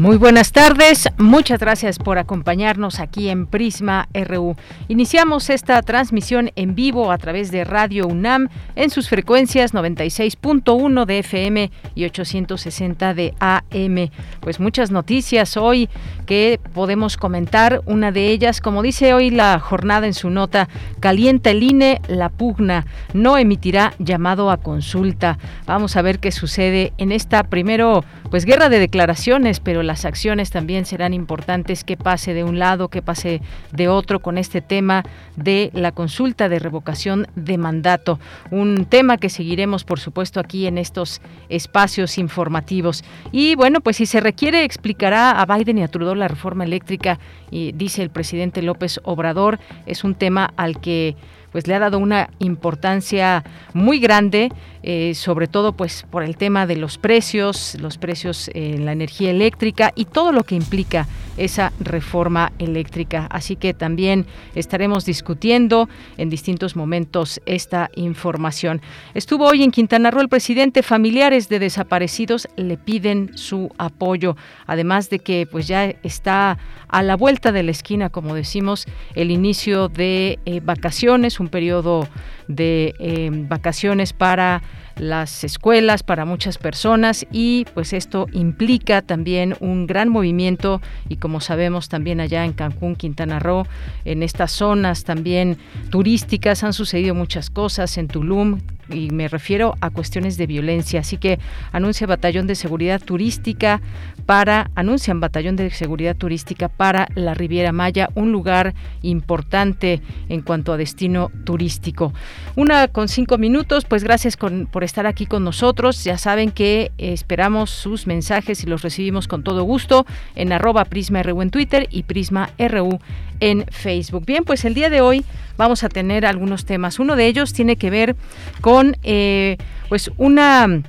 Muy 0.00 0.16
buenas 0.16 0.52
tardes, 0.52 1.10
muchas 1.18 1.60
gracias 1.60 1.98
por 1.98 2.16
acompañarnos 2.16 3.00
aquí 3.00 3.28
en 3.28 3.44
Prisma 3.44 4.08
RU. 4.14 4.56
Iniciamos 4.88 5.50
esta 5.50 5.82
transmisión 5.82 6.52
en 6.56 6.74
vivo 6.74 7.12
a 7.12 7.18
través 7.18 7.50
de 7.50 7.64
Radio 7.64 8.06
UNAM 8.06 8.48
en 8.76 8.88
sus 8.88 9.10
frecuencias 9.10 9.74
96.1 9.74 11.04
de 11.04 11.18
FM 11.18 11.70
y 11.94 12.06
860 12.06 13.12
de 13.12 13.34
AM. 13.40 14.08
Pues 14.40 14.58
muchas 14.58 14.90
noticias 14.90 15.58
hoy 15.58 15.90
que 16.24 16.58
podemos 16.72 17.18
comentar. 17.18 17.82
Una 17.84 18.10
de 18.10 18.28
ellas, 18.28 18.62
como 18.62 18.80
dice 18.80 19.12
hoy 19.12 19.28
la 19.28 19.58
jornada 19.58 20.06
en 20.06 20.14
su 20.14 20.30
nota, 20.30 20.70
calienta 21.00 21.50
el 21.50 21.62
INE, 21.62 22.00
la 22.08 22.30
pugna, 22.30 22.86
no 23.12 23.36
emitirá 23.36 23.92
llamado 23.98 24.50
a 24.50 24.56
consulta. 24.56 25.36
Vamos 25.66 25.94
a 25.98 26.00
ver 26.00 26.20
qué 26.20 26.32
sucede 26.32 26.94
en 26.96 27.12
esta 27.12 27.42
primero, 27.42 28.02
pues 28.30 28.46
guerra 28.46 28.70
de 28.70 28.78
declaraciones, 28.78 29.60
pero 29.60 29.89
las 29.90 30.04
acciones 30.04 30.52
también 30.52 30.86
serán 30.86 31.12
importantes, 31.12 31.82
que 31.82 31.96
pase 31.96 32.32
de 32.32 32.44
un 32.44 32.60
lado, 32.60 32.86
que 32.86 33.02
pase 33.02 33.42
de 33.72 33.88
otro 33.88 34.20
con 34.20 34.38
este 34.38 34.60
tema 34.60 35.02
de 35.34 35.72
la 35.74 35.90
consulta 35.90 36.48
de 36.48 36.60
revocación 36.60 37.26
de 37.34 37.58
mandato. 37.58 38.20
Un 38.52 38.84
tema 38.84 39.16
que 39.16 39.28
seguiremos, 39.28 39.82
por 39.82 39.98
supuesto, 39.98 40.38
aquí 40.38 40.68
en 40.68 40.78
estos 40.78 41.20
espacios 41.48 42.18
informativos. 42.18 43.02
Y 43.32 43.56
bueno, 43.56 43.80
pues 43.80 43.96
si 43.96 44.06
se 44.06 44.20
requiere, 44.20 44.62
explicará 44.62 45.32
a 45.32 45.44
Biden 45.44 45.78
y 45.78 45.82
a 45.82 45.88
Trudeau 45.88 46.14
la 46.14 46.28
reforma 46.28 46.62
eléctrica, 46.62 47.18
y 47.50 47.72
dice 47.72 48.00
el 48.00 48.10
presidente 48.10 48.62
López 48.62 49.00
Obrador, 49.02 49.58
es 49.86 50.04
un 50.04 50.14
tema 50.14 50.52
al 50.56 50.80
que 50.80 51.16
pues 51.52 51.66
le 51.66 51.74
ha 51.74 51.78
dado 51.78 51.98
una 51.98 52.30
importancia 52.38 53.44
muy 53.74 53.98
grande, 53.98 54.50
eh, 54.82 55.14
sobre 55.14 55.46
todo 55.46 55.72
pues 55.72 56.06
por 56.10 56.22
el 56.22 56.36
tema 56.36 56.66
de 56.66 56.76
los 56.76 56.98
precios, 56.98 57.76
los 57.80 57.98
precios 57.98 58.50
en 58.54 58.86
la 58.86 58.92
energía 58.92 59.30
eléctrica 59.30 59.92
y 59.94 60.06
todo 60.06 60.32
lo 60.32 60.44
que 60.44 60.54
implica 60.54 61.06
esa 61.36 61.72
reforma 61.80 62.52
eléctrica. 62.58 63.26
Así 63.30 63.56
que 63.56 63.74
también 63.74 64.26
estaremos 64.54 65.04
discutiendo 65.04 65.88
en 66.18 66.30
distintos 66.30 66.76
momentos 66.76 67.40
esta 67.46 67.90
información. 67.94 68.80
Estuvo 69.14 69.46
hoy 69.46 69.62
en 69.62 69.70
Quintana 69.70 70.10
Roo 70.10 70.20
el 70.20 70.28
presidente, 70.28 70.82
familiares 70.82 71.48
de 71.48 71.58
desaparecidos 71.58 72.48
le 72.56 72.76
piden 72.76 73.30
su 73.36 73.70
apoyo, 73.78 74.36
además 74.66 75.08
de 75.10 75.18
que 75.18 75.46
pues 75.50 75.66
ya 75.66 75.86
está 76.02 76.58
a 76.88 77.02
la 77.02 77.16
vuelta 77.16 77.52
de 77.52 77.62
la 77.62 77.70
esquina, 77.70 78.10
como 78.10 78.34
decimos, 78.34 78.86
el 79.14 79.30
inicio 79.30 79.88
de 79.88 80.38
eh, 80.44 80.60
vacaciones, 80.60 81.39
un 81.40 81.48
periodo 81.48 82.06
de 82.48 82.94
eh, 82.98 83.30
vacaciones 83.32 84.12
para 84.12 84.62
las 84.96 85.44
escuelas 85.44 86.02
para 86.02 86.24
muchas 86.24 86.58
personas 86.58 87.26
y 87.32 87.64
pues 87.74 87.92
esto 87.94 88.26
implica 88.32 89.00
también 89.00 89.56
un 89.60 89.86
gran 89.86 90.10
movimiento 90.10 90.82
y 91.08 91.16
como 91.16 91.40
sabemos 91.40 91.88
también 91.88 92.20
allá 92.20 92.44
en 92.44 92.52
Cancún, 92.52 92.96
Quintana 92.96 93.38
Roo, 93.38 93.66
en 94.04 94.22
estas 94.22 94.52
zonas 94.52 95.04
también 95.04 95.56
turísticas 95.90 96.64
han 96.64 96.74
sucedido 96.74 97.14
muchas 97.14 97.48
cosas 97.48 97.96
en 97.96 98.08
Tulum, 98.08 98.60
y 98.92 99.10
me 99.10 99.28
refiero 99.28 99.74
a 99.80 99.90
cuestiones 99.90 100.36
de 100.36 100.46
violencia. 100.46 101.00
Así 101.00 101.16
que 101.16 101.38
anuncia 101.72 102.06
batallón 102.06 102.46
de 102.46 102.54
seguridad 102.54 103.00
turística 103.00 103.80
para, 104.26 104.70
anuncian 104.74 105.20
batallón 105.20 105.56
de 105.56 105.70
seguridad 105.70 106.16
turística 106.16 106.68
para 106.68 107.08
la 107.14 107.34
Riviera 107.34 107.72
Maya, 107.72 108.10
un 108.14 108.32
lugar 108.32 108.74
importante 109.02 110.00
en 110.28 110.42
cuanto 110.42 110.72
a 110.72 110.76
destino 110.76 111.30
turístico. 111.44 112.12
Una 112.56 112.88
con 112.88 113.08
cinco 113.08 113.38
minutos, 113.38 113.84
pues 113.84 114.04
gracias 114.04 114.36
por 114.36 114.84
estar 114.84 115.06
aquí 115.06 115.26
con 115.26 115.44
nosotros. 115.44 116.04
Ya 116.04 116.18
saben 116.18 116.50
que 116.50 116.92
esperamos 116.98 117.70
sus 117.70 118.06
mensajes 118.06 118.62
y 118.62 118.66
los 118.66 118.82
recibimos 118.82 119.28
con 119.28 119.42
todo 119.42 119.64
gusto 119.64 120.06
en 120.34 120.52
arroba 120.52 120.84
Prisma 120.84 121.22
RU 121.22 121.42
en 121.42 121.50
Twitter 121.50 121.88
y 121.90 122.04
Prisma 122.04 122.50
RU 122.58 123.00
en 123.40 123.64
Facebook. 123.70 124.24
Bien, 124.24 124.44
pues 124.44 124.64
el 124.64 124.74
día 124.74 124.90
de 124.90 125.00
hoy 125.00 125.24
vamos 125.56 125.82
a 125.84 125.88
tener 125.88 126.26
algunos 126.26 126.64
temas. 126.64 126.98
Uno 126.98 127.16
de 127.16 127.26
ellos 127.26 127.52
tiene 127.52 127.76
que 127.76 127.90
ver 127.90 128.16
con 128.60 128.96
eh, 129.02 129.56
pues 129.88 130.10
una 130.16 130.82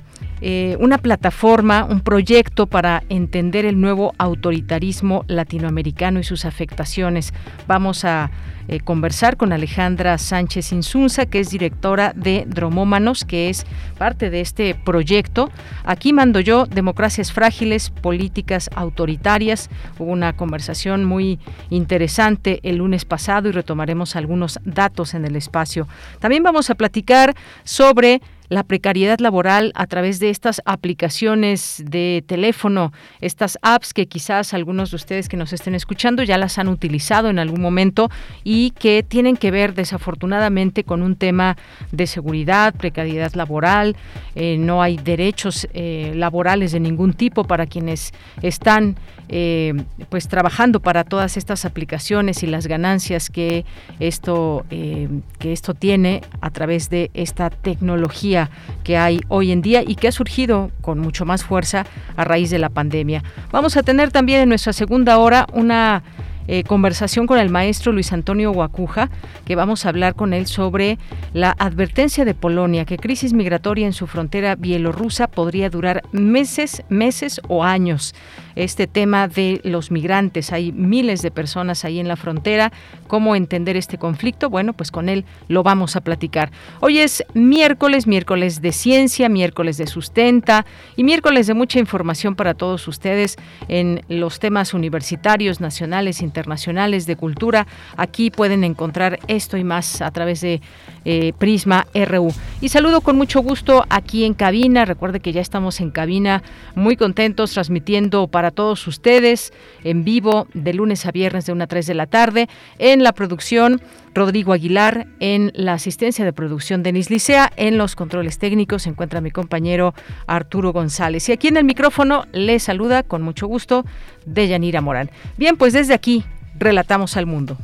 eh, 0.44 0.76
una 0.80 0.98
plataforma, 0.98 1.84
un 1.84 2.00
proyecto 2.00 2.66
para 2.66 3.04
entender 3.08 3.64
el 3.64 3.80
nuevo 3.80 4.12
autoritarismo 4.18 5.24
latinoamericano 5.28 6.18
y 6.18 6.24
sus 6.24 6.44
afectaciones. 6.44 7.32
Vamos 7.68 8.04
a 8.04 8.32
eh, 8.66 8.80
conversar 8.80 9.36
con 9.36 9.52
Alejandra 9.52 10.18
Sánchez 10.18 10.72
Insunza, 10.72 11.26
que 11.26 11.38
es 11.38 11.50
directora 11.50 12.12
de 12.16 12.44
Dromómanos, 12.48 13.24
que 13.24 13.50
es 13.50 13.66
parte 13.98 14.30
de 14.30 14.40
este 14.40 14.74
proyecto. 14.74 15.48
Aquí 15.84 16.12
mando 16.12 16.40
yo 16.40 16.66
Democracias 16.66 17.32
Frágiles, 17.32 17.90
Políticas 17.90 18.68
Autoritarias. 18.74 19.70
Hubo 19.96 20.10
una 20.10 20.32
conversación 20.32 21.04
muy 21.04 21.38
interesante 21.70 22.58
el 22.64 22.78
lunes 22.78 23.04
pasado 23.04 23.48
y 23.48 23.52
retomaremos 23.52 24.16
algunos 24.16 24.58
datos 24.64 25.14
en 25.14 25.24
el 25.24 25.36
espacio. 25.36 25.86
También 26.18 26.42
vamos 26.42 26.68
a 26.68 26.74
platicar 26.74 27.34
sobre 27.62 28.20
la 28.52 28.64
precariedad 28.64 29.18
laboral 29.18 29.72
a 29.74 29.86
través 29.86 30.18
de 30.20 30.28
estas 30.28 30.60
aplicaciones 30.66 31.82
de 31.86 32.22
teléfono, 32.26 32.92
estas 33.22 33.58
apps 33.62 33.94
que 33.94 34.06
quizás 34.06 34.52
algunos 34.52 34.90
de 34.90 34.96
ustedes 34.96 35.30
que 35.30 35.38
nos 35.38 35.54
estén 35.54 35.74
escuchando 35.74 36.22
ya 36.22 36.36
las 36.36 36.58
han 36.58 36.68
utilizado 36.68 37.30
en 37.30 37.38
algún 37.38 37.62
momento 37.62 38.10
y 38.44 38.72
que 38.72 39.02
tienen 39.02 39.38
que 39.38 39.50
ver 39.50 39.72
desafortunadamente 39.74 40.84
con 40.84 41.02
un 41.02 41.16
tema 41.16 41.56
de 41.92 42.06
seguridad, 42.06 42.74
precariedad 42.74 43.32
laboral, 43.32 43.96
eh, 44.34 44.58
no 44.58 44.82
hay 44.82 44.98
derechos 44.98 45.66
eh, 45.72 46.12
laborales 46.14 46.72
de 46.72 46.80
ningún 46.80 47.14
tipo 47.14 47.44
para 47.44 47.64
quienes 47.64 48.12
están 48.42 48.96
eh, 49.30 49.72
pues 50.10 50.28
trabajando 50.28 50.80
para 50.80 51.04
todas 51.04 51.38
estas 51.38 51.64
aplicaciones 51.64 52.42
y 52.42 52.46
las 52.46 52.66
ganancias 52.66 53.30
que 53.30 53.64
esto 53.98 54.66
que 54.68 55.52
esto 55.52 55.74
tiene 55.74 56.22
a 56.40 56.50
través 56.50 56.90
de 56.90 57.10
esta 57.14 57.48
tecnología 57.50 58.41
que 58.84 58.96
hay 58.96 59.20
hoy 59.28 59.52
en 59.52 59.62
día 59.62 59.82
y 59.86 59.94
que 59.94 60.08
ha 60.08 60.12
surgido 60.12 60.70
con 60.80 60.98
mucho 60.98 61.24
más 61.24 61.44
fuerza 61.44 61.86
a 62.16 62.24
raíz 62.24 62.50
de 62.50 62.58
la 62.58 62.68
pandemia. 62.68 63.22
Vamos 63.50 63.76
a 63.76 63.82
tener 63.82 64.10
también 64.10 64.40
en 64.40 64.48
nuestra 64.48 64.72
segunda 64.72 65.18
hora 65.18 65.46
una 65.52 66.02
eh, 66.48 66.64
conversación 66.64 67.26
con 67.26 67.38
el 67.38 67.50
maestro 67.50 67.92
Luis 67.92 68.12
Antonio 68.12 68.52
Guacuja, 68.52 69.10
que 69.44 69.56
vamos 69.56 69.86
a 69.86 69.90
hablar 69.90 70.14
con 70.14 70.32
él 70.32 70.46
sobre 70.46 70.98
la 71.32 71.54
advertencia 71.58 72.24
de 72.24 72.34
Polonia, 72.34 72.84
que 72.84 72.98
crisis 72.98 73.32
migratoria 73.32 73.86
en 73.86 73.92
su 73.92 74.06
frontera 74.06 74.56
bielorrusa 74.56 75.28
podría 75.28 75.70
durar 75.70 76.02
meses, 76.12 76.82
meses 76.88 77.40
o 77.48 77.64
años 77.64 78.14
este 78.56 78.86
tema 78.86 79.28
de 79.28 79.60
los 79.64 79.90
migrantes. 79.90 80.52
Hay 80.52 80.72
miles 80.72 81.22
de 81.22 81.30
personas 81.30 81.84
ahí 81.84 82.00
en 82.00 82.08
la 82.08 82.16
frontera. 82.16 82.72
¿Cómo 83.06 83.36
entender 83.36 83.76
este 83.76 83.98
conflicto? 83.98 84.50
Bueno, 84.50 84.72
pues 84.72 84.90
con 84.90 85.08
él 85.08 85.24
lo 85.48 85.62
vamos 85.62 85.96
a 85.96 86.00
platicar. 86.00 86.50
Hoy 86.80 86.98
es 86.98 87.24
miércoles, 87.34 88.06
miércoles 88.06 88.60
de 88.60 88.72
ciencia, 88.72 89.28
miércoles 89.28 89.78
de 89.78 89.86
sustenta 89.86 90.66
y 90.96 91.04
miércoles 91.04 91.46
de 91.46 91.54
mucha 91.54 91.78
información 91.78 92.34
para 92.34 92.54
todos 92.54 92.86
ustedes 92.88 93.36
en 93.68 94.02
los 94.08 94.38
temas 94.38 94.74
universitarios, 94.74 95.60
nacionales, 95.60 96.20
internacionales 96.20 96.31
internacionales 96.32 97.04
de 97.04 97.16
cultura. 97.16 97.66
Aquí 97.96 98.30
pueden 98.30 98.64
encontrar 98.64 99.18
esto 99.28 99.58
y 99.58 99.64
más 99.64 100.00
a 100.00 100.10
través 100.10 100.40
de 100.40 100.62
eh, 101.04 101.34
Prisma 101.38 101.86
RU. 101.94 102.32
Y 102.62 102.70
saludo 102.70 103.02
con 103.02 103.18
mucho 103.18 103.40
gusto 103.40 103.84
aquí 103.90 104.24
en 104.24 104.32
cabina. 104.32 104.86
Recuerde 104.86 105.20
que 105.20 105.32
ya 105.32 105.42
estamos 105.42 105.80
en 105.80 105.90
cabina 105.90 106.42
muy 106.74 106.96
contentos 106.96 107.52
transmitiendo 107.52 108.28
para 108.28 108.50
todos 108.50 108.86
ustedes 108.86 109.52
en 109.84 110.04
vivo 110.04 110.46
de 110.54 110.72
lunes 110.72 111.04
a 111.04 111.12
viernes 111.12 111.44
de 111.44 111.52
1 111.52 111.64
a 111.64 111.66
3 111.66 111.86
de 111.86 111.94
la 111.94 112.06
tarde. 112.06 112.48
En 112.78 113.02
la 113.02 113.12
producción, 113.12 113.82
Rodrigo 114.14 114.52
Aguilar. 114.52 115.06
En 115.20 115.52
la 115.54 115.74
asistencia 115.74 116.24
de 116.24 116.32
producción, 116.32 116.82
Denis 116.82 117.10
Licea. 117.10 117.52
En 117.56 117.78
los 117.78 117.96
controles 117.96 118.38
técnicos 118.38 118.82
se 118.82 118.90
encuentra 118.90 119.20
mi 119.20 119.30
compañero 119.30 119.94
Arturo 120.26 120.72
González. 120.72 121.28
Y 121.28 121.32
aquí 121.32 121.48
en 121.48 121.56
el 121.56 121.64
micrófono 121.64 122.26
le 122.32 122.58
saluda 122.58 123.02
con 123.02 123.22
mucho 123.22 123.46
gusto 123.46 123.84
Deyanira 124.26 124.80
Morán. 124.80 125.10
Bien, 125.36 125.56
pues 125.56 125.72
desde 125.72 125.94
aquí 125.94 126.24
relatamos 126.58 127.16
al 127.16 127.26
mundo. 127.26 127.56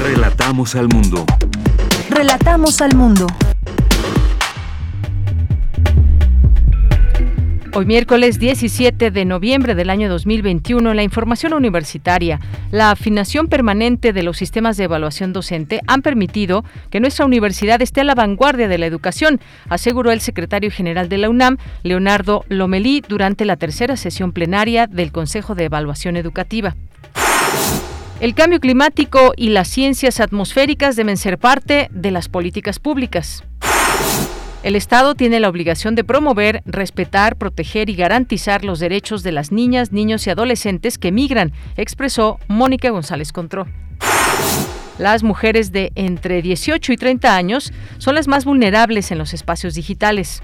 Relatamos 0.00 0.74
al 0.74 0.88
mundo. 0.88 1.24
Relatamos 2.08 2.80
al 2.80 2.94
mundo. 2.94 3.26
Hoy 7.72 7.86
miércoles 7.86 8.40
17 8.40 9.12
de 9.12 9.24
noviembre 9.24 9.76
del 9.76 9.90
año 9.90 10.08
2021, 10.08 10.92
la 10.92 11.04
información 11.04 11.52
universitaria, 11.52 12.40
la 12.72 12.90
afinación 12.90 13.46
permanente 13.46 14.12
de 14.12 14.24
los 14.24 14.38
sistemas 14.38 14.76
de 14.76 14.84
evaluación 14.84 15.32
docente 15.32 15.80
han 15.86 16.02
permitido 16.02 16.64
que 16.90 16.98
nuestra 16.98 17.26
universidad 17.26 17.80
esté 17.80 18.00
a 18.00 18.04
la 18.04 18.16
vanguardia 18.16 18.66
de 18.66 18.78
la 18.78 18.86
educación, 18.86 19.40
aseguró 19.68 20.10
el 20.10 20.20
secretario 20.20 20.72
general 20.72 21.08
de 21.08 21.18
la 21.18 21.30
UNAM, 21.30 21.58
Leonardo 21.84 22.44
Lomelí, 22.48 23.02
durante 23.06 23.44
la 23.44 23.56
tercera 23.56 23.96
sesión 23.96 24.32
plenaria 24.32 24.88
del 24.88 25.12
Consejo 25.12 25.54
de 25.54 25.66
Evaluación 25.66 26.16
Educativa. 26.16 26.74
El 28.20 28.34
cambio 28.34 28.60
climático 28.60 29.32
y 29.34 29.48
las 29.48 29.68
ciencias 29.68 30.20
atmosféricas 30.20 30.94
deben 30.94 31.16
ser 31.16 31.38
parte 31.38 31.88
de 31.90 32.10
las 32.10 32.28
políticas 32.28 32.78
públicas. 32.78 33.44
El 34.62 34.76
Estado 34.76 35.14
tiene 35.14 35.40
la 35.40 35.48
obligación 35.48 35.94
de 35.94 36.04
promover, 36.04 36.62
respetar, 36.66 37.36
proteger 37.36 37.88
y 37.88 37.94
garantizar 37.94 38.62
los 38.62 38.78
derechos 38.78 39.22
de 39.22 39.32
las 39.32 39.52
niñas, 39.52 39.90
niños 39.90 40.26
y 40.26 40.30
adolescentes 40.30 40.98
que 40.98 41.12
migran, 41.12 41.52
expresó 41.78 42.38
Mónica 42.46 42.90
González 42.90 43.32
Contró. 43.32 43.66
Las 44.98 45.22
mujeres 45.22 45.72
de 45.72 45.92
entre 45.94 46.42
18 46.42 46.92
y 46.92 46.96
30 46.98 47.34
años 47.34 47.72
son 47.96 48.14
las 48.14 48.28
más 48.28 48.44
vulnerables 48.44 49.10
en 49.10 49.16
los 49.16 49.32
espacios 49.32 49.72
digitales. 49.72 50.42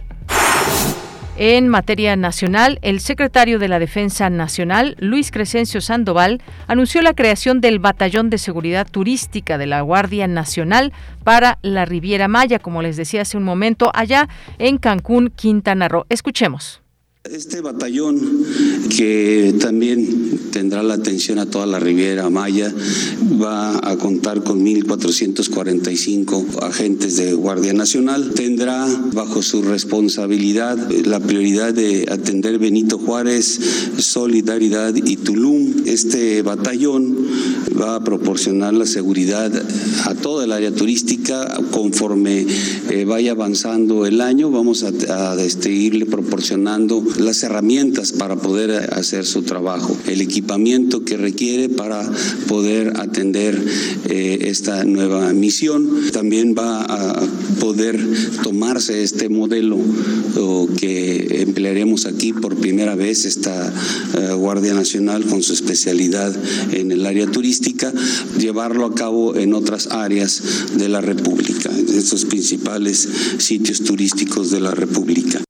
En 1.38 1.68
materia 1.68 2.16
nacional, 2.16 2.78
el 2.80 2.98
secretario 2.98 3.58
de 3.58 3.68
la 3.68 3.78
Defensa 3.78 4.30
Nacional, 4.30 4.96
Luis 4.98 5.30
Crescencio 5.30 5.82
Sandoval, 5.82 6.40
anunció 6.66 7.02
la 7.02 7.12
creación 7.12 7.60
del 7.60 7.78
Batallón 7.78 8.30
de 8.30 8.38
Seguridad 8.38 8.86
Turística 8.90 9.58
de 9.58 9.66
la 9.66 9.82
Guardia 9.82 10.28
Nacional 10.28 10.94
para 11.24 11.58
la 11.60 11.84
Riviera 11.84 12.26
Maya, 12.26 12.58
como 12.58 12.80
les 12.80 12.96
decía 12.96 13.20
hace 13.20 13.36
un 13.36 13.42
momento, 13.42 13.90
allá 13.92 14.30
en 14.58 14.78
Cancún, 14.78 15.28
Quintana 15.28 15.88
Roo. 15.88 16.06
Escuchemos. 16.08 16.85
Este 17.32 17.60
batallón 17.60 18.44
que 18.96 19.54
también 19.58 20.38
tendrá 20.52 20.82
la 20.82 20.94
atención 20.94 21.38
a 21.38 21.46
toda 21.46 21.66
la 21.66 21.80
Riviera 21.80 22.30
Maya 22.30 22.72
va 23.42 23.78
a 23.82 23.96
contar 23.96 24.42
con 24.44 24.64
1.445 24.64 26.62
agentes 26.62 27.16
de 27.16 27.32
Guardia 27.34 27.72
Nacional. 27.72 28.32
Tendrá 28.34 28.86
bajo 29.12 29.42
su 29.42 29.62
responsabilidad 29.62 30.78
la 31.04 31.20
prioridad 31.20 31.74
de 31.74 32.06
atender 32.10 32.58
Benito 32.58 32.98
Juárez, 32.98 33.58
Solidaridad 33.98 34.94
y 34.94 35.16
Tulum. 35.16 35.82
Este 35.86 36.42
batallón 36.42 37.16
va 37.80 37.96
a 37.96 38.04
proporcionar 38.04 38.74
la 38.74 38.86
seguridad 38.86 39.52
a 40.04 40.14
toda 40.14 40.44
el 40.44 40.52
área 40.52 40.72
turística 40.72 41.60
conforme 41.70 42.46
eh, 42.90 43.04
vaya 43.04 43.32
avanzando 43.32 44.06
el 44.06 44.20
año. 44.20 44.50
Vamos 44.50 44.84
a, 44.84 45.34
este, 45.42 45.70
irle 45.70 46.06
proporcionando 46.06 47.02
las 47.18 47.42
herramientas 47.42 48.12
para 48.12 48.36
poder 48.36 48.94
hacer 48.94 49.26
su 49.26 49.42
trabajo, 49.42 49.96
el 50.06 50.20
equipamiento 50.20 51.04
que 51.04 51.16
requiere 51.16 51.68
para 51.68 52.08
poder 52.48 52.94
atender 52.96 53.62
eh, 54.08 54.38
esta 54.42 54.84
nueva 54.84 55.32
misión. 55.32 56.10
También 56.12 56.54
va 56.56 56.82
a 56.82 57.20
poder 57.60 57.98
tomarse 58.42 59.02
este 59.02 59.28
modelo 59.28 59.78
que 60.78 61.42
emplearemos 61.42 62.06
aquí 62.06 62.32
por 62.32 62.56
primera 62.56 62.94
vez, 62.94 63.24
esta 63.24 63.72
eh, 64.14 64.32
Guardia 64.34 64.74
Nacional 64.74 65.24
con 65.24 65.42
su 65.42 65.52
especialidad 65.52 66.34
en 66.72 66.92
el 66.92 67.06
área 67.06 67.26
turística, 67.26 67.92
llevarlo 68.38 68.86
a 68.86 68.94
cabo 68.94 69.36
en 69.36 69.54
otras 69.54 69.88
áreas 69.88 70.42
de 70.76 70.88
la 70.88 71.00
República, 71.00 71.70
en 71.76 71.88
estos 71.96 72.24
principales 72.24 73.08
sitios 73.38 73.82
turísticos 73.82 74.50
de 74.50 74.60
la 74.60 74.72
República. 74.72 75.45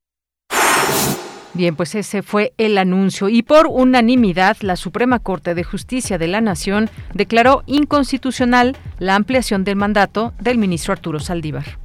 Bien, 1.57 1.75
pues 1.75 1.95
ese 1.95 2.23
fue 2.23 2.53
el 2.59 2.77
anuncio 2.77 3.31
y 3.31 3.43
por 3.43 3.67
unanimidad 3.67 4.59
la 4.61 4.77
Suprema 4.77 5.21
Corte 5.21 5.55
de 5.55 5.65
Justicia 5.65 6.19
de 6.19 6.29
la 6.29 6.43
Nación 6.43 6.91
declaró 7.15 7.63
inconstitucional 7.65 8.77
la 8.99 9.15
ampliación 9.15 9.65
del 9.65 9.77
mandato 9.77 10.35
del 10.39 10.59
ministro 10.59 10.93
Arturo 10.93 11.19
Saldívar. 11.19 11.79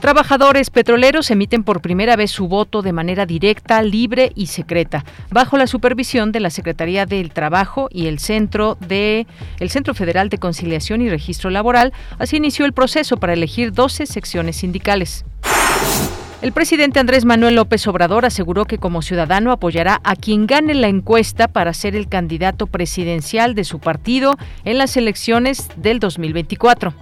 Trabajadores 0.00 0.68
petroleros 0.68 1.30
emiten 1.30 1.64
por 1.64 1.80
primera 1.80 2.14
vez 2.14 2.30
su 2.30 2.46
voto 2.46 2.82
de 2.82 2.92
manera 2.92 3.24
directa, 3.24 3.80
libre 3.80 4.32
y 4.34 4.48
secreta, 4.48 5.02
bajo 5.30 5.56
la 5.56 5.66
supervisión 5.66 6.30
de 6.30 6.40
la 6.40 6.50
Secretaría 6.50 7.06
del 7.06 7.30
Trabajo 7.30 7.88
y 7.90 8.06
el 8.06 8.18
Centro 8.18 8.76
de 8.86 9.26
el 9.60 9.70
Centro 9.70 9.94
Federal 9.94 10.28
de 10.28 10.36
Conciliación 10.36 11.00
y 11.00 11.08
Registro 11.08 11.48
Laboral. 11.48 11.94
Así 12.18 12.36
inició 12.36 12.66
el 12.66 12.74
proceso 12.74 13.16
para 13.16 13.32
elegir 13.32 13.72
12 13.72 14.04
secciones 14.04 14.56
sindicales. 14.56 15.24
El 16.42 16.50
presidente 16.50 16.98
Andrés 16.98 17.24
Manuel 17.24 17.54
López 17.54 17.86
Obrador 17.86 18.24
aseguró 18.24 18.64
que 18.64 18.78
como 18.78 19.00
ciudadano 19.00 19.52
apoyará 19.52 20.00
a 20.02 20.16
quien 20.16 20.48
gane 20.48 20.74
la 20.74 20.88
encuesta 20.88 21.46
para 21.46 21.72
ser 21.72 21.94
el 21.94 22.08
candidato 22.08 22.66
presidencial 22.66 23.54
de 23.54 23.62
su 23.62 23.78
partido 23.78 24.36
en 24.64 24.76
las 24.76 24.96
elecciones 24.96 25.68
del 25.76 26.00
2024. 26.00 26.94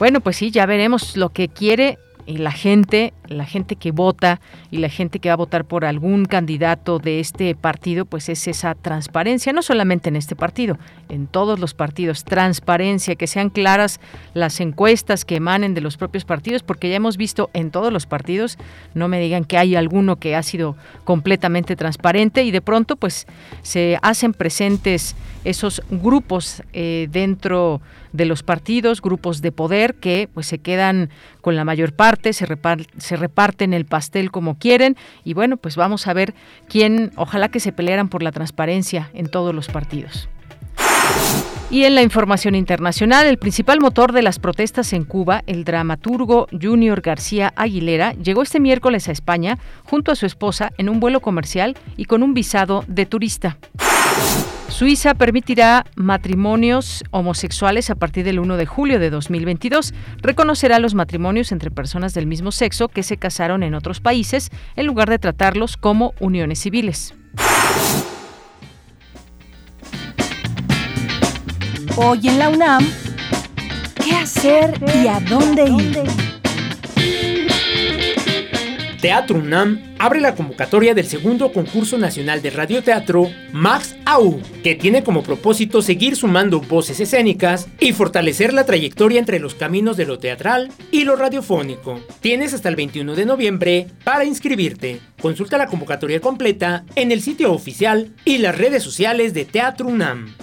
Bueno, 0.00 0.20
pues 0.20 0.38
sí, 0.38 0.50
ya 0.50 0.66
veremos 0.66 1.16
lo 1.16 1.28
que 1.28 1.46
quiere 1.46 1.98
la 2.38 2.52
gente, 2.52 3.12
la 3.26 3.44
gente 3.44 3.76
que 3.76 3.92
vota 3.92 4.40
y 4.70 4.78
la 4.78 4.88
gente 4.88 5.18
que 5.18 5.28
va 5.28 5.34
a 5.34 5.36
votar 5.36 5.64
por 5.64 5.84
algún 5.84 6.24
candidato 6.24 6.98
de 6.98 7.20
este 7.20 7.54
partido, 7.54 8.04
pues 8.04 8.28
es 8.28 8.46
esa 8.46 8.74
transparencia, 8.74 9.52
no 9.52 9.62
solamente 9.62 10.08
en 10.08 10.16
este 10.16 10.36
partido, 10.36 10.78
en 11.08 11.26
todos 11.26 11.58
los 11.58 11.74
partidos, 11.74 12.24
transparencia, 12.24 13.14
que 13.16 13.26
sean 13.26 13.50
claras 13.50 14.00
las 14.34 14.60
encuestas 14.60 15.24
que 15.24 15.36
emanen 15.36 15.74
de 15.74 15.80
los 15.80 15.96
propios 15.96 16.24
partidos, 16.24 16.62
porque 16.62 16.88
ya 16.88 16.96
hemos 16.96 17.16
visto 17.16 17.50
en 17.52 17.70
todos 17.70 17.92
los 17.92 18.06
partidos, 18.06 18.58
no 18.94 19.08
me 19.08 19.20
digan 19.20 19.44
que 19.44 19.58
hay 19.58 19.74
alguno 19.74 20.16
que 20.16 20.36
ha 20.36 20.42
sido 20.42 20.76
completamente 21.04 21.76
transparente 21.76 22.44
y 22.44 22.50
de 22.50 22.60
pronto 22.60 22.96
pues 22.96 23.26
se 23.62 23.98
hacen 24.02 24.32
presentes 24.34 25.16
esos 25.44 25.82
grupos 25.90 26.62
eh, 26.72 27.08
dentro 27.10 27.80
de 28.12 28.24
los 28.24 28.42
partidos, 28.42 29.00
grupos 29.00 29.40
de 29.40 29.52
poder 29.52 29.94
que 29.94 30.28
pues 30.32 30.46
se 30.46 30.58
quedan 30.58 31.10
con 31.40 31.56
la 31.56 31.64
mayor 31.64 31.92
parte, 31.92 32.32
se, 32.32 32.46
se 32.98 33.16
reparten 33.16 33.72
el 33.72 33.84
pastel 33.84 34.30
como 34.30 34.58
quieren 34.58 34.96
y 35.24 35.34
bueno, 35.34 35.56
pues 35.56 35.76
vamos 35.76 36.06
a 36.06 36.12
ver 36.12 36.34
quién, 36.68 37.12
ojalá 37.16 37.48
que 37.48 37.60
se 37.60 37.72
pelearan 37.72 38.08
por 38.08 38.22
la 38.22 38.32
transparencia 38.32 39.10
en 39.14 39.28
todos 39.28 39.54
los 39.54 39.68
partidos. 39.68 40.28
Y 41.70 41.84
en 41.84 41.94
la 41.94 42.02
información 42.02 42.56
internacional, 42.56 43.26
el 43.26 43.38
principal 43.38 43.78
motor 43.78 44.12
de 44.12 44.22
las 44.22 44.40
protestas 44.40 44.92
en 44.92 45.04
Cuba, 45.04 45.44
el 45.46 45.62
dramaturgo 45.62 46.48
Junior 46.50 47.00
García 47.00 47.52
Aguilera, 47.54 48.12
llegó 48.14 48.42
este 48.42 48.58
miércoles 48.58 49.08
a 49.08 49.12
España 49.12 49.56
junto 49.84 50.10
a 50.10 50.16
su 50.16 50.26
esposa 50.26 50.72
en 50.78 50.88
un 50.88 50.98
vuelo 50.98 51.20
comercial 51.20 51.76
y 51.96 52.06
con 52.06 52.24
un 52.24 52.34
visado 52.34 52.84
de 52.88 53.06
turista. 53.06 53.56
Suiza 54.70 55.14
permitirá 55.14 55.84
matrimonios 55.96 57.04
homosexuales 57.10 57.90
a 57.90 57.96
partir 57.96 58.24
del 58.24 58.38
1 58.38 58.56
de 58.56 58.66
julio 58.66 58.98
de 58.98 59.10
2022. 59.10 59.92
Reconocerá 60.22 60.78
los 60.78 60.94
matrimonios 60.94 61.52
entre 61.52 61.70
personas 61.70 62.14
del 62.14 62.26
mismo 62.26 62.52
sexo 62.52 62.88
que 62.88 63.02
se 63.02 63.16
casaron 63.16 63.62
en 63.62 63.74
otros 63.74 64.00
países 64.00 64.50
en 64.76 64.86
lugar 64.86 65.10
de 65.10 65.18
tratarlos 65.18 65.76
como 65.76 66.14
uniones 66.20 66.60
civiles. 66.60 67.14
Hoy 71.96 72.28
en 72.28 72.38
la 72.38 72.48
UNAM, 72.48 72.86
¿qué 74.02 74.12
hacer 74.12 74.80
y 75.02 75.08
a 75.08 75.20
dónde 75.20 75.64
ir? 75.64 77.49
Teatro 79.00 79.38
UNAM 79.38 79.94
abre 79.98 80.20
la 80.20 80.34
convocatoria 80.34 80.92
del 80.92 81.06
segundo 81.06 81.52
concurso 81.54 81.96
nacional 81.96 82.42
de 82.42 82.50
radioteatro 82.50 83.30
Max 83.50 83.96
AU, 84.04 84.42
que 84.62 84.74
tiene 84.74 85.02
como 85.02 85.22
propósito 85.22 85.80
seguir 85.80 86.16
sumando 86.16 86.60
voces 86.60 87.00
escénicas 87.00 87.68
y 87.78 87.94
fortalecer 87.94 88.52
la 88.52 88.66
trayectoria 88.66 89.18
entre 89.18 89.38
los 89.38 89.54
caminos 89.54 89.96
de 89.96 90.04
lo 90.04 90.18
teatral 90.18 90.70
y 90.92 91.04
lo 91.04 91.16
radiofónico. 91.16 91.98
Tienes 92.20 92.52
hasta 92.52 92.68
el 92.68 92.76
21 92.76 93.14
de 93.14 93.24
noviembre 93.24 93.86
para 94.04 94.26
inscribirte. 94.26 95.00
Consulta 95.22 95.56
la 95.56 95.68
convocatoria 95.68 96.20
completa 96.20 96.84
en 96.94 97.10
el 97.10 97.22
sitio 97.22 97.54
oficial 97.54 98.10
y 98.26 98.36
las 98.36 98.58
redes 98.58 98.82
sociales 98.82 99.32
de 99.32 99.46
Teatro 99.46 99.86
UNAM. 99.86 100.34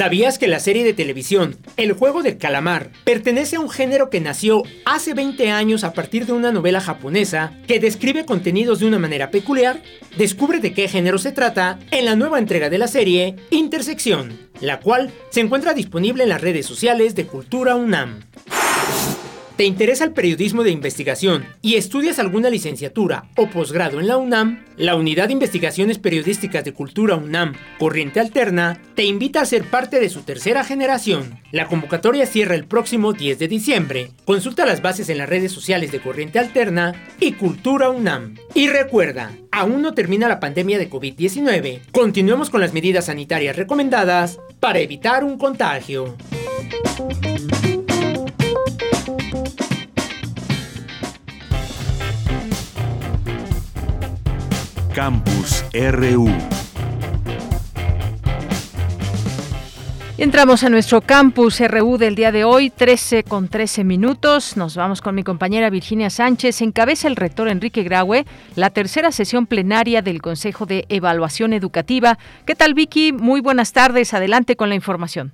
¿Sabías 0.00 0.38
que 0.38 0.48
la 0.48 0.60
serie 0.60 0.82
de 0.82 0.94
televisión 0.94 1.58
El 1.76 1.92
juego 1.92 2.22
del 2.22 2.38
calamar 2.38 2.88
pertenece 3.04 3.56
a 3.56 3.60
un 3.60 3.68
género 3.68 4.08
que 4.08 4.18
nació 4.18 4.62
hace 4.86 5.12
20 5.12 5.50
años 5.50 5.84
a 5.84 5.92
partir 5.92 6.24
de 6.24 6.32
una 6.32 6.52
novela 6.52 6.80
japonesa 6.80 7.52
que 7.68 7.80
describe 7.80 8.24
contenidos 8.24 8.80
de 8.80 8.86
una 8.86 8.98
manera 8.98 9.30
peculiar? 9.30 9.82
Descubre 10.16 10.58
de 10.58 10.72
qué 10.72 10.88
género 10.88 11.18
se 11.18 11.32
trata 11.32 11.78
en 11.90 12.06
la 12.06 12.16
nueva 12.16 12.38
entrega 12.38 12.70
de 12.70 12.78
la 12.78 12.88
serie 12.88 13.36
Intersección, 13.50 14.38
la 14.62 14.80
cual 14.80 15.12
se 15.28 15.40
encuentra 15.40 15.74
disponible 15.74 16.22
en 16.22 16.30
las 16.30 16.40
redes 16.40 16.64
sociales 16.64 17.14
de 17.14 17.26
Cultura 17.26 17.76
UNAM. 17.76 18.20
¿Te 19.60 19.66
interesa 19.66 20.04
el 20.04 20.12
periodismo 20.12 20.62
de 20.62 20.70
investigación 20.70 21.44
y 21.60 21.74
estudias 21.74 22.18
alguna 22.18 22.48
licenciatura 22.48 23.26
o 23.36 23.50
posgrado 23.50 24.00
en 24.00 24.08
la 24.08 24.16
UNAM? 24.16 24.64
La 24.78 24.96
Unidad 24.96 25.26
de 25.26 25.34
Investigaciones 25.34 25.98
Periodísticas 25.98 26.64
de 26.64 26.72
Cultura 26.72 27.16
UNAM, 27.16 27.52
Corriente 27.78 28.20
Alterna, 28.20 28.80
te 28.94 29.04
invita 29.04 29.42
a 29.42 29.44
ser 29.44 29.64
parte 29.64 30.00
de 30.00 30.08
su 30.08 30.22
tercera 30.22 30.64
generación. 30.64 31.38
La 31.52 31.66
convocatoria 31.66 32.24
cierra 32.24 32.54
el 32.54 32.64
próximo 32.64 33.12
10 33.12 33.38
de 33.38 33.48
diciembre. 33.48 34.12
Consulta 34.24 34.64
las 34.64 34.80
bases 34.80 35.10
en 35.10 35.18
las 35.18 35.28
redes 35.28 35.52
sociales 35.52 35.92
de 35.92 36.00
Corriente 36.00 36.38
Alterna 36.38 36.94
y 37.20 37.32
Cultura 37.32 37.90
UNAM. 37.90 38.36
Y 38.54 38.68
recuerda, 38.68 39.36
aún 39.52 39.82
no 39.82 39.92
termina 39.92 40.26
la 40.26 40.40
pandemia 40.40 40.78
de 40.78 40.88
COVID-19. 40.88 41.82
Continuemos 41.92 42.48
con 42.48 42.62
las 42.62 42.72
medidas 42.72 43.04
sanitarias 43.04 43.56
recomendadas 43.56 44.40
para 44.58 44.78
evitar 44.78 45.22
un 45.22 45.36
contagio. 45.36 46.16
Campus 54.94 55.64
RU. 55.72 56.26
Entramos 60.18 60.64
a 60.64 60.68
nuestro 60.68 61.00
campus 61.00 61.60
RU 61.60 61.96
del 61.96 62.16
día 62.16 62.32
de 62.32 62.44
hoy, 62.44 62.70
13 62.70 63.22
con 63.22 63.48
13 63.48 63.84
minutos. 63.84 64.56
Nos 64.56 64.76
vamos 64.76 65.00
con 65.00 65.14
mi 65.14 65.22
compañera 65.22 65.70
Virginia 65.70 66.10
Sánchez. 66.10 66.60
Encabeza 66.60 67.06
el 67.06 67.16
rector 67.16 67.48
Enrique 67.48 67.84
Graue 67.84 68.24
la 68.56 68.70
tercera 68.70 69.12
sesión 69.12 69.46
plenaria 69.46 70.02
del 70.02 70.20
Consejo 70.20 70.66
de 70.66 70.86
Evaluación 70.88 71.52
Educativa. 71.52 72.18
¿Qué 72.44 72.56
tal, 72.56 72.74
Vicky? 72.74 73.12
Muy 73.12 73.40
buenas 73.40 73.72
tardes. 73.72 74.12
Adelante 74.12 74.56
con 74.56 74.68
la 74.70 74.74
información. 74.74 75.32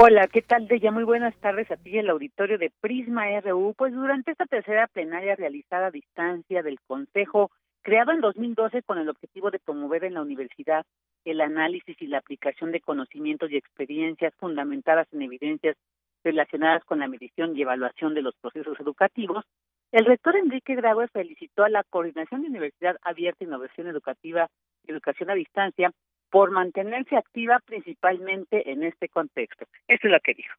Hola, 0.00 0.28
¿qué 0.28 0.42
tal, 0.42 0.68
Deya? 0.68 0.92
Muy 0.92 1.04
buenas 1.04 1.34
tardes 1.36 1.70
a 1.70 1.76
ti 1.76 1.90
y 1.90 1.98
el 1.98 2.10
auditorio 2.10 2.58
de 2.58 2.70
Prisma 2.80 3.24
RU. 3.40 3.74
Pues 3.76 3.92
durante 3.92 4.32
esta 4.32 4.46
tercera 4.46 4.86
plenaria 4.88 5.36
realizada 5.36 5.86
a 5.86 5.90
distancia 5.90 6.62
del 6.62 6.78
Consejo 6.86 7.50
creado 7.82 8.12
en 8.12 8.20
2012 8.20 8.82
con 8.82 8.98
el 8.98 9.08
objetivo 9.08 9.50
de 9.50 9.58
promover 9.58 10.04
en 10.04 10.14
la 10.14 10.22
universidad 10.22 10.84
el 11.24 11.40
análisis 11.40 11.96
y 12.00 12.06
la 12.06 12.18
aplicación 12.18 12.72
de 12.72 12.80
conocimientos 12.80 13.50
y 13.50 13.56
experiencias 13.56 14.32
fundamentadas 14.38 15.06
en 15.12 15.22
evidencias 15.22 15.76
relacionadas 16.24 16.84
con 16.84 16.98
la 16.98 17.08
medición 17.08 17.56
y 17.56 17.62
evaluación 17.62 18.14
de 18.14 18.22
los 18.22 18.34
procesos 18.36 18.78
educativos, 18.80 19.44
el 19.92 20.04
rector 20.04 20.36
Enrique 20.36 20.74
Graue 20.74 21.08
felicitó 21.08 21.64
a 21.64 21.70
la 21.70 21.84
Coordinación 21.84 22.42
de 22.42 22.48
Universidad 22.48 22.96
Abierta, 23.02 23.44
Innovación 23.44 23.86
Educativa 23.86 24.48
y 24.86 24.92
Educación 24.92 25.30
a 25.30 25.34
Distancia 25.34 25.92
por 26.30 26.50
mantenerse 26.50 27.16
activa 27.16 27.58
principalmente 27.64 28.70
en 28.70 28.82
este 28.82 29.08
contexto. 29.08 29.64
Esto 29.86 30.08
es 30.08 30.12
lo 30.12 30.20
que 30.20 30.34
dijo. 30.34 30.54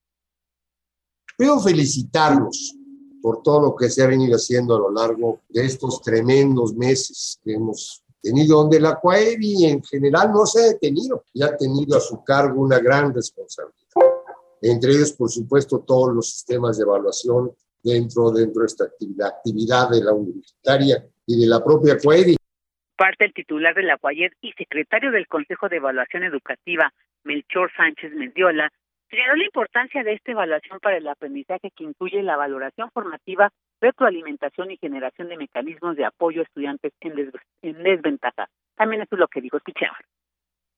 Quiero 1.38 1.60
felicitarlos 1.60 2.76
por 3.22 3.44
todo 3.44 3.62
lo 3.62 3.76
que 3.76 3.90
se 3.90 4.04
ha 4.04 4.08
venido 4.08 4.36
haciendo 4.36 4.76
a 4.76 4.80
lo 4.80 4.92
largo 4.92 5.42
de 5.50 5.66
estos 5.66 6.02
tremendos 6.02 6.74
meses 6.76 7.40
que 7.44 7.54
hemos 7.54 8.04
tenido, 8.22 8.58
donde 8.58 8.80
la 8.80 8.96
CUAEVI 8.96 9.66
en 9.66 9.84
general 9.84 10.32
no 10.32 10.46
se 10.46 10.62
ha 10.62 10.66
detenido 10.68 11.24
y 11.34 11.44
ha 11.44 11.56
tenido 11.56 11.98
a 11.98 12.02
su 12.02 12.24
cargo 12.24 12.62
una 12.62 12.80
gran 12.80 13.14
responsabilidad. 13.14 13.80
Entre 14.62 14.92
ellos, 14.92 15.14
por 15.14 15.30
supuesto, 15.30 15.80
todos 15.80 16.14
los 16.14 16.30
sistemas 16.30 16.78
de 16.78 16.84
evaluación 16.84 17.52
dentro, 17.82 18.32
dentro 18.32 18.62
de 18.62 18.68
esta 18.68 18.86
actividad, 18.86 19.28
actividad 19.28 19.90
de 19.90 20.04
la 20.04 20.14
universitaria 20.14 21.06
y 21.26 21.40
de 21.40 21.48
la 21.48 21.64
propia 21.64 21.98
CUAEVI. 21.98 22.36
Parte 22.98 23.26
el 23.26 23.34
titular 23.34 23.74
de 23.76 23.84
la 23.84 23.98
CUAED 23.98 24.32
y 24.42 24.52
secretario 24.54 25.12
del 25.12 25.28
Consejo 25.28 25.70
de 25.70 25.78
Evaluación 25.78 26.24
Educativa, 26.24 26.94
Melchor 27.24 27.72
Sánchez 27.78 28.12
Mendiola, 28.14 28.72
Señaló 29.10 29.38
la 29.38 29.46
importancia 29.46 30.04
de 30.04 30.14
esta 30.14 30.34
evaluación 30.34 30.80
para 30.80 30.98
el 30.98 31.08
aprendizaje 31.08 31.72
que 31.76 31.84
incluye 31.84 32.22
la 32.22 32.38
valoración 32.38 32.92
formativa, 32.92 33.52
retroalimentación 33.82 34.70
y 34.70 34.78
generación 34.78 35.30
de 35.30 35.38
mecanismos 35.38 35.96
de 35.96 36.06
apoyo 36.06 36.42
a 36.42 36.44
estudiantes 36.44 36.94
en, 37.02 37.84
desventaja. 37.84 38.50
También 38.76 39.02
eso 39.02 39.16
es 39.16 39.20
lo 39.20 39.28
que 39.28 39.42
dijo 39.42 39.58
escuchemos. 39.58 39.98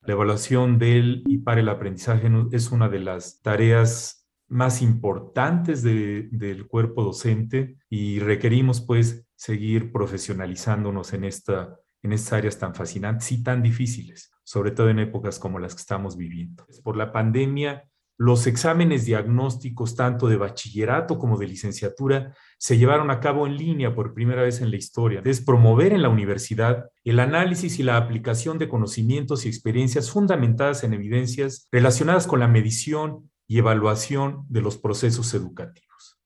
La 0.03 0.13
evaluación 0.13 0.79
del 0.79 1.23
y 1.25 1.39
para 1.39 1.59
el 1.59 1.67
aprendizaje 1.67 2.29
es 2.53 2.71
una 2.71 2.87
de 2.87 2.99
las 2.99 3.41
tareas 3.41 4.29
más 4.47 4.81
importantes 4.81 5.83
del 5.83 6.67
cuerpo 6.67 7.03
docente 7.03 7.77
y 7.89 8.19
requerimos 8.19 8.81
pues 8.81 9.27
seguir 9.35 9.91
profesionalizándonos 9.91 11.13
en, 11.13 11.25
esta, 11.25 11.77
en 12.01 12.13
estas 12.13 12.33
áreas 12.33 12.59
tan 12.59 12.75
fascinantes 12.75 13.31
y 13.31 13.43
tan 13.43 13.61
difíciles, 13.61 14.31
sobre 14.43 14.71
todo 14.71 14.89
en 14.89 14.99
épocas 14.99 15.37
como 15.37 15.59
las 15.59 15.75
que 15.75 15.81
estamos 15.81 16.17
viviendo. 16.17 16.65
Por 16.83 16.97
la 16.97 17.11
pandemia 17.11 17.90
los 18.21 18.45
exámenes 18.45 19.07
diagnósticos 19.07 19.95
tanto 19.95 20.27
de 20.27 20.37
bachillerato 20.37 21.17
como 21.17 21.39
de 21.39 21.47
licenciatura 21.47 22.35
se 22.59 22.77
llevaron 22.77 23.09
a 23.09 23.19
cabo 23.19 23.47
en 23.47 23.57
línea 23.57 23.95
por 23.95 24.13
primera 24.13 24.43
vez 24.43 24.61
en 24.61 24.69
la 24.69 24.75
historia. 24.75 25.23
Es 25.25 25.43
promover 25.43 25.91
en 25.91 26.03
la 26.03 26.09
universidad 26.09 26.91
el 27.03 27.19
análisis 27.19 27.79
y 27.79 27.83
la 27.83 27.97
aplicación 27.97 28.59
de 28.59 28.69
conocimientos 28.69 29.43
y 29.43 29.49
experiencias 29.49 30.11
fundamentadas 30.11 30.83
en 30.83 30.93
evidencias 30.93 31.67
relacionadas 31.71 32.27
con 32.27 32.39
la 32.39 32.47
medición 32.47 33.31
y 33.47 33.57
evaluación 33.57 34.43
de 34.49 34.61
los 34.61 34.77
procesos 34.77 35.33
educativos. 35.33 36.19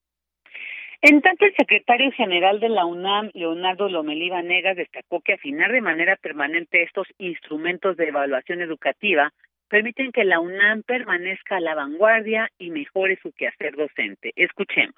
En 1.00 1.22
tanto, 1.22 1.46
el 1.46 1.56
secretario 1.56 2.12
general 2.12 2.60
de 2.60 2.68
la 2.68 2.84
UNAM, 2.84 3.30
Leonardo 3.32 3.88
Lomelí 3.88 4.28
Vanegas, 4.28 4.76
destacó 4.76 5.22
que 5.22 5.32
afinar 5.32 5.72
de 5.72 5.80
manera 5.80 6.16
permanente 6.16 6.82
estos 6.82 7.06
instrumentos 7.16 7.96
de 7.96 8.08
evaluación 8.08 8.60
educativa 8.60 9.32
permiten 9.68 10.12
que 10.12 10.24
la 10.24 10.40
UNAM 10.40 10.82
permanezca 10.82 11.56
a 11.56 11.60
la 11.60 11.74
vanguardia 11.74 12.50
y 12.58 12.70
mejore 12.70 13.18
su 13.22 13.32
quehacer 13.32 13.76
docente. 13.76 14.32
Escuchemos. 14.36 14.94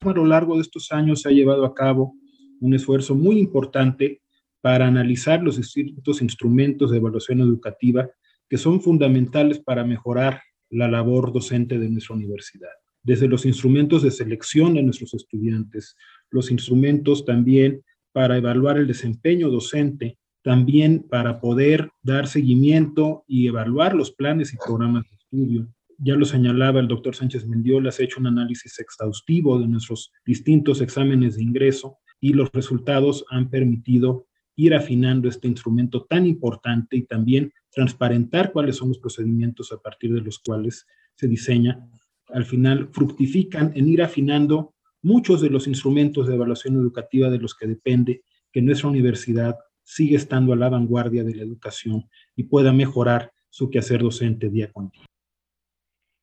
A 0.00 0.12
lo 0.12 0.24
largo 0.24 0.56
de 0.56 0.62
estos 0.62 0.92
años 0.92 1.22
se 1.22 1.28
ha 1.28 1.32
llevado 1.32 1.64
a 1.64 1.74
cabo 1.74 2.14
un 2.60 2.74
esfuerzo 2.74 3.14
muy 3.14 3.38
importante 3.38 4.20
para 4.60 4.86
analizar 4.86 5.42
los 5.42 5.56
distintos 5.56 6.22
instrumentos 6.22 6.90
de 6.90 6.98
evaluación 6.98 7.40
educativa 7.40 8.08
que 8.48 8.58
son 8.58 8.80
fundamentales 8.80 9.58
para 9.60 9.84
mejorar 9.84 10.42
la 10.70 10.88
labor 10.88 11.32
docente 11.32 11.78
de 11.78 11.88
nuestra 11.88 12.16
universidad. 12.16 12.70
Desde 13.02 13.28
los 13.28 13.46
instrumentos 13.46 14.02
de 14.02 14.10
selección 14.10 14.74
de 14.74 14.82
nuestros 14.82 15.14
estudiantes, 15.14 15.96
los 16.30 16.50
instrumentos 16.50 17.24
también 17.24 17.82
para 18.12 18.36
evaluar 18.36 18.76
el 18.76 18.86
desempeño 18.86 19.48
docente 19.48 20.18
también 20.42 21.06
para 21.08 21.40
poder 21.40 21.90
dar 22.02 22.26
seguimiento 22.26 23.24
y 23.26 23.46
evaluar 23.46 23.94
los 23.94 24.10
planes 24.12 24.52
y 24.54 24.56
programas 24.56 25.04
de 25.08 25.16
estudio. 25.16 25.68
Ya 25.98 26.14
lo 26.14 26.24
señalaba 26.24 26.80
el 26.80 26.88
doctor 26.88 27.14
Sánchez 27.14 27.46
Mendiola, 27.46 27.92
se 27.92 28.02
ha 28.02 28.06
hecho 28.06 28.20
un 28.20 28.26
análisis 28.26 28.78
exhaustivo 28.78 29.58
de 29.58 29.68
nuestros 29.68 30.12
distintos 30.24 30.80
exámenes 30.80 31.36
de 31.36 31.42
ingreso 31.42 31.98
y 32.20 32.32
los 32.32 32.50
resultados 32.52 33.24
han 33.30 33.50
permitido 33.50 34.26
ir 34.56 34.74
afinando 34.74 35.28
este 35.28 35.48
instrumento 35.48 36.04
tan 36.04 36.26
importante 36.26 36.96
y 36.96 37.02
también 37.02 37.52
transparentar 37.70 38.52
cuáles 38.52 38.76
son 38.76 38.88
los 38.88 38.98
procedimientos 38.98 39.72
a 39.72 39.78
partir 39.78 40.12
de 40.12 40.20
los 40.20 40.38
cuales 40.38 40.86
se 41.14 41.28
diseña. 41.28 41.86
Al 42.28 42.44
final 42.44 42.88
fructifican 42.92 43.72
en 43.74 43.88
ir 43.88 44.02
afinando 44.02 44.74
muchos 45.02 45.40
de 45.40 45.50
los 45.50 45.66
instrumentos 45.66 46.26
de 46.26 46.34
evaluación 46.34 46.76
educativa 46.76 47.30
de 47.30 47.38
los 47.38 47.54
que 47.54 47.66
depende 47.66 48.22
que 48.52 48.62
nuestra 48.62 48.88
universidad 48.88 49.56
sigue 49.82 50.16
estando 50.16 50.52
a 50.52 50.56
la 50.56 50.68
vanguardia 50.68 51.24
de 51.24 51.34
la 51.34 51.42
educación 51.42 52.04
y 52.36 52.44
pueda 52.44 52.72
mejorar 52.72 53.32
su 53.48 53.70
quehacer 53.70 54.02
docente 54.02 54.48
día 54.48 54.70
con 54.72 54.90
día. 54.90 55.04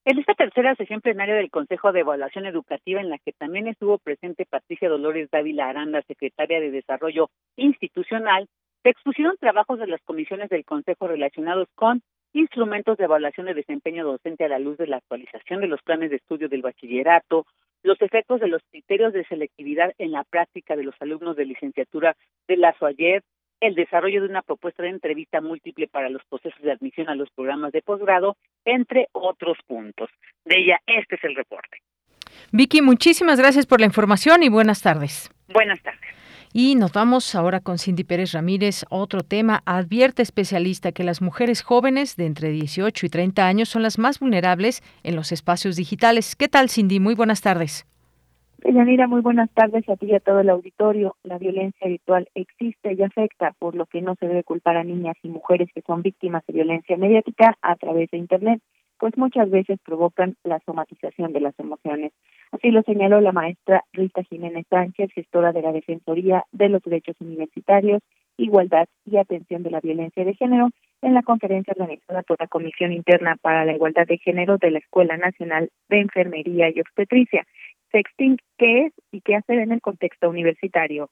En 0.06 0.20
esta 0.20 0.36
tercera 0.36 0.74
sesión 0.76 1.02
plenaria 1.02 1.36
del 1.36 1.52
Consejo 1.52 1.92
de 1.92 2.00
Evaluación 2.00 2.46
Educativa, 2.46 3.02
en 3.02 3.10
la 3.10 3.18
que 3.18 3.34
también 3.34 3.68
estuvo 3.68 3.98
presente 3.98 4.46
Patricia 4.46 4.88
Dolores 4.88 5.30
Dávila 5.30 5.68
Aranda, 5.68 6.02
secretaria 6.08 6.62
de 6.62 6.72
Desarrollo 6.72 7.30
Institucional, 7.58 8.48
se 8.84 8.90
expusieron 8.90 9.36
trabajos 9.38 9.80
de 9.80 9.88
las 9.88 10.02
comisiones 10.04 10.50
del 10.50 10.64
Consejo 10.64 11.10
relacionados 11.10 11.68
con 11.76 12.02
instrumentos 12.32 12.98
de 12.98 13.04
evaluación 13.04 13.48
de 13.48 13.54
desempeño 13.54 14.06
docente 14.06 14.46
a 14.46 14.50
la 14.50 14.60
luz 14.60 14.78
de 14.78 14.88
la 14.88 14.98
actualización 14.98 15.60
de 15.60 15.68
los 15.68 15.82
planes 15.82 16.10
de 16.10 16.16
estudio 16.18 16.48
del 16.48 16.62
bachillerato, 16.62 17.46
los 17.84 18.02
efectos 18.02 18.40
de 18.40 18.48
los 18.48 18.62
criterios 18.72 19.14
de 19.14 19.26
selectividad 19.26 19.94
en 19.98 20.12
la 20.12 20.24
práctica 20.24 20.76
de 20.76 20.84
los 20.84 20.96
alumnos 21.02 21.36
de 21.36 21.46
licenciatura 21.46 22.16
de 22.48 22.58
la 22.58 22.74
SOAYED, 22.80 23.24
el 23.60 23.76
desarrollo 23.76 24.22
de 24.22 24.28
una 24.28 24.42
propuesta 24.42 24.84
de 24.84 24.90
entrevista 24.90 25.42
múltiple 25.42 25.88
para 25.88 26.10
los 26.10 26.22
procesos 26.30 26.62
de 26.62 26.72
admisión 26.72 27.10
a 27.10 27.16
los 27.16 27.30
programas 27.32 27.72
de 27.72 27.82
posgrado, 27.82 28.38
entre 28.66 29.08
otros 29.12 29.58
puntos. 29.68 30.10
De 30.46 30.60
ella, 30.60 30.80
este 30.86 31.16
es 31.16 31.24
el 31.24 31.36
reporte. 31.36 31.78
Vicky, 32.52 32.82
muchísimas 32.82 33.40
gracias 33.40 33.66
por 33.66 33.80
la 33.80 33.86
información 33.86 34.44
y 34.44 34.50
buenas 34.50 34.82
tardes. 34.82 35.32
Buenas 35.48 35.82
tardes. 35.82 36.02
Y 36.54 36.76
nos 36.76 36.94
vamos 36.94 37.36
ahora 37.36 37.60
con 37.60 37.78
Cindy 37.78 38.04
Pérez 38.04 38.32
Ramírez. 38.32 38.86
Otro 38.90 39.22
tema, 39.22 39.62
advierte 39.66 40.22
especialista 40.22 40.92
que 40.92 41.04
las 41.04 41.22
mujeres 41.22 41.62
jóvenes 41.62 42.16
de 42.16 42.26
entre 42.26 42.50
18 42.50 43.06
y 43.06 43.10
30 43.10 43.46
años 43.46 43.70
son 43.70 43.84
las 43.84 43.98
más 43.98 44.20
vulnerables 44.20 44.82
en 45.04 45.16
los 45.16 45.32
espacios 45.32 45.76
digitales. 45.76 46.36
¿Qué 46.36 46.48
tal, 46.48 46.70
Cindy? 46.70 47.00
Muy 47.00 47.16
buenas 47.16 47.42
tardes. 47.42 47.86
Yanira, 48.74 49.08
muy 49.08 49.22
buenas 49.22 49.50
tardes 49.52 49.88
a 49.88 49.96
ti 49.96 50.08
y 50.08 50.16
a 50.16 50.20
todo 50.20 50.42
el 50.42 50.50
auditorio. 50.50 51.16
La 51.24 51.38
violencia 51.38 51.88
virtual 51.88 52.28
existe 52.36 52.94
y 52.94 53.02
afecta, 53.02 53.54
por 53.60 53.76
lo 53.76 53.86
que 53.86 54.02
no 54.02 54.16
se 54.20 54.28
debe 54.28 54.44
culpar 54.44 54.76
a 54.76 54.84
niñas 54.84 55.16
y 55.24 55.30
mujeres 55.30 55.70
que 55.74 55.82
son 55.82 56.02
víctimas 56.02 56.46
de 56.48 56.54
violencia 56.54 56.98
mediática 56.98 57.56
a 57.62 57.76
través 57.78 58.12
de 58.12 58.18
Internet, 58.18 58.62
pues 59.00 59.18
muchas 59.18 59.50
veces 59.50 59.80
provocan 59.86 60.36
la 60.44 60.60
somatización 60.66 61.32
de 61.32 61.40
las 61.40 61.58
emociones. 61.60 62.12
Así 62.52 62.72
lo 62.72 62.82
señaló 62.82 63.22
la 63.22 63.32
maestra 63.32 63.84
Rita 63.94 64.24
Jiménez 64.24 64.66
Sánchez, 64.70 65.12
gestora 65.14 65.54
de 65.54 65.62
la 65.62 65.72
Defensoría 65.72 66.44
de 66.52 66.70
los 66.70 66.82
Derechos 66.82 67.16
Universitarios, 67.22 68.02
Igualdad 68.38 68.88
y 69.06 69.18
Atención 69.18 69.64
de 69.64 69.72
la 69.72 69.80
Violencia 69.80 70.26
de 70.26 70.34
Género, 70.34 70.70
en 71.02 71.14
la 71.14 71.24
conferencia 71.24 71.74
organizada 71.78 72.24
por 72.24 72.40
la 72.40 72.48
Comisión 72.48 72.92
Interna 72.92 73.36
para 73.42 73.66
la 73.66 73.74
Igualdad 73.74 74.08
de 74.08 74.18
Género 74.18 74.58
de 74.58 74.72
la 74.72 74.80
Escuela 74.80 75.18
Nacional 75.18 75.70
de 75.90 76.00
Enfermería 76.00 76.70
y 76.70 76.80
Obstetricia. 76.80 77.46
Sexting, 77.92 78.38
¿qué 78.58 78.88
es 78.88 78.94
y 79.12 79.22
qué 79.22 79.36
hacer 79.36 79.60
en 79.60 79.72
el 79.72 79.82
contexto 79.82 80.30
universitario? 80.30 81.10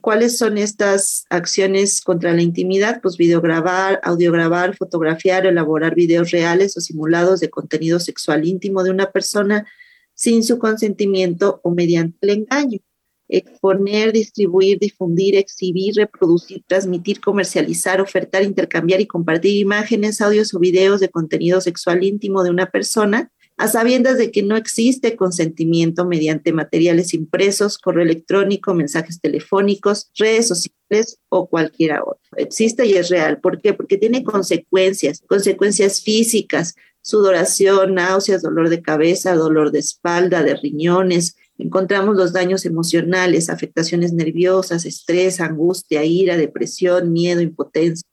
¿Cuáles 0.00 0.36
son 0.36 0.58
estas 0.58 1.24
acciones 1.30 2.02
contra 2.02 2.34
la 2.34 2.42
intimidad? 2.42 3.00
Pues 3.00 3.16
videograbar, 3.16 4.00
audiograbar, 4.02 4.76
fotografiar, 4.76 5.46
elaborar 5.46 5.94
videos 5.94 6.30
reales 6.30 6.76
o 6.76 6.80
simulados 6.80 7.40
de 7.40 7.48
contenido 7.48 7.98
sexual 7.98 8.46
íntimo 8.46 8.82
de 8.82 8.90
una 8.90 9.10
persona 9.12 9.66
sin 10.12 10.44
su 10.44 10.58
consentimiento 10.58 11.60
o 11.64 11.70
mediante 11.70 12.18
el 12.20 12.30
engaño. 12.30 12.80
Exponer, 13.28 14.12
distribuir, 14.12 14.78
difundir, 14.78 15.36
exhibir, 15.36 15.94
reproducir, 15.94 16.62
transmitir, 16.66 17.20
comercializar, 17.22 18.02
ofertar, 18.02 18.42
intercambiar 18.42 19.00
y 19.00 19.06
compartir 19.06 19.56
imágenes, 19.56 20.20
audios 20.20 20.52
o 20.52 20.58
videos 20.58 21.00
de 21.00 21.08
contenido 21.08 21.62
sexual 21.62 22.04
íntimo 22.04 22.44
de 22.44 22.50
una 22.50 22.66
persona 22.66 23.32
a 23.56 23.68
sabiendas 23.68 24.18
de 24.18 24.30
que 24.30 24.42
no 24.42 24.56
existe 24.56 25.16
consentimiento 25.16 26.04
mediante 26.04 26.52
materiales 26.52 27.14
impresos, 27.14 27.78
correo 27.78 28.02
electrónico, 28.02 28.74
mensajes 28.74 29.20
telefónicos, 29.20 30.10
redes 30.16 30.48
sociales 30.48 31.18
o 31.28 31.48
cualquiera 31.48 32.02
otro. 32.02 32.20
Existe 32.36 32.86
y 32.86 32.94
es 32.94 33.08
real. 33.10 33.40
¿Por 33.40 33.60
qué? 33.60 33.72
Porque 33.72 33.96
tiene 33.96 34.24
consecuencias, 34.24 35.22
consecuencias 35.28 36.02
físicas, 36.02 36.74
sudoración, 37.00 37.94
náuseas, 37.94 38.42
dolor 38.42 38.70
de 38.70 38.82
cabeza, 38.82 39.34
dolor 39.34 39.70
de 39.70 39.78
espalda, 39.78 40.42
de 40.42 40.56
riñones. 40.56 41.36
Encontramos 41.56 42.16
los 42.16 42.32
daños 42.32 42.64
emocionales, 42.66 43.50
afectaciones 43.50 44.12
nerviosas, 44.12 44.84
estrés, 44.84 45.40
angustia, 45.40 46.04
ira, 46.04 46.36
depresión, 46.36 47.12
miedo, 47.12 47.40
impotencia 47.40 48.08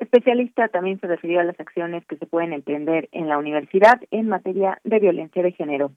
especialista 0.00 0.68
también 0.68 0.98
se 1.00 1.06
refirió 1.06 1.40
a 1.40 1.44
las 1.44 1.58
acciones 1.60 2.04
que 2.06 2.16
se 2.16 2.26
pueden 2.26 2.52
emprender 2.52 3.08
en 3.12 3.28
la 3.28 3.38
universidad 3.38 4.00
en 4.10 4.28
materia 4.28 4.80
de 4.84 4.98
violencia 4.98 5.42
de 5.42 5.52
género 5.52 5.92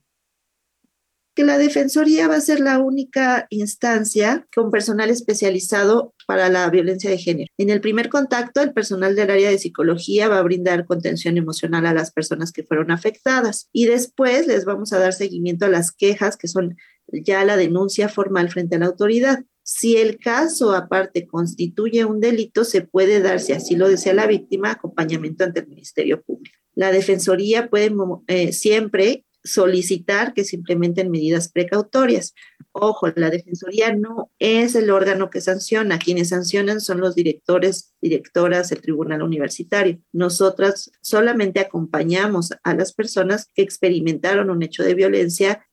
que 1.34 1.44
la 1.44 1.58
Defensoría 1.58 2.28
va 2.28 2.36
a 2.36 2.40
ser 2.40 2.60
la 2.60 2.78
única 2.78 3.46
instancia 3.50 4.46
con 4.54 4.70
personal 4.70 5.10
especializado 5.10 6.14
para 6.26 6.48
la 6.48 6.68
violencia 6.70 7.10
de 7.10 7.18
género. 7.18 7.50
En 7.58 7.70
el 7.70 7.80
primer 7.80 8.08
contacto, 8.08 8.62
el 8.62 8.72
personal 8.72 9.16
del 9.16 9.30
área 9.30 9.50
de 9.50 9.58
psicología 9.58 10.28
va 10.28 10.38
a 10.38 10.42
brindar 10.42 10.86
contención 10.86 11.36
emocional 11.36 11.86
a 11.86 11.94
las 11.94 12.12
personas 12.12 12.52
que 12.52 12.62
fueron 12.62 12.90
afectadas 12.90 13.68
y 13.72 13.86
después 13.86 14.46
les 14.46 14.64
vamos 14.64 14.92
a 14.92 15.00
dar 15.00 15.12
seguimiento 15.12 15.66
a 15.66 15.70
las 15.70 15.90
quejas 15.90 16.36
que 16.36 16.48
son 16.48 16.76
ya 17.12 17.44
la 17.44 17.56
denuncia 17.56 18.08
formal 18.08 18.48
frente 18.50 18.76
a 18.76 18.78
la 18.78 18.86
autoridad. 18.86 19.44
Si 19.64 19.96
el 19.96 20.18
caso 20.18 20.72
aparte 20.72 21.26
constituye 21.26 22.04
un 22.04 22.20
delito, 22.20 22.64
se 22.64 22.82
puede 22.82 23.20
dar, 23.20 23.40
si 23.40 23.54
así 23.54 23.76
lo 23.76 23.88
desea 23.88 24.12
la 24.12 24.26
víctima, 24.26 24.72
acompañamiento 24.72 25.42
ante 25.42 25.60
el 25.60 25.68
Ministerio 25.68 26.22
Público. 26.22 26.56
La 26.74 26.92
Defensoría 26.92 27.70
puede 27.70 27.90
eh, 28.26 28.52
siempre 28.52 29.24
solicitar 29.42 30.34
que 30.34 30.44
se 30.44 30.56
implementen 30.56 31.10
medidas 31.10 31.50
precautorias. 31.50 32.34
Ojo, 32.72 33.08
la 33.16 33.30
Defensoría 33.30 33.94
no 33.94 34.30
es 34.38 34.74
el 34.74 34.90
órgano 34.90 35.30
que 35.30 35.40
sanciona. 35.40 35.98
Quienes 35.98 36.30
sancionan 36.30 36.82
son 36.82 37.00
los 37.00 37.14
directores, 37.14 37.94
directoras, 38.02 38.70
el 38.70 38.82
Tribunal 38.82 39.22
Universitario. 39.22 39.98
Nosotras 40.12 40.90
solamente 41.00 41.60
acompañamos 41.60 42.50
a 42.62 42.74
las 42.74 42.92
personas 42.92 43.48
que 43.54 43.62
experimentaron 43.62 44.50
un 44.50 44.62
hecho 44.62 44.82
de 44.82 44.94
violencia 44.94 45.66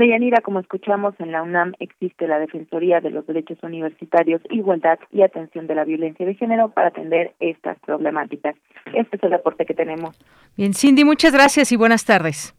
Deyanira, 0.00 0.40
como 0.40 0.60
escuchamos 0.60 1.14
en 1.18 1.30
la 1.30 1.42
UNAM, 1.42 1.74
existe 1.78 2.26
la 2.26 2.38
Defensoría 2.38 3.00
de 3.00 3.10
los 3.10 3.26
Derechos 3.26 3.58
Universitarios, 3.62 4.40
Igualdad 4.50 4.98
y 5.12 5.22
Atención 5.22 5.66
de 5.66 5.74
la 5.74 5.84
Violencia 5.84 6.24
de 6.24 6.34
Género 6.34 6.70
para 6.70 6.88
atender 6.88 7.34
estas 7.38 7.78
problemáticas. 7.80 8.56
Este 8.94 9.16
es 9.16 9.22
el 9.22 9.30
reporte 9.30 9.66
que 9.66 9.74
tenemos. 9.74 10.18
Bien, 10.56 10.74
Cindy, 10.74 11.04
muchas 11.04 11.32
gracias 11.32 11.70
y 11.70 11.76
buenas 11.76 12.04
tardes. 12.04 12.54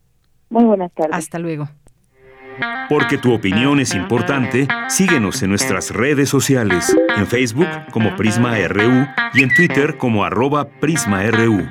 Muy 0.49 0.65
buenas 0.65 0.93
tardes. 0.93 1.15
Hasta 1.15 1.39
luego. 1.39 1.67
Porque 2.89 3.17
tu 3.17 3.33
opinión 3.33 3.79
es 3.79 3.95
importante, 3.95 4.67
síguenos 4.87 5.41
en 5.41 5.49
nuestras 5.49 5.91
redes 5.91 6.29
sociales, 6.29 6.95
en 7.17 7.25
Facebook 7.25 7.67
como 7.91 8.15
Prisma 8.15 8.55
RU 8.67 9.07
y 9.33 9.43
en 9.43 9.49
Twitter 9.55 9.97
como 9.97 10.23
arroba 10.23 10.65
PrismaRU. 10.79 11.65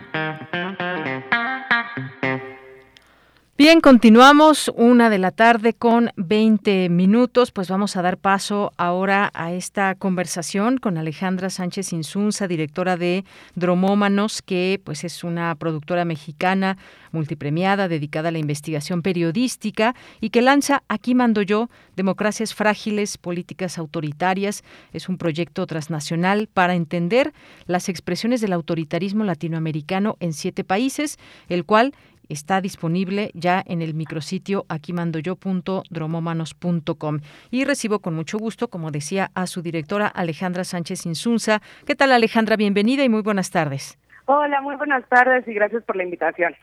Bien, 3.60 3.82
continuamos 3.82 4.72
una 4.74 5.10
de 5.10 5.18
la 5.18 5.32
tarde 5.32 5.74
con 5.74 6.12
20 6.16 6.88
minutos. 6.88 7.52
Pues 7.52 7.68
vamos 7.68 7.94
a 7.94 8.00
dar 8.00 8.16
paso 8.16 8.72
ahora 8.78 9.30
a 9.34 9.52
esta 9.52 9.94
conversación 9.96 10.78
con 10.78 10.96
Alejandra 10.96 11.50
Sánchez 11.50 11.92
Insunza, 11.92 12.48
directora 12.48 12.96
de 12.96 13.26
Dromómanos, 13.56 14.40
que 14.40 14.80
pues 14.82 15.04
es 15.04 15.24
una 15.24 15.54
productora 15.56 16.06
mexicana 16.06 16.78
multipremiada 17.12 17.86
dedicada 17.86 18.30
a 18.30 18.32
la 18.32 18.38
investigación 18.38 19.02
periodística 19.02 19.94
y 20.22 20.30
que 20.30 20.40
lanza 20.40 20.82
Aquí 20.88 21.14
mando 21.14 21.42
yo, 21.42 21.68
Democracias 21.96 22.54
frágiles, 22.54 23.18
políticas 23.18 23.76
autoritarias. 23.76 24.64
Es 24.94 25.10
un 25.10 25.18
proyecto 25.18 25.66
transnacional 25.66 26.46
para 26.46 26.76
entender 26.76 27.34
las 27.66 27.90
expresiones 27.90 28.40
del 28.40 28.54
autoritarismo 28.54 29.22
latinoamericano 29.24 30.16
en 30.18 30.32
siete 30.32 30.64
países, 30.64 31.18
el 31.50 31.66
cual 31.66 31.92
está 32.30 32.62
disponible 32.62 33.30
ya 33.34 33.62
en 33.66 33.82
el 33.82 33.92
micrositio 33.92 34.64
aquimandoyo.dromomanos.com. 34.68 37.20
Y 37.50 37.64
recibo 37.64 37.98
con 37.98 38.14
mucho 38.14 38.38
gusto, 38.38 38.68
como 38.68 38.90
decía, 38.90 39.30
a 39.34 39.46
su 39.46 39.60
directora 39.60 40.06
Alejandra 40.06 40.64
Sánchez 40.64 41.04
Insunza. 41.06 41.60
¿Qué 41.84 41.94
tal 41.94 42.12
Alejandra? 42.12 42.56
Bienvenida 42.56 43.04
y 43.04 43.08
muy 43.08 43.22
buenas 43.22 43.50
tardes. 43.50 43.99
Hola, 44.32 44.60
muy 44.60 44.76
buenas 44.76 45.04
tardes 45.08 45.42
y 45.48 45.54
gracias 45.54 45.82
por 45.82 45.96
la 45.96 46.04
invitación. 46.04 46.54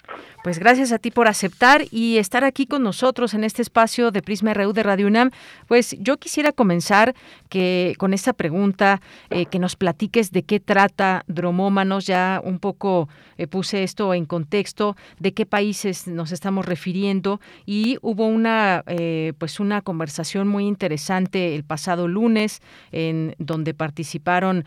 Pues 0.41 0.57
gracias 0.57 0.93
a 0.93 0.99
ti 0.99 1.11
por 1.11 1.27
aceptar 1.27 1.81
y 1.91 2.17
estar 2.17 2.45
aquí 2.45 2.65
con 2.65 2.81
nosotros 2.81 3.33
en 3.33 3.43
este 3.43 3.61
espacio 3.61 4.09
de 4.11 4.21
Prisma 4.21 4.53
RU 4.53 4.71
de 4.71 4.83
Radio 4.83 5.05
UNAM. 5.05 5.31
Pues 5.67 5.93
yo 5.99 6.15
quisiera 6.15 6.53
comenzar 6.53 7.13
que 7.49 7.95
con 7.97 8.13
esta 8.13 8.31
pregunta, 8.31 9.01
eh, 9.29 9.47
que 9.47 9.59
nos 9.59 9.75
platiques 9.75 10.31
de 10.31 10.43
qué 10.43 10.61
trata 10.61 11.25
Dromómanos. 11.27 12.05
Ya 12.05 12.39
un 12.41 12.59
poco 12.59 13.09
eh, 13.37 13.47
puse 13.47 13.83
esto 13.83 14.13
en 14.13 14.23
contexto, 14.23 14.95
de 15.19 15.33
qué 15.33 15.45
países 15.45 16.07
nos 16.07 16.31
estamos 16.31 16.65
refiriendo 16.65 17.41
y 17.65 17.97
hubo 18.01 18.27
una, 18.27 18.85
eh, 18.87 19.33
pues 19.39 19.59
una 19.59 19.81
conversación 19.81 20.47
muy 20.47 20.65
interesante 20.65 21.53
el 21.53 21.65
pasado 21.65 22.07
lunes 22.07 22.61
en 22.93 23.35
donde 23.39 23.73
participaron 23.73 24.63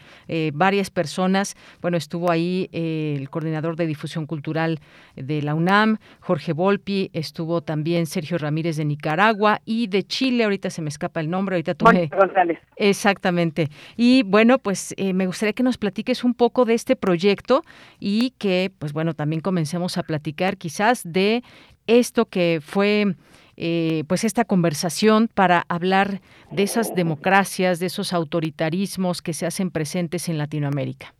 varias 0.52 0.90
personas. 0.90 1.56
Bueno, 1.80 1.96
estuvo 1.96 2.30
ahí 2.30 2.68
el 3.16 3.30
coordinador 3.30 3.76
de 3.76 3.86
difusión 3.86 4.26
cultural 4.26 4.80
de 5.16 5.42
la 5.42 5.54
UNAM, 5.54 5.98
Jorge 6.20 6.52
Volpi, 6.52 7.10
estuvo 7.12 7.60
también 7.62 8.06
Sergio 8.06 8.38
Ramírez 8.38 8.76
de 8.76 8.84
Nicaragua 8.84 9.60
y 9.64 9.86
de 9.86 10.02
Chile, 10.02 10.44
ahorita 10.44 10.70
se 10.70 10.82
me 10.82 10.88
escapa 10.88 11.20
el 11.20 11.30
nombre, 11.30 11.56
ahorita 11.56 11.74
tomé... 11.74 12.08
González. 12.08 12.58
Exactamente. 12.76 13.68
Y 13.96 14.22
bueno, 14.22 14.58
pues 14.58 14.94
eh, 14.96 15.12
me 15.12 15.26
gustaría 15.26 15.52
que 15.52 15.62
nos 15.62 15.78
platiques 15.78 16.24
un 16.24 16.34
poco 16.34 16.64
de 16.64 16.74
este 16.74 16.96
proyecto 16.96 17.62
y 17.98 18.30
que, 18.38 18.72
pues 18.78 18.92
bueno, 18.92 19.14
también 19.14 19.40
comencemos 19.40 19.98
a 19.98 20.02
platicar 20.02 20.56
quizás 20.56 21.02
de 21.04 21.42
esto 21.86 22.26
que 22.26 22.60
fue... 22.62 23.14
Eh, 23.62 24.04
pues 24.06 24.24
esta 24.24 24.46
conversación 24.46 25.28
para 25.28 25.66
hablar 25.68 26.22
de 26.50 26.62
esas 26.62 26.94
democracias, 26.94 27.78
de 27.78 27.86
esos 27.86 28.14
autoritarismos 28.14 29.20
que 29.20 29.34
se 29.34 29.44
hacen 29.44 29.70
presentes 29.70 30.30
en 30.30 30.38
Latinoamérica. 30.38 31.12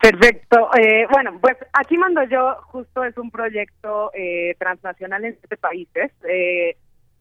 Perfecto. 0.00 0.70
Eh, 0.78 1.06
bueno, 1.10 1.38
pues 1.40 1.58
aquí 1.74 1.98
mando 1.98 2.22
yo, 2.24 2.56
justo 2.68 3.04
es 3.04 3.16
un 3.18 3.30
proyecto 3.30 4.10
eh, 4.14 4.54
transnacional 4.58 5.24
en 5.26 5.36
siete 5.38 5.58
países, 5.58 6.10
eh, 6.26 6.76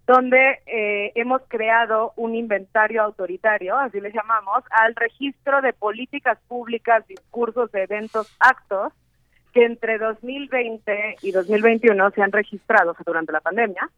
donde 0.07 0.59
eh, 0.65 1.11
hemos 1.15 1.41
creado 1.49 2.13
un 2.15 2.35
inventario 2.35 3.03
autoritario, 3.03 3.77
así 3.77 3.99
le 3.99 4.13
llamamos, 4.13 4.63
al 4.71 4.95
registro 4.95 5.61
de 5.61 5.73
políticas 5.73 6.39
públicas, 6.47 7.05
discursos, 7.05 7.69
eventos, 7.73 8.33
actos 8.39 8.93
que 9.53 9.65
entre 9.65 9.97
2020 9.97 11.17
y 11.21 11.31
2021 11.31 12.11
se 12.11 12.21
han 12.21 12.31
registrado 12.31 12.95
durante 13.05 13.33
la 13.33 13.41
pandemia, 13.41 13.89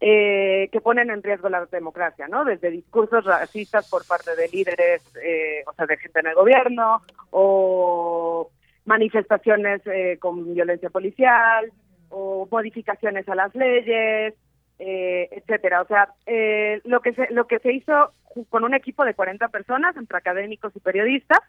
eh, 0.00 0.68
que 0.72 0.80
ponen 0.80 1.10
en 1.10 1.22
riesgo 1.22 1.48
la 1.48 1.66
democracia, 1.66 2.28
¿no? 2.28 2.44
Desde 2.44 2.70
discursos 2.70 3.24
racistas 3.24 3.88
por 3.88 4.06
parte 4.06 4.34
de 4.36 4.48
líderes, 4.48 5.02
eh, 5.22 5.62
o 5.66 5.72
sea, 5.72 5.86
de 5.86 5.96
gente 5.96 6.20
en 6.20 6.26
el 6.26 6.34
gobierno, 6.34 7.02
o 7.30 8.50
manifestaciones 8.84 9.80
eh, 9.86 10.18
con 10.20 10.52
violencia 10.54 10.90
policial, 10.90 11.72
o 12.10 12.46
modificaciones 12.50 13.28
a 13.28 13.34
las 13.34 13.54
leyes, 13.54 14.34
eh, 14.78 15.28
etcétera. 15.30 15.82
O 15.82 15.86
sea, 15.86 16.08
eh, 16.26 16.80
lo 16.84 17.00
que 17.00 17.12
se, 17.14 17.28
lo 17.30 17.46
que 17.46 17.58
se 17.60 17.72
hizo 17.72 18.12
con 18.50 18.64
un 18.64 18.74
equipo 18.74 19.04
de 19.04 19.14
40 19.14 19.48
personas 19.48 19.96
entre 19.96 20.18
académicos 20.18 20.74
y 20.74 20.80
periodistas 20.80 21.40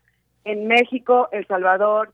en 0.44 0.68
México, 0.68 1.30
El 1.32 1.48
Salvador, 1.48 2.14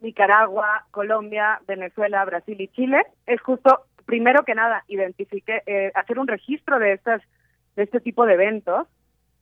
Nicaragua, 0.00 0.86
Colombia, 0.90 1.60
Venezuela, 1.66 2.24
Brasil 2.24 2.60
y 2.60 2.68
Chile 2.68 3.02
es 3.26 3.40
justo 3.40 3.84
primero 4.10 4.44
que 4.44 4.56
nada 4.56 4.82
identifique 4.88 5.62
eh, 5.66 5.92
hacer 5.94 6.18
un 6.18 6.26
registro 6.26 6.80
de 6.80 6.94
estas 6.94 7.22
de 7.76 7.84
este 7.84 8.00
tipo 8.00 8.26
de 8.26 8.34
eventos 8.34 8.88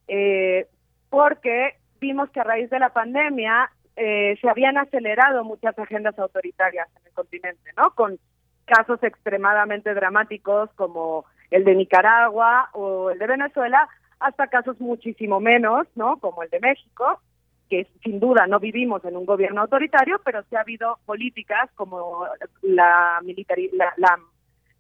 eh, 0.09 0.67
porque 1.09 1.77
vimos 1.99 2.29
que 2.29 2.41
a 2.41 2.45
raíz 2.45 2.69
de 2.69 2.79
la 2.79 2.91
pandemia 2.91 3.71
eh, 3.97 4.37
se 4.43 4.51
habían 4.51 4.77
acelerado 4.77 5.43
muchas 5.43 5.79
agendas 5.79 6.19
autoritarias 6.19 6.87
en 7.01 7.07
el 7.07 7.13
continente, 7.15 7.71
¿no? 7.79 7.95
Con 7.95 8.19
casos 8.67 9.03
extremadamente 9.03 9.95
dramáticos 9.95 10.69
como 10.75 11.25
el 11.51 11.65
de 11.65 11.75
Nicaragua 11.75 12.69
o 12.75 13.09
el 13.09 13.19
de 13.19 13.27
Venezuela, 13.27 13.89
hasta 14.21 14.49
casos 14.49 14.79
muchísimo 14.83 15.41
menos, 15.41 15.87
¿no? 15.95 16.19
Como 16.19 16.43
el 16.43 16.51
de 16.51 16.61
México, 16.61 17.23
que 17.71 17.87
sin 18.03 18.21
duda 18.21 18.47
no 18.47 18.61
vivimos 18.61 19.03
en 19.07 19.17
un 19.17 19.25
gobierno 19.25 19.63
autoritario, 19.63 20.21
pero 20.25 20.43
sí 20.45 20.57
ha 20.57 20.61
habido 20.61 20.99
políticas 21.07 21.71
como 21.75 22.27
la, 22.63 23.21
militari 23.23 23.71
la, 23.73 23.95
la, 23.97 24.19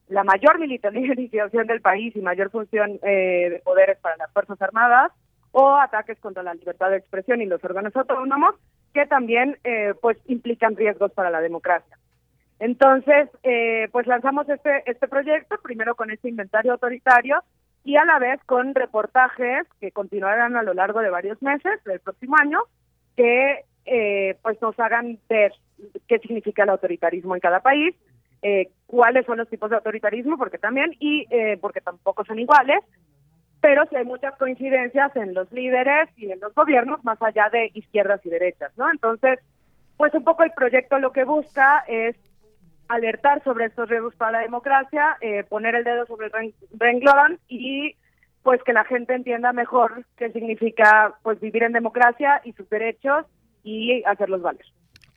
la 0.08 0.24
mayor 0.24 0.58
militarización 0.58 1.66
del 1.66 1.80
país 1.80 2.14
y 2.16 2.20
mayor 2.20 2.50
función 2.50 2.98
eh, 3.02 3.50
de 3.50 3.62
poderes 3.64 3.98
para 3.98 4.16
las 4.16 4.32
Fuerzas 4.32 4.60
Armadas 4.62 5.12
o 5.52 5.74
ataques 5.76 6.18
contra 6.20 6.42
la 6.42 6.54
libertad 6.54 6.90
de 6.90 6.98
expresión 6.98 7.40
y 7.40 7.46
los 7.46 7.62
órganos 7.64 7.94
autónomos 7.96 8.54
que 8.94 9.06
también 9.06 9.58
eh, 9.64 9.94
pues 10.00 10.18
implican 10.26 10.76
riesgos 10.76 11.12
para 11.12 11.30
la 11.30 11.40
democracia. 11.40 11.98
Entonces, 12.58 13.28
eh, 13.44 13.88
pues 13.92 14.06
lanzamos 14.06 14.48
este, 14.48 14.82
este 14.86 15.06
proyecto, 15.06 15.56
primero 15.62 15.94
con 15.94 16.10
este 16.10 16.28
inventario 16.28 16.72
autoritario 16.72 17.42
y 17.84 17.96
a 17.96 18.04
la 18.04 18.18
vez 18.18 18.40
con 18.44 18.74
reportajes 18.74 19.66
que 19.80 19.92
continuarán 19.92 20.56
a 20.56 20.62
lo 20.62 20.74
largo 20.74 21.00
de 21.00 21.10
varios 21.10 21.40
meses 21.40 21.82
del 21.84 22.00
próximo 22.00 22.36
año, 22.36 22.60
que 23.16 23.64
eh, 23.84 24.36
pues 24.42 24.60
nos 24.60 24.78
hagan 24.78 25.18
ver 25.28 25.52
qué 26.08 26.18
significa 26.18 26.64
el 26.64 26.70
autoritarismo 26.70 27.34
en 27.34 27.40
cada 27.40 27.60
país, 27.60 27.94
eh, 28.42 28.70
cuáles 28.86 29.26
son 29.26 29.38
los 29.38 29.48
tipos 29.48 29.70
de 29.70 29.76
autoritarismo, 29.76 30.38
porque 30.38 30.58
también, 30.58 30.94
y 30.98 31.26
eh, 31.30 31.58
porque 31.60 31.80
tampoco 31.80 32.24
son 32.24 32.38
iguales, 32.38 32.80
pero 33.60 33.84
sí 33.90 33.96
hay 33.96 34.04
muchas 34.04 34.36
coincidencias 34.36 35.14
en 35.16 35.34
los 35.34 35.50
líderes 35.52 36.08
y 36.16 36.30
en 36.30 36.40
los 36.40 36.54
gobiernos, 36.54 37.04
más 37.04 37.20
allá 37.20 37.48
de 37.50 37.70
izquierdas 37.74 38.24
y 38.24 38.30
derechas, 38.30 38.72
¿no? 38.76 38.90
Entonces, 38.90 39.40
pues 39.96 40.14
un 40.14 40.24
poco 40.24 40.44
el 40.44 40.52
proyecto 40.52 40.98
lo 40.98 41.12
que 41.12 41.24
busca 41.24 41.84
es 41.88 42.16
alertar 42.88 43.42
sobre 43.44 43.66
estos 43.66 43.88
riesgos 43.88 44.14
para 44.14 44.32
la 44.32 44.38
democracia, 44.40 45.16
eh, 45.20 45.44
poner 45.44 45.74
el 45.74 45.84
dedo 45.84 46.06
sobre 46.06 46.28
el 46.28 46.54
renglón 46.72 47.38
y 47.48 47.96
pues 48.42 48.62
que 48.62 48.72
la 48.72 48.84
gente 48.84 49.14
entienda 49.14 49.52
mejor 49.52 50.04
qué 50.16 50.30
significa 50.30 51.14
pues 51.22 51.38
vivir 51.40 51.64
en 51.64 51.72
democracia 51.72 52.40
y 52.44 52.52
sus 52.52 52.68
derechos 52.70 53.26
y 53.62 54.02
hacerlos 54.04 54.40
valer. 54.40 54.64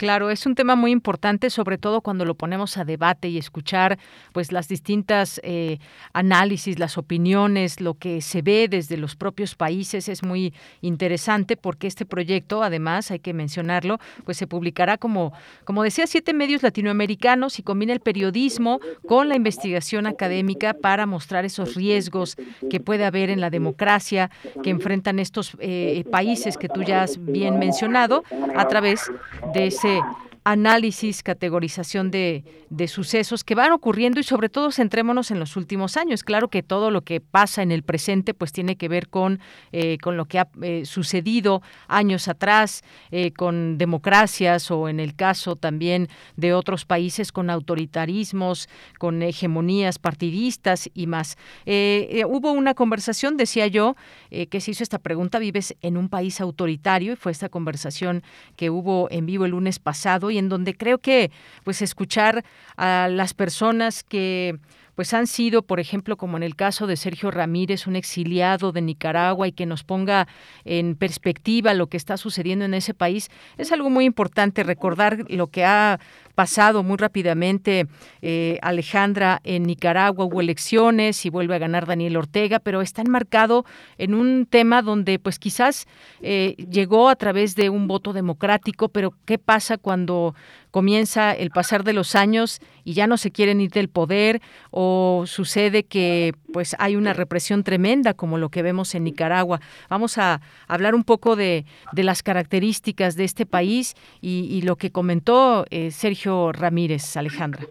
Claro, 0.02 0.30
es 0.30 0.46
un 0.46 0.56
tema 0.56 0.74
muy 0.74 0.90
importante, 0.90 1.48
sobre 1.48 1.78
todo 1.78 2.00
cuando 2.00 2.24
lo 2.24 2.34
ponemos 2.34 2.76
a 2.76 2.84
debate 2.84 3.28
y 3.28 3.38
escuchar 3.38 4.00
pues 4.32 4.50
las 4.50 4.66
distintas 4.66 5.40
eh, 5.44 5.78
análisis, 6.12 6.80
las 6.80 6.98
opiniones, 6.98 7.80
lo 7.80 7.94
que 7.94 8.20
se 8.20 8.42
ve 8.42 8.66
desde 8.68 8.96
los 8.96 9.14
propios 9.14 9.54
países 9.54 10.08
es 10.08 10.24
muy 10.24 10.54
interesante 10.80 11.56
porque 11.56 11.86
este 11.86 12.04
proyecto, 12.04 12.64
además, 12.64 13.12
hay 13.12 13.20
que 13.20 13.32
mencionarlo, 13.32 14.00
pues 14.24 14.38
se 14.38 14.48
publicará 14.48 14.98
como, 14.98 15.32
como 15.62 15.84
decía, 15.84 16.08
siete 16.08 16.34
medios 16.34 16.64
latinoamericanos 16.64 17.60
y 17.60 17.62
combina 17.62 17.92
el 17.92 18.00
periodismo 18.00 18.80
con 19.06 19.28
la 19.28 19.36
investigación 19.36 20.08
académica 20.08 20.74
para 20.74 21.06
mostrar 21.06 21.44
esos 21.44 21.76
riesgos 21.76 22.34
que 22.68 22.80
puede 22.80 23.04
haber 23.04 23.30
en 23.30 23.40
la 23.40 23.50
democracia 23.50 24.32
que 24.64 24.70
enfrentan 24.70 25.20
estos 25.20 25.56
eh, 25.60 26.02
países 26.10 26.58
que 26.58 26.68
tú 26.68 26.82
ya 26.82 27.04
has 27.04 27.24
bien 27.24 27.60
mencionado 27.60 28.24
a 28.56 28.66
través 28.66 29.08
de 29.54 29.68
ese 29.68 29.91
okay 30.00 30.31
análisis, 30.44 31.22
categorización 31.22 32.10
de, 32.10 32.44
de, 32.68 32.88
sucesos 32.88 33.44
que 33.44 33.54
van 33.54 33.70
ocurriendo 33.70 34.18
y 34.18 34.24
sobre 34.24 34.48
todo 34.48 34.72
centrémonos 34.72 35.30
en 35.30 35.38
los 35.38 35.56
últimos 35.56 35.96
años. 35.96 36.24
Claro 36.24 36.48
que 36.48 36.62
todo 36.62 36.90
lo 36.90 37.02
que 37.02 37.20
pasa 37.20 37.62
en 37.62 37.70
el 37.70 37.84
presente 37.84 38.34
pues 38.34 38.52
tiene 38.52 38.76
que 38.76 38.88
ver 38.88 39.08
con, 39.08 39.38
eh, 39.70 39.98
con 39.98 40.16
lo 40.16 40.24
que 40.24 40.40
ha 40.40 40.48
eh, 40.62 40.84
sucedido 40.84 41.62
años 41.86 42.26
atrás, 42.26 42.82
eh, 43.12 43.30
con 43.32 43.78
democracias 43.78 44.70
o 44.72 44.88
en 44.88 44.98
el 44.98 45.14
caso 45.14 45.54
también 45.54 46.08
de 46.36 46.54
otros 46.54 46.86
países 46.86 47.30
con 47.30 47.48
autoritarismos, 47.48 48.68
con 48.98 49.22
hegemonías 49.22 49.98
partidistas 49.98 50.90
y 50.92 51.06
más. 51.06 51.36
hubo 51.64 52.52
una 52.52 52.74
conversación, 52.74 53.36
decía 53.36 53.66
yo, 53.68 53.94
que 54.30 54.60
se 54.60 54.72
hizo 54.72 54.82
esta 54.82 54.98
pregunta, 54.98 55.38
¿vives 55.38 55.76
en 55.82 55.96
un 55.96 56.08
país 56.08 56.40
autoritario? 56.40 57.12
Y 57.12 57.16
fue 57.16 57.32
esta 57.32 57.48
conversación 57.48 58.22
que 58.56 58.70
hubo 58.70 59.08
en 59.10 59.26
vivo 59.26 59.44
el 59.44 59.52
lunes 59.52 59.78
pasado 59.78 60.31
y 60.32 60.38
en 60.38 60.48
donde 60.48 60.74
creo 60.74 60.98
que 60.98 61.30
pues 61.62 61.82
escuchar 61.82 62.44
a 62.76 63.08
las 63.08 63.34
personas 63.34 64.02
que 64.02 64.58
pues 64.94 65.14
han 65.14 65.26
sido, 65.26 65.62
por 65.62 65.80
ejemplo, 65.80 66.16
como 66.16 66.36
en 66.36 66.42
el 66.42 66.56
caso 66.56 66.86
de 66.86 66.96
Sergio 66.96 67.30
Ramírez, 67.30 67.86
un 67.86 67.96
exiliado 67.96 68.72
de 68.72 68.82
Nicaragua 68.82 69.48
y 69.48 69.52
que 69.52 69.66
nos 69.66 69.84
ponga 69.84 70.28
en 70.64 70.96
perspectiva 70.96 71.74
lo 71.74 71.88
que 71.88 71.96
está 71.96 72.16
sucediendo 72.16 72.64
en 72.64 72.74
ese 72.74 72.94
país, 72.94 73.30
es 73.58 73.72
algo 73.72 73.90
muy 73.90 74.04
importante 74.04 74.62
recordar 74.62 75.24
lo 75.28 75.48
que 75.48 75.64
ha 75.64 76.00
pasado 76.34 76.82
muy 76.82 76.96
rápidamente 76.96 77.86
eh, 78.22 78.58
Alejandra 78.62 79.40
en 79.44 79.64
Nicaragua. 79.64 80.24
Hubo 80.24 80.40
elecciones 80.40 81.24
y 81.26 81.30
vuelve 81.30 81.54
a 81.54 81.58
ganar 81.58 81.86
Daniel 81.86 82.16
Ortega 82.16 82.58
pero 82.58 82.80
está 82.80 83.02
enmarcado 83.02 83.64
en 83.98 84.14
un 84.14 84.46
tema 84.46 84.82
donde 84.82 85.18
pues 85.18 85.38
quizás 85.38 85.86
eh, 86.20 86.54
llegó 86.70 87.08
a 87.08 87.16
través 87.16 87.54
de 87.54 87.70
un 87.70 87.86
voto 87.86 88.12
democrático 88.12 88.88
pero 88.88 89.14
qué 89.24 89.38
pasa 89.38 89.78
cuando 89.78 90.34
comienza 90.72 91.32
el 91.32 91.50
pasar 91.50 91.84
de 91.84 91.92
los 91.92 92.16
años 92.16 92.60
y 92.82 92.94
ya 92.94 93.06
no 93.06 93.16
se 93.16 93.30
quieren 93.30 93.60
ir 93.60 93.70
del 93.70 93.88
poder 93.88 94.40
o 94.72 95.22
sucede 95.26 95.84
que 95.84 96.32
pues 96.52 96.74
hay 96.80 96.96
una 96.96 97.12
represión 97.12 97.62
tremenda 97.62 98.14
como 98.14 98.38
lo 98.38 98.48
que 98.48 98.62
vemos 98.62 98.96
en 98.96 99.04
Nicaragua. 99.04 99.60
Vamos 99.88 100.18
a 100.18 100.40
hablar 100.66 100.96
un 100.96 101.04
poco 101.04 101.36
de, 101.36 101.64
de 101.92 102.02
las 102.02 102.24
características 102.24 103.14
de 103.14 103.24
este 103.24 103.46
país 103.46 103.94
y, 104.20 104.48
y 104.50 104.62
lo 104.62 104.74
que 104.74 104.90
comentó 104.90 105.66
eh, 105.70 105.92
Sergio 105.92 106.50
Ramírez, 106.50 107.16
Alejandra. 107.16 107.64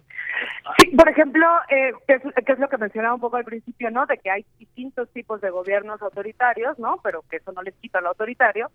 Sí, 0.77 0.95
por 0.95 1.09
ejemplo, 1.09 1.45
eh, 1.69 1.91
que, 2.07 2.13
es, 2.13 2.21
que, 2.45 2.51
es, 2.53 2.59
lo 2.59 2.69
que 2.69 2.77
mencionaba 2.77 3.15
un 3.15 3.21
poco 3.21 3.37
al 3.37 3.43
principio, 3.43 3.89
¿no? 3.91 4.05
De 4.05 4.17
que 4.19 4.29
hay 4.29 4.45
distintos 4.59 5.09
tipos 5.09 5.41
de 5.41 5.49
gobiernos 5.49 6.01
autoritarios, 6.01 6.77
¿no? 6.79 6.99
Pero 7.03 7.23
que 7.29 7.37
eso 7.37 7.51
no 7.51 7.61
les 7.63 7.73
quita 7.75 7.99
lo 7.99 8.09
autoritario. 8.09 8.69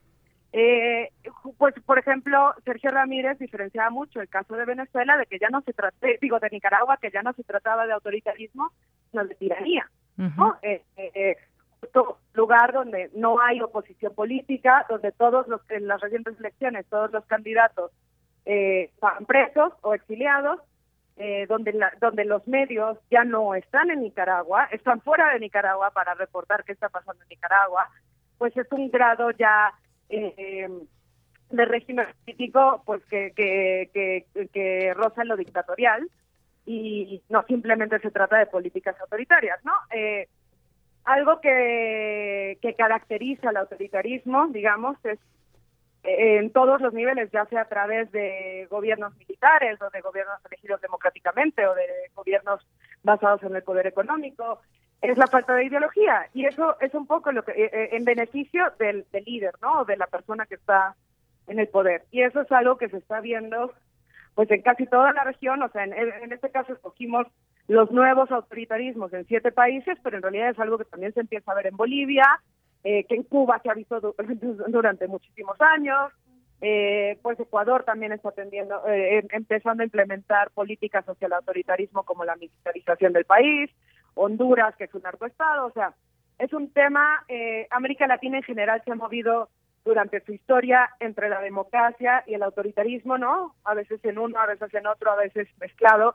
Eh, 0.59 1.13
pues, 1.59 1.75
por 1.85 1.99
ejemplo, 1.99 2.55
Sergio 2.65 2.91
Ramírez 2.91 3.39
diferenciaba 3.39 3.91
mucho 3.91 4.23
el 4.23 4.29
caso 4.31 4.57
de 4.57 4.65
Venezuela 4.65 5.19
de 5.19 5.27
que 5.27 5.39
ya 5.39 5.51
no 5.51 5.61
se 5.61 5.75
trataba, 5.75 6.13
digo, 6.19 6.41
de 6.41 6.49
Nicaragua, 6.49 6.97
que 6.97 7.11
ya 7.11 7.23
no 7.23 7.35
se 7.35 7.45
trataba 7.45 7.87
de 7.87 7.93
autoritarismo, 7.93 8.71
sino 9.11 9.27
de 9.27 9.35
tiranía, 9.35 9.87
uh 10.17 10.23
-huh. 10.23 10.37
¿no? 10.37 10.57
Eh, 10.63 10.83
eh, 10.97 11.37
lugar 12.33 12.73
donde 12.73 13.11
no 13.15 13.39
hay 13.39 13.61
oposición 13.61 14.15
política, 14.15 14.87
donde 14.89 15.13
todos 15.13 15.47
los 15.47 15.61
en 15.71 15.89
las 15.89 16.01
recientes 16.01 16.41
elecciones 16.41 16.87
todos 16.87 17.13
los 17.13 17.27
candidatos 17.27 17.93
eh, 18.47 18.85
están 18.95 19.27
presos 19.27 19.75
o 19.83 19.93
exiliados, 19.93 20.61
eh, 21.19 21.45
donde 21.49 21.75
la, 21.75 21.93
donde 22.01 22.25
los 22.25 22.49
medios 22.49 22.97
ya 23.11 23.25
no 23.25 23.55
están 23.55 23.91
en 23.91 24.01
Nicaragua, 24.01 24.69
están 24.73 25.03
fuera 25.03 25.35
de 25.35 25.41
Nicaragua 25.41 25.91
para 25.91 26.15
reportar 26.15 26.65
qué 26.65 26.73
está 26.73 26.89
pasando 26.89 27.23
en 27.25 27.29
Nicaragua, 27.29 27.91
pues 28.39 28.57
es 28.57 28.73
un 28.73 28.91
grado 28.91 29.31
ya 29.33 29.75
eh, 30.09 30.69
de 31.51 31.65
régimen 31.65 32.07
político 32.25 32.83
pues 32.85 33.03
que, 33.07 33.33
que, 33.35 33.91
que, 33.93 34.49
que 34.49 34.95
roza 34.95 35.25
lo 35.25 35.37
dictatorial 35.37 36.09
y 36.65 37.23
no 37.29 37.45
simplemente 37.45 37.99
se 38.01 38.11
trata 38.11 38.39
de 38.39 38.47
políticas 38.47 39.01
autoritarias, 39.01 39.65
¿no? 39.65 39.73
Eh, 39.93 40.29
algo 41.05 41.41
que, 41.41 42.59
que 42.61 42.75
caracteriza 42.75 43.51
el 43.51 43.57
autoritarismo, 43.59 44.49
digamos, 44.49 44.97
es 45.05 45.21
en 46.03 46.51
todos 46.51 46.81
los 46.81 46.93
niveles, 46.93 47.31
ya 47.33 47.47
sea 47.47 47.63
a 47.63 47.69
través 47.69 48.11
de 48.13 48.67
gobiernos 48.71 49.17
militares 49.17 49.81
o 49.83 49.91
de 49.91 50.01
gobiernos 50.01 50.39
elegidos 50.45 50.81
democráticamente 50.81 51.67
o 51.67 51.75
de 51.75 51.87
gobiernos 52.15 52.67
basados 53.03 53.43
en 53.43 53.57
el 53.57 53.63
poder 53.63 53.87
económico, 53.87 54.61
es 55.03 55.19
la 55.19 55.27
falta 55.27 55.55
de 55.55 55.65
ideología 55.65 56.29
y 56.33 56.47
eso 56.47 56.81
es 56.81 56.95
un 56.95 57.07
poco 57.07 57.33
lo 57.33 57.45
que 57.45 57.53
eh, 57.53 57.71
eh, 57.73 57.89
en 57.93 58.05
beneficio 58.05 58.73
del, 58.79 59.07
líder, 59.25 59.55
¿no? 59.63 59.85
De 59.85 59.97
la 59.97 60.07
persona 60.07 60.47
que 60.47 60.57
está 60.57 60.95
en 61.47 61.59
el 61.59 61.69
poder. 61.69 62.05
Y 62.11 62.23
eso 62.23 62.41
es 62.41 62.51
algo 62.51 62.77
que 62.77 62.89
se 62.89 62.99
está 62.99 63.21
viendo 63.21 63.73
pues 64.35 64.51
en 64.51 64.61
casi 64.61 64.87
toda 64.87 65.13
la 65.13 65.25
región, 65.25 65.63
o 65.63 65.69
sea, 65.71 65.85
en, 65.85 65.95
en 65.95 66.33
este 66.33 66.51
caso 66.51 66.75
escogimos 66.75 67.27
los 67.69 67.91
nuevos 67.91 68.31
autoritarismos 68.31 69.13
en 69.13 69.27
siete 69.27 69.51
países, 69.51 69.99
pero 70.03 70.17
en 70.17 70.23
realidad 70.23 70.51
es 70.51 70.59
algo 70.59 70.79
que 70.79 70.85
también 70.85 71.13
se 71.15 71.21
empieza 71.21 71.51
a 71.51 71.55
ver 71.55 71.67
en 71.67 71.77
Bolivia, 71.77 72.25
eh, 72.85 73.05
que 73.05 73.17
en 73.17 73.25
Cuba 73.25 73.61
se 73.63 73.71
ha 73.71 73.75
visto 73.75 74.15
durante 74.69 75.09
muchísimos 75.09 75.61
años, 75.61 76.13
eh, 76.61 77.19
pues 77.23 77.39
Ecuador 77.41 77.83
también 77.85 78.13
está 78.13 78.29
atendiendo, 78.29 78.87
eh, 78.87 79.19
em, 79.19 79.27
empezando 79.31 79.83
a 79.83 79.87
implementar 79.87 80.51
políticas 80.53 81.05
hacia 81.05 81.27
el 81.27 81.33
autoritarismo 81.33 82.05
como 82.05 82.25
la 82.25 82.37
militarización 82.37 83.13
del 83.13 83.25
país, 83.25 83.71
Honduras, 84.17 84.75
que 84.77 84.85
es 84.85 84.95
un 84.95 85.03
narcoestado, 85.03 85.67
o 85.67 85.71
sea, 85.71 85.95
es 86.39 86.53
un 86.53 86.71
tema, 86.71 87.25
América 87.71 88.07
Latina 88.07 88.37
en 88.37 88.43
general 88.43 88.83
se 88.85 88.93
ha 88.93 88.95
movido 88.95 89.49
durante 89.87 90.21
su 90.21 90.33
historia 90.33 90.91
entre 91.01 91.31
la 91.31 91.41
democracia 91.41 92.23
y 92.27 92.35
el 92.35 92.43
autoritarismo, 92.43 93.17
¿no? 93.17 93.55
A 93.65 93.73
veces 93.73 94.05
en 94.05 94.19
uno, 94.19 94.39
a 94.39 94.47
veces 94.47 94.75
en 94.75 94.87
otro, 94.87 95.13
a 95.13 95.17
veces 95.17 95.49
mezclado. 95.61 96.15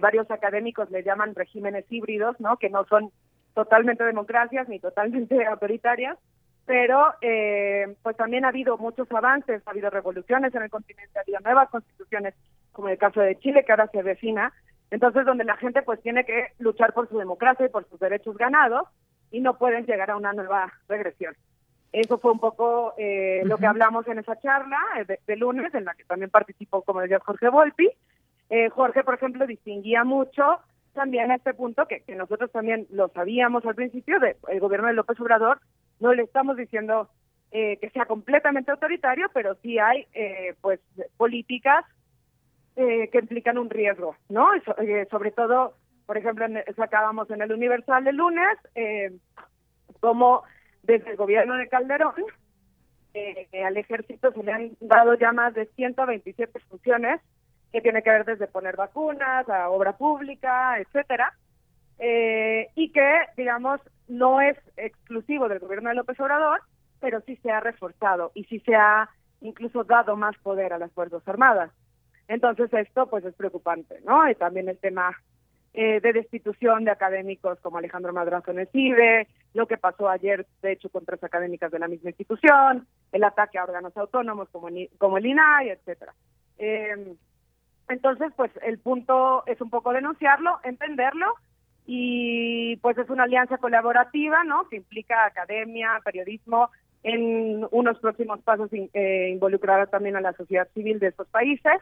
varios 0.00 0.30
académicos 0.30 0.90
le 0.92 1.02
llaman 1.02 1.34
regímenes 1.34 1.90
híbridos, 1.90 2.38
¿no? 2.38 2.56
Que 2.58 2.70
no 2.70 2.84
son 2.84 3.10
totalmente 3.58 4.04
democracias 4.04 4.68
ni 4.68 4.78
totalmente 4.78 5.44
autoritarias, 5.54 6.16
pero 6.64 7.14
eh, 7.22 7.96
pues 8.02 8.16
también 8.16 8.44
ha 8.44 8.48
habido 8.48 8.78
muchos 8.78 9.10
avances, 9.10 9.62
ha 9.66 9.70
habido 9.70 9.90
revoluciones 9.90 10.54
en 10.54 10.62
el 10.62 10.70
continente, 10.70 11.18
ha 11.18 11.22
habido 11.22 11.40
nuevas 11.40 11.68
constituciones, 11.70 12.34
como 12.72 12.88
el 12.88 12.98
caso 12.98 13.20
de 13.20 13.36
Chile, 13.40 13.64
que 13.64 13.72
ahora 13.72 13.88
se 13.88 14.02
vecina, 14.02 14.52
entonces 14.90 15.24
donde 15.24 15.44
la 15.44 15.56
gente 15.56 15.82
pues 15.82 16.00
tiene 16.02 16.24
que 16.24 16.48
luchar 16.58 16.92
por 16.92 17.08
su 17.08 17.18
democracia 17.18 17.66
y 17.66 17.70
por 17.70 17.88
sus 17.88 18.00
derechos 18.00 18.36
ganados 18.36 18.88
y 19.30 19.40
no 19.40 19.58
pueden 19.58 19.86
llegar 19.86 20.10
a 20.10 20.16
una 20.16 20.32
nueva 20.32 20.72
regresión. 20.88 21.34
Eso 21.92 22.18
fue 22.18 22.32
un 22.32 22.40
poco 22.40 22.94
eh, 22.98 23.42
lo 23.44 23.56
que 23.58 23.66
hablamos 23.66 24.06
en 24.08 24.18
esa 24.18 24.38
charla 24.40 24.78
eh, 24.98 25.18
de, 25.26 25.36
lunes, 25.36 25.74
en 25.74 25.84
la 25.84 25.94
que 25.94 26.04
también 26.04 26.30
participó, 26.30 26.82
como 26.82 27.00
decía 27.00 27.20
Jorge 27.20 27.48
Volpi. 27.48 27.90
Jorge, 28.72 29.04
por 29.04 29.12
ejemplo, 29.12 29.46
distinguía 29.46 30.04
mucho 30.04 30.60
también 30.98 31.30
a 31.30 31.36
este 31.36 31.54
punto 31.54 31.86
que, 31.86 32.02
nosotros 32.16 32.50
también 32.50 32.86
lo 32.90 33.08
sabíamos 33.08 33.64
al 33.64 33.74
principio 33.74 34.18
del 34.18 34.60
gobierno 34.60 34.88
de 34.88 34.94
López 34.94 35.20
Obrador, 35.20 35.60
no 36.00 36.12
le 36.12 36.24
estamos 36.24 36.56
diciendo 36.56 37.08
eh, 37.52 37.78
que 37.80 37.88
sea 37.90 38.04
completamente 38.06 38.70
autoritario, 38.70 39.30
pero 39.32 39.54
sí 39.62 39.78
hay 39.78 40.06
eh, 40.12 40.54
pues 40.60 40.80
políticas 41.16 41.84
eh, 42.78 43.10
que 43.10 43.18
implican 43.18 43.58
un 43.58 43.68
riesgo, 43.68 44.16
¿no? 44.28 44.48
sobre 45.10 45.32
todo, 45.32 45.74
por 46.06 46.16
ejemplo, 46.16 46.46
sacábamos 46.76 47.30
en 47.30 47.42
el 47.42 47.52
Universal 47.52 48.06
el 48.06 48.16
lunes, 48.16 48.58
como 50.00 50.42
desde 50.82 51.10
el 51.10 51.16
gobierno 51.16 51.56
de 51.56 51.68
Calderón 51.68 52.14
al 53.64 53.76
ejército 53.76 54.32
se 54.32 54.42
le 54.42 54.52
han 54.52 54.70
dado 54.80 55.14
ya 55.14 55.32
más 55.32 55.54
de 55.54 55.66
127 55.66 56.58
funciones 56.68 57.20
que 57.72 57.80
tiene 57.80 58.02
que 58.02 58.10
ver 58.10 58.24
desde 58.24 58.46
poner 58.46 58.76
vacunas 58.76 59.48
a 59.48 59.68
obra 59.68 59.96
pública, 59.96 60.78
etcétera, 60.78 61.34
eh, 61.98 62.68
y 62.74 62.92
que, 62.92 63.12
digamos, 63.36 63.80
no 64.06 64.40
es 64.40 64.56
exclusivo 64.76 65.48
del 65.48 65.58
gobierno 65.58 65.90
de 65.90 65.96
López 65.96 66.18
Obrador, 66.20 66.62
pero 67.00 67.20
sí 67.22 67.36
se 67.36 67.50
ha 67.50 67.60
reforzado 67.60 68.32
y 68.34 68.44
sí 68.44 68.60
se 68.60 68.74
ha 68.74 69.10
incluso 69.40 69.84
dado 69.84 70.16
más 70.16 70.36
poder 70.38 70.72
a 70.72 70.78
las 70.78 70.92
Fuerzas 70.92 71.26
Armadas. 71.28 71.70
Entonces 72.28 72.72
esto 72.72 73.08
pues 73.08 73.24
es 73.24 73.34
preocupante, 73.34 74.00
¿no? 74.04 74.28
Y 74.30 74.34
también 74.34 74.68
el 74.68 74.78
tema 74.78 75.16
eh, 75.72 76.00
de 76.00 76.12
destitución 76.12 76.84
de 76.84 76.90
académicos 76.90 77.58
como 77.60 77.78
Alejandro 77.78 78.12
Madrazo 78.12 78.50
en 78.50 78.60
el 78.60 78.68
CIBE, 78.68 79.26
lo 79.54 79.66
que 79.66 79.78
pasó 79.78 80.08
ayer, 80.08 80.46
de 80.62 80.72
hecho, 80.72 80.90
con 80.90 81.04
tres 81.04 81.22
académicas 81.24 81.70
de 81.70 81.78
la 81.78 81.88
misma 81.88 82.10
institución, 82.10 82.86
el 83.12 83.24
ataque 83.24 83.58
a 83.58 83.64
órganos 83.64 83.96
autónomos 83.96 84.48
como, 84.50 84.68
como 84.98 85.18
el 85.18 85.26
INAI, 85.26 85.70
etcétera. 85.70 86.14
Eh, 86.58 87.14
entonces, 87.88 88.32
pues 88.36 88.50
el 88.62 88.78
punto 88.78 89.44
es 89.46 89.60
un 89.60 89.70
poco 89.70 89.92
denunciarlo, 89.92 90.58
entenderlo 90.64 91.26
y 91.86 92.76
pues 92.78 92.98
es 92.98 93.08
una 93.08 93.24
alianza 93.24 93.56
colaborativa, 93.56 94.44
¿no? 94.44 94.68
Que 94.68 94.76
implica 94.76 95.24
academia, 95.24 96.00
periodismo, 96.04 96.70
en 97.02 97.66
unos 97.70 97.98
próximos 98.00 98.40
pasos 98.40 98.68
eh, 98.72 99.30
involucrar 99.32 99.88
también 99.88 100.16
a 100.16 100.20
la 100.20 100.34
sociedad 100.34 100.68
civil 100.74 100.98
de 100.98 101.06
estos 101.08 101.28
países 101.28 101.80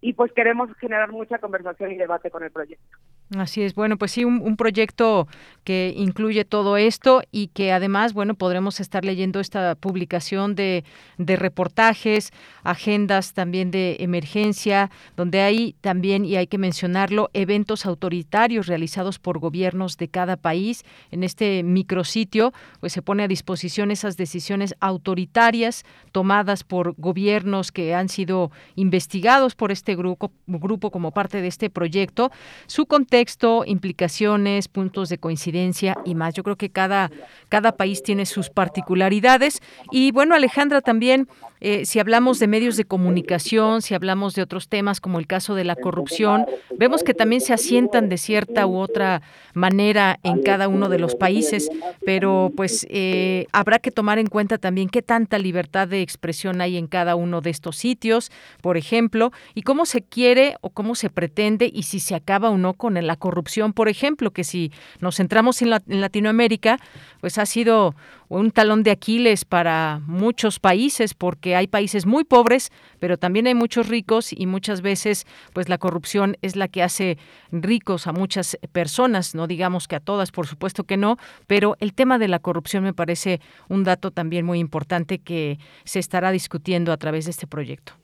y 0.00 0.12
pues 0.12 0.32
queremos 0.32 0.70
generar 0.78 1.10
mucha 1.10 1.38
conversación 1.38 1.90
y 1.90 1.96
debate 1.96 2.30
con 2.30 2.44
el 2.44 2.50
proyecto. 2.50 2.98
Así 3.36 3.62
es, 3.62 3.74
bueno, 3.74 3.98
pues 3.98 4.12
sí, 4.12 4.24
un, 4.24 4.56
proyecto 4.56 5.28
que 5.62 5.92
incluye 5.94 6.46
todo 6.46 6.78
esto 6.78 7.20
y 7.30 7.48
que 7.48 7.72
además, 7.72 8.14
bueno, 8.14 8.34
podremos 8.34 8.80
estar 8.80 9.04
leyendo 9.04 9.38
esta 9.38 9.74
publicación 9.74 10.54
de, 10.54 10.82
de 11.18 11.36
reportajes, 11.36 12.30
agendas 12.62 13.34
también 13.34 13.70
de 13.70 13.96
emergencia, 14.00 14.90
donde 15.14 15.42
hay 15.42 15.74
también, 15.82 16.24
y 16.24 16.36
hay 16.36 16.46
que 16.46 16.56
mencionarlo, 16.56 17.28
eventos 17.34 17.84
autoritarios 17.84 18.66
realizados 18.66 19.18
por 19.18 19.38
gobiernos 19.40 19.98
de 19.98 20.08
cada 20.08 20.38
país. 20.38 20.84
En 21.10 21.22
este 21.22 21.62
micrositio, 21.62 22.54
pues 22.80 22.94
se 22.94 23.02
pone 23.02 23.24
a 23.24 23.28
disposición 23.28 23.90
esas 23.90 24.16
decisiones 24.16 24.74
autoritarias 24.80 25.84
tomadas 26.12 26.64
por 26.64 26.94
gobiernos 26.96 27.72
que 27.72 27.94
han 27.94 28.08
sido 28.08 28.50
investigados 28.74 29.54
por 29.54 29.70
este 29.70 29.87
grupo, 29.96 30.32
grupo 30.46 30.90
como 30.90 31.10
parte 31.10 31.42
de 31.42 31.48
este 31.48 31.68
proyecto. 31.68 32.30
Su 32.66 32.86
contexto 32.86 33.18
texto, 33.18 33.64
implicaciones, 33.66 34.68
puntos 34.68 35.08
de 35.08 35.18
coincidencia 35.18 35.96
y 36.04 36.14
más. 36.14 36.34
Yo 36.34 36.44
creo 36.44 36.56
que 36.56 36.70
cada, 36.70 37.10
cada 37.48 37.72
país 37.72 38.02
tiene 38.02 38.26
sus 38.26 38.48
particularidades. 38.48 39.60
Y 39.90 40.12
bueno, 40.12 40.36
Alejandra, 40.36 40.80
también, 40.80 41.26
eh, 41.60 41.86
si 41.86 41.98
hablamos 41.98 42.38
de 42.38 42.46
medios 42.46 42.76
de 42.76 42.84
comunicación, 42.84 43.82
si 43.82 43.94
hablamos 43.94 44.34
de 44.34 44.42
otros 44.42 44.68
temas 44.68 45.00
como 45.00 45.18
el 45.18 45.26
caso 45.26 45.54
de 45.54 45.64
la 45.64 45.76
corrupción, 45.76 46.46
vemos 46.76 47.02
que 47.02 47.14
también 47.14 47.40
se 47.40 47.52
asientan 47.52 48.08
de 48.08 48.18
cierta 48.18 48.66
u 48.66 48.76
otra 48.76 49.22
manera 49.54 50.18
en 50.22 50.42
cada 50.42 50.68
uno 50.68 50.88
de 50.88 50.98
los 50.98 51.14
países, 51.14 51.70
pero 52.04 52.52
pues 52.56 52.86
eh, 52.90 53.46
habrá 53.52 53.78
que 53.78 53.90
tomar 53.90 54.18
en 54.18 54.26
cuenta 54.26 54.58
también 54.58 54.88
qué 54.88 55.02
tanta 55.02 55.38
libertad 55.38 55.88
de 55.88 56.02
expresión 56.02 56.60
hay 56.60 56.76
en 56.76 56.86
cada 56.86 57.16
uno 57.16 57.40
de 57.40 57.50
estos 57.50 57.76
sitios, 57.76 58.30
por 58.60 58.76
ejemplo, 58.76 59.32
y 59.54 59.62
cómo 59.62 59.86
se 59.86 60.02
quiere 60.02 60.56
o 60.60 60.70
cómo 60.70 60.94
se 60.94 61.10
pretende 61.10 61.70
y 61.72 61.84
si 61.84 62.00
se 62.00 62.14
acaba 62.14 62.50
o 62.50 62.58
no 62.58 62.74
con 62.74 62.94
la 62.94 63.16
corrupción, 63.16 63.72
por 63.72 63.88
ejemplo, 63.88 64.30
que 64.30 64.44
si 64.44 64.72
nos 65.00 65.16
centramos 65.16 65.62
en, 65.62 65.70
Latinoamérica, 65.70 66.78
pues 67.20 67.38
ha 67.38 67.46
sido 67.46 67.94
un 68.28 68.50
talón 68.50 68.82
de 68.82 68.90
Aquiles 68.90 69.44
para 69.44 70.00
muchos 70.06 70.60
países, 70.60 71.14
porque 71.14 71.56
hay 71.56 71.66
países 71.66 72.06
muy 72.06 72.24
pobres, 72.24 72.70
pero 73.00 73.16
también 73.16 73.46
hay 73.46 73.54
muchos 73.54 73.88
ricos 73.88 74.32
y 74.32 74.46
muchas 74.46 74.82
veces, 74.82 75.26
pues 75.52 75.68
la 75.68 75.78
corrupción 75.78 76.36
es 76.42 76.56
la 76.56 76.68
que 76.68 76.82
hace 76.82 77.18
ricos 77.50 78.06
a 78.06 78.12
muchas 78.12 78.58
personas, 78.72 79.34
no 79.34 79.46
digamos 79.46 79.88
que 79.88 79.96
a 79.96 80.00
todas, 80.00 80.30
por 80.30 80.46
supuesto 80.46 80.84
que 80.84 80.96
no, 80.96 81.16
pero 81.46 81.76
el 81.80 81.94
tema 81.94 82.18
de 82.18 82.28
la 82.28 82.38
corrupción 82.38 82.84
me 82.84 82.94
parece 82.94 83.40
un 83.68 83.84
dato 83.84 84.10
también 84.10 84.44
muy 84.44 84.58
importante 84.58 85.18
que 85.18 85.58
se 85.84 85.98
estará 85.98 86.30
discutiendo 86.30 86.92
a 86.92 86.96
través 86.96 87.24
de 87.24 87.30
este 87.30 87.46
proyecto. 87.46 87.94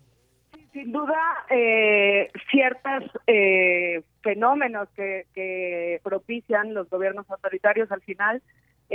Sin 0.73 0.91
duda, 0.91 1.15
eh, 1.51 2.33
ciertos 2.51 3.05
eh, 3.29 4.03
fenómenos 4.23 4.89
que, 4.97 6.01
propician 6.03 6.75
los 6.75 6.91
gobiernos 6.91 7.31
autoritarios 7.31 7.91
al 7.93 8.01
final 8.01 8.43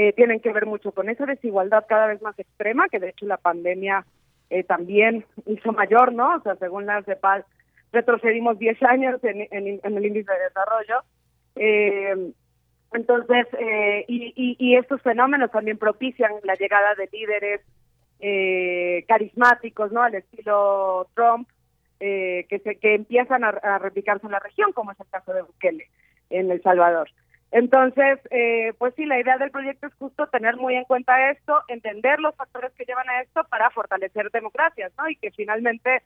eh, 0.01 0.13
tienen 0.13 0.39
que 0.39 0.53
ver 0.53 0.65
mucho 0.65 0.91
con 0.91 1.09
esa 1.09 1.25
desigualdad 1.25 1.85
cada 1.89 2.07
vez 2.07 2.21
más 2.21 2.37
extrema, 2.39 2.87
que 2.89 2.99
de 2.99 3.09
hecho 3.09 3.25
la 3.25 3.37
pandemia 3.37 4.05
eh, 4.49 4.63
también 4.63 5.25
hizo 5.45 5.71
mayor, 5.73 6.13
¿no? 6.13 6.35
O 6.35 6.41
sea, 6.41 6.55
según 6.55 6.85
la 6.85 7.03
CEPAL, 7.03 7.43
retrocedimos 7.91 8.57
10 8.59 8.83
años 8.83 9.23
en, 9.23 9.47
el 9.51 10.05
índice 10.05 10.31
de 10.31 10.43
desarrollo. 10.43 11.03
entonces, 12.93 13.47
y, 14.07 14.33
y, 14.35 14.55
y 14.57 14.75
estos 14.75 15.01
fenómenos 15.01 15.51
también 15.51 15.77
propician 15.77 16.31
la 16.43 16.53
llegada 16.55 16.95
de 16.95 17.09
líderes 17.11 17.61
carismáticos, 19.07 19.91
¿no? 19.91 20.03
Al 20.03 20.15
estilo 20.15 21.07
Trump, 21.15 21.49
eh, 22.01 22.45
que, 22.47 22.59
se, 22.59 22.77
que 22.77 22.95
empiezan 22.95 23.43
a, 23.43 23.77
replicarse 23.79 24.25
en 24.25 24.31
la 24.31 24.39
región, 24.39 24.71
como 24.71 24.93
es 24.93 24.99
el 25.01 25.07
caso 25.07 25.33
de 25.33 25.41
Bukele 25.41 25.89
en 26.29 26.49
El 26.49 26.61
Salvador. 26.61 27.09
Entonces, 27.51 28.19
eh, 28.29 28.73
pues 28.77 28.93
sí, 28.95 29.05
la 29.05 29.19
idea 29.19 29.37
del 29.37 29.49
proyecto 29.49 29.87
es 29.87 29.93
justo 29.95 30.27
tener 30.27 30.55
muy 30.57 30.75
en 30.75 30.83
cuenta 30.83 31.31
esto, 31.31 31.59
entender 31.67 32.19
los 32.19 32.35
factores 32.35 32.71
que 32.73 32.85
llevan 32.85 33.09
a 33.09 33.21
esto 33.21 33.43
para 33.49 33.71
fortalecer 33.71 34.29
democracias, 34.31 34.91
¿no? 34.97 35.09
Y 35.09 35.15
que 35.15 35.31
finalmente, 35.31 36.03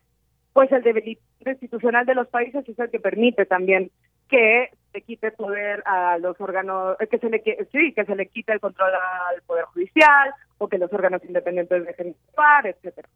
pues 0.53 0.71
el 0.71 0.83
debilitamiento 0.83 1.49
institucional 1.51 2.05
de 2.05 2.15
los 2.15 2.27
países 2.29 2.67
es 2.67 2.79
el 2.79 2.89
que 2.89 2.99
permite 2.99 3.45
también 3.45 3.91
que 4.29 4.69
se 4.93 5.01
quite 5.01 5.31
poder 5.31 5.83
a 5.85 6.17
los 6.17 6.39
órganos, 6.39 6.95
eh, 7.01 7.07
que 7.07 7.19
se 7.19 7.29
le 7.29 7.41
sí, 7.71 7.93
que 7.93 8.05
se 8.05 8.15
le 8.15 8.27
quite 8.27 8.53
el 8.53 8.61
control 8.61 8.93
al 8.93 9.41
poder 9.41 9.65
judicial 9.65 10.33
o 10.59 10.69
que 10.69 10.77
los 10.77 10.93
órganos 10.93 11.23
independientes 11.25 11.85
dejen 11.85 12.07
de 12.07 12.15
actuar, 12.29 12.67
etcétera. 12.67 13.09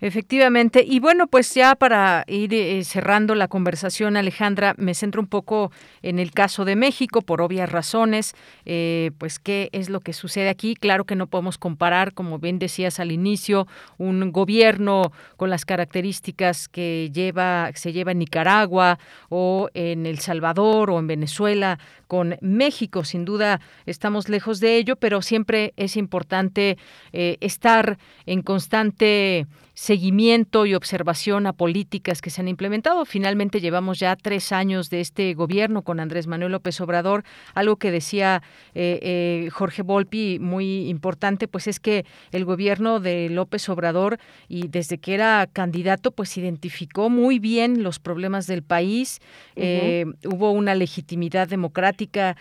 Efectivamente. 0.00 0.84
Y 0.86 1.00
bueno, 1.00 1.26
pues 1.26 1.54
ya 1.54 1.74
para 1.74 2.24
ir 2.26 2.52
eh, 2.52 2.84
cerrando 2.84 3.34
la 3.34 3.48
conversación, 3.48 4.16
Alejandra, 4.16 4.74
me 4.76 4.94
centro 4.94 5.20
un 5.20 5.26
poco 5.26 5.70
en 6.02 6.18
el 6.18 6.32
caso 6.32 6.64
de 6.64 6.76
México, 6.76 7.22
por 7.22 7.40
obvias 7.40 7.70
razones. 7.70 8.34
Eh, 8.64 9.10
pues, 9.18 9.38
¿qué 9.38 9.68
es 9.72 9.88
lo 9.88 10.00
que 10.00 10.12
sucede 10.12 10.48
aquí? 10.48 10.74
Claro 10.74 11.04
que 11.04 11.16
no 11.16 11.26
podemos 11.26 11.58
comparar, 11.58 12.12
como 12.12 12.38
bien 12.38 12.58
decías 12.58 13.00
al 13.00 13.12
inicio, 13.12 13.66
un 13.98 14.32
gobierno 14.32 15.12
con 15.36 15.50
las 15.50 15.64
características 15.64 16.68
que 16.68 17.10
lleva, 17.12 17.70
se 17.74 17.92
lleva 17.92 18.12
en 18.12 18.18
Nicaragua 18.18 18.98
o 19.28 19.68
en 19.74 20.06
El 20.06 20.18
Salvador 20.18 20.90
o 20.90 20.98
en 20.98 21.06
Venezuela 21.06 21.78
con 22.06 22.36
México. 22.40 23.04
Sin 23.04 23.24
duda 23.24 23.60
estamos 23.86 24.28
lejos 24.28 24.60
de 24.60 24.76
ello, 24.76 24.96
pero 24.96 25.22
siempre 25.22 25.72
es 25.76 25.96
importante 25.96 26.78
eh, 27.12 27.36
estar 27.40 27.98
en 28.26 28.42
constante 28.42 29.46
seguimiento 29.76 30.64
y 30.64 30.74
observación 30.74 31.46
a 31.46 31.52
políticas 31.52 32.22
que 32.22 32.30
se 32.30 32.40
han 32.40 32.48
implementado. 32.48 33.04
Finalmente 33.04 33.60
llevamos 33.60 33.98
ya 33.98 34.16
tres 34.16 34.50
años 34.50 34.88
de 34.88 35.02
este 35.02 35.34
gobierno 35.34 35.82
con 35.82 36.00
Andrés 36.00 36.26
Manuel 36.26 36.52
López 36.52 36.80
Obrador. 36.80 37.24
Algo 37.52 37.76
que 37.76 37.90
decía 37.90 38.42
eh, 38.74 38.98
eh, 39.02 39.50
Jorge 39.52 39.82
Volpi 39.82 40.38
muy 40.40 40.88
importante, 40.88 41.46
pues 41.46 41.66
es 41.66 41.78
que 41.78 42.06
el 42.32 42.46
gobierno 42.46 43.00
de 43.00 43.28
López 43.28 43.68
Obrador 43.68 44.18
y 44.48 44.68
desde 44.68 44.96
que 44.96 45.12
era 45.12 45.46
candidato, 45.52 46.10
pues 46.10 46.38
identificó 46.38 47.10
muy 47.10 47.38
bien 47.38 47.82
los 47.82 47.98
problemas 47.98 48.46
del 48.46 48.62
país. 48.62 49.20
Eh, 49.56 50.06
hubo 50.24 50.52
una 50.52 50.74
legitimidad 50.74 51.48
democrática 51.48 52.34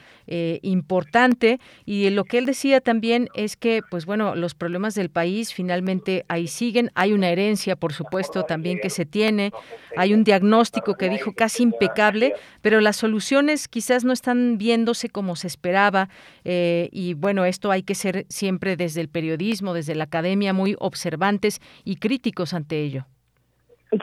importante 0.62 1.60
y 1.86 2.10
lo 2.12 2.24
que 2.24 2.38
él 2.38 2.45
decía 2.45 2.80
también 2.80 3.28
es 3.36 3.58
que, 3.58 3.82
pues 3.91 4.06
bueno, 4.06 4.36
los 4.36 4.56
problemas 4.56 4.95
del 4.95 5.10
país 5.10 5.54
finalmente 5.54 6.24
ahí 6.30 6.48
siguen. 6.48 6.91
Hay 6.95 7.12
una 7.12 7.25
herencia, 7.30 7.76
por 7.76 7.94
supuesto, 7.94 8.44
también 8.44 8.80
que 8.80 8.90
se 8.90 9.06
tiene. 9.06 9.52
Hay 9.98 10.14
un 10.14 10.24
diagnóstico 10.24 10.96
que 10.96 11.10
dijo 11.10 11.34
casi 11.34 11.64
impecable, 11.64 12.34
pero 12.62 12.82
las 12.82 12.96
soluciones 12.96 13.68
quizás 13.68 14.04
no 14.04 14.14
están 14.14 14.58
viéndose 14.58 15.10
como 15.10 15.36
se 15.36 15.48
esperaba. 15.48 16.10
Eh, 16.44 16.90
y 16.92 17.14
bueno, 17.14 17.46
esto 17.46 17.72
hay 17.72 17.84
que 17.84 17.96
ser 17.96 18.26
siempre 18.30 18.76
desde 18.76 19.02
el 19.02 19.10
periodismo, 19.10 19.74
desde 19.74 19.96
la 19.96 20.06
academia, 20.06 20.54
muy 20.54 20.76
observantes 20.80 21.62
y 21.84 21.98
críticos 21.98 22.54
ante 22.54 22.80
ello. 22.80 23.06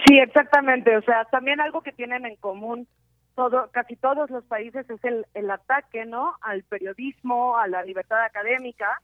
Sí, 0.06 0.18
exactamente. 0.18 0.96
O 0.96 1.02
sea, 1.02 1.24
también 1.26 1.60
algo 1.60 1.82
que 1.82 1.92
tienen 1.92 2.24
en 2.24 2.36
común 2.36 2.86
todo, 3.34 3.70
casi 3.72 3.96
todos 3.96 4.30
los 4.30 4.44
países 4.44 4.88
es 4.90 5.02
el, 5.04 5.26
el 5.34 5.50
ataque, 5.50 6.04
¿no? 6.04 6.34
Al 6.42 6.62
periodismo, 6.64 7.56
a 7.56 7.66
la 7.66 7.82
libertad 7.82 8.22
académica 8.22 9.00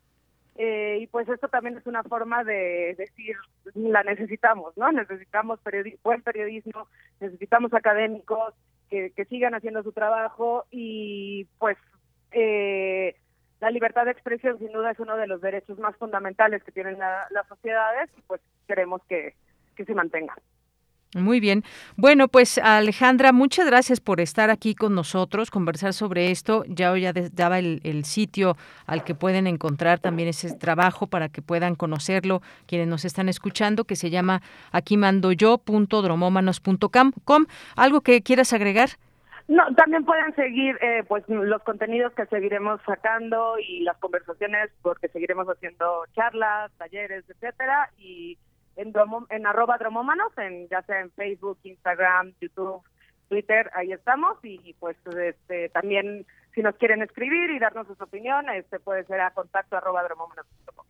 eh, 0.60 0.98
y 1.00 1.06
pues 1.06 1.28
esto 1.28 1.46
también 1.46 1.78
es 1.78 1.86
una 1.86 2.02
forma 2.02 2.42
de 2.42 2.96
decir, 2.98 3.36
la 3.76 4.02
necesitamos, 4.02 4.76
¿no? 4.76 4.90
Necesitamos 4.90 5.60
buen 6.02 6.20
periodismo, 6.22 6.88
necesitamos 7.20 7.72
académicos 7.72 8.54
que, 8.90 9.12
sigan 9.28 9.54
haciendo 9.54 9.84
su 9.84 9.92
trabajo 9.92 10.66
y 10.72 11.46
pues 11.58 11.78
eh, 12.32 13.14
la 13.60 13.70
libertad 13.70 14.06
de 14.06 14.10
expresión 14.10 14.58
sin 14.58 14.72
duda 14.72 14.90
es 14.90 14.98
uno 14.98 15.16
de 15.16 15.28
los 15.28 15.40
derechos 15.40 15.78
más 15.78 15.96
fundamentales 15.96 16.64
que 16.64 16.72
tienen 16.72 16.98
las 16.98 17.46
sociedades 17.48 18.10
y 18.16 18.22
pues 18.22 18.40
queremos 18.66 19.00
que, 19.08 19.34
que 19.76 19.84
se 19.84 19.94
mantenga. 19.94 20.34
Muy 21.14 21.40
bien. 21.40 21.62
Bueno, 21.96 22.28
pues 22.28 22.58
Alejandra, 22.58 23.32
muchas 23.32 23.66
gracias 23.66 23.98
por 23.98 24.20
estar 24.20 24.50
aquí 24.50 24.74
con 24.74 24.94
nosotros, 24.94 25.50
conversar 25.50 25.94
sobre 25.94 26.30
esto. 26.30 26.64
Ya 26.68 26.94
ya 26.98 27.14
daba 27.32 27.58
el, 27.58 28.04
sitio 28.04 28.56
al 28.86 29.04
que 29.04 29.14
pueden 29.14 29.46
encontrar 29.46 30.00
también 30.00 30.28
ese 30.28 30.54
trabajo 30.56 31.06
para 31.06 31.30
que 31.30 31.40
puedan 31.40 31.76
conocerlo 31.76 32.42
quienes 32.66 32.88
nos 32.88 33.06
están 33.06 33.30
escuchando, 33.30 33.84
que 33.84 33.96
se 33.96 34.10
llama 34.10 34.42
aquí 34.70 34.98
mando 34.98 35.32
yo 35.32 35.56
¿Algo 37.74 38.02
que 38.02 38.20
quieras 38.22 38.52
agregar? 38.52 38.90
No, 39.48 39.62
también 39.76 40.04
pueden 40.04 40.34
seguir 40.34 40.76
eh, 40.82 41.04
pues 41.08 41.24
los 41.26 41.62
contenidos 41.62 42.12
que 42.12 42.26
seguiremos 42.26 42.82
sacando 42.84 43.58
y 43.58 43.80
las 43.80 43.96
conversaciones 43.96 44.70
porque 44.82 45.08
seguiremos 45.08 45.46
haciendo 45.48 46.04
charlas, 46.14 46.70
talleres, 46.76 47.24
etcétera 47.30 47.90
y 47.96 48.36
en, 48.78 48.92
en 49.30 49.46
arroba 49.46 49.76
dromómanos, 49.76 50.32
en, 50.38 50.68
ya 50.68 50.82
sea 50.82 51.00
en 51.00 51.10
Facebook, 51.10 51.58
Instagram, 51.64 52.32
YouTube, 52.40 52.82
Twitter, 53.28 53.70
ahí 53.74 53.92
estamos 53.92 54.38
y 54.42 54.74
pues 54.80 54.96
este, 55.06 55.68
también 55.70 56.24
si 56.54 56.62
nos 56.62 56.76
quieren 56.76 57.02
escribir 57.02 57.50
y 57.50 57.58
darnos 57.58 57.86
sus 57.86 58.00
opiniones, 58.00 58.64
este 58.64 58.80
puede 58.80 59.04
ser 59.04 59.20
a 59.20 59.32
contacto 59.32 59.76
arroba 59.76 60.02
dromómanos.com. 60.04 60.86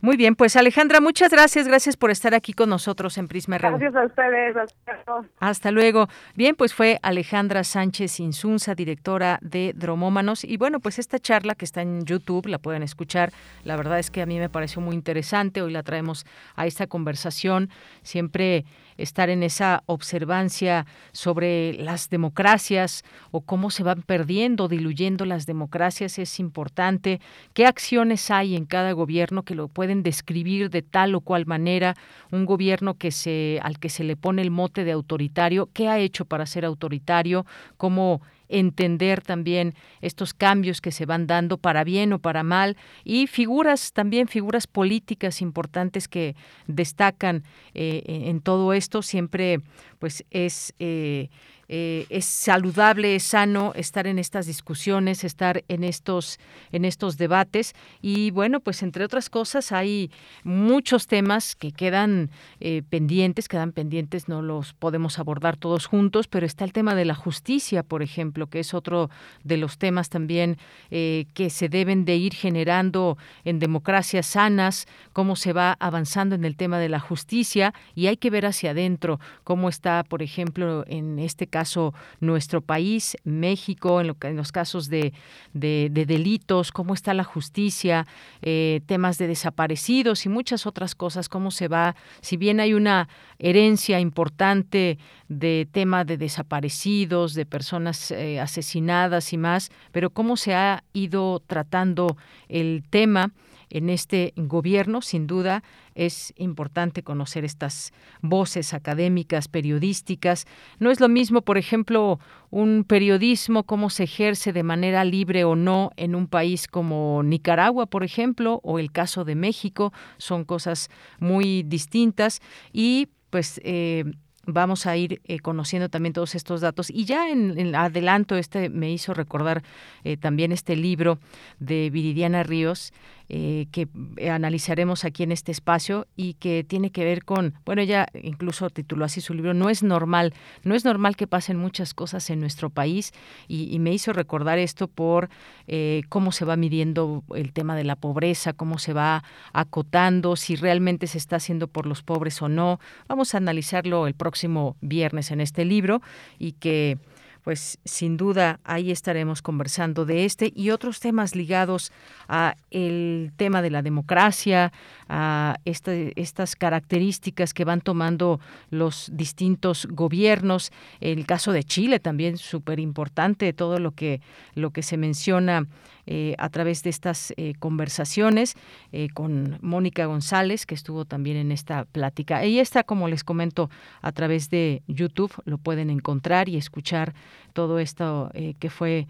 Muy 0.00 0.16
bien, 0.16 0.36
pues 0.36 0.56
Alejandra, 0.56 1.00
muchas 1.00 1.30
gracias, 1.30 1.66
gracias 1.66 1.96
por 1.96 2.10
estar 2.10 2.34
aquí 2.34 2.52
con 2.52 2.68
nosotros 2.68 3.16
en 3.18 3.28
Prisma 3.28 3.58
Gracias 3.58 3.94
a 3.94 4.04
ustedes. 4.04 4.56
Hasta, 4.56 5.24
hasta 5.40 5.70
luego. 5.70 6.08
Bien, 6.34 6.54
pues 6.54 6.74
fue 6.74 6.98
Alejandra 7.02 7.64
Sánchez 7.64 8.20
Insunza, 8.20 8.74
directora 8.74 9.38
de 9.40 9.72
Dromómanos. 9.74 10.44
Y 10.44 10.56
bueno, 10.56 10.80
pues 10.80 10.98
esta 10.98 11.18
charla 11.18 11.54
que 11.54 11.64
está 11.64 11.82
en 11.82 12.04
YouTube, 12.04 12.46
la 12.46 12.58
pueden 12.58 12.82
escuchar. 12.82 13.32
La 13.64 13.76
verdad 13.76 13.98
es 13.98 14.10
que 14.10 14.22
a 14.22 14.26
mí 14.26 14.38
me 14.38 14.50
pareció 14.50 14.82
muy 14.82 14.94
interesante. 14.94 15.62
Hoy 15.62 15.72
la 15.72 15.82
traemos 15.82 16.26
a 16.54 16.66
esta 16.66 16.86
conversación. 16.86 17.70
Siempre 18.02 18.64
estar 18.98 19.30
en 19.30 19.42
esa 19.42 19.82
observancia 19.86 20.86
sobre 21.12 21.74
las 21.74 22.10
democracias 22.10 23.04
o 23.30 23.40
cómo 23.40 23.70
se 23.70 23.82
van 23.82 24.02
perdiendo, 24.02 24.68
diluyendo 24.68 25.24
las 25.24 25.46
democracias 25.46 26.18
es 26.18 26.40
importante. 26.40 27.20
¿Qué 27.54 27.66
acciones 27.66 28.30
hay 28.30 28.56
en 28.56 28.64
cada 28.64 28.92
gobierno 28.92 29.42
que 29.42 29.54
lo 29.54 29.68
pueden 29.68 30.02
describir 30.02 30.70
de 30.70 30.82
tal 30.82 31.14
o 31.14 31.20
cual 31.20 31.46
manera? 31.46 31.94
Un 32.30 32.46
gobierno 32.46 32.94
que 32.94 33.10
se 33.10 33.60
al 33.62 33.78
que 33.78 33.88
se 33.88 34.04
le 34.04 34.16
pone 34.16 34.42
el 34.42 34.50
mote 34.50 34.84
de 34.84 34.92
autoritario, 34.92 35.68
¿qué 35.72 35.88
ha 35.88 35.98
hecho 35.98 36.24
para 36.24 36.46
ser 36.46 36.64
autoritario? 36.64 37.46
¿Cómo 37.76 38.20
entender 38.48 39.22
también 39.22 39.74
estos 40.00 40.34
cambios 40.34 40.80
que 40.80 40.92
se 40.92 41.06
van 41.06 41.26
dando 41.26 41.58
para 41.58 41.84
bien 41.84 42.12
o 42.12 42.18
para 42.18 42.42
mal 42.42 42.76
y 43.04 43.26
figuras 43.26 43.92
también 43.92 44.28
figuras 44.28 44.66
políticas 44.66 45.40
importantes 45.40 46.08
que 46.08 46.36
destacan 46.66 47.42
eh, 47.74 48.02
en 48.06 48.40
todo 48.40 48.72
esto 48.72 49.02
siempre 49.02 49.60
pues 50.06 50.24
es 50.30 50.72
eh, 50.78 51.30
eh, 51.68 52.06
es 52.10 52.26
saludable, 52.26 53.16
es 53.16 53.24
sano 53.24 53.72
estar 53.74 54.06
en 54.06 54.20
estas 54.20 54.46
discusiones, 54.46 55.24
estar 55.24 55.64
en 55.66 55.82
estos, 55.82 56.38
en 56.70 56.84
estos 56.84 57.16
debates. 57.16 57.74
Y 58.00 58.30
bueno, 58.30 58.60
pues 58.60 58.82
entre 58.82 59.04
otras 59.04 59.28
cosas 59.28 59.72
hay 59.72 60.10
muchos 60.44 61.08
temas 61.08 61.56
que 61.56 61.72
quedan 61.72 62.30
eh, 62.60 62.82
pendientes, 62.88 63.48
quedan 63.48 63.72
pendientes, 63.72 64.28
no 64.28 64.42
los 64.42 64.74
podemos 64.74 65.18
abordar 65.18 65.56
todos 65.56 65.86
juntos, 65.86 66.28
pero 66.28 66.46
está 66.46 66.64
el 66.64 66.72
tema 66.72 66.94
de 66.94 67.04
la 67.04 67.14
justicia, 67.14 67.82
por 67.82 68.02
ejemplo, 68.02 68.46
que 68.46 68.60
es 68.60 68.72
otro 68.72 69.10
de 69.42 69.56
los 69.56 69.78
temas 69.78 70.08
también 70.08 70.58
que 70.88 71.50
se 71.50 71.68
deben 71.68 72.04
de 72.04 72.16
ir 72.16 72.34
generando 72.34 73.18
en 73.44 73.58
democracias 73.58 74.26
sanas, 74.26 74.86
cómo 75.12 75.36
se 75.36 75.52
va 75.52 75.76
avanzando 75.80 76.34
en 76.34 76.44
el 76.44 76.56
tema 76.56 76.78
de 76.78 76.88
la 76.88 77.00
justicia 77.00 77.74
y 77.94 78.06
hay 78.06 78.16
que 78.16 78.30
ver 78.30 78.46
hacia 78.46 78.70
adentro 78.70 79.18
cómo 79.42 79.68
está, 79.68 79.95
por 80.04 80.22
ejemplo, 80.22 80.84
en 80.86 81.18
este 81.18 81.46
caso, 81.46 81.94
nuestro 82.20 82.60
país, 82.60 83.16
México, 83.24 84.00
en, 84.00 84.08
lo, 84.08 84.16
en 84.22 84.36
los 84.36 84.52
casos 84.52 84.88
de, 84.88 85.12
de, 85.52 85.88
delitos, 85.90 86.72
cómo 86.72 86.94
está 86.94 87.14
la 87.14 87.24
justicia, 87.24 88.06
eh, 88.42 88.80
temas 88.86 89.18
de 89.18 89.26
desaparecidos 89.26 90.26
y 90.26 90.28
muchas 90.28 90.66
otras 90.66 90.94
cosas, 90.94 91.28
cómo 91.28 91.50
se 91.50 91.68
va, 91.68 91.96
si 92.20 92.36
bien 92.36 92.60
hay 92.60 92.74
una 92.74 93.08
herencia 93.38 94.00
importante 94.00 94.98
de 95.28 95.68
tema 95.70 96.04
de 96.04 96.16
desaparecidos, 96.16 97.34
de 97.34 97.46
personas 97.46 98.10
eh, 98.10 98.40
asesinadas 98.40 99.32
y 99.32 99.38
más, 99.38 99.70
pero 99.92 100.10
cómo 100.10 100.36
se 100.36 100.54
ha 100.54 100.84
ido 100.92 101.42
tratando 101.46 102.16
el 102.48 102.84
tema 102.88 103.32
en 103.70 103.90
este 103.90 104.32
gobierno, 104.36 105.02
sin 105.02 105.26
duda, 105.26 105.62
es 105.94 106.32
importante 106.36 107.02
conocer 107.02 107.44
estas 107.44 107.92
voces 108.22 108.74
académicas, 108.74 109.48
periodísticas. 109.48 110.46
No 110.78 110.90
es 110.90 111.00
lo 111.00 111.08
mismo, 111.08 111.42
por 111.42 111.58
ejemplo, 111.58 112.20
un 112.50 112.84
periodismo, 112.84 113.64
cómo 113.64 113.90
se 113.90 114.04
ejerce 114.04 114.52
de 114.52 114.62
manera 114.62 115.04
libre 115.04 115.44
o 115.44 115.56
no 115.56 115.90
en 115.96 116.14
un 116.14 116.26
país 116.26 116.68
como 116.68 117.22
Nicaragua, 117.22 117.86
por 117.86 118.04
ejemplo, 118.04 118.60
o 118.62 118.78
el 118.78 118.92
caso 118.92 119.24
de 119.24 119.34
México. 119.34 119.92
Son 120.18 120.44
cosas 120.44 120.88
muy 121.18 121.62
distintas 121.62 122.40
y 122.72 123.08
pues 123.30 123.60
eh, 123.64 124.04
vamos 124.46 124.86
a 124.86 124.96
ir 124.96 125.20
eh, 125.24 125.40
conociendo 125.40 125.88
también 125.88 126.12
todos 126.12 126.34
estos 126.34 126.60
datos. 126.60 126.90
Y 126.90 127.04
ya 127.04 127.28
en, 127.28 127.74
adelanto, 127.74 128.36
este 128.36 128.70
me 128.70 128.90
hizo 128.90 129.12
recordar 129.12 129.62
eh, 130.04 130.16
también 130.16 130.52
este 130.52 130.76
libro 130.76 131.18
de 131.58 131.90
Viridiana 131.90 132.42
Ríos, 132.42 132.92
eh, 133.28 133.66
que 133.72 133.88
analizaremos 134.30 135.04
aquí 135.04 135.22
en 135.22 135.32
este 135.32 135.50
espacio 135.50 136.06
y 136.16 136.34
que 136.34 136.64
tiene 136.64 136.90
que 136.90 137.04
ver 137.04 137.24
con, 137.24 137.54
bueno, 137.64 137.82
ella 137.82 138.06
incluso 138.22 138.70
tituló 138.70 139.04
así 139.04 139.20
su 139.20 139.34
libro, 139.34 139.52
No 139.52 139.68
es 139.68 139.82
normal, 139.82 140.32
no 140.62 140.74
es 140.74 140.84
normal 140.84 141.16
que 141.16 141.26
pasen 141.26 141.56
muchas 141.56 141.92
cosas 141.92 142.30
en 142.30 142.40
nuestro 142.40 142.70
país 142.70 143.12
y, 143.48 143.76
me 143.80 143.92
hizo 143.92 144.12
recordar 144.12 144.58
esto 144.58 144.88
por 144.88 145.28
eh, 145.66 146.02
cómo 146.08 146.32
se 146.32 146.44
va 146.44 146.56
midiendo 146.56 147.22
el 147.34 147.52
tema 147.52 147.76
de 147.76 147.84
la 147.84 147.96
pobreza, 147.96 148.52
cómo 148.52 148.78
se 148.78 148.92
va 148.92 149.22
acotando, 149.52 150.36
si 150.36 150.56
realmente 150.56 151.06
se 151.06 151.18
está 151.18 151.36
haciendo 151.36 151.68
por 151.68 151.86
los 151.86 152.02
pobres 152.02 152.40
o 152.42 152.48
no. 152.48 152.80
Vamos 153.06 153.34
a 153.34 153.38
analizarlo 153.38 154.06
el 154.06 154.14
próximo 154.14 154.76
viernes 154.80 155.30
en 155.30 155.40
este 155.40 155.64
libro 155.64 156.00
y 156.38 156.52
que 156.52 156.98
pues 157.46 157.78
sin 157.84 158.16
duda 158.16 158.58
ahí 158.64 158.90
estaremos 158.90 159.40
conversando 159.40 160.04
de 160.04 160.24
este 160.24 160.52
y 160.52 160.70
otros 160.70 160.98
temas 160.98 161.36
ligados 161.36 161.92
a 162.26 162.56
el 162.72 163.30
tema 163.36 163.62
de 163.62 163.70
la 163.70 163.82
democracia, 163.82 164.72
a 165.08 165.54
este, 165.64 166.12
estas 166.20 166.56
características 166.56 167.54
que 167.54 167.64
van 167.64 167.82
tomando 167.82 168.40
los 168.70 169.12
distintos 169.12 169.86
gobiernos. 169.88 170.72
El 171.00 171.24
caso 171.24 171.52
de 171.52 171.62
Chile 171.62 172.00
también 172.00 172.36
súper 172.36 172.80
importante, 172.80 173.52
todo 173.52 173.78
lo 173.78 173.92
que 173.92 174.20
lo 174.56 174.70
que 174.70 174.82
se 174.82 174.96
menciona 174.96 175.68
eh, 176.06 176.34
a 176.38 176.48
través 176.50 176.84
de 176.84 176.90
estas 176.90 177.34
eh, 177.36 177.54
conversaciones 177.58 178.54
eh, 178.92 179.08
con 179.12 179.58
Mónica 179.60 180.06
González, 180.06 180.64
que 180.64 180.74
estuvo 180.74 181.04
también 181.04 181.36
en 181.36 181.50
esta 181.50 181.84
plática. 181.84 182.42
Ella 182.44 182.62
está, 182.62 182.84
como 182.84 183.08
les 183.08 183.24
comento, 183.24 183.70
a 184.02 184.12
través 184.12 184.48
de 184.48 184.82
YouTube, 184.86 185.32
lo 185.44 185.58
pueden 185.58 185.90
encontrar 185.90 186.48
y 186.48 186.56
escuchar 186.56 187.14
todo 187.52 187.78
esto 187.78 188.30
que 188.58 188.70
fue 188.70 189.06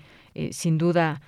sin 0.51 0.79
duda 0.79 1.21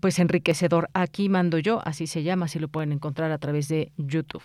pues 0.00 0.18
enriquecedor. 0.18 0.88
Aquí 0.92 1.28
mando 1.28 1.58
yo, 1.58 1.80
así 1.84 2.06
se 2.06 2.22
llama, 2.22 2.46
así 2.46 2.58
lo 2.58 2.68
pueden 2.68 2.92
encontrar 2.92 3.30
a 3.30 3.38
través 3.38 3.68
de 3.68 3.92
YouTube. 3.96 4.42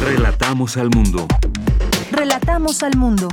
Relatamos 0.00 0.76
al 0.76 0.90
mundo. 0.90 1.26
Relatamos 2.12 2.82
al 2.82 2.96
mundo. 2.96 3.28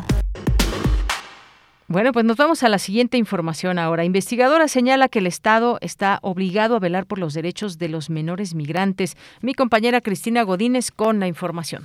Bueno, 1.87 2.13
pues 2.13 2.25
nos 2.25 2.37
vamos 2.37 2.63
a 2.63 2.69
la 2.69 2.79
siguiente 2.79 3.15
información 3.15 3.77
ahora. 3.77 4.03
Investigadora 4.03 4.67
señala 4.67 5.07
que 5.07 5.19
el 5.19 5.27
Estado 5.27 5.77
está 5.81 6.17
obligado 6.23 6.75
a 6.75 6.79
velar 6.79 7.05
por 7.05 7.19
los 7.19 7.35
derechos 7.35 7.77
de 7.77 7.89
los 7.89 8.09
menores 8.09 8.55
migrantes. 8.55 9.15
Mi 9.43 9.53
compañera 9.53 10.01
Cristina 10.01 10.41
Godínez 10.41 10.89
con 10.89 11.19
la 11.19 11.27
información. 11.27 11.83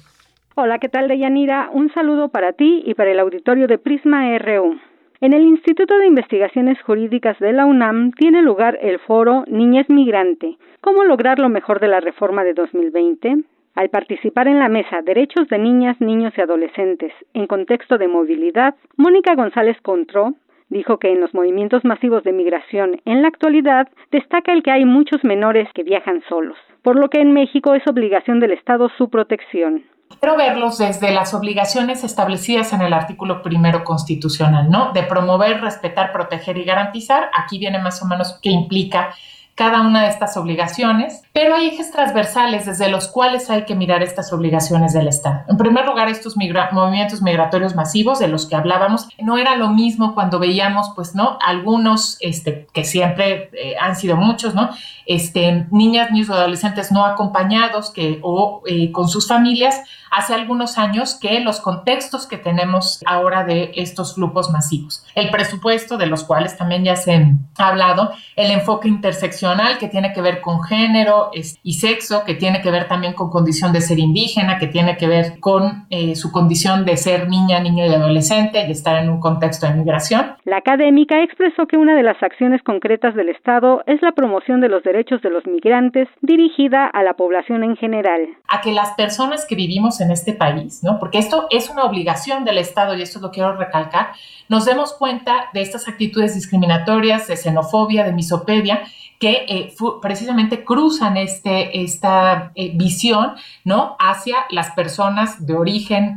Hola, 0.54 0.78
¿qué 0.78 0.88
tal, 0.88 1.06
Deyanira? 1.06 1.68
Un 1.74 1.92
saludo 1.92 2.30
para 2.30 2.54
ti 2.54 2.82
y 2.86 2.94
para 2.94 3.10
el 3.10 3.20
auditorio 3.20 3.66
de 3.66 3.76
Prisma 3.76 4.38
RU. 4.38 4.80
En 5.20 5.34
el 5.34 5.42
Instituto 5.42 5.98
de 5.98 6.06
Investigaciones 6.06 6.80
Jurídicas 6.80 7.38
de 7.38 7.52
la 7.52 7.66
UNAM 7.66 8.12
tiene 8.12 8.40
lugar 8.40 8.78
el 8.80 9.00
foro 9.00 9.44
Niñez 9.48 9.90
Migrante. 9.90 10.56
¿Cómo 10.80 11.04
lograr 11.04 11.38
lo 11.38 11.50
mejor 11.50 11.78
de 11.78 11.88
la 11.88 12.00
reforma 12.00 12.42
de 12.42 12.54
2020? 12.54 13.44
Al 13.74 13.88
participar 13.88 14.48
en 14.48 14.58
la 14.58 14.68
mesa 14.68 15.00
Derechos 15.02 15.48
de 15.48 15.58
Niñas, 15.58 16.00
Niños 16.00 16.32
y 16.36 16.40
Adolescentes 16.40 17.12
en 17.34 17.46
contexto 17.46 17.98
de 17.98 18.08
movilidad, 18.08 18.74
Mónica 18.96 19.34
González 19.34 19.76
Contró 19.82 20.34
dijo 20.70 20.98
que 20.98 21.12
en 21.12 21.20
los 21.20 21.34
movimientos 21.34 21.84
masivos 21.84 22.24
de 22.24 22.32
migración 22.32 23.00
en 23.04 23.22
la 23.22 23.28
actualidad 23.28 23.88
destaca 24.10 24.52
el 24.52 24.62
que 24.62 24.70
hay 24.70 24.84
muchos 24.84 25.22
menores 25.24 25.68
que 25.74 25.82
viajan 25.82 26.22
solos, 26.28 26.56
por 26.82 26.98
lo 26.98 27.08
que 27.08 27.20
en 27.20 27.32
México 27.32 27.74
es 27.74 27.86
obligación 27.86 28.40
del 28.40 28.52
Estado 28.52 28.88
su 28.96 29.08
protección. 29.08 29.84
Quiero 30.18 30.36
verlos 30.36 30.78
desde 30.78 31.12
las 31.12 31.34
obligaciones 31.34 32.02
establecidas 32.02 32.72
en 32.72 32.82
el 32.82 32.92
artículo 32.92 33.42
primero 33.42 33.84
constitucional, 33.84 34.68
¿no? 34.68 34.92
De 34.92 35.04
promover, 35.04 35.60
respetar, 35.60 36.12
proteger 36.12 36.58
y 36.58 36.64
garantizar. 36.64 37.30
Aquí 37.32 37.58
viene 37.58 37.78
más 37.78 38.02
o 38.02 38.06
menos 38.06 38.38
qué 38.42 38.50
implica 38.50 39.14
cada 39.60 39.82
una 39.82 40.04
de 40.04 40.08
estas 40.08 40.38
obligaciones, 40.38 41.20
pero 41.34 41.54
hay 41.54 41.66
ejes 41.66 41.90
transversales 41.90 42.64
desde 42.64 42.88
los 42.88 43.08
cuales 43.08 43.50
hay 43.50 43.66
que 43.66 43.74
mirar 43.74 44.02
estas 44.02 44.32
obligaciones 44.32 44.94
del 44.94 45.06
Estado. 45.06 45.42
En 45.50 45.58
primer 45.58 45.84
lugar, 45.84 46.08
estos 46.08 46.34
movimientos 46.72 47.20
migratorios 47.20 47.74
masivos 47.74 48.20
de 48.20 48.28
los 48.28 48.46
que 48.46 48.56
hablábamos, 48.56 49.10
no 49.18 49.36
era 49.36 49.56
lo 49.56 49.68
mismo 49.68 50.14
cuando 50.14 50.38
veíamos, 50.38 50.92
pues, 50.96 51.14
¿no? 51.14 51.36
Algunos, 51.44 52.16
este, 52.20 52.68
que 52.72 52.84
siempre 52.84 53.50
eh, 53.52 53.74
han 53.78 53.96
sido 53.96 54.16
muchos, 54.16 54.54
¿no? 54.54 54.70
Este, 55.04 55.66
niñas, 55.70 56.10
niños 56.10 56.30
o 56.30 56.32
adolescentes 56.32 56.90
no 56.90 57.04
acompañados 57.04 57.90
que, 57.90 58.18
o 58.22 58.62
eh, 58.64 58.90
con 58.92 59.08
sus 59.08 59.28
familias, 59.28 59.82
hace 60.10 60.34
algunos 60.34 60.78
años 60.78 61.18
que 61.20 61.40
los 61.40 61.60
contextos 61.60 62.26
que 62.26 62.36
tenemos 62.36 63.02
ahora 63.06 63.44
de 63.44 63.72
estos 63.76 64.14
flujos 64.14 64.50
masivos. 64.50 65.06
El 65.14 65.30
presupuesto, 65.30 65.96
de 65.96 66.06
los 66.06 66.24
cuales 66.24 66.56
también 66.56 66.84
ya 66.84 66.96
se 66.96 67.34
ha 67.58 67.68
hablado, 67.68 68.12
el 68.36 68.50
enfoque 68.50 68.88
interseccional 68.88 69.78
que 69.78 69.88
tiene 69.88 70.12
que 70.12 70.20
ver 70.20 70.40
con 70.40 70.62
género 70.62 71.30
y 71.32 71.72
sexo, 71.74 72.24
que 72.24 72.34
tiene 72.34 72.60
que 72.60 72.70
ver 72.70 72.88
también 72.88 73.14
con 73.14 73.30
condición 73.30 73.72
de 73.72 73.80
ser 73.80 73.98
indígena, 73.98 74.58
que 74.58 74.66
tiene 74.66 74.96
que 74.96 75.06
ver 75.06 75.40
con 75.40 75.86
eh, 75.90 76.14
su 76.16 76.32
condición 76.32 76.84
de 76.84 76.96
ser 76.96 77.28
niña, 77.28 77.60
niño 77.60 77.86
y 77.86 77.94
adolescente 77.94 78.66
y 78.66 78.72
estar 78.72 79.02
en 79.02 79.08
un 79.08 79.20
contexto 79.20 79.66
de 79.66 79.74
migración. 79.74 80.36
La 80.44 80.58
académica 80.58 81.22
expresó 81.22 81.66
que 81.66 81.76
una 81.76 81.94
de 81.94 82.02
las 82.02 82.20
acciones 82.22 82.62
concretas 82.62 83.14
del 83.14 83.28
Estado 83.28 83.82
es 83.86 84.00
la 84.02 84.12
promoción 84.12 84.60
de 84.60 84.68
los 84.68 84.82
derechos 84.82 85.22
de 85.22 85.30
los 85.30 85.46
migrantes 85.46 86.08
dirigida 86.20 86.86
a 86.86 87.02
la 87.02 87.14
población 87.14 87.64
en 87.64 87.76
general. 87.76 88.28
A 88.48 88.60
que 88.60 88.72
las 88.72 88.92
personas 88.92 89.46
que 89.46 89.54
vivimos 89.54 89.99
en 90.00 90.10
este 90.10 90.32
país, 90.32 90.82
¿no? 90.82 90.98
porque 90.98 91.18
esto 91.18 91.46
es 91.50 91.68
una 91.70 91.84
obligación 91.84 92.44
del 92.44 92.58
Estado 92.58 92.94
y 92.94 93.02
esto 93.02 93.20
lo 93.20 93.30
quiero 93.30 93.56
recalcar, 93.56 94.12
nos 94.48 94.64
demos 94.64 94.92
cuenta 94.92 95.46
de 95.52 95.62
estas 95.62 95.88
actitudes 95.88 96.34
discriminatorias, 96.34 97.26
de 97.26 97.36
xenofobia, 97.36 98.04
de 98.04 98.12
misopedia, 98.12 98.82
que 99.18 99.44
eh, 99.48 99.74
precisamente 100.00 100.64
cruzan 100.64 101.18
este, 101.18 101.82
esta 101.82 102.52
eh, 102.54 102.72
visión 102.74 103.34
¿no? 103.64 103.96
hacia 103.98 104.46
las 104.48 104.70
personas 104.70 105.46
de 105.46 105.54
origen 105.54 106.16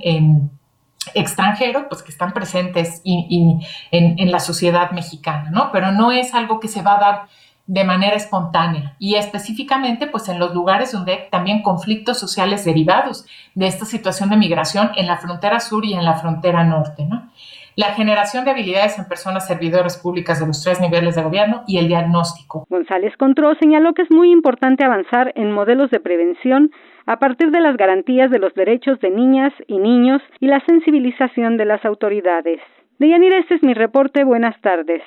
extranjero, 1.13 1.87
pues 1.89 2.01
que 2.01 2.11
están 2.11 2.33
presentes 2.33 3.01
en, 3.03 3.59
en, 3.91 4.31
la 4.31 4.39
sociedad 4.39 4.91
mexicana, 4.91 5.49
¿no? 5.51 5.71
Pero 5.71 5.91
no 5.91 6.11
es 6.11 6.33
algo 6.33 6.59
que 6.59 6.67
se 6.67 6.81
va 6.81 6.95
a 6.95 6.99
dar 6.99 7.27
de 7.65 7.83
manera 7.83 8.15
espontánea 8.15 8.95
y 8.99 9.15
específicamente 9.15 10.07
pues 10.07 10.27
en 10.27 10.39
los 10.39 10.53
lugares 10.53 10.91
donde 10.91 11.27
también 11.31 11.61
conflictos 11.61 12.19
sociales 12.19 12.65
derivados 12.65 13.25
de 13.55 13.67
esta 13.67 13.85
situación 13.85 14.29
de 14.29 14.37
migración 14.37 14.91
en 14.95 15.07
la 15.07 15.17
frontera 15.17 15.59
sur 15.59 15.85
y 15.85 15.93
en 15.93 16.03
la 16.03 16.15
frontera 16.15 16.63
norte, 16.63 17.05
¿no? 17.05 17.29
la 17.75 17.93
generación 17.93 18.45
de 18.45 18.51
habilidades 18.51 18.99
en 18.99 19.05
personas 19.05 19.47
servidoras 19.47 19.97
públicas 19.97 20.39
de 20.39 20.47
los 20.47 20.63
tres 20.63 20.79
niveles 20.79 21.15
de 21.15 21.23
gobierno 21.23 21.63
y 21.67 21.77
el 21.77 21.87
diagnóstico. 21.87 22.65
González 22.69 23.15
Contró 23.17 23.55
señaló 23.55 23.93
que 23.93 24.03
es 24.03 24.11
muy 24.11 24.31
importante 24.31 24.83
avanzar 24.83 25.31
en 25.35 25.51
modelos 25.51 25.89
de 25.89 25.99
prevención 25.99 26.71
a 27.05 27.17
partir 27.17 27.51
de 27.51 27.61
las 27.61 27.75
garantías 27.75 28.31
de 28.31 28.39
los 28.39 28.53
derechos 28.53 28.99
de 28.99 29.09
niñas 29.09 29.53
y 29.67 29.77
niños 29.77 30.21
y 30.39 30.47
la 30.47 30.63
sensibilización 30.65 31.57
de 31.57 31.65
las 31.65 31.83
autoridades. 31.83 32.59
Deyanira, 32.99 33.39
este 33.39 33.55
es 33.55 33.63
mi 33.63 33.73
reporte. 33.73 34.23
Buenas 34.23 34.59
tardes. 34.61 35.01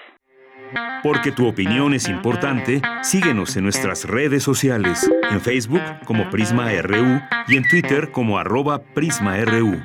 Porque 1.02 1.32
tu 1.32 1.46
opinión 1.46 1.94
es 1.94 2.08
importante, 2.08 2.82
síguenos 3.02 3.56
en 3.56 3.64
nuestras 3.64 4.04
redes 4.04 4.42
sociales, 4.42 5.08
en 5.30 5.40
Facebook 5.40 5.82
como 6.04 6.28
Prisma 6.30 6.70
RU 6.82 7.20
y 7.48 7.56
en 7.56 7.68
Twitter 7.68 8.10
como 8.10 8.38
arroba 8.38 8.82
PrismaRU. 8.82 9.80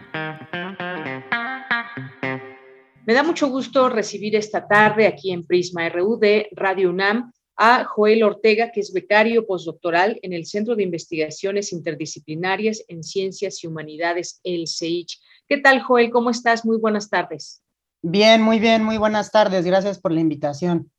Me 3.06 3.14
da 3.14 3.24
mucho 3.24 3.50
gusto 3.50 3.90
recibir 3.90 4.36
esta 4.36 4.68
tarde 4.68 5.08
aquí 5.08 5.32
en 5.32 5.46
Prisma 5.46 5.90
RU 5.90 6.18
de 6.20 6.50
Radio 6.52 6.90
UNAM 6.90 7.32
a 7.58 7.84
Joel 7.84 8.24
Ortega, 8.24 8.72
que 8.72 8.80
es 8.80 8.94
becario 8.94 9.46
postdoctoral 9.46 10.20
en 10.24 10.34
el 10.34 10.46
Centro 10.46 10.76
de 10.76 10.84
Investigaciones 10.84 11.74
Interdisciplinarias 11.74 12.84
en 12.88 13.04
Ciencias 13.04 13.64
y 13.64 13.68
Humanidades, 13.68 14.40
el 14.44 14.68
CEICH. 14.68 15.20
¿Qué 15.48 15.58
tal, 15.58 15.82
Joel? 15.82 16.10
¿Cómo 16.10 16.30
estás? 16.30 16.66
Muy 16.66 16.78
buenas 16.78 17.10
tardes. 17.10 17.62
Bien, 18.02 18.42
muy 18.42 18.60
bien, 18.60 18.84
muy 18.84 18.98
buenas 18.98 19.32
tardes. 19.32 19.66
Gracias 19.66 20.00
por 20.00 20.12
la 20.12 20.22
invitación. 20.22 20.92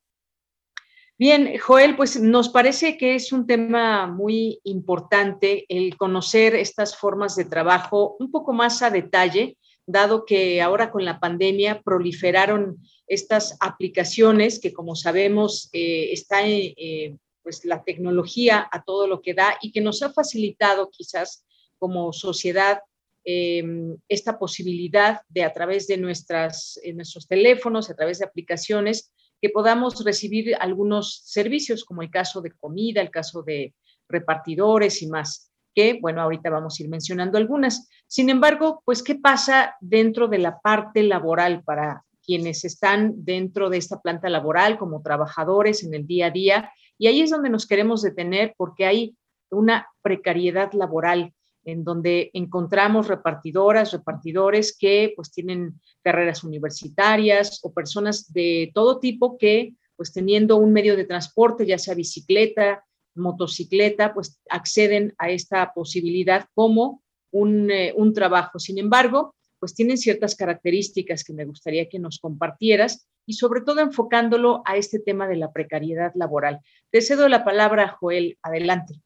Bien, 1.18 1.58
Joel, 1.58 1.96
pues 1.96 2.20
nos 2.20 2.48
parece 2.48 2.96
que 2.96 3.14
es 3.14 3.32
un 3.32 3.46
tema 3.46 4.06
muy 4.06 4.60
importante 4.64 5.64
el 5.68 5.96
conocer 5.96 6.54
estas 6.54 6.96
formas 6.96 7.36
de 7.36 7.44
trabajo 7.44 8.16
un 8.18 8.30
poco 8.30 8.52
más 8.52 8.82
a 8.82 8.90
detalle 8.90 9.56
dado 9.86 10.24
que 10.24 10.62
ahora 10.62 10.90
con 10.90 11.04
la 11.04 11.18
pandemia 11.18 11.82
proliferaron 11.82 12.78
estas 13.06 13.56
aplicaciones 13.60 14.60
que, 14.60 14.72
como 14.72 14.94
sabemos, 14.94 15.68
eh, 15.72 16.10
está 16.12 16.46
eh, 16.46 17.16
pues 17.42 17.64
la 17.64 17.82
tecnología 17.82 18.68
a 18.70 18.84
todo 18.84 19.06
lo 19.06 19.20
que 19.20 19.34
da 19.34 19.58
y 19.60 19.72
que 19.72 19.80
nos 19.80 20.02
ha 20.02 20.12
facilitado 20.12 20.88
quizás 20.90 21.44
como 21.78 22.12
sociedad 22.12 22.80
em, 23.24 23.96
esta 24.08 24.38
posibilidad 24.38 25.20
de 25.28 25.44
a 25.44 25.52
través 25.52 25.86
de 25.86 25.96
nuestras, 25.96 26.78
nuestros 26.94 27.28
teléfonos, 27.28 27.90
a 27.90 27.94
través 27.94 28.18
de 28.18 28.24
aplicaciones, 28.24 29.12
que 29.40 29.50
podamos 29.50 30.04
recibir 30.04 30.54
algunos 30.60 31.22
servicios, 31.24 31.84
como 31.84 32.02
el 32.02 32.10
caso 32.10 32.40
de 32.40 32.52
comida, 32.52 33.00
el 33.00 33.10
caso 33.10 33.42
de 33.42 33.74
repartidores 34.08 35.02
y 35.02 35.08
más 35.08 35.50
que, 35.74 35.98
bueno, 36.00 36.20
ahorita 36.22 36.50
vamos 36.50 36.78
a 36.78 36.82
ir 36.82 36.88
mencionando 36.88 37.38
algunas. 37.38 37.88
Sin 38.06 38.28
embargo, 38.28 38.82
pues, 38.84 39.02
¿qué 39.02 39.14
pasa 39.14 39.76
dentro 39.80 40.28
de 40.28 40.38
la 40.38 40.60
parte 40.60 41.02
laboral 41.02 41.62
para 41.64 42.04
quienes 42.24 42.64
están 42.64 43.24
dentro 43.24 43.68
de 43.68 43.78
esta 43.78 44.00
planta 44.00 44.28
laboral 44.28 44.78
como 44.78 45.02
trabajadores 45.02 45.82
en 45.82 45.94
el 45.94 46.06
día 46.06 46.26
a 46.26 46.30
día 46.30 46.72
Y 46.98 47.08
ahí 47.08 47.20
es 47.20 47.30
donde 47.30 47.50
nos 47.50 47.66
queremos 47.66 48.02
detener 48.02 48.54
porque 48.56 48.86
hay 48.86 49.16
una 49.50 49.88
precariedad 50.02 50.72
laboral 50.72 51.34
en 51.64 51.84
donde 51.84 52.30
encontramos 52.34 53.08
repartidoras, 53.08 53.92
repartidores 53.92 54.76
que 54.76 55.12
pues 55.14 55.30
tienen 55.30 55.80
carreras 56.02 56.44
universitarias 56.44 57.60
o 57.62 57.72
personas 57.72 58.32
de 58.32 58.70
todo 58.74 58.98
tipo 58.98 59.38
que 59.38 59.74
pues 59.96 60.12
teniendo 60.12 60.56
un 60.56 60.72
medio 60.72 60.96
de 60.96 61.04
transporte, 61.04 61.66
ya 61.66 61.78
sea 61.78 61.94
bicicleta, 61.94 62.84
motocicleta, 63.14 64.14
pues 64.14 64.40
acceden 64.48 65.14
a 65.18 65.30
esta 65.30 65.72
posibilidad 65.72 66.46
como 66.54 67.02
un, 67.30 67.70
eh, 67.70 67.92
un 67.96 68.12
trabajo. 68.12 68.58
Sin 68.58 68.78
embargo, 68.78 69.34
pues 69.58 69.74
tienen 69.74 69.98
ciertas 69.98 70.34
características 70.34 71.22
que 71.22 71.32
me 71.32 71.44
gustaría 71.44 71.88
que 71.88 71.98
nos 71.98 72.18
compartieras 72.18 73.06
y 73.26 73.34
sobre 73.34 73.60
todo 73.60 73.80
enfocándolo 73.80 74.62
a 74.64 74.76
este 74.76 74.98
tema 74.98 75.28
de 75.28 75.36
la 75.36 75.52
precariedad 75.52 76.12
laboral. 76.16 76.60
Te 76.90 77.00
cedo 77.00 77.28
la 77.28 77.44
palabra, 77.44 77.96
Joel. 78.00 78.38
Adelante. 78.42 79.00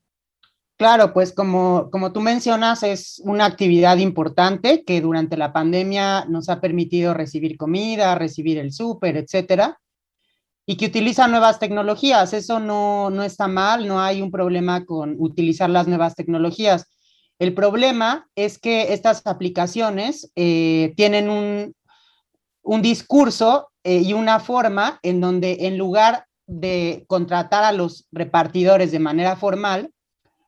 Claro, 0.76 1.14
pues 1.14 1.32
como, 1.32 1.88
como 1.90 2.12
tú 2.12 2.20
mencionas, 2.20 2.82
es 2.82 3.22
una 3.24 3.46
actividad 3.46 3.96
importante 3.96 4.84
que 4.84 5.00
durante 5.00 5.38
la 5.38 5.54
pandemia 5.54 6.26
nos 6.26 6.50
ha 6.50 6.60
permitido 6.60 7.14
recibir 7.14 7.56
comida, 7.56 8.14
recibir 8.14 8.58
el 8.58 8.72
súper, 8.72 9.16
etcétera, 9.16 9.80
y 10.66 10.76
que 10.76 10.86
utiliza 10.86 11.28
nuevas 11.28 11.58
tecnologías. 11.58 12.34
Eso 12.34 12.60
no, 12.60 13.08
no 13.08 13.22
está 13.22 13.48
mal, 13.48 13.88
no 13.88 14.02
hay 14.02 14.20
un 14.20 14.30
problema 14.30 14.84
con 14.84 15.16
utilizar 15.18 15.70
las 15.70 15.88
nuevas 15.88 16.14
tecnologías. 16.14 16.86
El 17.38 17.54
problema 17.54 18.28
es 18.34 18.58
que 18.58 18.92
estas 18.92 19.26
aplicaciones 19.26 20.30
eh, 20.36 20.92
tienen 20.94 21.30
un, 21.30 21.74
un 22.62 22.82
discurso 22.82 23.68
eh, 23.82 24.02
y 24.04 24.12
una 24.12 24.40
forma 24.40 24.98
en 25.02 25.22
donde 25.22 25.56
en 25.60 25.78
lugar 25.78 26.26
de 26.46 27.04
contratar 27.08 27.64
a 27.64 27.72
los 27.72 28.06
repartidores 28.12 28.92
de 28.92 28.98
manera 28.98 29.36
formal, 29.36 29.90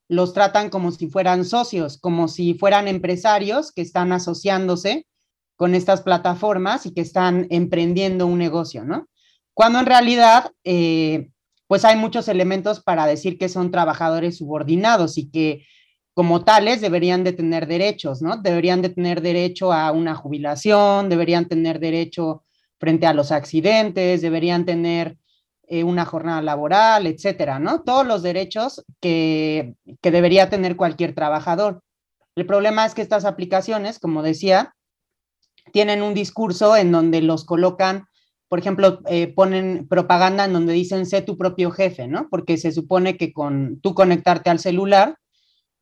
los 0.09 0.33
tratan 0.33 0.71
como 0.71 0.91
si 0.91 1.09
fueran 1.09 1.45
socios, 1.45 1.99
como 1.99 2.29
si 2.29 2.55
fueran 2.55 2.89
empresarios 2.89 3.73
que 3.73 3.83
están 3.83 4.13
asociándose 4.13 5.07
con 5.57 5.75
estas 5.75 6.03
plataformas 6.03 6.87
y 6.87 6.95
que 6.95 7.03
están 7.03 7.47
emprendiendo 7.51 8.27
un 8.27 8.39
negocio, 8.39 8.85
¿no? 8.85 9.09
Cuando 9.55 9.81
en 9.81 9.87
realidad, 9.87 10.53
eh, 10.65 11.31
pues 11.67 11.85
hay 11.85 11.97
muchos 11.97 12.29
elementos 12.29 12.81
para 12.81 13.07
decir 13.07 13.39
que 13.39 13.49
son 13.49 13.71
trabajadores 13.71 14.39
subordinados 14.39 15.19
y 15.19 15.31
que 15.31 15.67
como 16.15 16.45
tales 16.45 16.81
deberían 16.81 17.23
de 17.23 17.33
tener 17.33 17.67
derechos, 17.67 18.23
¿no? 18.23 18.37
Deberían 18.37 18.83
de 18.83 18.89
tener 18.89 19.21
derecho 19.21 19.73
a 19.73 19.93
una 19.93 20.15
jubilación, 20.15 21.09
deberían 21.09 21.49
tener 21.49 21.81
derecho 21.81 22.45
frente 22.79 23.07
a 23.07 23.13
los 23.13 23.31
accidentes, 23.31 24.23
deberían 24.23 24.65
tener 24.65 25.19
eh, 25.71 25.85
una 25.85 26.07
jornada 26.07 26.41
laboral, 26.41 27.07
etcétera, 27.07 27.59
¿no? 27.59 27.83
Todos 27.83 28.07
los 28.07 28.23
derechos 28.23 28.87
que, 29.03 29.75
que 30.01 30.11
debería 30.11 30.49
tener 30.49 30.77
cualquier 30.77 31.15
trabajador. 31.15 31.83
El 32.37 32.47
problema 32.47 32.87
es 32.87 32.95
que 32.95 33.03
estas 33.03 33.27
aplicaciones, 33.27 33.99
como 33.99 34.23
decía, 34.23 34.75
tienen 35.71 36.03
un 36.03 36.15
discurso 36.15 36.75
en 36.75 36.91
donde 36.91 37.21
los 37.21 37.45
colocan, 37.45 38.07
por 38.49 38.59
ejemplo, 38.59 39.01
eh, 39.11 39.27
ponen 39.35 39.87
propaganda 39.89 40.47
en 40.47 40.55
donde 40.55 40.73
dicen 40.73 41.05
sé 41.05 41.21
tu 41.21 41.37
propio 41.37 41.71
jefe, 41.71 42.07
¿no? 42.07 42.29
Porque 42.31 42.57
se 42.57 42.73
supone 42.73 43.19
que 43.19 43.35
con 43.35 43.79
tú 43.83 43.93
conectarte 43.93 44.49
al 44.49 44.61
celular 44.61 45.17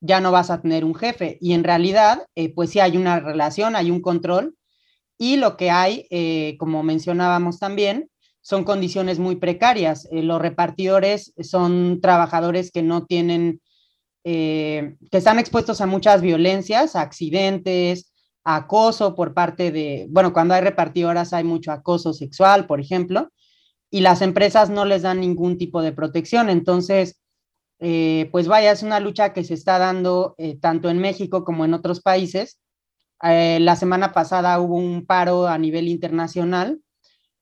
ya 0.01 0.21
no 0.21 0.33
vas 0.33 0.51
a 0.51 0.61
tener 0.61 0.85
un 0.85 0.97
jefe 0.97 1.39
y 1.41 1.53
en 1.53 1.63
realidad, 1.63 2.27
eh, 2.35 2.53
pues 2.53 2.71
sí 2.71 2.81
hay 2.81 2.97
una 2.97 3.21
relación, 3.21 3.77
hay 3.77 3.93
un 3.93 4.03
control 4.03 4.57
y 5.17 5.37
lo 5.37 5.57
que 5.57 5.71
hay, 5.71 6.09
como 6.59 6.83
mencionábamos 6.83 7.59
también, 7.59 8.11
son 8.47 8.63
condiciones 8.63 9.19
muy 9.19 9.35
precarias. 9.35 10.07
Eh, 10.13 10.23
los 10.23 10.41
repartidores 10.41 11.35
son 11.43 12.01
trabajadores 12.01 12.71
que 12.71 12.81
no 12.81 13.05
tienen, 13.05 13.61
eh, 14.23 14.95
que 15.11 15.19
están 15.19 15.41
expuestos 15.41 15.81
a 15.81 15.87
muchas 15.87 16.23
violencias, 16.23 16.95
accidentes, 16.95 18.13
acoso 18.45 19.17
por 19.17 19.35
parte 19.35 19.73
de, 19.73 20.07
bueno, 20.11 20.33
cuando 20.33 20.55
hay 20.55 20.61
repartidoras 20.61 21.33
hay 21.33 21.43
mucho 21.43 21.73
acoso 21.73 22.13
sexual, 22.13 22.69
por 22.69 22.79
ejemplo, 22.79 23.31
y 23.91 23.99
las 23.99 24.23
empresas 24.23 24.71
no 24.71 24.85
les 24.85 25.03
dan 25.03 25.19
ningún 25.19 25.59
tipo 25.59 25.83
de 25.83 25.91
protección. 25.91 26.49
Entonces, 26.49 27.21
eh, 27.81 28.29
pues 28.31 28.47
vaya, 28.47 28.71
es 28.71 28.85
una 28.85 29.01
lucha 29.01 29.33
que 29.33 29.43
se 29.43 29.55
está 29.55 29.81
dando 29.81 30.37
tanto 30.61 30.89
en 30.89 30.99
México 30.99 31.45
como 31.45 31.65
en 31.65 31.75
otros 31.75 32.01
países. 32.01 32.61
la 33.21 33.75
semana 33.77 34.13
pasada 34.13 34.61
hubo 34.61 34.77
un 34.77 35.05
paro 35.05 35.49
a 35.49 35.59
nivel 35.59 35.89
internacional 35.89 36.81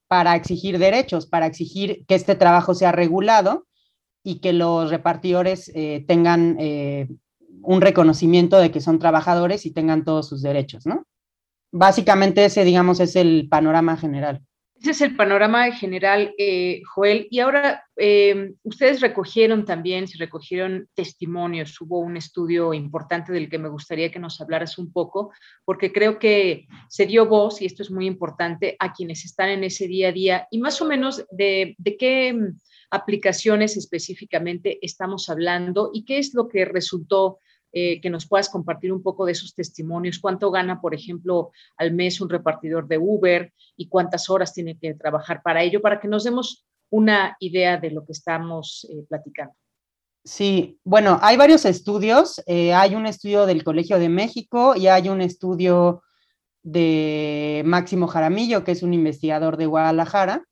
para 0.07 0.35
exigir 0.35 0.77
derechos, 0.77 1.25
para 1.25 1.45
exigir 1.45 2.05
que 2.07 2.15
este 2.15 2.35
trabajo 2.35 2.73
sea 2.75 2.91
regulado 2.91 3.67
y 4.23 4.39
que 4.39 4.53
los 4.53 4.89
repartidores 4.89 5.71
eh, 5.75 6.03
tengan 6.07 6.57
eh, 6.59 7.07
un 7.61 7.81
reconocimiento 7.81 8.57
de 8.57 8.71
que 8.71 8.81
son 8.81 8.99
trabajadores 8.99 9.65
y 9.65 9.71
tengan 9.71 10.03
todos 10.03 10.27
sus 10.27 10.41
derechos, 10.41 10.85
¿no? 10.85 11.05
Básicamente 11.71 12.45
ese, 12.45 12.63
digamos, 12.63 12.99
es 12.99 13.15
el 13.15 13.47
panorama 13.49 13.97
general. 13.97 14.41
Ese 14.85 14.91
es 14.91 15.01
el 15.01 15.15
panorama 15.15 15.71
general, 15.71 16.35
eh, 16.37 16.83
Joel. 16.93 17.27
Y 17.31 17.39
ahora, 17.39 17.83
eh, 17.97 18.53
ustedes 18.61 19.01
recogieron 19.01 19.65
también, 19.65 20.07
se 20.07 20.19
recogieron 20.19 20.87
testimonios, 20.93 21.81
hubo 21.81 21.97
un 21.97 22.17
estudio 22.17 22.71
importante 22.71 23.33
del 23.33 23.49
que 23.49 23.57
me 23.57 23.67
gustaría 23.67 24.11
que 24.11 24.19
nos 24.19 24.39
hablaras 24.39 24.77
un 24.77 24.91
poco, 24.91 25.33
porque 25.63 25.91
creo 25.91 26.19
que 26.19 26.67
se 26.87 27.07
dio 27.07 27.25
voz, 27.25 27.63
y 27.63 27.65
esto 27.65 27.81
es 27.81 27.89
muy 27.89 28.05
importante, 28.05 28.75
a 28.77 28.93
quienes 28.93 29.25
están 29.25 29.49
en 29.49 29.63
ese 29.63 29.87
día 29.87 30.09
a 30.09 30.11
día, 30.11 30.47
y 30.51 30.59
más 30.59 30.79
o 30.83 30.85
menos 30.85 31.25
de, 31.31 31.75
qué 31.97 32.31
mm, 32.31 32.55
aplicaciones 32.91 33.77
específicamente 33.77 34.77
estamos 34.83 35.29
hablando 35.29 35.89
y 35.95 36.05
qué 36.05 36.19
es 36.19 36.35
lo 36.35 36.47
que 36.47 36.63
resultó 36.63 37.39
eh, 37.77 37.99
que 37.99 38.09
nos 38.09 38.25
puedas 38.25 38.47
compartir 38.47 38.93
un 38.93 39.03
poco 39.03 39.25
de 39.25 39.33
esos 39.33 39.53
testimonios. 39.53 40.17
¿Cuánto 40.19 40.49
gana, 40.49 40.79
por 40.79 40.95
ejemplo, 40.95 41.51
al 41.75 41.91
mes 41.91 42.21
un 42.21 42.29
repartidor 42.29 42.87
de 42.87 42.97
Uber 42.97 43.51
y 43.75 43.89
cuántas 43.89 44.29
horas 44.29 44.53
tiene 44.53 44.79
que 44.79 44.93
trabajar 44.93 45.41
para 45.43 45.61
ello, 45.61 45.81
para 45.81 45.99
que 45.99 46.07
nos 46.07 46.23
demos 46.23 46.65
una 46.89 47.35
idea 47.41 47.75
de 47.75 47.91
lo 47.91 48.05
que 48.05 48.13
estamos 48.13 48.87
eh, 48.89 49.03
platicando? 49.09 49.53
Sí, 50.23 50.79
bueno, 50.85 51.19
hay 51.21 51.35
varios 51.35 51.65
estudios. 51.65 52.41
Eh, 52.47 52.73
hay 52.73 52.95
un 52.95 53.07
estudio 53.07 53.45
del 53.45 53.65
Colegio 53.65 53.99
de 53.99 54.07
México 54.07 54.77
y 54.77 54.87
hay 54.87 55.09
un 55.09 55.19
estudio 55.19 56.01
de 56.63 57.61
Máximo 57.65 58.07
Jaramillo, 58.07 58.63
que 58.63 58.71
es 58.71 58.83
un 58.83 58.93
investigador 58.93 59.57
de 59.57 59.65
Guadalajara 59.65 60.45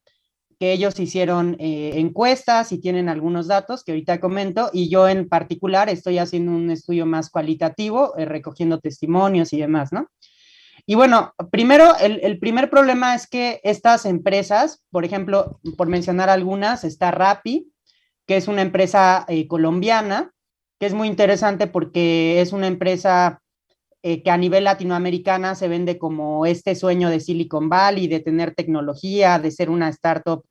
ellos 0.72 1.00
hicieron 1.00 1.56
eh, 1.60 1.94
encuestas 1.96 2.72
y 2.72 2.80
tienen 2.80 3.10
algunos 3.10 3.48
datos 3.48 3.84
que 3.84 3.92
ahorita 3.92 4.20
comento, 4.20 4.70
y 4.72 4.90
yo 4.90 5.10
en 5.10 5.28
particular 5.28 5.90
estoy 5.90 6.20
haciendo 6.20 6.52
un 6.52 6.70
estudio 6.70 7.06
más 7.06 7.30
cualitativo, 7.30 8.16
eh, 8.18 8.26
recogiendo 8.26 8.80
testimonios 8.80 9.52
y 9.54 9.60
demás, 9.60 9.92
¿no? 9.92 10.08
Y 10.86 10.96
bueno, 10.96 11.34
primero, 11.50 11.96
el, 11.98 12.40
primer 12.40 12.70
problema 12.70 13.16
es 13.16 13.26
que 13.26 13.62
estas 13.64 14.06
empresas, 14.06 14.84
por 14.92 15.06
ejemplo, 15.06 15.60
por 15.78 15.88
mencionar 15.88 16.30
algunas, 16.30 16.84
está 16.84 17.10
Rappi, 17.10 17.72
que 18.28 18.36
es 18.36 18.48
una 18.50 18.62
empresa 18.62 19.26
eh, 19.30 19.48
colombiana, 19.48 20.34
que 20.80 20.86
es 20.86 20.94
muy 20.94 21.08
interesante 21.08 21.68
porque 21.68 22.42
es 22.42 22.52
una 22.52 22.68
empresa 22.68 23.40
que 24.02 24.30
a 24.30 24.36
nivel 24.36 24.66
latinoamericana 24.66 25.56
se 25.56 25.70
vende 25.70 25.98
como 25.98 26.46
este 26.46 26.76
sueño 26.76 27.10
de 27.10 27.22
Silicon 27.22 27.70
Valley, 27.70 28.10
de 28.10 28.20
tener 28.20 28.54
tecnología, 28.54 29.40
de 29.40 29.50
ser 29.50 29.70
una 29.70 29.88
startup 29.88 30.44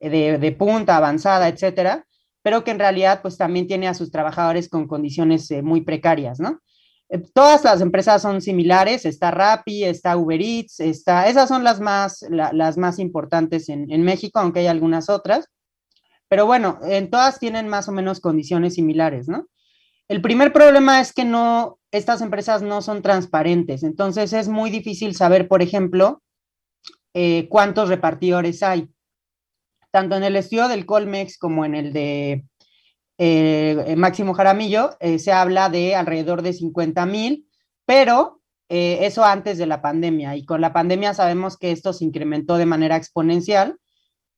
de, 0.00 0.38
de, 0.38 0.52
punta, 0.52 0.96
avanzada, 0.96 1.48
etcétera, 1.48 2.06
pero 2.42 2.62
que 2.62 2.70
en 2.70 2.78
realidad 2.78 3.22
pues 3.22 3.36
también 3.36 3.66
tiene 3.66 3.88
a 3.88 3.94
sus 3.94 4.10
trabajadores 4.10 4.68
con 4.68 4.86
condiciones 4.86 5.50
eh, 5.50 5.62
muy 5.62 5.80
precarias, 5.80 6.38
¿no? 6.38 6.60
Eh, 7.08 7.22
todas 7.34 7.64
las 7.64 7.80
empresas 7.80 8.22
son 8.22 8.40
similares, 8.40 9.04
está 9.04 9.30
Rappi, 9.30 9.84
está 9.84 10.16
Uber 10.16 10.40
Eats, 10.40 10.80
está, 10.80 11.28
esas 11.28 11.48
son 11.48 11.64
las 11.64 11.80
más, 11.80 12.24
las 12.30 12.78
más 12.78 12.98
importantes 12.98 13.68
en, 13.68 13.90
en, 13.90 14.02
México, 14.02 14.38
aunque 14.38 14.60
hay 14.60 14.66
algunas 14.66 15.08
otras, 15.08 15.48
pero 16.28 16.46
bueno, 16.46 16.78
en 16.82 17.10
todas 17.10 17.38
tienen 17.38 17.68
más 17.68 17.88
o 17.88 17.92
menos 17.92 18.20
condiciones 18.20 18.74
similares, 18.74 19.28
¿no? 19.28 19.46
El 20.08 20.22
primer 20.22 20.52
problema 20.52 21.00
es 21.00 21.12
que 21.12 21.24
no, 21.24 21.78
estas 21.90 22.20
empresas 22.20 22.62
no 22.62 22.80
son 22.80 23.02
transparentes, 23.02 23.82
entonces 23.82 24.32
es 24.32 24.48
muy 24.48 24.70
difícil 24.70 25.16
saber, 25.16 25.48
por 25.48 25.62
ejemplo, 25.62 26.22
eh, 27.14 27.48
cuántos 27.48 27.88
repartidores 27.88 28.62
hay 28.62 28.88
tanto 29.90 30.16
en 30.16 30.24
el 30.24 30.36
estudio 30.36 30.68
del 30.68 30.86
Colmex 30.86 31.38
como 31.38 31.64
en 31.64 31.74
el 31.74 31.92
de 31.92 32.44
eh, 33.18 33.94
Máximo 33.96 34.34
Jaramillo, 34.34 34.96
eh, 35.00 35.18
se 35.18 35.32
habla 35.32 35.70
de 35.70 35.94
alrededor 35.94 36.42
de 36.42 36.52
50 36.52 37.06
mil, 37.06 37.48
pero 37.86 38.42
eh, 38.68 38.98
eso 39.02 39.24
antes 39.24 39.58
de 39.58 39.66
la 39.66 39.80
pandemia. 39.80 40.36
Y 40.36 40.44
con 40.44 40.60
la 40.60 40.72
pandemia 40.72 41.14
sabemos 41.14 41.56
que 41.56 41.72
esto 41.72 41.92
se 41.92 42.04
incrementó 42.04 42.56
de 42.56 42.66
manera 42.66 42.96
exponencial. 42.96 43.78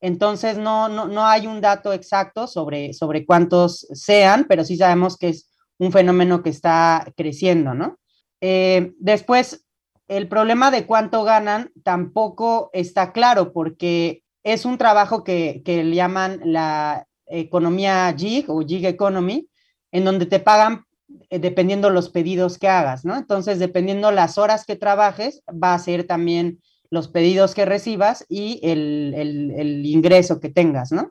Entonces, 0.01 0.59
no, 0.59 0.89
no, 0.89 1.09
no 1.09 1.27
hay 1.27 1.47
un 1.49 1.61
dato 1.61 1.93
exacto 1.93 2.47
sobre, 2.47 2.93
sobre 2.93 3.27
cuántos 3.27 3.89
sean, 3.93 4.47
pero 4.49 4.65
sí 4.65 4.77
sabemos 4.77 5.17
que 5.17 5.31
es 5.31 5.51
un 5.79 5.91
fenómeno 5.91 6.43
que 6.43 6.51
está 6.51 7.07
creciendo, 7.17 7.75
¿no? 7.75 7.99
después, 8.41 9.67
el 10.07 10.29
problema 10.29 10.71
de 10.71 10.87
cuánto 10.87 11.25
ganan 11.25 11.73
tampoco 11.83 12.71
está 12.73 13.13
claro 13.13 13.53
porque 13.53 14.23
es 14.43 14.65
un 14.65 14.79
trabajo 14.79 15.25
que, 15.25 15.63
le 15.65 15.95
llaman 15.95 16.41
la 16.45 17.07
economía 17.27 18.15
gig 18.17 18.47
o 18.49 18.61
gig 18.61 18.87
economy, 18.87 19.49
en 19.93 20.05
donde 20.05 20.27
te 20.27 20.41
pagan 20.41 20.85
eh, 21.31 21.39
dependiendo 21.39 21.91
los 21.91 22.11
pedidos 22.11 22.59
que 22.59 22.69
hagas, 22.69 23.05
¿no? 23.05 23.17
Entonces, 23.17 23.59
dependiendo 23.59 24.11
las 24.11 24.39
horas 24.39 24.65
que 24.65 24.77
trabajes, 24.77 25.43
va 25.51 25.75
a 25.75 25.79
ser 25.79 26.05
también 26.05 26.61
los 26.91 27.09
pedidos 27.09 27.55
que 27.55 27.65
recibas 27.65 28.25
y 28.29 28.61
el, 28.63 29.83
ingreso 29.85 30.41
que 30.41 30.49
tengas, 30.49 30.93
¿no? 30.93 31.11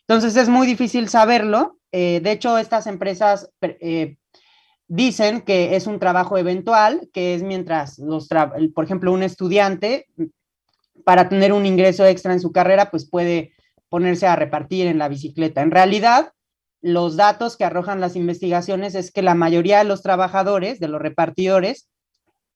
Entonces, 0.00 0.36
es 0.36 0.48
muy 0.48 0.66
difícil 0.66 1.08
saberlo. 1.08 1.78
Eh, 1.92 2.20
de 2.22 2.32
hecho, 2.32 2.58
estas 2.58 2.86
empresas 2.86 3.50
eh, 3.62 4.16
dicen 4.88 5.40
que 5.42 5.76
es 5.76 5.86
un 5.86 5.98
trabajo 5.98 6.38
eventual, 6.38 7.08
que 7.12 7.34
es 7.34 7.42
mientras 7.42 7.98
los, 7.98 8.28
por 8.74 8.84
ejemplo, 8.84 9.12
un 9.12 9.22
estudiante, 9.22 10.06
para 11.06 11.28
tener 11.28 11.52
un 11.52 11.66
ingreso 11.66 12.04
extra 12.04 12.32
en 12.32 12.40
su 12.40 12.50
carrera, 12.50 12.90
pues 12.90 13.08
puede 13.08 13.52
ponerse 13.88 14.26
a 14.26 14.34
repartir 14.34 14.88
en 14.88 14.98
la 14.98 15.08
bicicleta. 15.08 15.62
En 15.62 15.70
realidad, 15.70 16.32
los 16.82 17.14
datos 17.14 17.56
que 17.56 17.62
arrojan 17.62 18.00
las 18.00 18.16
investigaciones 18.16 18.96
es 18.96 19.12
que 19.12 19.22
la 19.22 19.36
mayoría 19.36 19.78
de 19.78 19.84
los 19.84 20.02
trabajadores, 20.02 20.80
de 20.80 20.88
los 20.88 21.00
repartidores, 21.00 21.88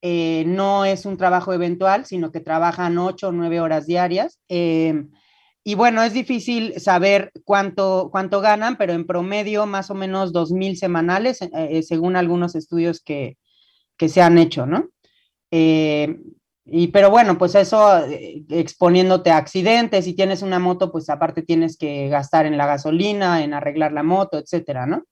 eh, 0.03 0.42
no 0.48 0.84
es 0.84 1.07
un 1.07 1.16
trabajo 1.16 1.53
eventual, 1.53 2.07
sino 2.07 2.32
que 2.32 2.40
trabajan 2.40 2.98
ocho 2.98 3.28
o 3.28 3.32
nueve 3.32 3.61
horas 3.61 3.86
diarias. 3.86 4.40
Eh, 4.48 5.05
y 5.62 5.76
bueno, 5.76 6.03
es 6.03 6.12
difícil 6.12 6.80
saber 6.80 7.30
cuánto, 7.44 8.09
cuánto 8.11 8.40
ganan, 8.40 8.76
pero 8.76 8.94
en 8.94 9.07
promedio 9.07 9.64
más 9.66 9.92
o 9.92 9.94
menos 9.94 10.32
dos 10.32 10.51
mil 10.51 10.76
semanales, 10.76 11.38
eh, 11.40 11.84
según 11.84 12.16
algunos 12.16 12.57
estudios 12.57 13.01
que, 13.01 13.38
que, 13.96 14.09
se 14.09 14.22
han 14.22 14.38
hecho, 14.38 14.66
¿no? 14.66 14.88
Y, 16.72 16.86
pero 16.88 17.10
bueno, 17.10 17.36
pues 17.36 17.56
eso 17.56 17.98
eh, 18.06 18.44
exponiéndote 18.48 19.30
a 19.32 19.38
accidentes, 19.38 20.04
si 20.04 20.14
tienes 20.14 20.40
una 20.42 20.60
moto, 20.60 20.92
pues 20.92 21.10
aparte 21.10 21.42
tienes 21.42 21.76
que 21.76 22.08
gastar 22.08 22.46
en 22.46 22.56
la 22.56 22.66
gasolina, 22.66 23.42
en 23.42 23.54
arreglar 23.54 23.90
la 23.92 24.04
moto, 24.04 24.38
etcétera, 24.38 24.86
¿no? 24.86 25.04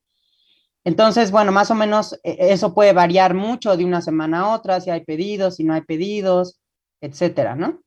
Entonces, 0.85 1.33
bueno, 1.33 1.51
más 1.51 1.73
o 1.73 1.75
menos 1.75 2.13
eh, 2.23 2.37
eso 2.39 2.75
puede 2.75 2.93
variar 2.93 3.35
mucho 3.35 3.77
de 3.77 3.85
una 3.85 4.01
semana 4.01 4.41
a 4.41 4.55
otra, 4.55 4.81
si 4.81 4.91
hay 4.91 5.05
pedidos, 5.05 5.57
si 5.57 5.65
no 5.65 5.75
hay 5.75 5.81
pedidos, 5.81 6.61
etcétera, 7.01 7.57
¿no? 7.57 7.83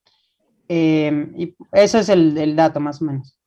Em, 0.67 1.33
y 1.37 1.55
eso 1.71 1.99
es 1.99 2.09
el, 2.09 2.37
el, 2.37 2.57
dato 2.57 2.81
más 2.81 3.01
o 3.01 3.05
menos. 3.05 3.37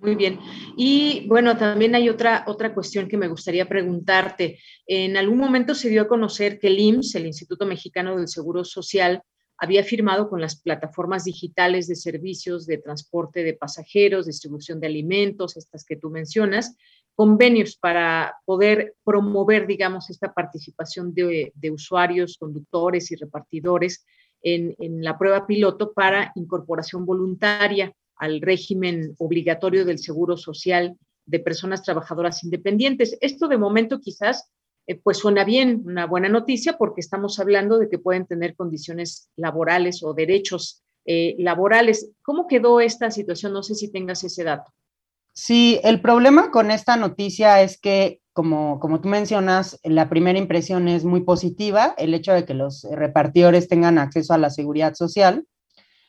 Muy 0.00 0.14
bien. 0.14 0.40
Y 0.78 1.26
bueno, 1.28 1.58
también 1.58 1.94
hay 1.94 2.08
otra, 2.08 2.44
otra 2.46 2.72
cuestión 2.72 3.08
que 3.08 3.18
me 3.18 3.28
gustaría 3.28 3.68
preguntarte. 3.68 4.58
En 4.86 5.18
algún 5.18 5.36
momento 5.36 5.74
se 5.74 5.90
dio 5.90 6.00
a 6.00 6.08
conocer 6.08 6.58
que 6.58 6.68
el 6.68 6.78
IMSS, 6.78 7.16
el 7.16 7.26
Instituto 7.26 7.66
Mexicano 7.66 8.16
del 8.16 8.26
Seguro 8.26 8.64
Social, 8.64 9.22
había 9.60 9.84
firmado 9.84 10.30
con 10.30 10.40
las 10.40 10.58
plataformas 10.58 11.24
digitales 11.24 11.86
de 11.86 11.94
servicios 11.94 12.66
de 12.66 12.78
transporte 12.78 13.44
de 13.44 13.52
pasajeros, 13.52 14.24
distribución 14.24 14.80
de 14.80 14.86
alimentos, 14.86 15.58
estas 15.58 15.84
que 15.84 15.96
tú 15.96 16.08
mencionas, 16.08 16.76
convenios 17.14 17.76
para 17.76 18.36
poder 18.46 18.94
promover, 19.04 19.66
digamos, 19.66 20.08
esta 20.08 20.32
participación 20.32 21.12
de, 21.12 21.52
usuarios, 21.70 22.38
conductores 22.38 23.10
y 23.10 23.16
repartidores 23.16 24.06
en, 24.40 24.74
la 25.02 25.18
prueba 25.18 25.46
piloto 25.46 25.92
para 25.92 26.32
incorporación 26.36 27.04
voluntaria 27.04 27.92
al 28.16 28.40
régimen 28.40 29.14
obligatorio 29.18 29.84
del 29.84 29.98
seguro 29.98 30.38
social 30.38 30.96
de 31.26 31.38
personas 31.38 31.82
trabajadoras 31.82 32.42
independientes. 32.44 33.18
Esto 33.20 33.46
de 33.46 33.58
momento 33.58 34.00
quizás 34.00 34.50
eh, 34.90 35.00
pues 35.00 35.18
suena 35.18 35.44
bien, 35.44 35.82
una 35.86 36.06
buena 36.06 36.28
noticia, 36.28 36.76
porque 36.76 37.00
estamos 37.00 37.38
hablando 37.38 37.78
de 37.78 37.88
que 37.88 38.00
pueden 38.00 38.26
tener 38.26 38.56
condiciones 38.56 39.30
laborales 39.36 40.02
o 40.02 40.14
derechos 40.14 40.82
eh, 41.06 41.36
laborales. 41.38 42.10
¿Cómo 42.22 42.48
quedó 42.48 42.80
esta 42.80 43.12
situación? 43.12 43.52
No 43.52 43.62
sé 43.62 43.76
si 43.76 43.92
tengas 43.92 44.24
ese 44.24 44.42
dato. 44.42 44.72
Sí, 45.32 45.78
el 45.84 46.00
problema 46.00 46.50
con 46.50 46.72
esta 46.72 46.96
noticia 46.96 47.62
es 47.62 47.80
que, 47.80 48.20
como, 48.32 48.80
como 48.80 49.00
tú 49.00 49.08
mencionas, 49.08 49.78
la 49.84 50.08
primera 50.08 50.40
impresión 50.40 50.88
es 50.88 51.04
muy 51.04 51.20
positiva, 51.20 51.94
el 51.96 52.12
hecho 52.12 52.32
de 52.32 52.44
que 52.44 52.54
los 52.54 52.84
repartidores 52.90 53.68
tengan 53.68 53.96
acceso 53.96 54.34
a 54.34 54.38
la 54.38 54.50
seguridad 54.50 54.94
social, 54.94 55.46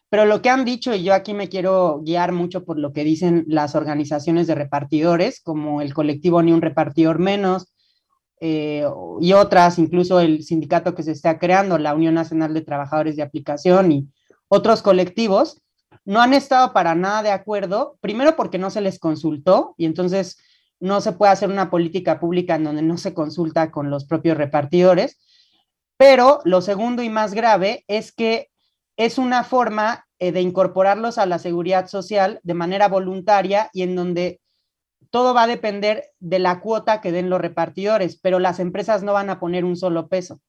pero 0.09 0.25
lo 0.25 0.41
que 0.41 0.49
han 0.49 0.65
dicho, 0.65 0.95
y 0.95 1.03
yo 1.03 1.13
aquí 1.13 1.35
me 1.35 1.49
quiero 1.49 2.01
guiar 2.03 2.31
mucho 2.31 2.65
por 2.65 2.79
lo 2.79 2.93
que 2.93 3.03
dicen 3.03 3.45
las 3.47 3.75
organizaciones 3.75 4.47
de 4.47 4.55
repartidores, 4.55 5.39
como 5.39 5.83
el 5.83 5.93
colectivo 5.93 6.41
Ni 6.41 6.51
un 6.51 6.63
repartidor 6.63 7.19
menos, 7.19 7.70
eh, 8.43 8.83
y 9.19 9.33
otras, 9.33 9.77
incluso 9.77 10.19
el 10.19 10.43
sindicato 10.43 10.95
que 10.95 11.03
se 11.03 11.11
está 11.11 11.37
creando, 11.37 11.77
la 11.77 11.93
Unión 11.93 12.15
Nacional 12.15 12.55
de 12.55 12.61
Trabajadores 12.61 13.15
de 13.15 13.21
Aplicación 13.21 13.91
y 13.91 14.09
otros 14.47 14.81
colectivos, 14.81 15.61
no 16.05 16.21
han 16.21 16.33
estado 16.33 16.73
para 16.73 16.95
nada 16.95 17.21
de 17.21 17.29
acuerdo, 17.29 17.97
primero 18.01 18.35
porque 18.35 18.57
no 18.57 18.71
se 18.71 18.81
les 18.81 18.97
consultó 18.97 19.75
y 19.77 19.85
entonces 19.85 20.39
no 20.79 21.01
se 21.01 21.11
puede 21.11 21.31
hacer 21.31 21.49
una 21.49 21.69
política 21.69 22.19
pública 22.19 22.55
en 22.55 22.63
donde 22.63 22.81
no 22.81 22.97
se 22.97 23.13
consulta 23.13 23.69
con 23.69 23.91
los 23.91 24.05
propios 24.05 24.35
repartidores, 24.35 25.19
pero 25.95 26.39
lo 26.43 26.61
segundo 26.61 27.03
y 27.03 27.09
más 27.09 27.35
grave 27.35 27.85
es 27.87 28.11
que 28.11 28.49
es 28.97 29.19
una 29.19 29.43
forma 29.43 30.07
eh, 30.17 30.31
de 30.31 30.41
incorporarlos 30.41 31.19
a 31.19 31.27
la 31.27 31.37
seguridad 31.37 31.87
social 31.87 32.39
de 32.41 32.55
manera 32.55 32.87
voluntaria 32.87 33.69
y 33.71 33.83
en 33.83 33.95
donde 33.95 34.40
todo 35.11 35.33
va 35.33 35.43
a 35.43 35.47
depender 35.47 36.05
de 36.19 36.39
la 36.39 36.61
cuota 36.61 37.01
que 37.01 37.11
den 37.11 37.29
los 37.29 37.41
repartidores, 37.41 38.17
pero 38.19 38.39
las 38.39 38.59
empresas 38.59 39.03
no 39.03 39.13
van 39.13 39.29
a 39.29 39.39
poner 39.39 39.65
un 39.65 39.75
solo 39.75 40.07
peso. 40.07 40.41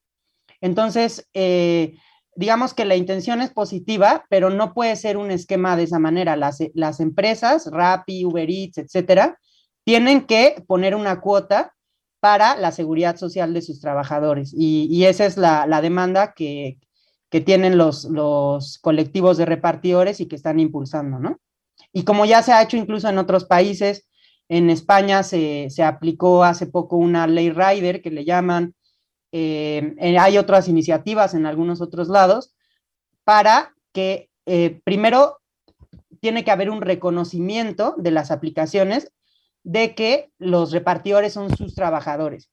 Entonces, 0.61 1.29
eh, 1.35 1.97
digamos 2.37 2.73
que 2.73 2.85
la 2.85 2.97
intención 2.97 3.43
es 3.43 3.51
positiva, 3.51 4.25
pero 4.31 4.51
no 4.51 4.73
puede 4.73 4.95
ser 4.97 5.17
un 5.17 5.33
esquema 5.33 5.77
de 5.77 5.83
esa 5.83 5.99
manera. 5.99 6.37
Las, 6.37 6.59
las 6.75 7.01
empresas, 7.01 7.69
Rappi, 7.71 8.25
Uber 8.25 8.49
Eats, 8.49 8.79
etcétera, 8.79 9.39
tienen 9.85 10.27
que 10.27 10.63
poner 10.67 10.95
una 10.95 11.21
cuota 11.21 11.75
para 12.21 12.57
la 12.57 12.71
seguridad 12.71 13.17
social 13.17 13.53
de 13.53 13.63
sus 13.63 13.81
trabajadores. 13.81 14.55
Y, 14.57 15.05
esa 15.07 15.27
es 15.27 15.37
la, 15.37 15.67
demanda 15.83 16.35
que, 16.35 16.79
que 17.31 17.41
tienen 17.41 17.77
los, 17.77 18.05
los 18.05 18.79
colectivos 18.79 19.39
de 19.39 19.45
repartidores 19.45 20.21
y 20.21 20.29
que 20.29 20.37
están 20.37 20.61
impulsando, 20.61 21.19
¿no? 21.19 21.41
Y 21.93 22.05
como 22.05 22.25
ya 22.25 22.43
se 22.43 22.53
ha 22.53 22.63
hecho 22.63 22.77
incluso 22.77 23.09
en 23.09 23.19
otros 23.19 23.45
países, 23.45 24.07
en 24.53 24.69
España 24.69 25.23
se, 25.23 25.71
aplicó 25.83 26.45
hace 26.45 26.67
poco 26.67 26.99
una 26.99 27.27
ley 27.27 27.49
rider 27.49 28.03
que 28.03 28.11
le 28.11 28.27
llaman, 28.27 28.75
eh, 29.33 29.95
eh, 29.99 30.19
hay 30.19 30.37
otras 30.37 30.69
iniciativas 30.69 31.33
en 31.33 31.47
algunos 31.47 31.81
otros 31.81 32.09
lados, 32.09 32.55
para 33.25 33.75
que 33.95 34.29
eh, 34.45 34.79
primero 34.85 35.39
tiene 36.21 36.45
que 36.45 36.51
haber 36.51 36.69
un 36.69 36.83
reconocimiento 36.83 37.95
de 37.97 38.11
las 38.11 38.31
aplicaciones 38.31 39.11
de 39.63 39.95
que 39.95 40.31
los 40.37 40.71
repartidores 40.71 41.33
son 41.33 41.57
sus 41.57 41.75
trabajadores, 41.75 42.51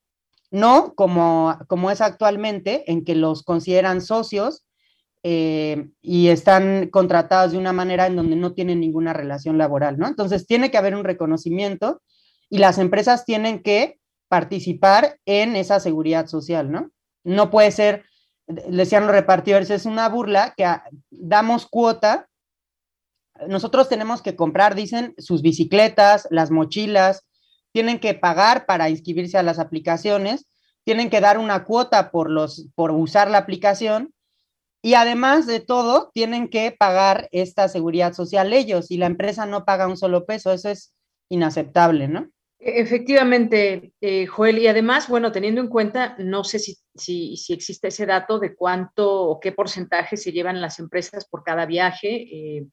no 0.51 0.93
como, 0.95 1.59
como 1.67 1.91
es 1.91 1.99
actualmente, 1.99 2.89
en 2.89 3.03
que 3.03 3.15
los 3.15 3.43
consideran 3.43 3.99
socios 3.99 4.63
eh, 5.23 5.89
y 6.01 6.29
están 6.29 6.89
contratados 6.89 7.51
de 7.51 7.57
una 7.57 7.73
manera 7.73 8.07
en 8.07 8.15
donde 8.15 8.37
no 8.37 8.53
tienen 8.53 8.79
ninguna 8.79 9.11
relación 9.11 9.57
laboral, 9.57 9.97
¿no? 9.97 10.07
Entonces 10.07 10.47
tiene 10.47 10.71
que 10.71 10.77
haber 10.77 10.95
un 10.95 11.03
reconocimiento 11.03 12.01
y 12.49 12.59
las 12.59 12.77
empresas 12.77 13.25
tienen 13.25 13.61
que 13.61 13.99
participar 14.29 15.19
en 15.25 15.57
esa 15.57 15.81
seguridad 15.81 16.27
social, 16.27 16.71
¿no? 16.71 16.91
No 17.25 17.51
puede 17.51 17.71
ser, 17.71 18.05
decían 18.47 19.03
los 19.03 19.11
repartidores, 19.11 19.69
es 19.71 19.85
una 19.85 20.07
burla 20.07 20.53
que 20.55 20.65
damos 21.09 21.67
cuota. 21.67 22.29
Nosotros 23.47 23.89
tenemos 23.89 24.21
que 24.21 24.37
comprar, 24.37 24.73
dicen, 24.73 25.15
sus 25.17 25.41
bicicletas, 25.41 26.27
las 26.31 26.49
mochilas, 26.49 27.25
tienen 27.73 27.99
que 27.99 28.13
pagar 28.13 28.65
para 28.65 28.89
inscribirse 28.89 29.37
a 29.37 29.43
las 29.43 29.59
aplicaciones, 29.59 30.47
tienen 30.85 31.09
que 31.09 31.19
dar 31.19 31.37
una 31.37 31.65
cuota 31.65 32.09
por, 32.09 32.29
los, 32.29 32.69
por 32.73 32.91
usar 32.91 33.29
la 33.29 33.39
aplicación 33.39 34.13
y 34.81 34.93
además 34.93 35.45
de 35.45 35.59
todo, 35.59 36.09
tienen 36.13 36.47
que 36.47 36.75
pagar 36.77 37.27
esta 37.31 37.67
seguridad 37.67 38.13
social 38.13 38.53
ellos 38.53 38.91
y 38.91 38.97
la 38.97 39.07
empresa 39.07 39.45
no 39.45 39.65
paga 39.65 39.87
un 39.87 39.97
solo 39.97 40.25
peso. 40.25 40.53
Eso 40.53 40.69
es 40.69 40.93
inaceptable, 41.29 42.07
¿no? 42.07 42.29
Efectivamente, 42.61 43.93
eh, 44.01 44.25
Joel, 44.25 44.59
y 44.59 44.67
además, 44.67 45.07
bueno, 45.07 45.31
teniendo 45.31 45.61
en 45.61 45.69
cuenta, 45.69 46.15
no 46.19 46.43
sé 46.43 46.59
si, 46.59 46.77
si, 46.93 47.37
si, 47.37 47.53
existe 47.53 47.87
ese 47.87 48.05
dato 48.05 48.37
de 48.37 48.53
cuánto 48.53 49.29
o 49.29 49.39
qué 49.39 49.53
porcentaje 49.53 50.17
se 50.17 50.33
llevan 50.33 50.59
las 50.59 50.79
empresas 50.79 51.25
por 51.25 51.43
cada 51.43 51.65
viaje, 51.65 52.09
eh, 52.09 52.65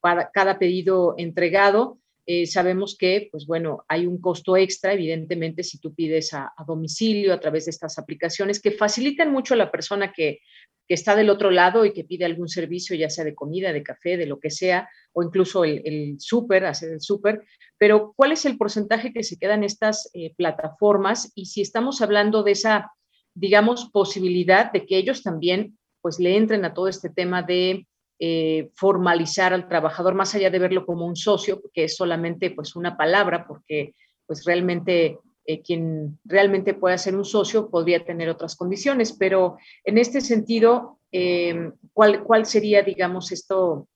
para 0.00 0.30
cada 0.30 0.58
pedido 0.58 1.14
entregado. 1.18 1.98
Eh, 2.26 2.46
sabemos 2.46 2.96
que, 2.98 3.28
pues 3.30 3.46
bueno, 3.46 3.84
hay 3.88 4.06
un 4.06 4.20
costo 4.20 4.56
extra, 4.56 4.94
evidentemente, 4.94 5.62
si 5.62 5.78
tú 5.78 5.94
pides 5.94 6.32
a, 6.32 6.52
domicilio 6.66 7.32
a 7.34 7.40
través 7.40 7.66
de 7.66 7.70
estas 7.70 7.98
aplicaciones 7.98 8.60
que 8.60 8.70
facilitan 8.70 9.30
mucho 9.30 9.54
a 9.54 9.58
la 9.58 9.70
persona 9.70 10.12
que 10.12 10.40
que 10.86 10.94
está 10.94 11.16
del 11.16 11.30
otro 11.30 11.50
lado 11.50 11.84
y 11.84 11.92
que 11.92 12.04
pide 12.04 12.24
algún 12.24 12.48
servicio, 12.48 12.94
ya 12.96 13.08
sea 13.08 13.24
de 13.24 13.34
comida, 13.34 13.72
de 13.72 13.82
café, 13.82 14.16
de 14.16 14.26
lo 14.26 14.38
que 14.38 14.50
sea, 14.50 14.88
o 15.12 15.22
incluso 15.22 15.64
el, 15.64 16.16
súper, 16.18 16.66
hacer 16.66 16.92
el 16.92 17.00
súper, 17.00 17.44
pero 17.78 18.12
¿cuál 18.16 18.32
es 18.32 18.44
el 18.44 18.58
porcentaje 18.58 19.12
que 19.12 19.22
se 19.22 19.38
queda 19.38 19.54
en 19.54 19.64
estas 19.64 20.10
eh, 20.12 20.34
plataformas? 20.36 21.32
Y 21.34 21.46
si 21.46 21.62
estamos 21.62 22.02
hablando 22.02 22.42
de 22.42 22.52
esa, 22.52 22.92
digamos, 23.34 23.90
posibilidad 23.92 24.72
de 24.72 24.84
que 24.84 24.98
ellos 24.98 25.22
también 25.22 25.78
pues 26.02 26.18
le 26.18 26.36
entren 26.36 26.66
a 26.66 26.74
todo 26.74 26.88
este 26.88 27.08
tema 27.08 27.42
de 27.42 27.86
eh, 28.26 28.70
formalizar 28.74 29.52
al 29.52 29.68
trabajador, 29.68 30.14
más 30.14 30.34
allá 30.34 30.48
de 30.48 30.58
verlo 30.58 30.86
como 30.86 31.04
un 31.04 31.14
socio, 31.14 31.60
que 31.74 31.84
es 31.84 31.94
solamente 31.94 32.52
pues 32.52 32.74
una 32.74 32.96
palabra, 32.96 33.46
porque 33.46 33.94
pues 34.24 34.46
realmente 34.46 35.18
eh, 35.44 35.60
quien 35.60 36.18
realmente 36.24 36.72
pueda 36.72 36.96
ser 36.96 37.16
un 37.16 37.26
socio 37.26 37.68
podría 37.68 38.02
tener 38.02 38.30
otras 38.30 38.56
condiciones, 38.56 39.12
pero 39.12 39.58
en 39.84 39.98
este 39.98 40.22
sentido, 40.22 41.00
eh, 41.12 41.70
¿cuál, 41.92 42.24
¿cuál 42.24 42.46
sería, 42.46 42.82
digamos, 42.82 43.30
esto 43.30 43.88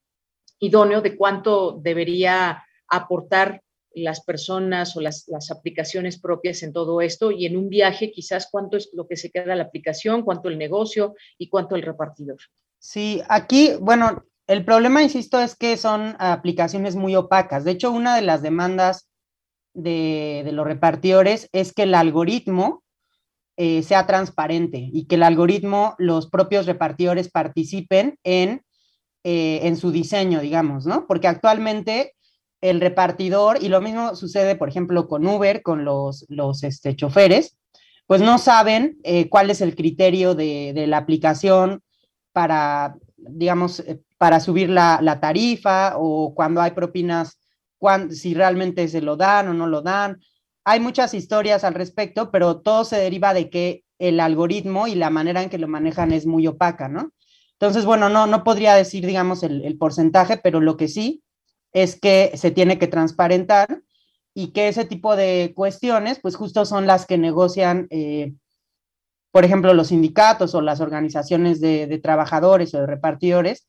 idóneo 0.59 1.01
de 1.01 1.17
cuánto 1.17 1.79
debería 1.81 2.63
aportar 2.87 3.63
las 3.95 4.23
personas 4.23 4.95
o 4.95 5.01
las, 5.01 5.27
las, 5.29 5.51
aplicaciones 5.51 6.21
propias 6.21 6.63
en 6.63 6.75
todo 6.75 7.01
esto 7.01 7.31
y 7.31 7.47
en 7.47 7.57
un 7.57 7.71
viaje 7.71 8.11
quizás 8.11 8.47
cuánto 8.51 8.77
es 8.77 8.91
lo 8.93 9.09
que 9.09 9.17
se 9.17 9.31
queda 9.31 9.57
la 9.57 9.65
aplicación, 9.65 10.23
cuánto 10.23 10.51
el 10.51 10.59
negocio 10.59 11.15
y 11.39 11.49
cuánto 11.49 11.77
el 11.77 11.83
repartidor. 11.83 12.39
Sí, 12.79 13.23
aquí, 13.29 13.73
bueno, 13.81 14.25
el 14.47 14.65
problema, 14.65 15.03
insisto, 15.03 15.41
es 15.41 15.57
que 15.57 15.77
son 15.77 16.17
aplicaciones 16.19 16.97
muy 16.97 17.15
opacas. 17.17 17.65
De 17.65 17.73
hecho, 17.73 17.91
una 17.91 18.17
de 18.17 18.23
las 18.23 18.43
demandas 18.43 19.09
de, 19.75 20.43
de 20.45 20.53
los 20.53 20.67
repartidores 20.67 21.49
es 21.53 21.73
que 21.73 21.85
el 21.85 21.95
algoritmo 21.95 22.83
eh, 23.61 23.83
sea 23.83 24.07
transparente 24.07 24.89
y 24.93 25.07
que 25.07 25.17
el 25.17 25.25
algoritmo, 25.25 25.97
los 25.99 26.31
propios 26.31 26.67
repartidores 26.67 27.29
participen 27.29 28.17
en, 28.23 28.63
eh, 29.25 29.59
en 29.65 29.77
su 29.77 29.91
diseño, 29.91 30.41
digamos, 30.41 30.87
¿no? 30.87 31.09
Porque 31.09 31.27
actualmente 31.27 32.15
el 32.61 32.81
repartidor, 32.81 33.59
y 33.61 33.69
lo 33.69 33.81
mismo 33.81 34.15
sucede, 34.15 34.55
por 34.55 34.69
ejemplo, 34.69 35.09
con 35.09 35.27
Uber, 35.27 35.63
con 35.63 35.85
los, 35.85 36.25
los 36.29 36.63
este, 36.63 36.95
choferes, 36.95 37.59
pues 38.07 38.21
no 38.21 38.39
saben 38.39 38.99
eh, 39.03 39.29
cuál 39.29 39.51
es 39.51 39.61
el 39.61 39.75
criterio 39.75 40.37
de, 40.37 40.73
de, 40.73 40.87
la 40.87 40.99
aplicación 40.99 41.83
para, 42.39 42.95
digamos, 43.17 43.81
eh, 43.81 44.01
para 44.17 44.39
subir 44.39 44.71
la, 44.71 45.19
tarifa 45.21 45.95
o 45.97 46.37
cuando 46.37 46.61
hay 46.61 46.71
propinas, 46.71 47.37
cuando, 47.79 48.15
si 48.15 48.33
realmente 48.33 48.87
se 48.87 49.03
lo 49.03 49.17
dan 49.17 49.49
o 49.49 49.55
no 49.55 49.67
lo 49.67 49.83
dan. 49.83 50.21
Hay 50.63 50.79
muchas 50.79 51.15
historias 51.15 51.65
al 51.65 51.75
respecto, 51.75 52.31
pero 52.31 52.61
todo 52.61 52.85
se 52.85 52.95
deriva 52.95 53.35
de 53.35 53.51
que 53.51 53.83
el 53.99 54.21
algoritmo 54.21 54.87
y 54.87 54.95
la 54.95 55.11
manera 55.11 55.43
en 55.43 55.51
que 55.51 55.59
lo 55.59 55.67
manejan 55.67 56.13
es 56.13 56.27
muy 56.27 56.47
opaca, 56.47 56.89
¿no? 56.89 57.11
Entonces, 57.55 57.85
bueno, 57.85 58.09
no, 58.09 58.29
no 58.29 58.45
podría 58.45 58.77
decir, 58.77 59.05
digamos, 59.05 59.43
el, 59.43 59.65
el 59.65 59.77
porcentaje, 59.77 60.37
pero 60.37 60.61
lo 60.61 60.77
que 60.77 60.87
sí 60.87 61.25
es 61.73 61.99
que 61.99 62.31
se 62.37 62.53
tiene 62.53 62.79
que 62.79 62.87
transparentar 62.87 63.83
y 64.33 64.53
que 64.53 64.69
ese 64.69 64.85
tipo 64.85 65.17
de 65.17 65.55
cuestiones, 65.57 66.21
pues 66.23 66.37
justo 66.37 66.65
son 66.65 66.87
las 66.87 67.05
que 67.05 67.19
negocian, 67.19 67.89
eh, 67.91 68.35
por 69.31 69.45
ejemplo, 69.45 69.75
los 69.75 69.89
sindicatos 69.89 70.55
o 70.55 70.61
las 70.61 70.81
organizaciones 70.81 71.61
de, 71.61 71.87
de, 71.87 71.99
trabajadores 71.99 72.75
o 72.75 72.81
de 72.81 72.87
repartidores, 72.87 73.69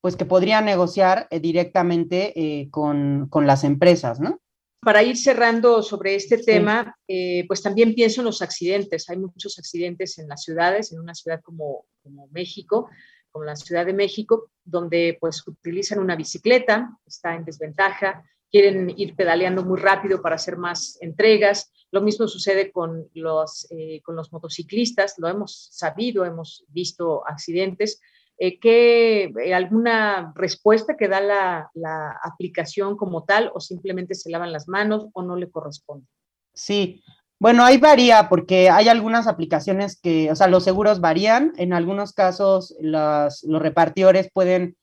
pues 0.00 0.16
que 0.16 0.24
podrían 0.24 0.64
negociar 0.64 1.26
eh, 1.30 1.40
directamente 1.40 2.32
eh, 2.36 2.68
con, 2.70 3.28
con, 3.28 3.46
las 3.46 3.64
empresas, 3.64 4.20
¿no? 4.20 4.40
Para 4.80 5.02
ir 5.02 5.16
cerrando 5.16 5.82
sobre 5.82 6.14
este 6.14 6.38
sí. 6.38 6.44
tema, 6.44 6.96
eh, 7.08 7.44
pues 7.48 7.62
también 7.62 7.94
pienso 7.94 8.20
en 8.20 8.26
los 8.26 8.42
accidentes. 8.42 9.10
Hay 9.10 9.18
muchos 9.18 9.58
accidentes 9.58 10.18
en 10.18 10.28
las 10.28 10.44
ciudades, 10.44 10.92
en 10.92 11.00
una 11.00 11.14
ciudad 11.14 11.40
como, 11.42 11.86
como 12.02 12.28
México, 12.28 12.88
como 13.30 13.44
la 13.44 13.56
Ciudad 13.56 13.84
de 13.84 13.92
México, 13.92 14.50
donde 14.64 15.16
pues 15.20 15.46
utilizan 15.46 15.98
una 15.98 16.14
bicicleta, 16.14 16.96
está 17.04 17.34
en 17.34 17.44
desventaja, 17.44 18.24
quieren 18.50 18.92
ir 18.96 19.14
pedaleando 19.14 19.64
muy 19.64 19.78
rápido 19.78 20.22
para 20.22 20.36
hacer 20.36 20.56
más 20.56 20.98
entregas. 21.00 21.72
Lo 21.90 22.02
mismo 22.02 22.28
sucede 22.28 22.70
con 22.70 23.08
los, 23.14 23.66
eh, 23.70 24.00
con 24.02 24.16
los 24.16 24.32
motociclistas, 24.32 25.14
lo 25.18 25.28
hemos 25.28 25.68
sabido, 25.72 26.24
hemos 26.24 26.64
visto 26.68 27.26
accidentes. 27.26 28.00
Eh, 28.38 28.60
¿qué, 28.60 29.32
eh, 29.44 29.54
¿Alguna 29.54 30.32
respuesta 30.36 30.96
que 30.96 31.08
da 31.08 31.20
la, 31.20 31.70
la 31.74 32.18
aplicación 32.22 32.96
como 32.96 33.24
tal 33.24 33.50
o 33.54 33.60
simplemente 33.60 34.14
se 34.14 34.30
lavan 34.30 34.52
las 34.52 34.68
manos 34.68 35.08
o 35.12 35.22
no 35.22 35.34
le 35.34 35.50
corresponde? 35.50 36.06
Sí, 36.54 37.02
bueno, 37.40 37.64
ahí 37.64 37.78
varía 37.78 38.28
porque 38.28 38.68
hay 38.68 38.88
algunas 38.88 39.28
aplicaciones 39.28 40.00
que, 40.00 40.30
o 40.30 40.34
sea, 40.34 40.48
los 40.48 40.64
seguros 40.64 41.00
varían. 41.00 41.52
En 41.56 41.72
algunos 41.72 42.12
casos, 42.12 42.76
los, 42.80 43.44
los 43.44 43.62
repartidores 43.62 44.28
pueden, 44.32 44.76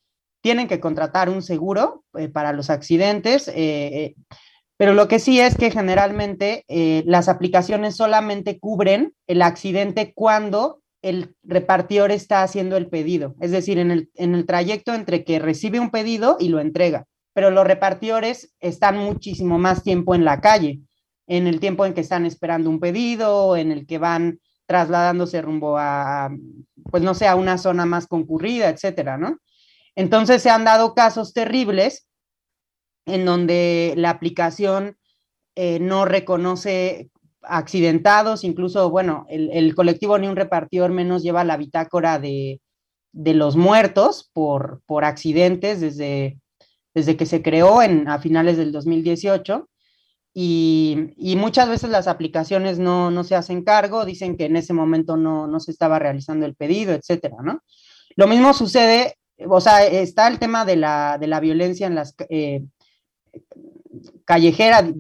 tienen 0.46 0.68
que 0.68 0.80
contratar 0.80 1.28
un 1.28 1.42
seguro 1.42 2.04
eh, 2.16 2.30
para 2.30 2.54
los 2.54 2.70
accidentes, 2.70 3.48
eh, 3.48 3.56
eh, 3.56 4.16
pero 4.78 4.94
lo 4.94 5.08
que 5.08 5.18
sí 5.18 5.40
es 5.40 5.58
que 5.58 5.72
generalmente 5.72 6.66
las 6.68 7.30
aplicaciones 7.30 7.96
solamente 7.96 8.60
cubren 8.60 9.16
el 9.26 9.42
accidente 9.42 10.14
cuando 10.14 10.82
el 11.02 11.34
repartidor 11.42 12.12
está 12.12 12.44
haciendo 12.44 12.78
el 12.78 12.90
pedido, 12.90 13.34
es 13.40 13.50
decir, 13.50 13.80
en 13.80 13.90
el, 13.90 14.10
en 14.14 14.36
el 14.36 14.46
trayecto 14.46 14.94
entre 14.94 15.24
que 15.24 15.40
recibe 15.40 15.80
un 15.80 15.90
pedido 15.90 16.38
y 16.40 16.50
lo 16.50 16.60
entrega. 16.60 17.06
Pero 17.34 17.50
los 17.50 17.66
repartidores 17.66 18.54
están 18.60 19.00
muchísimo 19.00 19.58
más 19.58 19.82
tiempo 19.82 20.14
en 20.14 20.26
la 20.26 20.42
calle 20.42 20.82
en 21.28 21.48
el 21.48 21.60
tiempo 21.60 21.88
en 21.88 21.96
que 21.96 22.02
están 22.02 22.28
esperando 22.28 22.70
un 22.70 22.80
pedido, 22.80 23.58
en 23.58 23.72
el 23.72 23.88
que 23.88 23.98
van 23.98 24.40
trasladándose 24.68 25.42
rumbo 25.42 25.76
a, 25.80 26.30
pues 26.92 27.02
no 27.02 27.16
sé, 27.16 27.28
a 27.28 27.36
una 27.36 27.58
zona 27.58 27.88
más 27.88 28.06
concurrida, 28.06 28.70
etcétera, 28.70 29.18
¿no? 29.18 29.40
Entonces 29.96 30.42
se 30.42 30.50
han 30.50 30.66
dado 30.66 30.94
casos 30.94 31.34
terribles 31.34 32.08
en 33.06 33.26
donde 33.26 33.94
la 33.98 34.10
aplicación 34.10 34.98
eh, 35.56 35.80
no 35.80 36.06
reconoce 36.06 37.10
accidentados, 37.42 38.44
incluso, 38.44 38.90
bueno, 38.90 39.26
el, 39.30 39.52
el, 39.52 39.76
colectivo 39.76 40.18
Ni 40.18 40.28
un 40.28 40.36
repartidor 40.36 40.92
menos 40.92 41.24
lleva 41.24 41.44
la 41.44 41.58
bitácora 41.58 42.20
de, 42.20 42.60
de 43.16 43.34
los 43.34 43.56
muertos 43.56 44.30
por, 44.34 44.82
por 44.86 45.06
accidentes 45.06 45.80
desde, 45.80 46.38
desde 46.94 47.16
que 47.16 47.26
se 47.26 47.42
creó 47.42 47.82
en, 47.82 48.10
a 48.10 48.20
finales 48.20 48.58
del 48.58 48.72
2018 48.74 49.70
y, 50.34 51.14
y, 51.16 51.38
muchas 51.38 51.70
veces 51.70 51.90
las 51.90 52.10
aplicaciones 52.10 52.78
no, 52.78 53.10
no, 53.10 53.24
se 53.24 53.36
hacen 53.36 53.64
cargo, 53.64 54.04
dicen 54.04 54.36
que 54.36 54.46
en 54.46 54.58
ese 54.58 54.74
momento 54.74 55.16
no, 55.16 55.48
no, 55.48 55.62
se 55.62 55.72
estaba 55.72 55.98
realizando 55.98 56.46
el 56.46 56.56
pedido, 56.56 56.94
etcétera, 56.94 57.38
¿no? 57.42 57.62
Lo 58.18 58.28
mismo 58.28 58.54
sucede, 58.54 59.16
o 59.48 59.62
sea, 59.62 59.86
está 59.86 60.28
el 60.28 60.40
tema 60.40 60.66
de 60.66 60.76
la, 60.76 61.18
de 61.20 61.28
la 61.28 61.40
violencia 61.40 61.88
en 61.88 61.96
las 61.96 62.16
eh, 62.30 62.64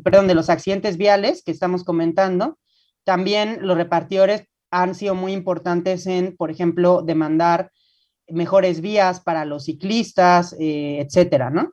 perdón, 0.04 0.28
de 0.28 0.36
los 0.36 0.50
accidentes 0.50 0.98
viales 0.98 1.44
que 1.44 1.52
estamos 1.52 1.84
comentando. 1.84 2.58
También 3.04 3.60
los 3.62 3.78
repartidores 3.78 4.48
han 4.72 4.96
sido 4.96 5.16
muy 5.16 5.32
importantes 5.34 6.08
en, 6.08 6.36
por 6.36 6.52
ejemplo, 6.52 7.02
demandar 7.02 7.72
mejores 8.28 8.82
vías 8.82 9.22
para 9.22 9.46
los 9.46 9.66
ciclistas, 9.66 10.56
eh, 10.60 11.00
etcétera, 11.00 11.50
¿no? 11.50 11.72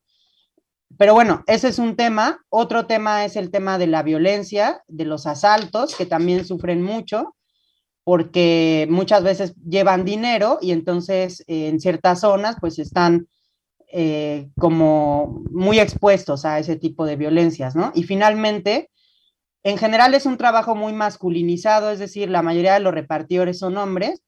Pero 0.98 1.14
bueno, 1.14 1.42
ese 1.46 1.68
es 1.68 1.78
un 1.78 1.96
tema. 1.96 2.38
Otro 2.50 2.86
tema 2.86 3.24
es 3.24 3.36
el 3.36 3.50
tema 3.50 3.78
de 3.78 3.86
la 3.86 4.02
violencia, 4.02 4.82
de 4.86 5.06
los 5.06 5.26
asaltos, 5.26 5.96
que 5.96 6.04
también 6.04 6.44
sufren 6.44 6.82
mucho, 6.82 7.34
porque 8.04 8.86
muchas 8.90 9.22
veces 9.22 9.54
llevan 9.68 10.04
dinero 10.04 10.58
y 10.60 10.72
entonces 10.72 11.44
eh, 11.46 11.68
en 11.68 11.80
ciertas 11.80 12.20
zonas 12.20 12.56
pues 12.60 12.78
están 12.78 13.28
eh, 13.92 14.48
como 14.58 15.42
muy 15.50 15.78
expuestos 15.78 16.44
a 16.44 16.58
ese 16.58 16.76
tipo 16.76 17.04
de 17.06 17.16
violencias, 17.16 17.76
¿no? 17.76 17.92
Y 17.94 18.04
finalmente, 18.04 18.90
en 19.64 19.78
general 19.78 20.14
es 20.14 20.26
un 20.26 20.38
trabajo 20.38 20.74
muy 20.74 20.92
masculinizado, 20.94 21.90
es 21.90 21.98
decir, 21.98 22.30
la 22.30 22.42
mayoría 22.42 22.74
de 22.74 22.80
los 22.80 22.94
repartidores 22.94 23.58
son 23.58 23.76
hombres, 23.76 24.22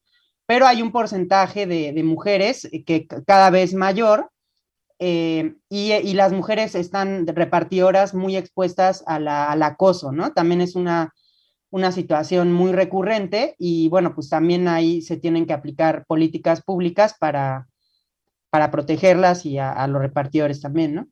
pero 0.45 0.67
hay 0.67 0.81
un 0.81 0.91
porcentaje 0.91 1.65
de, 1.65 1.91
mujeres 2.03 2.69
que 2.85 3.07
cada 3.25 3.49
vez 3.49 3.73
mayor 3.73 4.29
eh, 4.99 5.55
y, 5.67 5.93
y, 5.93 6.13
las 6.13 6.31
mujeres 6.31 6.75
están 6.75 7.25
repartidoras 7.27 8.13
muy 8.13 8.37
expuestas 8.37 9.03
a 9.07 9.19
la, 9.19 9.51
al 9.51 9.63
acoso, 9.63 10.11
¿no? 10.11 10.31
También 10.31 10.61
es 10.61 10.75
una, 10.75 11.13
una 11.75 11.91
situación 11.91 12.53
muy 12.53 12.71
recurrente 12.71 13.53
y 13.59 13.89
bueno, 13.89 14.15
pues 14.15 14.29
también 14.29 14.69
ahí 14.69 15.01
se 15.01 15.17
tienen 15.17 15.45
que 15.45 15.51
aplicar 15.51 16.05
políticas 16.07 16.63
públicas 16.63 17.17
para, 17.19 17.67
para 18.49 18.71
protegerlas 18.71 19.45
y 19.45 19.57
a, 19.57 19.85
los 19.87 20.01
repartidores 20.01 20.61
también, 20.61 20.95
¿no? 20.95 21.07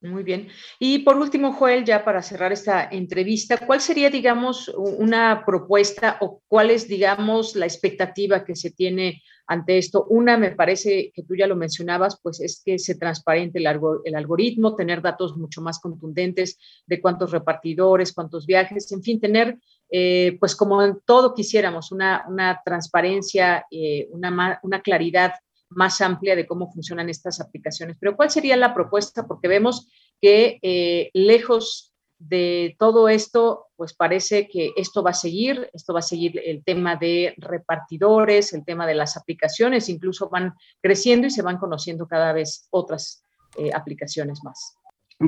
Muy 0.00 0.22
bien. 0.22 0.48
Y 0.78 1.00
por 1.00 1.18
último, 1.18 1.52
Joel, 1.52 1.84
ya 1.84 2.02
para 2.02 2.22
cerrar 2.22 2.50
esta 2.50 2.88
entrevista, 2.90 3.58
¿cuál 3.58 3.82
sería, 3.82 4.08
digamos, 4.08 4.68
una 4.68 5.44
propuesta 5.44 6.16
o 6.22 6.40
cuál 6.48 6.70
es, 6.70 6.88
digamos, 6.88 7.54
la 7.54 7.66
expectativa 7.66 8.42
que 8.42 8.56
se 8.56 8.70
tiene 8.70 9.22
ante 9.46 9.76
esto? 9.76 10.06
Una, 10.08 10.38
me 10.38 10.52
parece 10.52 11.12
que 11.14 11.22
tú 11.24 11.36
ya 11.36 11.46
lo 11.46 11.56
mencionabas, 11.56 12.18
pues 12.22 12.40
es 12.40 12.62
que 12.64 12.78
se 12.78 12.94
transparente 12.94 13.58
el, 13.58 13.66
algo, 13.66 14.00
el 14.06 14.14
algoritmo, 14.14 14.74
tener 14.74 15.02
datos 15.02 15.36
mucho 15.36 15.60
más 15.60 15.78
contundentes 15.78 16.58
de 16.86 17.02
cuántos 17.02 17.32
repartidores, 17.32 18.14
cuántos 18.14 18.46
viajes, 18.46 18.90
en 18.92 19.02
fin, 19.02 19.20
tener, 19.20 19.58
eh, 19.90 20.36
pues 20.38 20.54
como 20.54 20.82
en 20.82 21.00
todo 21.04 21.34
quisiéramos, 21.34 21.92
una, 21.92 22.24
una 22.28 22.60
transparencia, 22.64 23.66
eh, 23.70 24.08
una, 24.12 24.60
una 24.62 24.82
claridad 24.82 25.34
más 25.70 26.00
amplia 26.00 26.36
de 26.36 26.46
cómo 26.46 26.70
funcionan 26.72 27.08
estas 27.08 27.40
aplicaciones. 27.40 27.96
Pero 27.98 28.16
¿cuál 28.16 28.30
sería 28.30 28.56
la 28.56 28.74
propuesta? 28.74 29.26
Porque 29.26 29.48
vemos 29.48 29.88
que 30.20 30.58
eh, 30.62 31.10
lejos 31.14 31.94
de 32.18 32.76
todo 32.78 33.08
esto, 33.08 33.68
pues 33.76 33.94
parece 33.94 34.46
que 34.46 34.72
esto 34.76 35.02
va 35.02 35.10
a 35.10 35.14
seguir, 35.14 35.70
esto 35.72 35.94
va 35.94 36.00
a 36.00 36.02
seguir 36.02 36.38
el 36.44 36.62
tema 36.62 36.96
de 36.96 37.34
repartidores, 37.38 38.52
el 38.52 38.64
tema 38.64 38.86
de 38.86 38.94
las 38.94 39.16
aplicaciones, 39.16 39.88
incluso 39.88 40.28
van 40.28 40.54
creciendo 40.82 41.28
y 41.28 41.30
se 41.30 41.40
van 41.40 41.56
conociendo 41.56 42.06
cada 42.06 42.34
vez 42.34 42.66
otras 42.70 43.24
eh, 43.56 43.70
aplicaciones 43.72 44.44
más. 44.44 44.76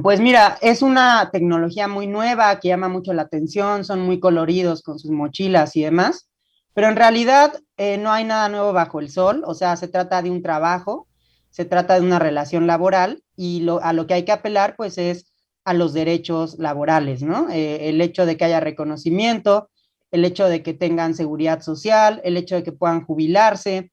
Pues 0.00 0.20
mira, 0.20 0.56
es 0.62 0.80
una 0.80 1.28
tecnología 1.30 1.86
muy 1.86 2.06
nueva 2.06 2.58
que 2.60 2.68
llama 2.68 2.88
mucho 2.88 3.12
la 3.12 3.22
atención, 3.22 3.84
son 3.84 4.00
muy 4.00 4.20
coloridos 4.20 4.80
con 4.82 4.98
sus 4.98 5.10
mochilas 5.10 5.76
y 5.76 5.82
demás, 5.82 6.30
pero 6.72 6.88
en 6.88 6.96
realidad 6.96 7.60
eh, 7.76 7.98
no 7.98 8.10
hay 8.10 8.24
nada 8.24 8.48
nuevo 8.48 8.72
bajo 8.72 9.00
el 9.00 9.10
sol, 9.10 9.42
o 9.46 9.52
sea, 9.52 9.76
se 9.76 9.88
trata 9.88 10.22
de 10.22 10.30
un 10.30 10.40
trabajo, 10.40 11.08
se 11.50 11.66
trata 11.66 12.00
de 12.00 12.06
una 12.06 12.18
relación 12.18 12.66
laboral 12.66 13.22
y 13.36 13.68
a 13.82 13.92
lo 13.92 14.06
que 14.06 14.14
hay 14.14 14.24
que 14.24 14.32
apelar 14.32 14.76
pues 14.76 14.96
es 14.96 15.30
a 15.66 15.74
los 15.74 15.92
derechos 15.92 16.58
laborales, 16.58 17.22
¿no? 17.22 17.50
Eh, 17.50 17.90
el 17.90 18.00
hecho 18.00 18.24
de 18.24 18.38
que 18.38 18.46
haya 18.46 18.60
reconocimiento, 18.60 19.68
el 20.10 20.24
hecho 20.24 20.48
de 20.48 20.62
que 20.62 20.72
tengan 20.72 21.14
seguridad 21.14 21.60
social, 21.60 22.22
el 22.24 22.38
hecho 22.38 22.54
de 22.54 22.62
que 22.62 22.72
puedan 22.72 23.04
jubilarse, 23.04 23.92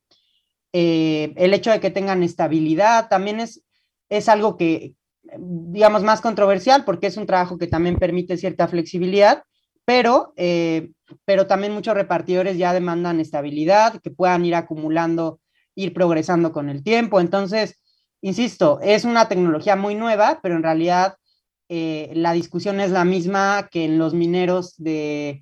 eh, 0.71 1.33
el 1.35 1.53
hecho 1.53 1.71
de 1.71 1.81
que 1.81 1.91
tengan 1.91 2.23
estabilidad, 2.23 3.09
también 3.09 3.41
es, 3.41 3.63
es 4.07 4.29
algo 4.29 4.55
que, 4.55 4.95
digamos, 5.37 6.03
más 6.03 6.21
controversial 6.21 6.85
porque 6.85 7.07
es 7.07 7.17
un 7.17 7.25
trabajo 7.25 7.57
que 7.57 7.67
también 7.67 7.97
permite 7.97 8.37
cierta 8.37 8.67
flexibilidad, 8.67 9.43
pero, 9.85 10.33
eh, 10.35 10.91
pero 11.25 11.47
también 11.47 11.73
muchos 11.73 11.95
repartidores 11.95 12.57
ya 12.57 12.73
demandan 12.73 13.19
estabilidad, 13.19 13.99
que 14.01 14.11
puedan 14.11 14.45
ir 14.45 14.55
acumulando, 14.55 15.39
ir 15.75 15.93
progresando 15.93 16.51
con 16.51 16.69
el 16.69 16.83
tiempo. 16.83 17.19
Entonces, 17.19 17.81
insisto, 18.21 18.79
es 18.81 19.05
una 19.05 19.27
tecnología 19.27 19.75
muy 19.75 19.95
nueva, 19.95 20.39
pero 20.43 20.55
en 20.55 20.63
realidad 20.63 21.15
eh, 21.69 22.11
la 22.15 22.33
discusión 22.33 22.79
es 22.79 22.91
la 22.91 23.05
misma 23.05 23.69
que 23.71 23.85
en 23.85 23.97
los 23.97 24.13
mineros 24.13 24.75
de, 24.77 25.41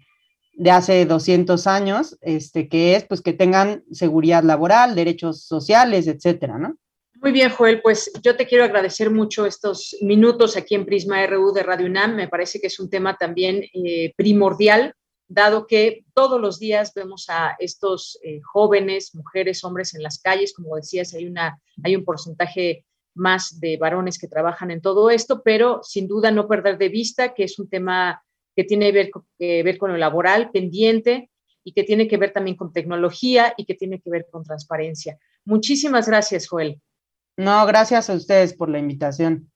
hace 0.69 1.05
200 1.05 1.67
años, 1.67 2.17
este, 2.21 2.67
que 2.67 2.95
es 2.95 3.05
pues 3.05 3.21
que 3.21 3.33
tengan 3.33 3.83
seguridad 3.91 4.43
laboral, 4.43 4.95
derechos 4.95 5.43
sociales, 5.43 6.07
etcétera, 6.07 6.57
¿no? 6.57 6.77
Muy 7.19 7.31
bien, 7.31 7.49
Joel, 7.49 7.81
pues 7.81 8.11
yo 8.21 8.35
te 8.35 8.45
quiero 8.45 8.63
agradecer 8.63 9.09
mucho 9.09 9.47
estos 9.47 9.97
minutos 10.01 10.55
aquí 10.55 10.75
en 10.75 10.85
Prisma 10.85 11.25
RU 11.25 11.51
de 11.51 11.63
Radio 11.63 11.87
UNAM. 11.87 12.15
Me 12.15 12.27
parece 12.27 12.61
que 12.61 12.67
es 12.67 12.79
un 12.79 12.91
tema 12.91 13.17
también 13.17 13.63
eh, 13.73 14.13
primordial, 14.15 14.93
dado 15.27 15.65
que 15.65 16.05
todos 16.13 16.39
los 16.39 16.59
días 16.59 16.93
vemos 16.93 17.25
a 17.29 17.55
estos 17.57 18.19
eh, 18.23 18.39
jóvenes, 18.43 19.15
mujeres, 19.15 19.63
hombres 19.63 19.95
en 19.95 20.03
las 20.03 20.19
calles. 20.19 20.53
Como 20.53 20.75
decías, 20.75 21.15
hay, 21.15 21.25
una, 21.25 21.59
hay 21.83 21.95
un 21.95 22.05
porcentaje 22.05 22.85
más 23.15 23.59
de 23.59 23.77
varones 23.77 24.19
que 24.19 24.27
trabajan 24.27 24.69
en 24.69 24.81
todo 24.81 25.09
esto, 25.09 25.41
pero 25.43 25.81
sin 25.81 26.07
duda 26.07 26.29
no 26.29 26.47
perder 26.47 26.77
de 26.77 26.89
vista 26.89 27.33
que 27.33 27.45
es 27.45 27.57
un 27.57 27.67
tema 27.67 28.23
que 28.55 28.63
tiene 28.63 28.91
que 29.39 29.63
ver, 29.63 29.77
con 29.79 29.91
lo 29.91 29.97
laboral 29.97 30.51
pendiente 30.51 31.31
y 31.63 31.73
que 31.73 31.83
tiene 31.83 32.07
que 32.07 32.17
ver 32.17 32.31
también 32.31 32.55
con 32.55 32.71
tecnología 32.71 33.55
y 33.57 33.65
que 33.65 33.73
tiene 33.73 33.99
que 33.99 34.09
ver 34.11 34.27
con 34.31 34.43
transparencia. 34.43 35.17
Muchísimas 35.45 36.07
gracias, 36.07 36.47
Joel. 36.47 36.79
No, 37.37 37.65
gracias 37.67 38.09
a 38.09 38.13
ustedes 38.13 38.53
por 38.53 38.67
la 38.67 38.79
invitación. 38.79 39.51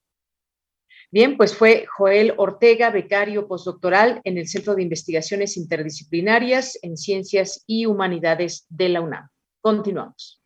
Bien, 1.09 1.35
pues 1.35 1.55
fue 1.55 1.85
Joel 1.97 2.33
Ortega, 2.37 2.89
becario 2.89 3.47
postdoctoral 3.47 4.21
en 4.23 4.37
el 4.37 4.47
Centro 4.47 4.75
de 4.75 4.83
Investigaciones 4.83 5.57
Interdisciplinarias 5.57 6.79
en 6.83 6.95
Ciencias 6.95 7.63
y 7.67 7.87
Humanidades 7.87 8.65
de 8.69 8.89
la 8.89 9.01
UNAM. 9.01 9.27
Continuamos. 9.59 10.41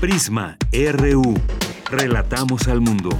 Prisma 0.00 0.56
RU. 0.72 1.34
Relatamos 1.90 2.68
al 2.68 2.80
mundo. 2.80 3.10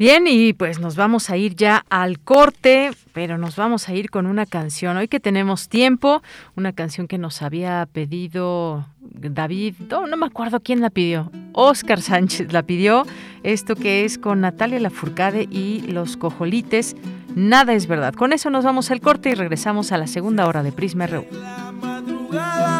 Bien, 0.00 0.26
y 0.26 0.54
pues 0.54 0.80
nos 0.80 0.96
vamos 0.96 1.28
a 1.28 1.36
ir 1.36 1.54
ya 1.56 1.84
al 1.90 2.20
corte, 2.20 2.90
pero 3.12 3.36
nos 3.36 3.56
vamos 3.56 3.86
a 3.86 3.92
ir 3.92 4.08
con 4.08 4.24
una 4.24 4.46
canción. 4.46 4.96
Hoy 4.96 5.08
que 5.08 5.20
tenemos 5.20 5.68
tiempo, 5.68 6.22
una 6.56 6.72
canción 6.72 7.06
que 7.06 7.18
nos 7.18 7.42
había 7.42 7.86
pedido 7.92 8.86
David, 9.02 9.74
no, 9.90 10.06
no 10.06 10.16
me 10.16 10.24
acuerdo 10.24 10.60
quién 10.60 10.80
la 10.80 10.88
pidió, 10.88 11.30
Oscar 11.52 12.00
Sánchez 12.00 12.50
la 12.50 12.62
pidió, 12.62 13.04
esto 13.42 13.76
que 13.76 14.06
es 14.06 14.16
con 14.16 14.40
Natalia 14.40 14.80
Lafourcade 14.80 15.46
y 15.50 15.82
los 15.82 16.16
cojolites, 16.16 16.96
nada 17.34 17.74
es 17.74 17.86
verdad. 17.86 18.14
Con 18.14 18.32
eso 18.32 18.48
nos 18.48 18.64
vamos 18.64 18.90
al 18.90 19.02
corte 19.02 19.28
y 19.28 19.34
regresamos 19.34 19.92
a 19.92 19.98
la 19.98 20.06
segunda 20.06 20.46
hora 20.46 20.62
de 20.62 20.72
Prisma 20.72 21.08
RU. 21.08 21.26
de 21.30 22.79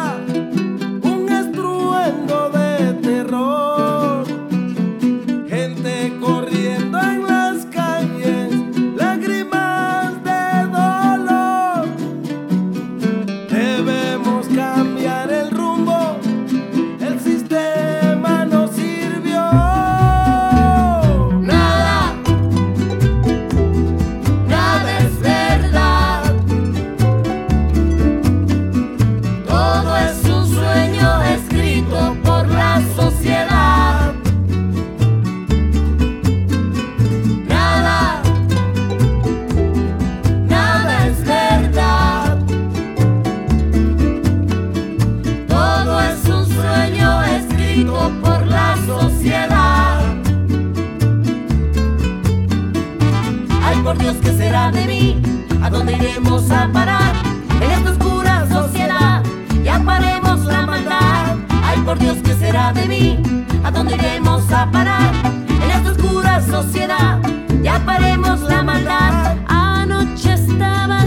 Dios, 62.01 62.17
¿qué 62.23 62.33
será 62.33 62.73
de 62.73 62.87
mí? 62.87 63.19
¿A 63.63 63.69
dónde 63.69 63.93
iremos 63.93 64.51
a 64.51 64.69
parar? 64.71 65.13
En 65.47 65.69
esta 65.69 65.91
oscura 65.91 66.41
sociedad, 66.41 67.19
ya 67.61 67.79
paremos 67.85 68.41
la 68.41 68.63
maldad. 68.63 69.37
Anoche 69.47 70.33
estaba 70.33 71.05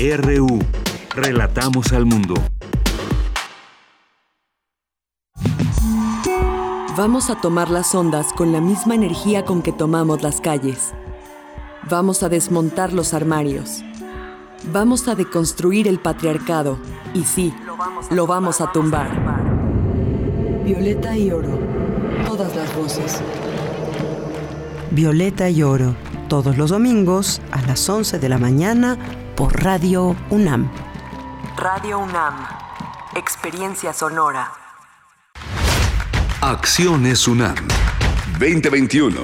RU. 0.00 0.58
Relatamos 1.14 1.92
al 1.92 2.06
mundo. 2.06 2.32
Vamos 6.96 7.28
a 7.28 7.38
tomar 7.38 7.68
las 7.68 7.94
ondas 7.94 8.32
con 8.32 8.50
la 8.50 8.62
misma 8.62 8.94
energía 8.94 9.44
con 9.44 9.60
que 9.60 9.72
tomamos 9.72 10.22
las 10.22 10.40
calles. 10.40 10.94
Vamos 11.90 12.22
a 12.22 12.30
desmontar 12.30 12.94
los 12.94 13.12
armarios. 13.12 13.82
Vamos 14.72 15.06
a 15.06 15.14
deconstruir 15.14 15.86
el 15.86 15.98
patriarcado. 15.98 16.78
Y 17.12 17.24
sí, 17.24 17.52
lo 18.10 18.26
vamos 18.26 18.62
a 18.62 18.72
tumbar. 18.72 19.10
Violeta 20.64 21.14
y 21.14 21.30
oro. 21.30 21.58
Todas 22.26 22.56
las 22.56 22.74
voces. 22.74 23.20
Violeta 24.92 25.50
y 25.50 25.62
oro. 25.62 25.94
Todos 26.28 26.56
los 26.56 26.70
domingos 26.70 27.42
a 27.50 27.60
las 27.62 27.86
11 27.86 28.18
de 28.18 28.28
la 28.30 28.38
mañana 28.38 28.96
por 29.40 29.64
Radio 29.64 30.14
UNAM. 30.28 30.68
Radio 31.56 31.98
UNAM. 31.98 32.34
Experiencia 33.16 33.94
sonora. 33.94 34.52
Acciones 36.42 37.26
UNAM 37.26 37.54
2021. 38.38 39.18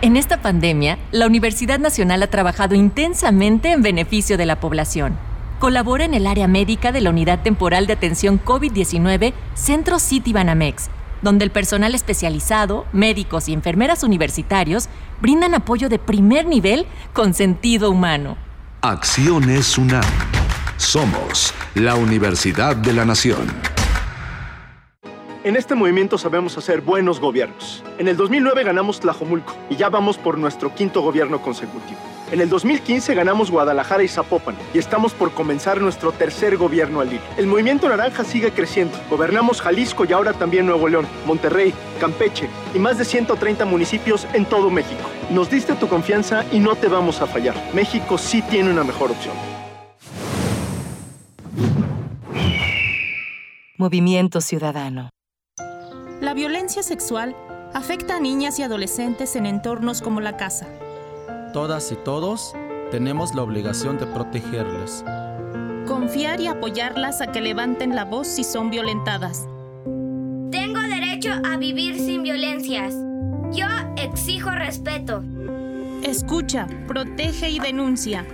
En 0.00 0.16
esta 0.16 0.42
pandemia, 0.42 0.98
la 1.12 1.28
Universidad 1.28 1.78
Nacional 1.78 2.24
ha 2.24 2.26
trabajado 2.26 2.74
intensamente 2.74 3.70
en 3.70 3.82
beneficio 3.82 4.36
de 4.36 4.46
la 4.46 4.58
población. 4.58 5.16
Colabora 5.60 6.04
en 6.04 6.14
el 6.14 6.26
área 6.26 6.48
médica 6.48 6.90
de 6.90 7.02
la 7.02 7.10
Unidad 7.10 7.40
Temporal 7.40 7.86
de 7.86 7.92
Atención 7.92 8.44
COVID-19 8.44 9.32
Centro 9.54 10.00
City 10.00 10.32
Banamex, 10.32 10.90
donde 11.22 11.44
el 11.44 11.52
personal 11.52 11.94
especializado, 11.94 12.86
médicos 12.92 13.48
y 13.48 13.52
enfermeras 13.52 14.02
universitarios 14.02 14.88
brindan 15.20 15.54
apoyo 15.54 15.88
de 15.88 16.00
primer 16.00 16.46
nivel 16.46 16.86
con 17.12 17.32
sentido 17.32 17.88
humano. 17.88 18.36
Acciones 18.84 19.78
UNAM. 19.78 20.02
Somos 20.76 21.54
la 21.76 21.94
Universidad 21.94 22.74
de 22.74 22.92
la 22.92 23.04
Nación. 23.04 23.46
En 25.44 25.54
este 25.54 25.76
movimiento 25.76 26.18
sabemos 26.18 26.58
hacer 26.58 26.80
buenos 26.80 27.20
gobiernos. 27.20 27.84
En 27.98 28.08
el 28.08 28.16
2009 28.16 28.64
ganamos 28.64 28.98
Tlajomulco 28.98 29.54
y 29.70 29.76
ya 29.76 29.88
vamos 29.88 30.18
por 30.18 30.36
nuestro 30.36 30.74
quinto 30.74 31.00
gobierno 31.00 31.40
consecutivo. 31.40 32.00
En 32.32 32.40
el 32.40 32.48
2015 32.48 33.14
ganamos 33.14 33.50
Guadalajara 33.50 34.02
y 34.02 34.08
Zapopan 34.08 34.56
y 34.72 34.78
estamos 34.78 35.12
por 35.12 35.32
comenzar 35.32 35.82
nuestro 35.82 36.12
tercer 36.12 36.56
gobierno 36.56 37.00
al 37.00 37.12
hilo. 37.12 37.20
El 37.36 37.46
movimiento 37.46 37.90
naranja 37.90 38.24
sigue 38.24 38.52
creciendo. 38.52 38.96
Gobernamos 39.10 39.60
Jalisco 39.60 40.06
y 40.06 40.14
ahora 40.14 40.32
también 40.32 40.64
Nuevo 40.64 40.88
León, 40.88 41.06
Monterrey, 41.26 41.74
Campeche 42.00 42.48
y 42.74 42.78
más 42.78 42.96
de 42.96 43.04
130 43.04 43.66
municipios 43.66 44.26
en 44.32 44.46
todo 44.46 44.70
México. 44.70 45.02
Nos 45.28 45.50
diste 45.50 45.74
tu 45.74 45.88
confianza 45.88 46.46
y 46.50 46.58
no 46.58 46.74
te 46.74 46.88
vamos 46.88 47.20
a 47.20 47.26
fallar. 47.26 47.54
México 47.74 48.16
sí 48.16 48.40
tiene 48.40 48.70
una 48.70 48.82
mejor 48.82 49.10
opción. 49.10 49.34
Movimiento 53.76 54.40
Ciudadano. 54.40 55.10
La 56.22 56.32
violencia 56.32 56.82
sexual 56.82 57.36
afecta 57.74 58.16
a 58.16 58.20
niñas 58.20 58.58
y 58.58 58.62
adolescentes 58.62 59.36
en 59.36 59.44
entornos 59.44 60.00
como 60.00 60.22
la 60.22 60.38
casa. 60.38 60.66
Todas 61.52 61.92
y 61.92 61.96
todos 61.96 62.54
tenemos 62.90 63.34
la 63.34 63.42
obligación 63.42 63.98
de 63.98 64.06
protegerles. 64.06 65.04
Confiar 65.86 66.40
y 66.40 66.46
apoyarlas 66.46 67.20
a 67.20 67.30
que 67.30 67.42
levanten 67.42 67.94
la 67.94 68.06
voz 68.06 68.26
si 68.26 68.42
son 68.42 68.70
violentadas. 68.70 69.46
Tengo 70.50 70.80
derecho 70.80 71.30
a 71.44 71.58
vivir 71.58 71.96
sin 71.98 72.22
violencias. 72.22 72.94
Yo 73.52 73.66
exijo 73.96 74.50
respeto. 74.50 75.22
Escucha, 76.02 76.66
protege 76.88 77.50
y 77.50 77.58
denuncia. 77.58 78.26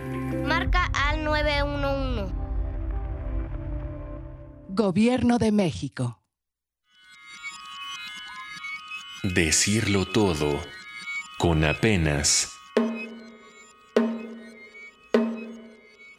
Marca 0.46 0.84
al 0.94 1.24
911. 1.24 2.32
Gobierno 4.68 5.38
de 5.38 5.50
México. 5.50 6.20
Decirlo 9.24 10.06
todo 10.06 10.60
con 11.36 11.64
apenas. 11.64 12.57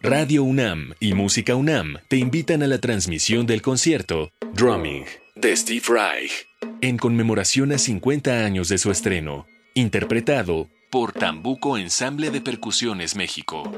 Radio 0.01 0.43
UNAM 0.43 0.93
y 1.01 1.13
Música 1.13 1.57
UNAM 1.57 1.97
te 2.07 2.15
invitan 2.15 2.63
a 2.63 2.67
la 2.67 2.77
transmisión 2.77 3.45
del 3.45 3.61
concierto 3.61 4.31
Drumming 4.53 5.03
de 5.35 5.53
Steve 5.57 5.83
Reich 5.89 6.47
en 6.79 6.97
conmemoración 6.97 7.73
a 7.73 7.77
50 7.77 8.45
años 8.45 8.69
de 8.69 8.77
su 8.77 8.91
estreno, 8.91 9.45
interpretado 9.73 10.69
por 10.89 11.11
Tambuco 11.11 11.77
Ensamble 11.77 12.29
de 12.31 12.39
Percusiones 12.39 13.17
México. 13.17 13.69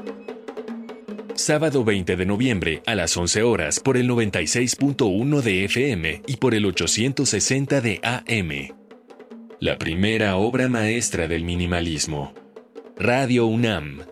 Sábado 1.34 1.82
20 1.82 2.14
de 2.14 2.24
noviembre 2.24 2.82
a 2.86 2.94
las 2.94 3.16
11 3.16 3.42
horas 3.42 3.80
por 3.80 3.96
el 3.96 4.08
96.1 4.08 5.40
de 5.40 5.64
FM 5.64 6.22
y 6.28 6.36
por 6.36 6.54
el 6.54 6.66
860 6.66 7.80
de 7.80 8.00
AM. 8.04 8.76
La 9.58 9.76
primera 9.76 10.36
obra 10.36 10.68
maestra 10.68 11.26
del 11.26 11.42
minimalismo. 11.42 12.32
Radio 12.96 13.46
UNAM. 13.46 14.11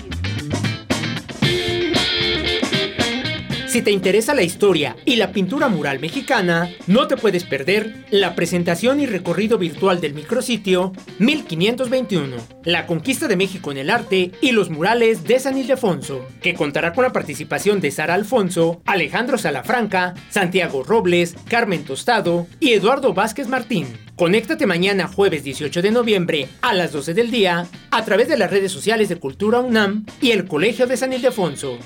Si 3.71 3.81
te 3.81 3.91
interesa 3.91 4.33
la 4.33 4.43
historia 4.43 4.97
y 5.05 5.15
la 5.15 5.31
pintura 5.31 5.69
mural 5.69 6.01
mexicana, 6.01 6.69
no 6.87 7.07
te 7.07 7.15
puedes 7.15 7.45
perder 7.45 8.03
la 8.09 8.35
presentación 8.35 8.99
y 8.99 9.05
recorrido 9.05 9.57
virtual 9.57 10.01
del 10.01 10.13
micrositio 10.13 10.91
1521, 11.19 12.35
la 12.65 12.85
conquista 12.85 13.29
de 13.29 13.37
México 13.37 13.71
en 13.71 13.77
el 13.77 13.89
arte 13.89 14.33
y 14.41 14.51
los 14.51 14.69
murales 14.69 15.23
de 15.23 15.39
San 15.39 15.57
Ildefonso, 15.57 16.27
que 16.41 16.53
contará 16.53 16.91
con 16.91 17.05
la 17.05 17.13
participación 17.13 17.79
de 17.79 17.91
Sara 17.91 18.13
Alfonso, 18.13 18.81
Alejandro 18.85 19.37
Salafranca, 19.37 20.15
Santiago 20.29 20.83
Robles, 20.83 21.37
Carmen 21.47 21.85
Tostado 21.85 22.47
y 22.59 22.73
Eduardo 22.73 23.13
Vázquez 23.13 23.47
Martín. 23.47 23.87
Conéctate 24.17 24.65
mañana 24.65 25.07
jueves 25.07 25.45
18 25.45 25.81
de 25.81 25.91
noviembre 25.91 26.49
a 26.61 26.73
las 26.73 26.91
12 26.91 27.13
del 27.13 27.31
día 27.31 27.67
a 27.89 28.03
través 28.03 28.27
de 28.27 28.37
las 28.37 28.51
redes 28.51 28.73
sociales 28.73 29.07
de 29.07 29.15
Cultura 29.15 29.61
UNAM 29.61 30.05
y 30.19 30.31
el 30.31 30.45
Colegio 30.45 30.87
de 30.87 30.97
San 30.97 31.13
Ildefonso. 31.13 31.79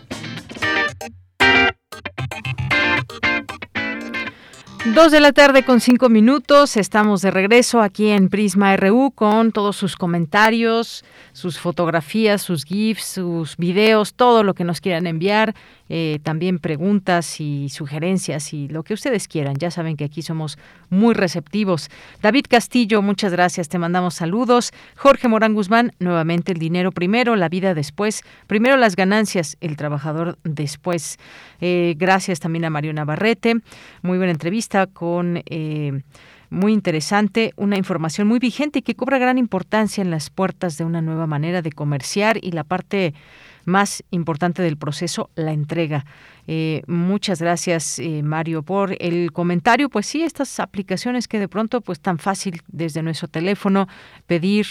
Dos 4.93 5.11
de 5.11 5.19
la 5.19 5.33
tarde 5.33 5.63
con 5.63 5.81
cinco 5.81 6.07
minutos. 6.07 6.77
Estamos 6.77 7.21
de 7.21 7.29
regreso 7.29 7.81
aquí 7.81 8.07
en 8.07 8.29
Prisma 8.29 8.75
RU 8.77 9.11
con 9.11 9.51
todos 9.51 9.75
sus 9.75 9.97
comentarios, 9.97 11.03
sus 11.33 11.59
fotografías, 11.59 12.41
sus 12.41 12.63
GIFs, 12.63 13.03
sus 13.03 13.57
videos, 13.57 14.13
todo 14.13 14.43
lo 14.43 14.53
que 14.53 14.63
nos 14.63 14.79
quieran 14.79 15.05
enviar. 15.05 15.55
Eh, 15.89 16.19
también 16.23 16.59
preguntas 16.59 17.39
y 17.39 17.69
sugerencias 17.69 18.53
y 18.53 18.67
lo 18.67 18.83
que 18.83 18.93
ustedes 18.93 19.27
quieran. 19.27 19.55
Ya 19.55 19.71
saben 19.71 19.97
que 19.97 20.05
aquí 20.05 20.21
somos 20.21 20.57
muy 20.89 21.13
receptivos. 21.13 21.89
David 22.21 22.45
Castillo, 22.49 23.01
muchas 23.01 23.31
gracias. 23.31 23.69
Te 23.69 23.79
mandamos 23.79 24.15
saludos. 24.15 24.71
Jorge 24.95 25.27
Morán 25.27 25.53
Guzmán, 25.53 25.93
nuevamente 25.99 26.51
el 26.51 26.59
dinero 26.59 26.91
primero, 26.91 27.35
la 27.35 27.49
vida 27.49 27.73
después. 27.73 28.23
Primero 28.47 28.77
las 28.77 28.95
ganancias, 28.95 29.57
el 29.61 29.77
trabajador 29.77 30.38
después. 30.43 31.17
Eh, 31.61 31.95
gracias 31.97 32.39
también 32.39 32.65
a 32.65 32.69
Mariona 32.69 33.05
Barrete. 33.05 33.55
Muy 34.01 34.17
buena 34.17 34.31
entrevista 34.31 34.88
con... 34.88 35.41
Eh, 35.45 36.01
muy 36.49 36.71
interesante, 36.71 37.51
una 37.57 37.77
información 37.77 38.27
muy 38.27 38.39
vigente 38.39 38.79
y 38.79 38.81
que 38.81 38.95
cobra 38.95 39.17
gran 39.17 39.38
importancia 39.38 40.01
en 40.01 40.11
las 40.11 40.29
puertas 40.29 40.77
de 40.77 40.85
una 40.85 41.01
nueva 41.01 41.27
manera 41.27 41.61
de 41.61 41.71
comerciar 41.71 42.38
y 42.41 42.51
la 42.51 42.63
parte 42.63 43.13
más 43.68 44.03
importante 44.11 44.63
del 44.63 44.78
proceso, 44.78 45.30
la 45.36 45.51
entrega. 45.51 46.05
Eh, 46.47 46.81
muchas 46.87 47.41
gracias, 47.41 47.99
eh, 47.99 48.23
Mario, 48.23 48.63
por 48.63 48.95
el 48.99 49.31
comentario. 49.33 49.89
Pues 49.89 50.05
sí, 50.05 50.23
estas 50.23 50.59
aplicaciones 50.59 51.27
que 51.27 51.39
de 51.39 51.49
pronto, 51.49 51.81
pues 51.81 51.99
tan 51.99 52.17
fácil 52.17 52.61
desde 52.67 53.03
nuestro 53.03 53.27
teléfono 53.27 53.87
pedir 54.25 54.65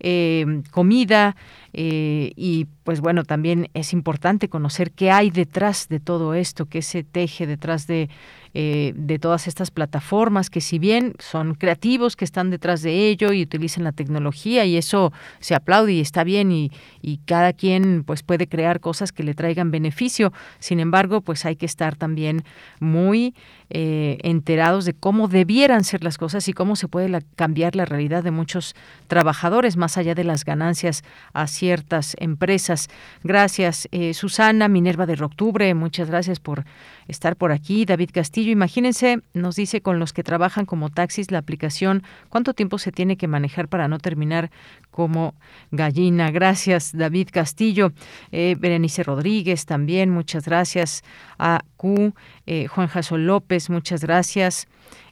eh, 0.00 0.62
comida 0.70 1.36
y 1.70 2.66
pues 2.82 3.00
bueno, 3.00 3.24
también 3.24 3.68
es 3.74 3.92
importante 3.92 4.48
conocer 4.48 4.90
qué 4.92 5.10
hay 5.10 5.30
detrás 5.30 5.88
de 5.88 6.00
todo 6.00 6.34
esto, 6.34 6.66
qué 6.66 6.82
se 6.82 7.04
teje 7.04 7.46
detrás 7.46 7.86
de 7.86 8.08
eh, 8.54 8.94
de 8.96 9.18
todas 9.18 9.46
estas 9.46 9.70
plataformas 9.70 10.48
que 10.48 10.62
si 10.62 10.78
bien 10.78 11.12
son 11.18 11.54
creativos 11.54 12.16
que 12.16 12.24
están 12.24 12.48
detrás 12.48 12.80
de 12.80 13.08
ello 13.08 13.32
y 13.32 13.42
utilizan 13.42 13.84
la 13.84 13.92
tecnología 13.92 14.64
y 14.64 14.78
eso 14.78 15.12
se 15.38 15.54
aplaude 15.54 15.92
y 15.92 16.00
está 16.00 16.24
bien 16.24 16.50
y, 16.50 16.72
y 17.02 17.18
cada 17.18 17.52
quien 17.52 18.04
pues 18.04 18.22
puede 18.22 18.48
crear 18.48 18.80
cosas 18.80 19.12
que 19.12 19.22
le 19.22 19.34
traigan 19.34 19.70
beneficio. 19.70 20.32
Sin 20.60 20.80
embargo, 20.80 21.17
pues 21.20 21.44
hay 21.44 21.56
que 21.56 21.66
estar 21.66 21.96
también 21.96 22.44
muy 22.80 23.34
eh, 23.70 24.18
enterados 24.22 24.84
de 24.84 24.94
cómo 24.94 25.28
debieran 25.28 25.84
ser 25.84 26.02
las 26.02 26.16
cosas 26.16 26.48
y 26.48 26.52
cómo 26.52 26.74
se 26.76 26.88
puede 26.88 27.22
cambiar 27.36 27.76
la 27.76 27.84
realidad 27.84 28.24
de 28.24 28.30
muchos 28.30 28.74
trabajadores 29.08 29.76
más 29.76 29.98
allá 29.98 30.14
de 30.14 30.24
las 30.24 30.44
ganancias 30.44 31.04
a 31.32 31.46
ciertas 31.46 32.16
empresas. 32.18 32.88
Gracias, 33.22 33.88
eh, 33.92 34.14
Susana 34.14 34.68
Minerva 34.68 35.06
de 35.06 35.18
Octubre, 35.22 35.74
muchas 35.74 36.08
gracias 36.08 36.40
por 36.40 36.64
estar 37.08 37.36
por 37.36 37.52
aquí. 37.52 37.84
David 37.84 38.10
Castillo, 38.12 38.52
imagínense, 38.52 39.20
nos 39.34 39.56
dice 39.56 39.80
con 39.80 39.98
los 39.98 40.12
que 40.12 40.22
trabajan 40.22 40.66
como 40.66 40.90
taxis 40.90 41.30
la 41.30 41.38
aplicación, 41.38 42.02
cuánto 42.28 42.54
tiempo 42.54 42.78
se 42.78 42.92
tiene 42.92 43.16
que 43.16 43.28
manejar 43.28 43.68
para 43.68 43.88
no 43.88 43.98
terminar 43.98 44.50
como 44.90 45.34
gallina. 45.70 46.30
Gracias, 46.30 46.96
David 46.96 47.28
Castillo. 47.32 47.92
Eh, 48.32 48.56
Berenice 48.58 49.02
Rodríguez 49.02 49.66
también, 49.66 50.10
muchas 50.10 50.44
gracias. 50.44 51.02
A 51.38 51.62
Q, 51.76 52.14
eh, 52.50 52.66
Juan 52.66 52.88
Jasón 52.88 53.26
López, 53.26 53.68
muchas 53.68 54.00
gracias. 54.00 54.68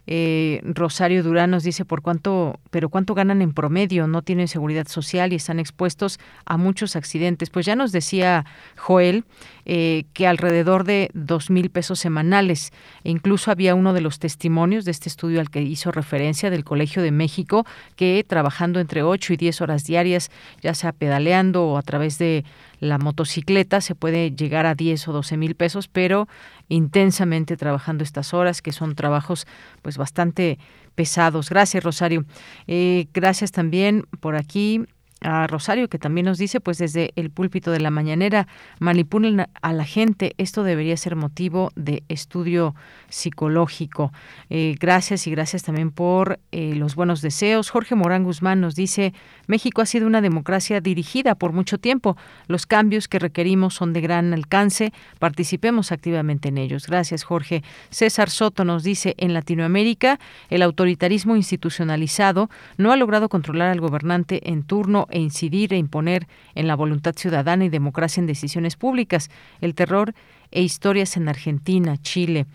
Eh, 0.06 0.60
Rosario 0.62 1.22
Durán 1.22 1.50
nos 1.50 1.64
dice 1.64 1.84
por 1.84 2.00
cuánto, 2.00 2.60
pero 2.70 2.88
cuánto 2.88 3.14
ganan 3.14 3.42
en 3.42 3.52
promedio, 3.52 4.06
no 4.06 4.22
tienen 4.22 4.48
seguridad 4.48 4.86
social 4.86 5.32
y 5.32 5.36
están 5.36 5.58
expuestos 5.58 6.18
a 6.46 6.56
muchos 6.56 6.96
accidentes. 6.96 7.50
Pues 7.50 7.66
ya 7.66 7.76
nos 7.76 7.92
decía 7.92 8.46
Joel 8.78 9.24
eh, 9.66 10.04
que 10.12 10.26
alrededor 10.26 10.84
de 10.84 11.10
dos 11.12 11.50
mil 11.50 11.70
pesos 11.70 11.98
semanales. 11.98 12.72
E 13.04 13.10
incluso 13.10 13.50
había 13.50 13.74
uno 13.74 13.92
de 13.92 14.00
los 14.00 14.18
testimonios 14.18 14.84
de 14.84 14.92
este 14.92 15.08
estudio 15.08 15.40
al 15.40 15.50
que 15.50 15.60
hizo 15.60 15.90
referencia 15.90 16.48
del 16.48 16.64
Colegio 16.64 17.02
de 17.02 17.10
México 17.10 17.66
que 17.96 18.24
trabajando 18.26 18.80
entre 18.80 19.02
8 19.02 19.34
y 19.34 19.36
10 19.36 19.60
horas 19.60 19.84
diarias, 19.84 20.30
ya 20.62 20.72
sea 20.72 20.92
pedaleando 20.92 21.66
o 21.66 21.76
a 21.76 21.82
través 21.82 22.16
de 22.16 22.44
la 22.78 22.98
motocicleta, 22.98 23.80
se 23.80 23.94
puede 23.94 24.30
llegar 24.30 24.66
a 24.66 24.74
10 24.74 25.08
o 25.08 25.12
12 25.12 25.36
mil 25.36 25.54
pesos, 25.54 25.88
pero 25.88 26.28
intensamente 26.68 27.56
trabajando 27.56 28.04
estas 28.04 28.34
horas, 28.34 28.62
que 28.62 28.72
son 28.72 28.94
trabajos 28.94 29.46
pues 29.82 29.98
bastante 29.98 30.58
pesados. 30.94 31.50
Gracias, 31.50 31.84
Rosario. 31.84 32.24
Eh, 32.66 33.06
gracias 33.12 33.52
también 33.52 34.06
por 34.20 34.36
aquí 34.36 34.86
a 35.20 35.46
Rosario, 35.46 35.88
que 35.88 35.98
también 35.98 36.26
nos 36.26 36.38
dice, 36.38 36.60
pues 36.60 36.78
desde 36.78 37.12
el 37.16 37.30
púlpito 37.30 37.70
de 37.70 37.80
la 37.80 37.90
mañanera, 37.90 38.46
manipulan 38.80 39.48
a 39.60 39.72
la 39.72 39.84
gente. 39.84 40.34
Esto 40.38 40.62
debería 40.62 40.96
ser 40.96 41.16
motivo 41.16 41.72
de 41.74 42.02
estudio 42.08 42.74
psicológico. 43.08 44.12
Eh, 44.50 44.76
gracias 44.78 45.26
y 45.26 45.30
gracias 45.30 45.62
también 45.62 45.90
por 45.90 46.38
eh, 46.52 46.74
los 46.74 46.94
buenos 46.94 47.22
deseos. 47.22 47.70
Jorge 47.70 47.94
Morán 47.94 48.24
Guzmán 48.24 48.60
nos 48.60 48.74
dice, 48.74 49.14
México 49.46 49.80
ha 49.80 49.86
sido 49.86 50.06
una 50.06 50.20
democracia 50.20 50.80
dirigida 50.80 51.34
por 51.34 51.52
mucho 51.52 51.78
tiempo. 51.78 52.16
Los 52.46 52.66
cambios 52.66 53.08
que 53.08 53.18
requerimos 53.18 53.74
son 53.74 53.92
de 53.92 54.00
gran 54.02 54.34
alcance. 54.34 54.92
Participemos 55.18 55.92
activamente 55.92 56.48
en 56.48 56.58
ellos. 56.58 56.86
Gracias, 56.86 57.24
Jorge. 57.24 57.62
César 57.90 58.30
Soto 58.30 58.64
nos 58.64 58.82
dice, 58.82 59.14
en 59.18 59.32
Latinoamérica, 59.32 60.18
el 60.50 60.62
autoritarismo 60.62 61.36
institucionalizado 61.36 62.50
no 62.76 62.92
ha 62.92 62.96
logrado 62.96 63.28
controlar 63.28 63.70
al 63.70 63.80
gobernante 63.80 64.50
en 64.50 64.62
turno 64.62 65.05
e 65.10 65.18
incidir 65.18 65.72
e 65.72 65.76
imponer 65.76 66.26
en 66.54 66.66
la 66.66 66.74
voluntad 66.74 67.14
ciudadana 67.16 67.64
y 67.64 67.68
democracia 67.68 68.20
en 68.20 68.26
decisiones 68.26 68.76
públicas. 68.76 69.30
El 69.60 69.74
terror 69.74 70.14
e 70.50 70.62
historias 70.62 71.16
en 71.16 71.28
Argentina, 71.28 71.96
Chile. 71.96 72.46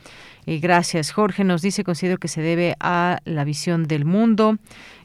Eh, 0.45 0.59
gracias, 0.59 1.11
Jorge. 1.11 1.43
Nos 1.43 1.61
dice, 1.61 1.83
considero 1.83 2.17
que 2.17 2.27
se 2.27 2.41
debe 2.41 2.75
a 2.79 3.19
la 3.25 3.43
visión 3.43 3.83
del 3.83 4.05
mundo. 4.05 4.57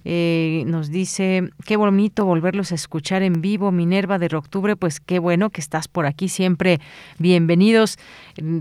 Eh, 0.09 0.63
nos 0.69 0.89
dice, 0.89 1.51
qué 1.65 1.77
bonito 1.77 2.25
volverlos 2.25 2.71
a 2.71 2.77
escuchar 2.77 3.25
en 3.25 3.41
vivo, 3.41 3.73
Minerva 3.73 4.21
de 4.21 4.29
Octubre, 4.37 4.77
pues 4.77 5.01
qué 5.01 5.19
bueno 5.19 5.51
que 5.51 5.61
estás 5.61 5.89
por 5.89 6.07
aquí 6.07 6.29
siempre. 6.29 6.81
Bienvenidos, 7.19 7.99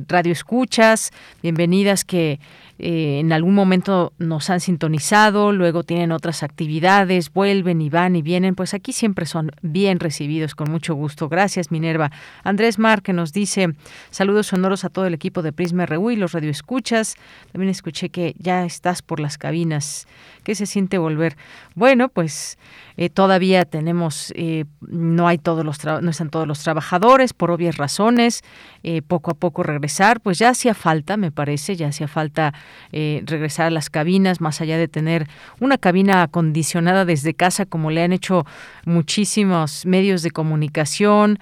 Radio 0.08 0.32
Escuchas, 0.32 1.12
bienvenidas 1.44 2.04
que 2.04 2.40
eh, 2.80 3.20
en 3.20 3.32
algún 3.32 3.54
momento 3.54 4.12
nos 4.18 4.50
han 4.50 4.60
sintonizado, 4.60 5.52
luego 5.52 5.84
tienen 5.84 6.12
otras 6.12 6.42
actividades, 6.42 7.32
vuelven 7.32 7.80
y 7.80 7.90
van 7.90 8.16
y 8.16 8.24
vienen, 8.24 8.56
pues 8.56 8.74
aquí 8.74 8.92
siempre 8.92 9.28
son 9.28 9.52
bien 9.62 10.00
recibidos, 10.00 10.56
con 10.56 10.72
mucho 10.72 10.96
gusto. 10.96 11.30
Gracias, 11.30 11.70
Minerva. 11.70 12.12
Andrés 12.44 12.80
Mar, 12.80 13.04
que 13.04 13.14
nos 13.14 13.34
dice, 13.34 13.76
saludos 14.10 14.48
sonoros 14.48 14.84
a 14.84 14.90
todo 14.90 15.06
el 15.06 15.14
equipo 15.14 15.44
de 15.44 15.54
Prisma 15.54 15.86
RU 15.86 16.10
y 16.10 16.16
los 16.16 16.34
radioescuchas. 16.34 17.16
También 17.52 17.70
escuché 17.70 18.10
que 18.10 18.36
ya 18.40 18.66
estás 18.66 19.04
por 19.04 19.20
las 19.20 19.38
cabinas. 19.38 20.08
¿Qué 20.46 20.54
se 20.54 20.68
siente 20.68 21.00
volver? 21.00 21.36
Bueno, 21.74 22.08
pues 22.08 22.58
eh, 22.98 23.10
todavía 23.10 23.66
tenemos, 23.66 24.32
eh, 24.36 24.66
no 24.80 25.28
hay 25.28 25.38
todos 25.38 25.66
los 25.66 25.84
no 25.84 26.10
están 26.10 26.30
todos 26.30 26.48
los 26.48 26.64
trabajadores 26.64 27.34
por 27.34 27.52
obvias 27.52 27.78
razones. 27.78 28.42
Eh, 28.84 29.02
poco 29.02 29.32
a 29.32 29.34
poco 29.34 29.64
regresar, 29.64 30.22
pues 30.22 30.38
ya 30.40 30.50
hacía 30.50 30.74
falta, 30.74 31.18
me 31.18 31.32
parece, 31.32 31.76
ya 31.76 31.88
hacía 31.88 32.08
falta 32.08 32.54
regresar 32.92 33.68
a 33.68 33.70
las 33.72 33.90
cabinas, 33.90 34.42
más 34.42 34.62
allá 34.62 34.78
de 34.78 34.88
tener 34.88 35.28
una 35.60 35.78
cabina 35.78 36.22
acondicionada 36.22 37.04
desde 37.04 37.34
casa, 37.34 37.66
como 37.66 37.92
le 37.92 38.04
han 38.04 38.14
hecho 38.14 38.46
muchísimos 38.86 39.86
medios 39.86 40.22
de 40.22 40.32
comunicación, 40.32 41.40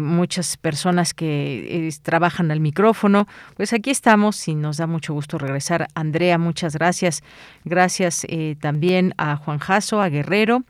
muchas 0.00 0.56
personas 0.56 1.14
que 1.14 1.90
trabajan 2.02 2.50
al 2.50 2.60
micrófono. 2.60 3.26
Pues 3.56 3.72
aquí 3.72 3.90
estamos 3.90 4.46
y 4.48 4.54
nos 4.54 4.76
da 4.76 4.86
mucho 4.86 5.14
gusto 5.14 5.38
regresar. 5.38 5.88
Andrea, 5.94 6.36
muchas 6.36 6.74
gracias. 6.76 7.22
Gracias 7.64 8.26
también 8.60 9.14
a 9.16 9.36
Juan 9.36 9.58
Jasso, 9.58 10.00
a 10.02 10.08
Guerrero. 10.08 10.64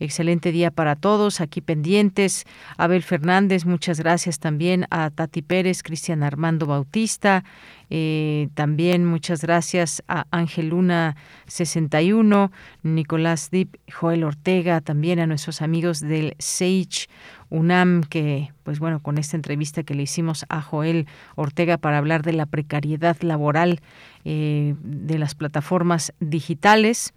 Excelente 0.00 0.52
día 0.52 0.70
para 0.70 0.94
todos, 0.94 1.40
aquí 1.40 1.60
pendientes. 1.60 2.44
Abel 2.76 3.02
Fernández, 3.02 3.64
muchas 3.64 3.98
gracias 3.98 4.38
también 4.38 4.86
a 4.90 5.10
Tati 5.10 5.42
Pérez, 5.42 5.82
Cristian 5.82 6.22
Armando 6.22 6.66
Bautista, 6.66 7.42
eh, 7.90 8.48
también 8.54 9.04
muchas 9.04 9.42
gracias 9.42 10.02
a 10.06 10.26
Ángel 10.30 10.68
Luna 10.68 11.16
61, 11.46 12.52
Nicolás 12.82 13.50
Dip, 13.50 13.76
Joel 13.90 14.24
Ortega, 14.24 14.80
también 14.80 15.18
a 15.18 15.26
nuestros 15.26 15.62
amigos 15.62 16.00
del 16.00 16.34
Sage 16.38 17.08
UNAM, 17.50 18.02
que 18.02 18.52
pues 18.62 18.78
bueno, 18.78 19.00
con 19.00 19.18
esta 19.18 19.36
entrevista 19.36 19.82
que 19.82 19.94
le 19.94 20.02
hicimos 20.02 20.44
a 20.48 20.60
Joel 20.60 21.06
Ortega 21.34 21.78
para 21.78 21.98
hablar 21.98 22.22
de 22.22 22.34
la 22.34 22.46
precariedad 22.46 23.16
laboral 23.22 23.80
eh, 24.24 24.74
de 24.80 25.18
las 25.18 25.34
plataformas 25.34 26.12
digitales 26.20 27.14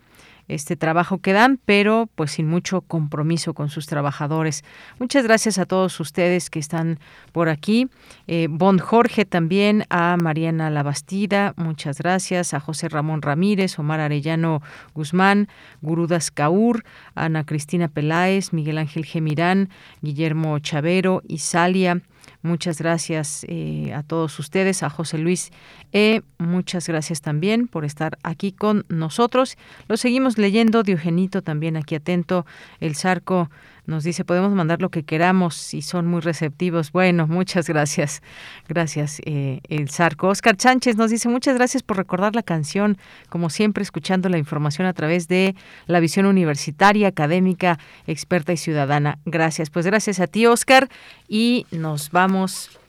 este 0.53 0.75
trabajo 0.75 1.19
que 1.19 1.33
dan, 1.33 1.59
pero 1.65 2.09
pues 2.15 2.31
sin 2.31 2.47
mucho 2.47 2.81
compromiso 2.81 3.53
con 3.53 3.69
sus 3.69 3.87
trabajadores. 3.87 4.63
Muchas 4.99 5.23
gracias 5.23 5.57
a 5.57 5.65
todos 5.65 5.99
ustedes 5.99 6.49
que 6.49 6.59
están 6.59 6.99
por 7.31 7.49
aquí. 7.49 7.87
Eh, 8.27 8.47
bon 8.49 8.79
Jorge 8.79 9.25
también, 9.25 9.85
a 9.89 10.17
Mariana 10.21 10.69
Labastida, 10.69 11.53
muchas 11.57 11.99
gracias, 11.99 12.53
a 12.53 12.59
José 12.59 12.89
Ramón 12.89 13.21
Ramírez, 13.21 13.77
Omar 13.79 13.99
Arellano 13.99 14.61
Guzmán, 14.93 15.47
Gurudas 15.81 16.31
Caur, 16.31 16.83
Ana 17.15 17.45
Cristina 17.45 17.87
Peláez, 17.87 18.53
Miguel 18.53 18.77
Ángel 18.77 19.05
Gemirán, 19.05 19.69
Guillermo 20.01 20.59
Chavero, 20.59 21.21
Isalia, 21.27 22.01
Muchas 22.43 22.79
gracias 22.79 23.45
eh, 23.47 23.93
a 23.93 24.01
todos 24.01 24.37
ustedes, 24.39 24.81
a 24.81 24.89
José 24.89 25.19
Luis 25.19 25.51
E. 25.91 26.21
Muchas 26.39 26.87
gracias 26.87 27.21
también 27.21 27.67
por 27.67 27.85
estar 27.85 28.17
aquí 28.23 28.51
con 28.51 28.85
nosotros. 28.89 29.57
Lo 29.87 29.95
seguimos 29.95 30.37
leyendo, 30.37 30.81
Diogenito 30.81 31.43
también 31.43 31.77
aquí 31.77 31.95
atento, 31.95 32.45
el 32.79 32.95
Zarco 32.95 33.51
nos 33.85 34.03
dice, 34.03 34.25
podemos 34.25 34.51
mandar 34.53 34.81
lo 34.81 34.89
que 34.89 35.03
queramos 35.03 35.73
y 35.73 35.81
son 35.81 36.07
muy 36.07 36.21
receptivos. 36.21 36.91
Bueno, 36.91 37.27
muchas 37.27 37.67
gracias. 37.67 38.21
Gracias, 38.67 39.21
eh, 39.25 39.61
el 39.69 39.89
Zarco. 39.89 40.27
Oscar 40.27 40.55
Sánchez 40.57 40.97
nos 40.97 41.11
dice, 41.11 41.29
muchas 41.29 41.55
gracias 41.55 41.83
por 41.83 41.97
recordar 41.97 42.35
la 42.35 42.43
canción, 42.43 42.97
como 43.29 43.49
siempre, 43.49 43.83
escuchando 43.83 44.29
la 44.29 44.37
información 44.37 44.87
a 44.87 44.93
través 44.93 45.27
de 45.27 45.55
la 45.87 45.99
visión 45.99 46.25
universitaria, 46.25 47.07
académica, 47.07 47.79
experta 48.07 48.53
y 48.53 48.57
ciudadana. 48.57 49.19
Gracias. 49.25 49.69
Pues 49.69 49.85
gracias 49.85 50.19
a 50.19 50.27
ti, 50.27 50.45
Oscar. 50.45 50.89
Y 51.27 51.65
nos 51.71 52.11
vamos 52.11 52.80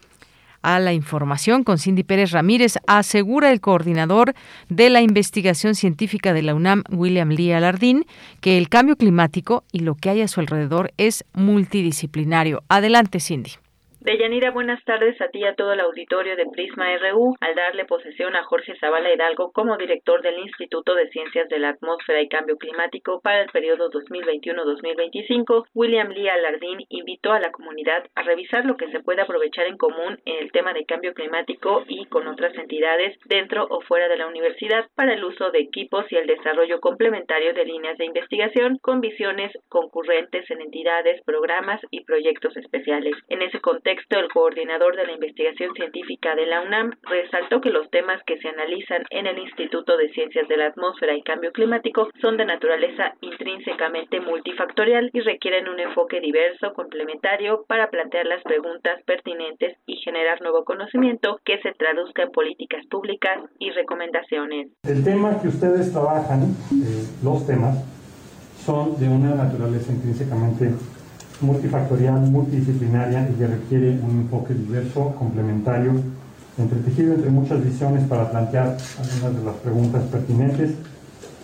a 0.62 0.78
la 0.78 0.92
información 0.92 1.64
con 1.64 1.78
Cindy 1.78 2.02
Pérez 2.02 2.30
Ramírez, 2.32 2.78
asegura 2.86 3.50
el 3.50 3.60
coordinador 3.60 4.34
de 4.68 4.90
la 4.90 5.00
investigación 5.00 5.74
científica 5.74 6.32
de 6.32 6.42
la 6.42 6.54
UNAM, 6.54 6.84
William 6.90 7.30
Lee 7.30 7.52
Alardín, 7.52 8.06
que 8.40 8.58
el 8.58 8.68
cambio 8.68 8.96
climático 8.96 9.64
y 9.72 9.80
lo 9.80 9.94
que 9.94 10.10
hay 10.10 10.22
a 10.22 10.28
su 10.28 10.40
alrededor 10.40 10.92
es 10.96 11.24
multidisciplinario. 11.32 12.62
Adelante, 12.68 13.20
Cindy. 13.20 13.61
Deyanira, 14.04 14.50
buenas 14.50 14.82
tardes 14.82 15.20
a 15.20 15.28
ti 15.28 15.38
y 15.38 15.44
a 15.44 15.54
todo 15.54 15.74
el 15.74 15.78
auditorio 15.78 16.34
de 16.34 16.46
Prisma 16.46 16.86
RU. 16.96 17.36
Al 17.38 17.54
darle 17.54 17.84
posesión 17.84 18.34
a 18.34 18.42
Jorge 18.42 18.76
Zavala 18.80 19.12
Hidalgo 19.12 19.52
como 19.52 19.76
director 19.76 20.22
del 20.22 20.40
Instituto 20.40 20.96
de 20.96 21.08
Ciencias 21.10 21.48
de 21.48 21.60
la 21.60 21.68
Atmósfera 21.68 22.20
y 22.20 22.28
Cambio 22.28 22.56
Climático 22.56 23.20
para 23.20 23.42
el 23.42 23.50
periodo 23.50 23.92
2021-2025, 23.92 25.66
William 25.74 26.08
Lee 26.08 26.28
Alardín 26.30 26.80
invitó 26.88 27.32
a 27.32 27.38
la 27.38 27.52
comunidad 27.52 28.04
a 28.16 28.22
revisar 28.24 28.64
lo 28.64 28.76
que 28.76 28.90
se 28.90 28.98
puede 28.98 29.22
aprovechar 29.22 29.68
en 29.68 29.76
común 29.76 30.18
en 30.24 30.42
el 30.42 30.50
tema 30.50 30.72
de 30.72 30.84
cambio 30.84 31.14
climático 31.14 31.84
y 31.86 32.06
con 32.06 32.26
otras 32.26 32.56
entidades 32.56 33.16
dentro 33.26 33.68
o 33.70 33.82
fuera 33.82 34.08
de 34.08 34.16
la 34.16 34.26
universidad 34.26 34.84
para 34.96 35.14
el 35.14 35.22
uso 35.22 35.52
de 35.52 35.60
equipos 35.60 36.10
y 36.10 36.16
el 36.16 36.26
desarrollo 36.26 36.80
complementario 36.80 37.54
de 37.54 37.66
líneas 37.66 37.98
de 37.98 38.06
investigación 38.06 38.78
con 38.82 39.00
visiones 39.00 39.52
concurrentes 39.68 40.50
en 40.50 40.60
entidades, 40.60 41.22
programas 41.24 41.80
y 41.92 42.02
proyectos 42.02 42.56
especiales. 42.56 43.14
En 43.28 43.42
ese 43.42 43.60
contexto, 43.60 43.91
el 43.92 44.28
coordinador 44.32 44.96
de 44.96 45.06
la 45.06 45.12
investigación 45.12 45.74
científica 45.74 46.34
de 46.34 46.46
la 46.46 46.62
UNAM 46.62 46.92
resaltó 47.02 47.60
que 47.60 47.70
los 47.70 47.90
temas 47.90 48.22
que 48.26 48.38
se 48.38 48.48
analizan 48.48 49.04
en 49.10 49.26
el 49.26 49.38
Instituto 49.38 49.96
de 49.96 50.10
Ciencias 50.10 50.48
de 50.48 50.56
la 50.56 50.66
Atmósfera 50.66 51.14
y 51.14 51.22
Cambio 51.22 51.52
Climático 51.52 52.08
son 52.20 52.36
de 52.36 52.44
naturaleza 52.44 53.14
intrínsecamente 53.20 54.20
multifactorial 54.20 55.10
y 55.12 55.20
requieren 55.20 55.68
un 55.68 55.80
enfoque 55.80 56.20
diverso, 56.20 56.72
complementario, 56.74 57.64
para 57.68 57.90
plantear 57.90 58.26
las 58.26 58.42
preguntas 58.42 59.02
pertinentes 59.04 59.76
y 59.86 59.96
generar 59.96 60.40
nuevo 60.42 60.64
conocimiento 60.64 61.40
que 61.44 61.60
se 61.60 61.72
traduzca 61.72 62.22
en 62.22 62.30
políticas 62.30 62.86
públicas 62.86 63.38
y 63.58 63.70
recomendaciones. 63.70 64.68
El 64.84 65.04
tema 65.04 65.40
que 65.40 65.48
ustedes 65.48 65.92
trabajan, 65.92 66.42
eh, 66.42 67.04
los 67.22 67.46
temas, 67.46 67.84
son 68.64 68.98
de 68.98 69.08
una 69.08 69.34
naturaleza 69.34 69.92
intrínsecamente 69.92 70.70
multifactorial, 71.42 72.20
multidisciplinaria 72.30 73.28
y 73.28 73.34
que 73.34 73.46
requiere 73.46 73.98
un 74.00 74.22
enfoque 74.22 74.54
diverso, 74.54 75.14
complementario, 75.18 75.92
entretejido 76.58 77.14
entre 77.14 77.30
muchas 77.30 77.64
visiones 77.64 78.04
para 78.08 78.30
plantear 78.30 78.76
algunas 78.98 79.38
de 79.38 79.44
las 79.44 79.54
preguntas 79.56 80.02
pertinentes, 80.04 80.72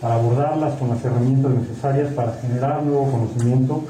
para 0.01 0.15
abordarlas 0.15 0.75
con 0.75 0.91
las 0.91 1.05
herramientas 1.05 1.53
necesarias 1.53 2.13
para 2.13 2.33
generar 2.35 2.83
nuevo 2.83 3.11
conocimiento, 3.11 3.85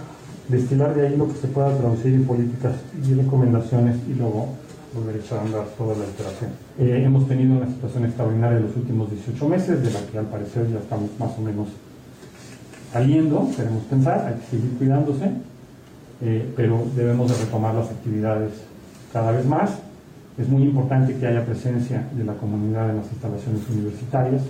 destilar 0.48 0.94
de 0.94 1.08
ahí 1.08 1.16
lo 1.16 1.28
que 1.28 1.34
se 1.34 1.48
pueda 1.48 1.76
traducir 1.76 2.14
en 2.14 2.24
políticas 2.24 2.74
y 3.06 3.14
recomendaciones 3.14 3.96
y 4.08 4.14
luego 4.14 4.48
volver 4.94 5.20
a 5.30 5.40
andar 5.42 5.66
toda 5.76 5.94
la 5.96 6.04
iteración. 6.04 6.50
Eh, 6.78 7.02
hemos 7.04 7.28
tenido 7.28 7.56
una 7.56 7.66
situación 7.66 8.06
extraordinaria 8.06 8.58
en 8.58 8.66
los 8.66 8.76
últimos 8.76 9.10
18 9.10 9.48
meses, 9.48 9.82
de 9.82 9.90
la 9.90 10.00
que 10.10 10.18
al 10.18 10.26
parecer 10.26 10.70
ya 10.70 10.78
estamos 10.78 11.10
más 11.18 11.30
o 11.38 11.42
menos 11.42 11.68
saliendo, 12.92 13.48
queremos 13.54 13.82
pensar, 13.84 14.26
hay 14.26 14.40
que 14.40 14.56
seguir 14.56 14.78
cuidándose, 14.78 15.30
eh, 16.22 16.52
pero 16.56 16.84
debemos 16.96 17.30
de 17.30 17.44
retomar 17.44 17.74
las 17.74 17.90
actividades 17.90 18.52
cada 19.12 19.32
vez 19.32 19.46
más. 19.46 19.82
Es 20.38 20.48
muy 20.48 20.62
importante 20.62 21.18
que 21.18 21.26
haya 21.26 21.44
presencia 21.44 22.08
de 22.12 22.24
la 22.24 22.34
comunidad 22.34 22.90
en 22.90 22.98
las 22.98 23.10
instalaciones 23.10 23.68
universitarias 23.68 24.42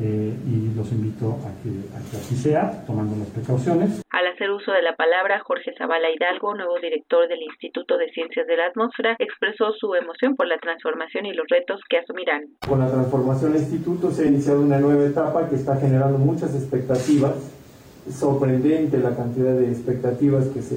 eh, 0.00 0.34
y 0.46 0.74
los 0.74 0.90
invito 0.90 1.38
a 1.46 1.50
que, 1.62 1.70
a 1.94 2.02
que, 2.10 2.16
así 2.16 2.34
sea, 2.34 2.84
tomando 2.86 3.16
las 3.16 3.28
precauciones. 3.28 4.02
Al 4.10 4.26
hacer 4.26 4.50
uso 4.50 4.72
de 4.72 4.82
la 4.82 4.96
palabra, 4.96 5.40
Jorge 5.44 5.72
Zavala 5.78 6.10
Hidalgo, 6.10 6.54
nuevo 6.54 6.78
director 6.80 7.28
del 7.28 7.42
Instituto 7.42 7.96
de 7.96 8.10
Ciencias 8.10 8.46
de 8.46 8.56
la 8.56 8.66
Atmósfera, 8.66 9.14
expresó 9.20 9.72
su 9.78 9.94
emoción 9.94 10.34
por 10.34 10.48
la 10.48 10.58
transformación 10.58 11.26
y 11.26 11.32
los 11.32 11.46
retos 11.48 11.80
que 11.88 11.98
asumirán. 11.98 12.42
Con 12.68 12.80
la 12.80 12.90
transformación 12.90 13.52
del 13.52 13.62
instituto 13.62 14.10
se 14.10 14.24
ha 14.24 14.26
iniciado 14.26 14.62
una 14.62 14.78
nueva 14.78 15.04
etapa 15.04 15.48
que 15.48 15.54
está 15.54 15.76
generando 15.76 16.18
muchas 16.18 16.54
expectativas 16.54 17.63
sorprendente 18.12 18.98
la 18.98 19.16
cantidad 19.16 19.54
de 19.54 19.70
expectativas 19.70 20.46
que 20.46 20.62
se, 20.62 20.76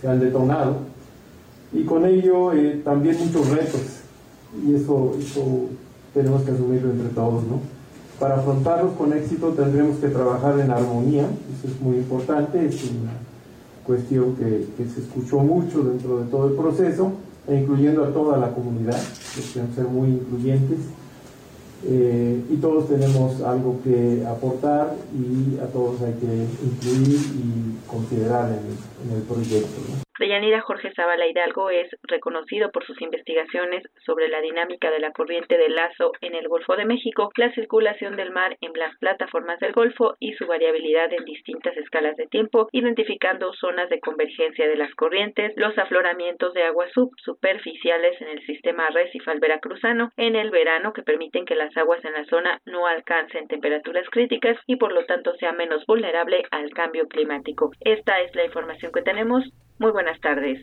se 0.00 0.08
han 0.08 0.20
detonado. 0.20 0.78
Y 1.72 1.84
con 1.84 2.04
ello 2.04 2.52
eh, 2.52 2.80
también 2.84 3.16
muchos 3.18 3.48
retos. 3.50 4.00
Y 4.66 4.74
eso, 4.74 5.16
eso 5.18 5.68
tenemos 6.12 6.42
que 6.42 6.52
asumirlo 6.52 6.90
entre 6.90 7.08
todos. 7.10 7.44
¿no? 7.44 7.60
Para 8.18 8.36
afrontarlos 8.36 8.92
con 8.94 9.12
éxito 9.12 9.48
tendremos 9.50 9.98
que 9.98 10.08
trabajar 10.08 10.58
en 10.60 10.70
armonía, 10.70 11.22
eso 11.22 11.72
es 11.72 11.80
muy 11.80 11.96
importante, 11.96 12.66
es 12.66 12.82
una 12.84 13.12
cuestión 13.84 14.36
que, 14.36 14.66
que 14.76 14.88
se 14.88 15.00
escuchó 15.00 15.38
mucho 15.38 15.82
dentro 15.82 16.20
de 16.20 16.26
todo 16.26 16.48
el 16.48 16.54
proceso, 16.54 17.12
e 17.48 17.56
incluyendo 17.56 18.04
a 18.04 18.12
toda 18.12 18.36
la 18.36 18.52
comunidad, 18.52 19.00
que 19.34 19.42
ser 19.42 19.84
muy 19.90 20.08
incluyentes 20.08 20.78
eh, 21.86 22.44
y 22.50 22.56
todos 22.56 22.88
tenemos 22.88 23.40
algo 23.40 23.80
que 23.82 24.24
aportar 24.26 24.94
y 25.14 25.58
a 25.58 25.66
todos 25.66 26.02
hay 26.02 26.12
que 26.14 26.46
incluir 26.64 27.18
y 27.18 27.88
considerar 27.88 28.50
en, 28.50 29.16
el 29.16 29.22
proyecto. 29.22 30.09
Deyanira 30.20 30.60
Jorge 30.60 30.92
Zavala 30.92 31.26
Hidalgo 31.26 31.70
es 31.70 31.88
reconocido 32.02 32.70
por 32.70 32.84
sus 32.84 33.00
investigaciones 33.00 33.82
sobre 34.04 34.28
la 34.28 34.42
dinámica 34.42 34.90
de 34.90 34.98
la 34.98 35.12
corriente 35.12 35.56
de 35.56 35.70
lazo 35.70 36.12
en 36.20 36.34
el 36.34 36.46
Golfo 36.46 36.76
de 36.76 36.84
México, 36.84 37.30
la 37.38 37.50
circulación 37.54 38.16
del 38.16 38.30
mar 38.30 38.58
en 38.60 38.74
las 38.74 38.94
plataformas 38.98 39.58
del 39.60 39.72
Golfo 39.72 40.16
y 40.20 40.34
su 40.34 40.46
variabilidad 40.46 41.10
en 41.10 41.24
distintas 41.24 41.74
escalas 41.78 42.18
de 42.18 42.26
tiempo, 42.26 42.68
identificando 42.72 43.54
zonas 43.54 43.88
de 43.88 44.00
convergencia 44.00 44.68
de 44.68 44.76
las 44.76 44.94
corrientes, 44.94 45.54
los 45.56 45.78
afloramientos 45.78 46.52
de 46.52 46.64
aguas 46.64 46.92
subsuperficiales 46.92 48.20
en 48.20 48.28
el 48.28 48.44
sistema 48.44 48.88
arrecifal 48.88 49.40
veracruzano 49.40 50.10
en 50.18 50.36
el 50.36 50.50
verano 50.50 50.92
que 50.92 51.02
permiten 51.02 51.46
que 51.46 51.54
las 51.54 51.74
aguas 51.78 52.04
en 52.04 52.12
la 52.12 52.26
zona 52.26 52.60
no 52.66 52.86
alcancen 52.86 53.48
temperaturas 53.48 54.06
críticas 54.10 54.58
y 54.66 54.76
por 54.76 54.92
lo 54.92 55.06
tanto 55.06 55.34
sea 55.36 55.52
menos 55.52 55.86
vulnerable 55.86 56.42
al 56.50 56.68
cambio 56.74 57.08
climático. 57.08 57.70
Esta 57.80 58.20
es 58.20 58.34
la 58.34 58.44
información 58.44 58.92
que 58.92 59.00
tenemos. 59.00 59.50
Muy 59.80 59.92
buenas 59.92 60.20
tardes. 60.20 60.62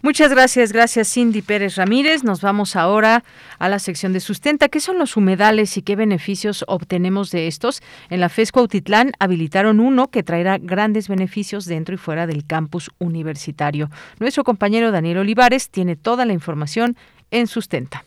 Muchas 0.00 0.30
gracias, 0.30 0.72
gracias 0.72 1.12
Cindy 1.12 1.42
Pérez 1.42 1.76
Ramírez. 1.76 2.24
Nos 2.24 2.40
vamos 2.40 2.76
ahora 2.76 3.22
a 3.58 3.68
la 3.68 3.78
sección 3.78 4.14
de 4.14 4.20
sustenta. 4.20 4.70
¿Qué 4.70 4.80
son 4.80 4.98
los 4.98 5.18
humedales 5.18 5.76
y 5.76 5.82
qué 5.82 5.96
beneficios 5.96 6.64
obtenemos 6.66 7.30
de 7.30 7.46
estos? 7.46 7.82
En 8.08 8.20
la 8.20 8.30
FES 8.30 8.52
Cuautitlán 8.52 9.12
habilitaron 9.18 9.80
uno 9.80 10.08
que 10.08 10.22
traerá 10.22 10.56
grandes 10.56 11.08
beneficios 11.08 11.66
dentro 11.66 11.94
y 11.94 11.98
fuera 11.98 12.26
del 12.26 12.46
campus 12.46 12.90
universitario. 12.98 13.90
Nuestro 14.18 14.44
compañero 14.44 14.92
Daniel 14.92 15.18
Olivares 15.18 15.68
tiene 15.68 15.94
toda 15.94 16.24
la 16.24 16.32
información 16.32 16.96
en 17.30 17.48
sustenta. 17.48 18.02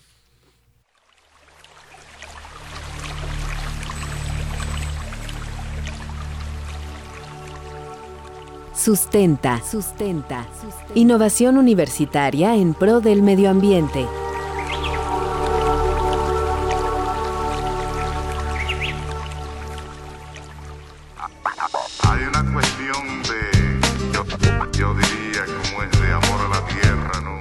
Sustenta. 8.83 9.61
Sustenta. 9.61 10.47
Innovación 10.95 11.59
universitaria 11.59 12.55
en 12.55 12.73
pro 12.73 12.99
del 12.99 13.21
medio 13.21 13.51
ambiente. 13.51 14.07
Hay 22.09 22.23
una 22.23 22.51
cuestión 22.51 23.21
de, 23.21 24.19
yo, 24.79 24.95
diría, 24.95 25.45
como 25.45 25.83
es 25.83 26.01
de 26.01 26.11
amor 26.11 26.41
a 26.41 26.49
la 26.49 26.65
tierra, 26.65 27.21
¿no? 27.23 27.39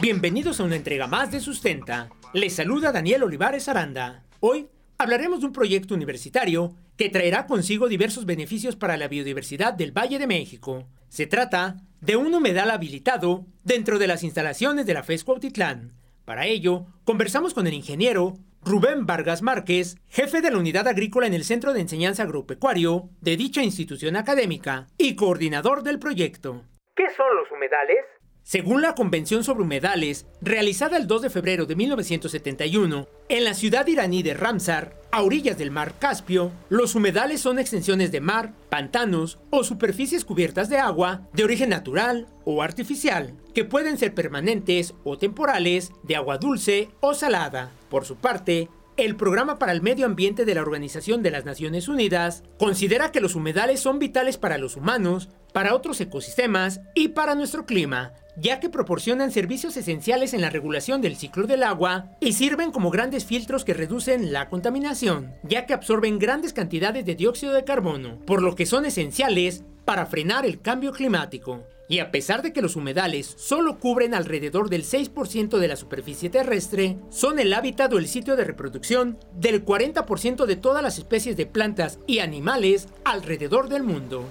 Bienvenidos 0.00 0.58
a 0.58 0.64
una 0.64 0.74
entrega 0.74 1.06
más 1.06 1.30
de 1.30 1.38
Sustenta. 1.38 2.08
Les 2.32 2.56
saluda 2.56 2.90
Daniel 2.90 3.22
Olivares 3.22 3.68
Aranda. 3.68 4.24
Hoy 4.40 4.68
hablaremos 5.00 5.40
de 5.40 5.46
un 5.46 5.52
proyecto 5.54 5.94
universitario 5.94 6.74
que 6.98 7.08
traerá 7.08 7.46
consigo 7.46 7.88
diversos 7.88 8.26
beneficios 8.26 8.76
para 8.76 8.98
la 8.98 9.08
biodiversidad 9.08 9.72
del 9.72 9.96
Valle 9.96 10.18
de 10.18 10.26
México. 10.26 10.86
Se 11.08 11.26
trata 11.26 11.76
de 12.02 12.16
un 12.16 12.34
humedal 12.34 12.70
habilitado 12.70 13.46
dentro 13.64 13.98
de 13.98 14.06
las 14.06 14.22
instalaciones 14.24 14.84
de 14.84 14.92
la 14.92 15.02
FES 15.02 15.24
Cuautitlán. 15.24 15.94
Para 16.26 16.46
ello, 16.46 16.84
conversamos 17.04 17.54
con 17.54 17.66
el 17.66 17.72
ingeniero 17.72 18.34
Rubén 18.62 19.06
Vargas 19.06 19.40
Márquez, 19.40 19.96
jefe 20.06 20.42
de 20.42 20.50
la 20.50 20.58
unidad 20.58 20.86
agrícola 20.86 21.26
en 21.26 21.32
el 21.32 21.44
Centro 21.44 21.72
de 21.72 21.80
Enseñanza 21.80 22.24
Agropecuario 22.24 23.08
de 23.22 23.38
dicha 23.38 23.62
institución 23.62 24.16
académica 24.16 24.86
y 24.98 25.16
coordinador 25.16 25.82
del 25.82 25.98
proyecto. 25.98 26.64
¿Qué 26.94 27.08
son 27.16 27.34
los 27.36 27.50
humedales? 27.50 28.04
Según 28.50 28.82
la 28.82 28.96
Convención 28.96 29.44
sobre 29.44 29.62
Humedales, 29.62 30.26
realizada 30.40 30.96
el 30.96 31.06
2 31.06 31.22
de 31.22 31.30
febrero 31.30 31.66
de 31.66 31.76
1971, 31.76 33.06
en 33.28 33.44
la 33.44 33.54
ciudad 33.54 33.86
iraní 33.86 34.24
de 34.24 34.34
Ramsar, 34.34 35.00
a 35.12 35.22
orillas 35.22 35.56
del 35.56 35.70
mar 35.70 36.00
Caspio, 36.00 36.50
los 36.68 36.96
humedales 36.96 37.40
son 37.40 37.60
extensiones 37.60 38.10
de 38.10 38.20
mar, 38.20 38.52
pantanos 38.68 39.38
o 39.50 39.62
superficies 39.62 40.24
cubiertas 40.24 40.68
de 40.68 40.78
agua 40.78 41.28
de 41.32 41.44
origen 41.44 41.68
natural 41.68 42.26
o 42.44 42.60
artificial, 42.60 43.36
que 43.54 43.64
pueden 43.64 43.98
ser 43.98 44.14
permanentes 44.14 44.94
o 45.04 45.16
temporales, 45.16 45.92
de 46.02 46.16
agua 46.16 46.38
dulce 46.38 46.88
o 46.98 47.14
salada. 47.14 47.70
Por 47.88 48.04
su 48.04 48.16
parte, 48.16 48.68
el 48.96 49.14
Programa 49.14 49.60
para 49.60 49.70
el 49.70 49.80
Medio 49.80 50.06
Ambiente 50.06 50.44
de 50.44 50.56
la 50.56 50.62
Organización 50.62 51.22
de 51.22 51.30
las 51.30 51.44
Naciones 51.44 51.86
Unidas 51.86 52.42
considera 52.58 53.12
que 53.12 53.20
los 53.20 53.36
humedales 53.36 53.78
son 53.78 54.00
vitales 54.00 54.38
para 54.38 54.58
los 54.58 54.76
humanos, 54.76 55.28
para 55.54 55.74
otros 55.74 56.00
ecosistemas 56.00 56.80
y 56.94 57.08
para 57.08 57.34
nuestro 57.34 57.64
clima, 57.64 58.12
ya 58.36 58.60
que 58.60 58.70
proporcionan 58.70 59.30
servicios 59.30 59.76
esenciales 59.76 60.34
en 60.34 60.40
la 60.40 60.50
regulación 60.50 61.00
del 61.00 61.16
ciclo 61.16 61.46
del 61.46 61.62
agua 61.62 62.16
y 62.20 62.32
sirven 62.32 62.70
como 62.70 62.90
grandes 62.90 63.24
filtros 63.24 63.64
que 63.64 63.74
reducen 63.74 64.32
la 64.32 64.48
contaminación, 64.48 65.34
ya 65.42 65.66
que 65.66 65.74
absorben 65.74 66.18
grandes 66.18 66.52
cantidades 66.52 67.04
de 67.04 67.14
dióxido 67.14 67.52
de 67.52 67.64
carbono, 67.64 68.18
por 68.26 68.42
lo 68.42 68.54
que 68.54 68.66
son 68.66 68.86
esenciales 68.86 69.64
para 69.84 70.06
frenar 70.06 70.46
el 70.46 70.60
cambio 70.60 70.92
climático. 70.92 71.64
Y 71.88 71.98
a 71.98 72.12
pesar 72.12 72.42
de 72.42 72.52
que 72.52 72.62
los 72.62 72.76
humedales 72.76 73.34
solo 73.36 73.80
cubren 73.80 74.14
alrededor 74.14 74.70
del 74.70 74.84
6% 74.84 75.58
de 75.58 75.66
la 75.66 75.74
superficie 75.74 76.30
terrestre, 76.30 76.96
son 77.10 77.40
el 77.40 77.52
hábitat 77.52 77.92
o 77.92 77.98
el 77.98 78.06
sitio 78.06 78.36
de 78.36 78.44
reproducción 78.44 79.18
del 79.34 79.64
40% 79.64 80.46
de 80.46 80.54
todas 80.54 80.84
las 80.84 80.98
especies 80.98 81.36
de 81.36 81.46
plantas 81.46 81.98
y 82.06 82.20
animales 82.20 82.86
alrededor 83.04 83.68
del 83.68 83.82
mundo. 83.82 84.24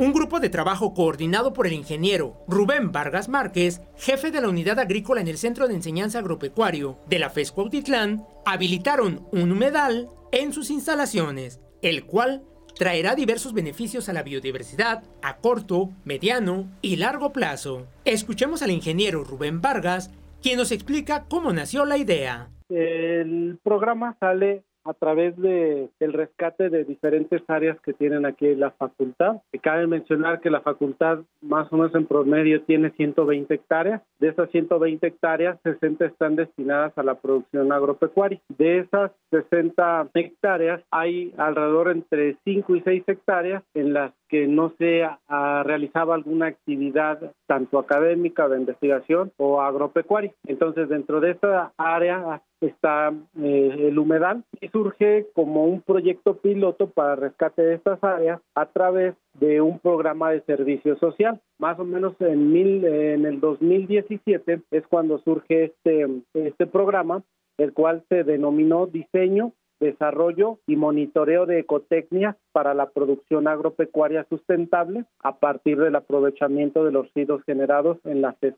Un 0.00 0.14
grupo 0.14 0.40
de 0.40 0.48
trabajo 0.48 0.94
coordinado 0.94 1.52
por 1.52 1.66
el 1.66 1.74
ingeniero 1.74 2.42
Rubén 2.48 2.90
Vargas 2.90 3.28
Márquez, 3.28 3.82
jefe 3.98 4.30
de 4.30 4.40
la 4.40 4.48
unidad 4.48 4.78
agrícola 4.78 5.20
en 5.20 5.28
el 5.28 5.36
Centro 5.36 5.68
de 5.68 5.74
Enseñanza 5.74 6.20
Agropecuario 6.20 6.96
de 7.06 7.18
la 7.18 7.28
FES 7.28 7.52
Cuautitlán, 7.52 8.24
habilitaron 8.46 9.26
un 9.30 9.52
humedal 9.52 10.08
en 10.32 10.54
sus 10.54 10.70
instalaciones, 10.70 11.60
el 11.82 12.06
cual 12.06 12.42
traerá 12.78 13.14
diversos 13.14 13.52
beneficios 13.52 14.08
a 14.08 14.14
la 14.14 14.22
biodiversidad 14.22 15.02
a 15.20 15.36
corto, 15.36 15.90
mediano 16.06 16.70
y 16.80 16.96
largo 16.96 17.34
plazo. 17.34 17.86
Escuchemos 18.06 18.62
al 18.62 18.70
ingeniero 18.70 19.22
Rubén 19.22 19.60
Vargas, 19.60 20.10
quien 20.40 20.56
nos 20.56 20.72
explica 20.72 21.26
cómo 21.28 21.52
nació 21.52 21.84
la 21.84 21.98
idea. 21.98 22.48
El 22.70 23.58
programa 23.62 24.16
sale 24.18 24.64
a 24.84 24.94
través 24.94 25.36
de 25.36 25.88
el 26.00 26.12
rescate 26.12 26.70
de 26.70 26.84
diferentes 26.84 27.42
áreas 27.48 27.80
que 27.80 27.92
tienen 27.92 28.26
aquí 28.26 28.54
la 28.54 28.70
facultad. 28.72 29.42
Cabe 29.62 29.86
mencionar 29.86 30.40
que 30.40 30.50
la 30.50 30.62
facultad 30.62 31.20
más 31.42 31.70
o 31.72 31.76
menos 31.76 31.94
en 31.94 32.06
promedio 32.06 32.62
tiene 32.62 32.90
120 32.90 33.54
hectáreas. 33.54 34.02
De 34.18 34.28
esas 34.28 34.50
120 34.50 35.06
hectáreas, 35.06 35.58
60 35.62 36.06
están 36.06 36.36
destinadas 36.36 36.96
a 36.96 37.02
la 37.02 37.14
producción 37.16 37.72
agropecuaria. 37.72 38.40
De 38.48 38.78
esas 38.78 39.12
60 39.30 40.08
hectáreas, 40.14 40.82
hay 40.90 41.34
alrededor 41.36 41.90
entre 41.90 42.36
5 42.44 42.76
y 42.76 42.80
6 42.80 43.04
hectáreas 43.06 43.62
en 43.74 43.92
las 43.92 44.12
que 44.28 44.46
no 44.46 44.72
se 44.78 45.06
realizaba 45.28 46.14
alguna 46.14 46.46
actividad 46.46 47.32
tanto 47.46 47.78
académica 47.78 48.48
de 48.48 48.58
investigación 48.58 49.32
o 49.36 49.60
agropecuaria. 49.60 50.32
Entonces, 50.46 50.88
dentro 50.88 51.20
de 51.20 51.32
esta 51.32 51.72
área 51.76 52.40
está 52.60 53.12
eh, 53.38 53.86
el 53.88 53.98
humedal 53.98 54.44
y 54.60 54.68
surge 54.68 55.26
como 55.34 55.64
un 55.64 55.82
proyecto 55.82 56.36
piloto 56.38 56.90
para 56.90 57.16
rescate 57.16 57.62
de 57.62 57.74
estas 57.74 58.02
áreas 58.02 58.40
a 58.54 58.66
través 58.66 59.14
de 59.34 59.60
un 59.60 59.78
programa 59.78 60.30
de 60.30 60.42
servicio 60.42 60.98
social. 60.98 61.40
Más 61.58 61.78
o 61.78 61.84
menos 61.84 62.14
en, 62.20 62.52
mil, 62.52 62.84
en 62.84 63.26
el 63.26 63.40
2017 63.40 64.62
es 64.70 64.86
cuando 64.88 65.18
surge 65.20 65.64
este, 65.64 66.06
este 66.34 66.66
programa, 66.66 67.22
el 67.58 67.72
cual 67.72 68.04
se 68.08 68.24
denominó 68.24 68.86
diseño 68.86 69.52
desarrollo 69.80 70.58
y 70.66 70.76
monitoreo 70.76 71.46
de 71.46 71.60
ecotecnia 71.60 72.36
para 72.52 72.74
la 72.74 72.90
producción 72.90 73.48
agropecuaria 73.48 74.26
sustentable 74.28 75.06
a 75.20 75.38
partir 75.38 75.78
del 75.78 75.96
aprovechamiento 75.96 76.84
de 76.84 76.92
los 76.92 77.06
residuos 77.06 77.42
generados 77.44 77.98
en 78.04 78.20
la 78.20 78.36
CES 78.40 78.54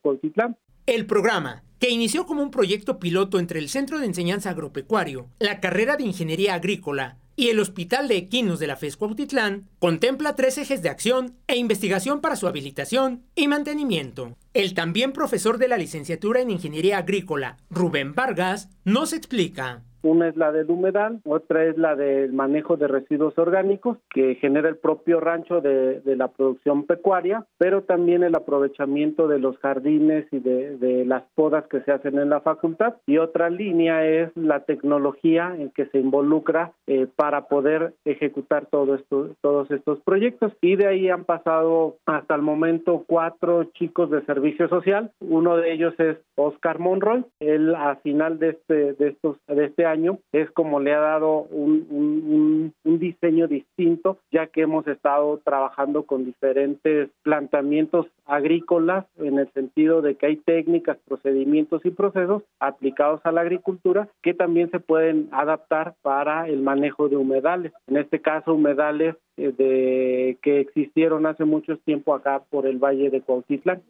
El 0.87 1.07
programa, 1.07 1.62
que 1.83 1.91
inició 1.91 2.27
como 2.27 2.45
un 2.45 2.53
proyecto 2.53 3.01
piloto 3.01 3.41
entre 3.41 3.59
el 3.59 3.69
Centro 3.69 3.99
de 3.99 4.07
Enseñanza 4.07 4.51
Agropecuario, 4.51 5.27
la 5.41 5.59
carrera 5.59 5.97
de 5.97 6.05
Ingeniería 6.05 6.55
Agrícola 6.55 7.17
y 7.35 7.49
el 7.49 7.59
Hospital 7.59 8.07
de 8.07 8.19
Equinos 8.19 8.61
de 8.61 8.69
la 8.69 8.77
FES 8.77 8.97
Cuautitlán, 8.97 9.69
contempla 9.81 10.37
tres 10.37 10.59
ejes 10.59 10.81
de 10.81 10.91
acción 10.91 11.35
e 11.49 11.57
investigación 11.57 12.21
para 12.21 12.37
su 12.37 12.47
habilitación 12.47 13.25
y 13.35 13.49
mantenimiento. 13.49 14.37
El 14.55 14.75
también 14.75 15.13
profesor 15.13 15.59
de 15.59 15.67
la 15.67 15.77
licenciatura 15.77 16.41
en 16.41 16.53
Ingeniería 16.53 16.99
Agrícola, 16.99 17.57
Rubén 17.69 18.15
Vargas, 18.15 18.69
nos 18.85 19.13
explica. 19.13 19.83
Una 20.03 20.29
es 20.29 20.37
la 20.37 20.51
del 20.51 20.69
humedal, 20.69 21.20
otra 21.24 21.65
es 21.65 21.79
la 21.79 21.95
del 21.95 22.33
manejo 22.33 22.77
de 22.77 22.89
residuos 22.89 23.39
orgánicos 23.39 23.99
que 24.11 24.35
genera 24.37 24.69
el 24.69 24.77
propio 24.77 25.20
rancho 25.20 25.61
de, 25.61 26.03
la 26.05 26.29
producción 26.29 26.85
pecuaria, 26.85 27.47
pero 27.57 27.83
también 27.85 28.23
el 28.23 28.35
aprovechamiento 28.35 29.29
de 29.29 29.39
los 29.39 29.57
jardines 29.59 30.27
y 30.33 30.41
de, 30.41 31.05
las 31.07 31.23
podas 31.35 31.66
que 31.69 31.81
se 31.83 31.93
hacen 31.93 32.19
en 32.19 32.31
la 32.31 32.41
facultad. 32.41 32.95
Y 33.07 33.19
otra 33.19 33.49
línea 33.49 34.05
es 34.05 34.31
la 34.37 34.61
tecnología 34.61 35.55
en 35.57 35.70
que 35.70 35.87
se 35.87 35.99
involucra 35.99 36.73
eh, 36.87 37.07
para 37.16 37.49
poder 37.49 37.95
ejecutar 38.05 38.66
todo 38.66 38.95
esto, 38.97 39.31
todos 39.41 39.70
estos 39.70 40.01
proyectos. 40.01 40.53
Y 40.61 40.77
de 40.77 40.87
ahí 40.87 41.09
han 41.09 41.24
pasado 41.24 41.97
hasta 42.07 42.35
el 42.35 42.43
momento 42.43 43.05
cuatro 43.07 43.65
chicos 43.74 44.11
de 44.11 44.24
servicio 44.27 44.69
social. 44.69 45.12
Uno 45.20 45.57
de 45.57 45.73
ellos 45.73 45.95
es 45.99 46.19
Oscar 46.37 46.79
Monroy. 46.79 47.24
Él 47.41 47.74
a 47.74 47.97
final 47.97 48.39
de 48.39 48.51
este, 48.51 48.93
de 48.95 49.09
estos, 49.09 49.37
de 49.47 49.65
este 49.66 49.87
año 49.87 49.91
es 50.32 50.51
como 50.51 50.81
le 50.81 50.93
ha 50.93 51.01
dado 51.01 51.43
un, 51.51 52.73
diseño 52.85 53.48
distinto, 53.48 54.19
ya 54.31 54.47
que 54.47 54.62
hemos 54.62 54.86
estado 54.86 55.40
trabajando 55.44 56.05
con 56.05 56.24
diferentes 56.24 57.10
planteamientos 57.23 58.06
agrícolas 58.27 59.06
en 59.19 59.39
el 59.39 59.51
sentido 59.52 60.02
de 60.02 60.14
que 60.14 60.27
hay 60.27 60.36
técnicas, 60.36 60.98
procedimientos 61.06 61.85
y 61.85 61.90
procesos 61.90 62.43
aplicados 62.60 63.20
a 63.24 63.32
la 63.32 63.40
agricultura 63.40 64.09
que 64.23 64.35
también 64.35 64.70
se 64.70 64.81
pueden 64.81 65.28
adaptar 65.32 65.94
para 66.02 66.48
el 66.48 66.62
manejo 66.62 67.09
de 67.09 67.16
humedales. 67.16 67.73
En 67.89 67.97
este 67.97 68.20
caso, 68.20 68.55
humedales 68.55 69.16
eh, 69.36 69.52
de 69.56 70.39
que 70.43 70.60
existieron 70.60 71.27
hace 71.27 71.44
mucho 71.44 71.77
tiempo 71.78 72.14
acá 72.14 72.43
por 72.51 72.66
el 72.66 72.78
Valle 72.78 73.10
de 73.10 73.20
Cuautitlán. 73.20 73.82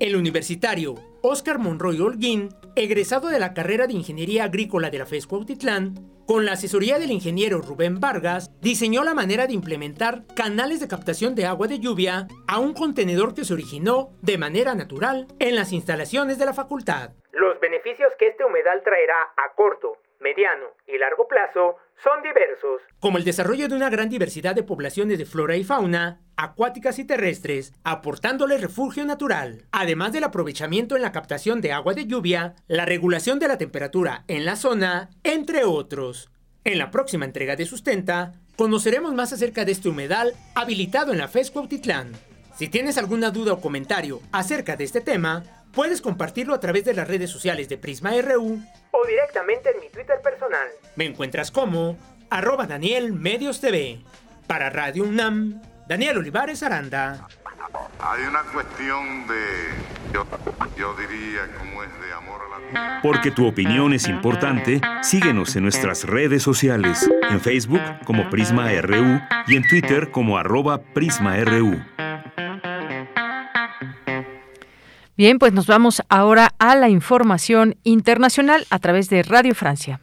El 0.00 0.16
universitario 0.16 0.94
Oscar 1.20 1.58
Monroy 1.58 2.00
Holguín, 2.00 2.48
egresado 2.74 3.28
de 3.28 3.38
la 3.38 3.52
carrera 3.52 3.86
de 3.86 3.92
Ingeniería 3.92 4.44
Agrícola 4.44 4.88
de 4.88 4.98
la 4.98 5.04
FES 5.04 5.26
Cuautitlán, 5.26 5.92
con 6.26 6.46
la 6.46 6.52
asesoría 6.52 6.98
del 6.98 7.10
ingeniero 7.10 7.60
Rubén 7.60 8.00
Vargas, 8.00 8.50
diseñó 8.62 9.04
la 9.04 9.12
manera 9.12 9.46
de 9.46 9.52
implementar 9.52 10.22
canales 10.34 10.80
de 10.80 10.88
captación 10.88 11.34
de 11.34 11.44
agua 11.44 11.66
de 11.66 11.80
lluvia 11.80 12.28
a 12.48 12.58
un 12.60 12.72
contenedor 12.72 13.34
que 13.34 13.44
se 13.44 13.52
originó 13.52 14.08
de 14.22 14.38
manera 14.38 14.74
natural 14.74 15.26
en 15.38 15.54
las 15.54 15.70
instalaciones 15.70 16.38
de 16.38 16.46
la 16.46 16.54
facultad. 16.54 17.10
Los 17.32 17.60
beneficios 17.60 18.14
que 18.18 18.28
este 18.28 18.42
humedal 18.42 18.82
traerá 18.82 19.20
a 19.36 19.54
corto, 19.54 19.98
mediano 20.18 20.68
y 20.86 20.96
largo 20.96 21.28
plazo 21.28 21.76
son 22.02 22.22
diversos, 22.22 22.80
como 22.98 23.18
el 23.18 23.24
desarrollo 23.24 23.68
de 23.68 23.74
una 23.74 23.90
gran 23.90 24.08
diversidad 24.08 24.54
de 24.54 24.62
poblaciones 24.62 25.18
de 25.18 25.26
flora 25.26 25.56
y 25.56 25.64
fauna, 25.64 26.20
acuáticas 26.36 26.98
y 26.98 27.04
terrestres, 27.04 27.72
aportándole 27.84 28.58
refugio 28.58 29.04
natural, 29.04 29.66
además 29.72 30.12
del 30.12 30.24
aprovechamiento 30.24 30.96
en 30.96 31.02
la 31.02 31.12
captación 31.12 31.60
de 31.60 31.72
agua 31.72 31.94
de 31.94 32.06
lluvia, 32.06 32.54
la 32.68 32.86
regulación 32.86 33.38
de 33.38 33.48
la 33.48 33.58
temperatura 33.58 34.24
en 34.28 34.44
la 34.44 34.56
zona, 34.56 35.10
entre 35.24 35.64
otros. 35.64 36.30
En 36.64 36.78
la 36.78 36.90
próxima 36.90 37.24
entrega 37.24 37.56
de 37.56 37.66
Sustenta, 37.66 38.34
conoceremos 38.56 39.14
más 39.14 39.32
acerca 39.32 39.64
de 39.64 39.72
este 39.72 39.88
humedal 39.88 40.34
habilitado 40.54 41.12
en 41.12 41.18
la 41.18 41.28
FES 41.28 41.50
Cuautitlán. 41.50 42.12
Si 42.60 42.68
tienes 42.68 42.98
alguna 42.98 43.30
duda 43.30 43.54
o 43.54 43.60
comentario 43.62 44.20
acerca 44.32 44.76
de 44.76 44.84
este 44.84 45.00
tema, 45.00 45.42
puedes 45.72 46.02
compartirlo 46.02 46.52
a 46.52 46.60
través 46.60 46.84
de 46.84 46.92
las 46.92 47.08
redes 47.08 47.30
sociales 47.30 47.70
de 47.70 47.78
Prisma 47.78 48.10
RU 48.20 48.62
o 48.90 49.06
directamente 49.06 49.70
en 49.70 49.80
mi 49.80 49.88
Twitter 49.88 50.20
personal. 50.22 50.68
Me 50.94 51.06
encuentras 51.06 51.50
como 51.50 51.96
arroba 52.28 52.66
Daniel 52.66 53.14
Medios 53.14 53.62
TV. 53.62 54.00
Para 54.46 54.68
Radio 54.68 55.04
UNAM, 55.04 55.62
Daniel 55.88 56.18
Olivares 56.18 56.62
Aranda. 56.62 57.26
Hay 57.98 58.24
una 58.24 58.42
cuestión 58.52 59.26
de, 59.26 60.12
yo, 60.12 60.26
yo 60.76 60.94
diría, 60.96 61.48
como 61.56 61.82
es 61.82 61.88
de 61.88 62.12
amor 62.12 62.42
a 62.42 62.58
la 62.58 62.68
tierra. 62.68 63.00
Porque 63.02 63.30
tu 63.30 63.46
opinión 63.46 63.94
es 63.94 64.06
importante, 64.06 64.82
síguenos 65.00 65.56
en 65.56 65.62
nuestras 65.62 66.04
redes 66.04 66.42
sociales, 66.42 67.08
en 67.30 67.40
Facebook 67.40 67.80
como 68.04 68.28
Prisma 68.28 68.70
RU 68.82 69.18
y 69.46 69.56
en 69.56 69.66
Twitter 69.66 70.10
como 70.10 70.36
arroba 70.36 70.82
PrismaRU. 70.82 71.80
Bien, 75.20 75.38
pues 75.38 75.52
nos 75.52 75.66
vamos 75.66 76.00
ahora 76.08 76.54
a 76.58 76.74
la 76.76 76.88
información 76.88 77.76
internacional 77.84 78.66
a 78.70 78.78
través 78.78 79.10
de 79.10 79.22
Radio 79.22 79.54
Francia. 79.54 80.00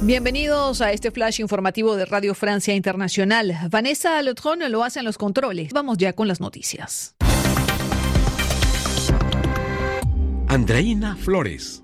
Bienvenidos 0.00 0.80
a 0.80 0.92
este 0.92 1.10
flash 1.10 1.40
informativo 1.42 1.94
de 1.94 2.06
Radio 2.06 2.34
Francia 2.34 2.74
Internacional. 2.74 3.54
Vanessa 3.70 4.22
Lotron 4.22 4.60
lo 4.72 4.82
hace 4.82 5.00
en 5.00 5.04
los 5.04 5.18
controles. 5.18 5.70
Vamos 5.74 5.98
ya 5.98 6.14
con 6.14 6.26
las 6.26 6.40
noticias. 6.40 7.14
Andreina 10.48 11.16
Flores. 11.16 11.82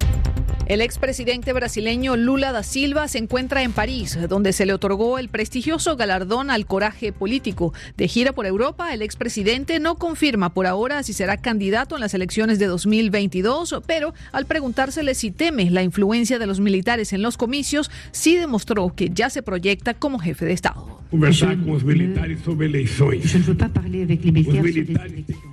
El 0.69 0.82
expresidente 0.82 1.55
brasileño 1.55 2.15
Lula 2.15 2.53
da 2.53 2.62
Silva 2.62 3.09
se 3.09 3.16
encuentra 3.16 3.62
en 3.62 3.73
París, 3.73 4.19
donde 4.28 4.53
se 4.53 4.66
le 4.66 4.74
otorgó 4.74 5.19
el 5.19 5.31
prestigioso 5.31 5.97
galardón 5.97 6.51
al 6.51 6.66
coraje 6.66 7.11
político. 7.11 7.73
De 7.97 8.07
gira 8.07 8.32
por 8.32 8.45
Europa, 8.45 8.93
el 8.93 9.01
expresidente 9.01 9.81
no 9.81 9.95
confirma 9.95 10.53
por 10.53 10.66
ahora 10.66 11.03
si 11.03 11.15
será 11.15 11.39
candidato 11.39 11.95
en 11.95 12.03
las 12.03 12.12
elecciones 12.12 12.59
de 12.59 12.66
2022, 12.66 13.77
pero 13.86 14.12
al 14.31 14.45
preguntársele 14.45 15.15
si 15.15 15.31
teme 15.31 15.70
la 15.70 15.82
influencia 15.82 16.39
de 16.39 16.47
los 16.47 16.61
militares 16.61 17.15
en 17.15 17.23
los 17.23 17.39
comicios, 17.39 17.90
sí 18.12 18.36
demostró 18.36 18.95
que 18.95 19.09
ya 19.09 19.31
se 19.31 19.43
proyecta 19.43 19.95
como 19.95 20.19
jefe 20.19 20.45
de 20.45 20.53
Estado. 20.53 20.99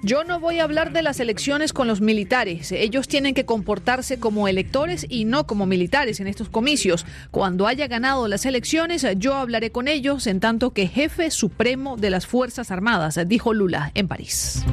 Yo 0.03 0.23
no 0.25 0.39
voy 0.41 0.59
a 0.59 0.65
hablar 0.65 0.91
de 0.91 1.01
las 1.01 1.21
elecciones 1.21 1.71
con 1.71 1.87
los 1.87 2.01
militares. 2.01 2.73
Ellos 2.73 3.07
tienen 3.07 3.33
que 3.33 3.45
comportarse 3.45 4.19
como 4.19 4.49
electores 4.49 5.04
y 5.09 5.25
no 5.25 5.47
como 5.47 5.65
militares 5.65 6.19
en 6.19 6.27
estos 6.27 6.49
comicios. 6.49 7.05
Cuando 7.31 7.67
haya 7.67 7.87
ganado 7.87 8.27
las 8.27 8.45
elecciones, 8.45 9.05
yo 9.17 9.35
hablaré 9.35 9.71
con 9.71 9.87
ellos 9.87 10.27
en 10.27 10.39
tanto 10.39 10.71
que 10.71 10.87
jefe 10.87 11.31
supremo 11.31 11.97
de 11.97 12.09
las 12.09 12.27
Fuerzas 12.27 12.71
Armadas, 12.71 13.19
dijo 13.27 13.53
Lula 13.53 13.91
en 13.95 14.07
París. 14.07 14.63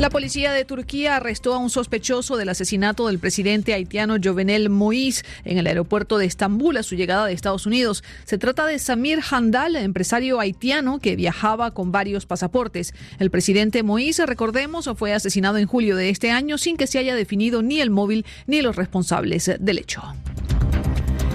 La 0.00 0.08
policía 0.08 0.52
de 0.52 0.64
Turquía 0.64 1.16
arrestó 1.16 1.52
a 1.52 1.58
un 1.58 1.68
sospechoso 1.68 2.38
del 2.38 2.48
asesinato 2.48 3.08
del 3.08 3.18
presidente 3.18 3.74
haitiano 3.74 4.16
Jovenel 4.16 4.70
Moïse 4.70 5.26
en 5.44 5.58
el 5.58 5.66
aeropuerto 5.66 6.16
de 6.16 6.24
Estambul 6.24 6.78
a 6.78 6.82
su 6.82 6.94
llegada 6.94 7.26
de 7.26 7.34
Estados 7.34 7.66
Unidos. 7.66 8.02
Se 8.24 8.38
trata 8.38 8.64
de 8.64 8.78
Samir 8.78 9.20
Handal, 9.30 9.76
empresario 9.76 10.40
haitiano 10.40 11.00
que 11.00 11.16
viajaba 11.16 11.72
con 11.72 11.92
varios 11.92 12.24
pasaportes. 12.24 12.94
El 13.18 13.30
presidente 13.30 13.84
Moïse, 13.84 14.24
recordemos, 14.24 14.88
fue 14.96 15.12
asesinado 15.12 15.58
en 15.58 15.66
julio 15.66 15.96
de 15.96 16.08
este 16.08 16.30
año 16.30 16.56
sin 16.56 16.78
que 16.78 16.86
se 16.86 16.98
haya 16.98 17.14
definido 17.14 17.60
ni 17.60 17.82
el 17.82 17.90
móvil 17.90 18.24
ni 18.46 18.62
los 18.62 18.76
responsables 18.76 19.50
del 19.60 19.76
hecho. 19.76 20.00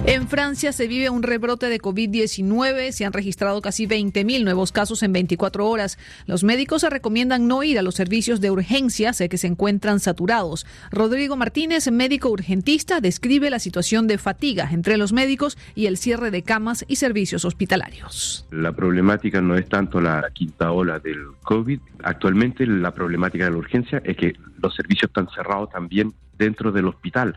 En 0.08 0.28
Francia 0.28 0.70
se 0.70 0.86
vive 0.86 1.10
un 1.10 1.24
rebrote 1.24 1.68
de 1.68 1.80
COVID-19. 1.80 2.92
Se 2.92 3.04
han 3.04 3.12
registrado 3.12 3.60
casi 3.60 3.88
20.000 3.88 4.44
nuevos 4.44 4.70
casos 4.70 5.02
en 5.02 5.12
24 5.12 5.68
horas. 5.68 5.98
Los 6.26 6.44
médicos 6.44 6.82
se 6.82 6.90
recomiendan 6.90 7.48
no 7.48 7.64
ir 7.64 7.76
a 7.76 7.82
los 7.82 7.96
servicios 7.96 8.40
de 8.40 8.52
urgencia, 8.52 9.12
sé 9.12 9.28
que 9.28 9.36
se 9.36 9.48
encuentran 9.48 9.98
saturados. 9.98 10.64
Rodrigo 10.92 11.36
Martínez, 11.36 11.90
médico 11.90 12.30
urgentista, 12.30 13.00
describe 13.00 13.50
la 13.50 13.58
situación 13.58 14.06
de 14.06 14.18
fatiga 14.18 14.68
entre 14.70 14.96
los 14.96 15.12
médicos 15.12 15.58
y 15.74 15.86
el 15.86 15.96
cierre 15.96 16.30
de 16.30 16.44
camas 16.44 16.84
y 16.86 16.96
servicios 16.96 17.44
hospitalarios. 17.44 18.46
La 18.52 18.70
problemática 18.70 19.40
no 19.40 19.56
es 19.56 19.68
tanto 19.68 20.00
la 20.00 20.24
quinta 20.32 20.70
ola 20.70 21.00
del 21.00 21.18
COVID. 21.42 21.80
Actualmente 22.04 22.64
la 22.64 22.92
problemática 22.92 23.46
de 23.46 23.50
la 23.50 23.56
urgencia 23.56 24.00
es 24.04 24.16
que 24.16 24.34
los 24.62 24.72
servicios 24.72 25.08
están 25.08 25.28
cerrados 25.34 25.70
también 25.70 26.14
dentro 26.38 26.72
del 26.72 26.86
hospital. 26.86 27.34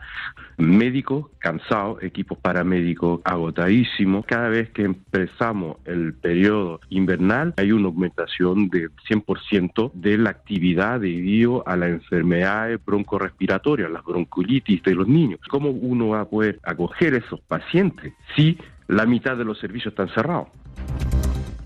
Médicos 0.60 1.26
cansados, 1.38 2.02
equipos 2.02 2.38
paramédicos 2.38 3.20
agotadísimos. 3.24 4.26
Cada 4.26 4.48
vez 4.48 4.70
que 4.70 4.82
empezamos 4.82 5.78
el 5.84 6.14
periodo 6.14 6.80
invernal 6.90 7.54
hay 7.56 7.72
una 7.72 7.86
aumentación 7.86 8.68
del 8.68 8.90
100% 9.08 9.92
de 9.94 10.18
la 10.18 10.30
actividad 10.30 11.00
debido 11.00 11.66
a 11.66 11.76
las 11.76 11.90
enfermedades 11.90 12.78
broncorespiratorias, 12.84 13.90
las 13.90 14.04
bronquiolitis 14.04 14.82
de 14.82 14.94
los 14.94 15.08
niños. 15.08 15.40
¿Cómo 15.48 15.70
uno 15.70 16.08
va 16.08 16.20
a 16.20 16.28
poder 16.28 16.60
acoger 16.62 17.14
a 17.14 17.18
esos 17.18 17.40
pacientes 17.40 18.12
si 18.36 18.58
la 18.88 19.06
mitad 19.06 19.36
de 19.36 19.44
los 19.44 19.58
servicios 19.58 19.92
están 19.92 20.08
cerrados? 20.08 20.48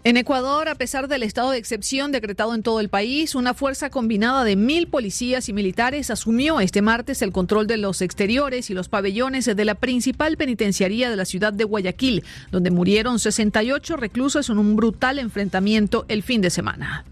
En 0.07 0.19
Ecuador, 0.19 0.69
a 0.69 0.75
pesar 0.75 1.09
del 1.09 1.23
estado 1.23 1.53
de 1.53 1.57
excepción 1.57 2.13
decretado 2.13 2.55
en 2.55 2.63
todo 2.63 2.79
el 2.79 2.91
país, 2.91 3.35
una 3.35 3.55
fuerza 3.55 3.89
combinada 3.89 4.45
de 4.45 4.55
mil 4.55 4.87
policías 4.87 5.49
y 5.49 5.55
militares 5.55 6.11
asumió 6.11 6.61
este 6.61 6.83
martes 6.83 7.23
el 7.23 7.33
control 7.33 7.67
de 7.67 7.79
los 7.79 8.03
exteriores 8.03 8.69
y 8.69 8.75
los 8.75 8.91
pabellones 8.91 9.47
de 9.47 9.65
la 9.65 9.77
principal 9.77 10.37
penitenciaría 10.37 11.09
de 11.09 11.17
la 11.17 11.25
ciudad 11.25 11.55
de 11.55 11.65
Guayaquil, 11.65 12.23
donde 12.51 12.71
murieron 12.71 13.19
68 13.19 13.97
reclusos 13.97 14.51
en 14.51 14.59
un 14.59 14.77
brutal 14.77 15.19
enfrentamiento 15.19 16.05
el 16.09 16.23
fin 16.23 16.43
de 16.43 16.51
semana. 16.51 17.07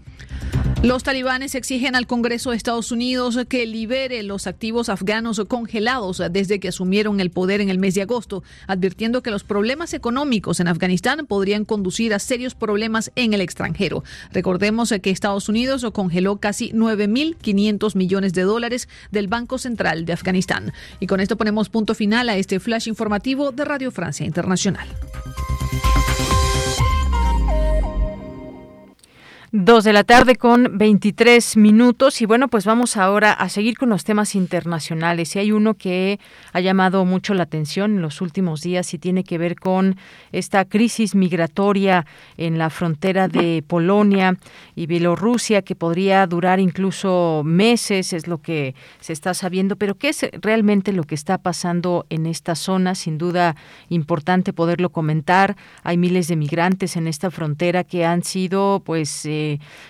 Los 0.83 1.03
talibanes 1.03 1.55
exigen 1.55 1.95
al 1.95 2.07
Congreso 2.07 2.49
de 2.49 2.57
Estados 2.57 2.91
Unidos 2.91 3.39
que 3.47 3.65
libere 3.65 4.21
los 4.21 4.47
activos 4.47 4.89
afganos 4.89 5.41
congelados 5.47 6.21
desde 6.29 6.59
que 6.59 6.67
asumieron 6.67 7.21
el 7.21 7.31
poder 7.31 7.61
en 7.61 7.69
el 7.69 7.79
mes 7.79 7.95
de 7.95 8.01
agosto, 8.01 8.43
advirtiendo 8.67 9.23
que 9.23 9.31
los 9.31 9.45
problemas 9.45 9.93
económicos 9.93 10.59
en 10.59 10.67
Afganistán 10.67 11.25
podrían 11.25 11.63
conducir 11.63 12.13
a 12.13 12.19
serios 12.19 12.53
problemas 12.53 13.13
en 13.15 13.33
el 13.33 13.39
extranjero. 13.39 14.03
Recordemos 14.33 14.93
que 15.01 15.09
Estados 15.09 15.47
Unidos 15.47 15.85
congeló 15.93 16.41
casi 16.41 16.73
9.500 16.73 17.95
millones 17.95 18.33
de 18.33 18.41
dólares 18.41 18.89
del 19.09 19.29
Banco 19.29 19.59
Central 19.59 20.03
de 20.03 20.11
Afganistán. 20.11 20.73
Y 20.99 21.07
con 21.07 21.21
esto 21.21 21.37
ponemos 21.37 21.69
punto 21.69 21.95
final 21.95 22.27
a 22.27 22.35
este 22.35 22.59
flash 22.59 22.89
informativo 22.89 23.53
de 23.53 23.63
Radio 23.63 23.89
Francia 23.89 24.25
Internacional. 24.25 24.89
Dos 29.55 29.83
de 29.83 29.93
la 29.93 30.03
tarde 30.03 30.35
con 30.35 30.79
23 30.79 31.57
minutos 31.57 32.23
y 32.23 32.25
bueno, 32.25 32.47
pues 32.47 32.65
vamos 32.65 32.97
ahora 32.97 33.31
a 33.31 33.49
seguir 33.49 33.77
con 33.77 33.89
los 33.89 34.03
temas 34.03 34.33
internacionales. 34.33 35.35
Y 35.35 35.39
hay 35.39 35.51
uno 35.51 35.75
que 35.75 36.19
ha 36.53 36.59
llamado 36.59 37.05
mucho 37.05 37.35
la 37.35 37.43
atención 37.43 37.97
en 37.97 38.01
los 38.01 38.19
últimos 38.21 38.61
días 38.61 38.91
y 38.95 38.97
tiene 38.97 39.23
que 39.23 39.37
ver 39.37 39.59
con 39.59 39.95
esta 40.31 40.65
crisis 40.65 41.13
migratoria 41.13 42.07
en 42.35 42.57
la 42.57 42.71
frontera 42.71 43.27
de 43.27 43.63
Polonia 43.67 44.39
y 44.75 44.87
Bielorrusia 44.87 45.61
que 45.61 45.75
podría 45.75 46.25
durar 46.25 46.59
incluso 46.59 47.43
meses, 47.45 48.11
es 48.11 48.25
lo 48.25 48.39
que 48.39 48.73
se 49.01 49.13
está 49.13 49.35
sabiendo. 49.35 49.75
Pero 49.75 49.99
¿qué 49.99 50.09
es 50.09 50.25
realmente 50.41 50.93
lo 50.93 51.03
que 51.03 51.13
está 51.13 51.37
pasando 51.37 52.07
en 52.09 52.25
esta 52.25 52.55
zona? 52.55 52.95
Sin 52.95 53.19
duda 53.19 53.55
importante 53.89 54.51
poderlo 54.51 54.89
comentar. 54.89 55.55
Hay 55.83 55.97
miles 55.97 56.27
de 56.27 56.37
migrantes 56.37 56.95
en 56.95 57.05
esta 57.05 57.29
frontera 57.29 57.83
que 57.83 58.03
han 58.03 58.23
sido 58.23 58.81
pues... 58.83 59.27
Eh, 59.27 59.42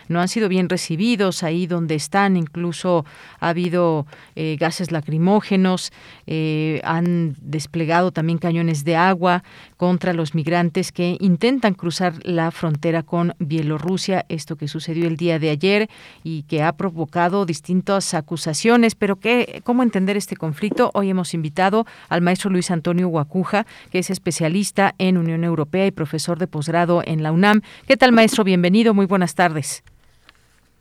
no 0.08 0.22
han 0.22 0.28
sido 0.28 0.50
bien 0.50 0.70
recibidos 0.70 1.44
ahí 1.44 1.68
donde 1.68 1.96
están. 1.96 2.38
Incluso 2.38 3.06
ha 3.40 3.50
habido 3.50 4.06
eh, 4.36 4.58
gases 4.60 4.92
lacrimógenos, 4.92 5.92
eh, 6.28 6.82
han 6.84 7.36
desplegado 7.42 8.12
también 8.12 8.38
cañones 8.38 8.84
de 8.84 8.96
agua 8.96 9.44
contra 9.78 10.14
los 10.14 10.36
migrantes 10.36 10.92
que 10.92 11.18
intentan 11.20 11.74
cruzar 11.74 12.14
la 12.24 12.52
frontera 12.52 13.04
con 13.04 13.34
Bielorrusia. 13.40 14.26
Esto 14.30 14.56
que 14.56 14.68
sucedió 14.68 15.08
el 15.08 15.18
día 15.18 15.40
de 15.40 15.50
ayer 15.50 15.90
y 16.24 16.44
que 16.44 16.64
ha 16.64 16.74
provocado 16.74 17.46
distintas 17.46 18.14
acusaciones. 18.14 18.96
Pero 18.96 19.18
¿qué, 19.18 19.62
¿cómo 19.64 19.84
entender 19.84 20.18
este 20.18 20.36
conflicto? 20.36 20.92
Hoy 20.94 21.10
hemos 21.10 21.34
invitado 21.34 21.86
al 22.10 22.22
maestro 22.22 22.50
Luis 22.50 22.72
Antonio 22.72 23.08
Guacuja, 23.08 23.66
que 23.92 24.00
es 24.00 24.10
especialista 24.10 24.96
en 24.98 25.18
Unión 25.18 25.44
Europea 25.44 25.86
y 25.86 25.92
profesor 25.92 26.40
de 26.40 26.48
posgrado 26.48 27.02
en 27.06 27.24
la 27.24 27.32
UNAM. 27.32 27.62
¿Qué 27.88 27.98
tal, 27.98 28.12
maestro? 28.12 28.44
Bienvenido. 28.44 28.94
Muy 28.94 29.06
buenas 29.06 29.36
tardes 29.36 29.43
tardes. 29.44 29.84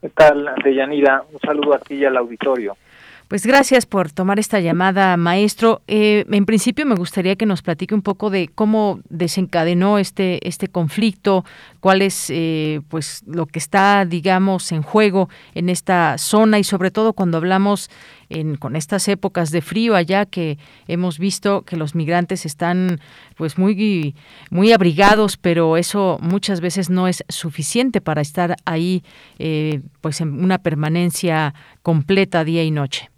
¿Qué 0.01 0.09
tal, 0.09 0.51
Deyanira? 0.63 1.25
Un 1.33 1.41
saludo 1.41 1.75
a 1.75 1.79
ti 1.79 1.95
y 1.95 2.05
al 2.05 2.17
auditorio. 2.17 2.77
Pues 3.27 3.45
gracias 3.47 3.87
por 3.87 4.13
tomar 4.13 4.39
esta 4.39 4.61
llamada, 4.61 5.17
maestro. 5.17 5.81
Eh, 5.89 6.27
en 6.31 6.45
principio 6.45 6.85
me 6.87 6.95
gustaría 6.95 7.35
que 7.35 7.47
nos 7.47 7.63
platique 7.63 7.95
un 7.95 8.03
poco 8.03 8.31
de 8.31 8.51
cómo 8.55 9.01
desencadenó 9.09 9.99
este 9.99 10.47
este 10.47 10.69
conflicto, 10.69 11.45
cuál 11.83 12.01
es 12.01 12.31
eh, 12.31 12.81
pues 12.89 13.25
lo 13.27 13.47
que 13.47 13.59
está, 13.59 14.05
digamos, 14.05 14.71
en 14.71 14.83
juego 14.83 15.29
en 15.53 15.69
esta 15.69 16.17
zona 16.17 16.61
y 16.61 16.65
sobre 16.65 16.93
todo 16.93 17.13
cuando 17.13 17.39
hablamos 17.39 17.91
en, 18.29 18.57
con 18.57 18.77
estas 18.77 19.09
épocas 19.09 19.51
de 19.51 19.63
frío 19.63 19.97
allá 19.97 20.25
que 20.25 20.59
hemos 20.87 21.19
visto 21.19 21.63
que 21.63 21.77
los 21.77 21.97
migrantes 21.97 22.47
están 22.47 23.01
pues 23.37 23.59
muy 23.59 24.15
muy 24.49 24.73
abrigados, 24.73 25.37
pero 25.37 25.77
eso 25.77 26.19
muchas 26.21 26.61
veces 26.61 26.89
no 26.89 27.09
es 27.09 27.25
suficiente 27.29 28.01
para 28.01 28.21
estar 28.21 28.55
ahí 28.65 29.03
eh, 29.41 29.81
pues 30.01 30.21
en 30.21 30.41
una 30.41 30.59
permanencia 30.59 31.53
completa 31.83 32.45
día 32.45 32.63
y 32.63 32.71
noche. 32.71 33.11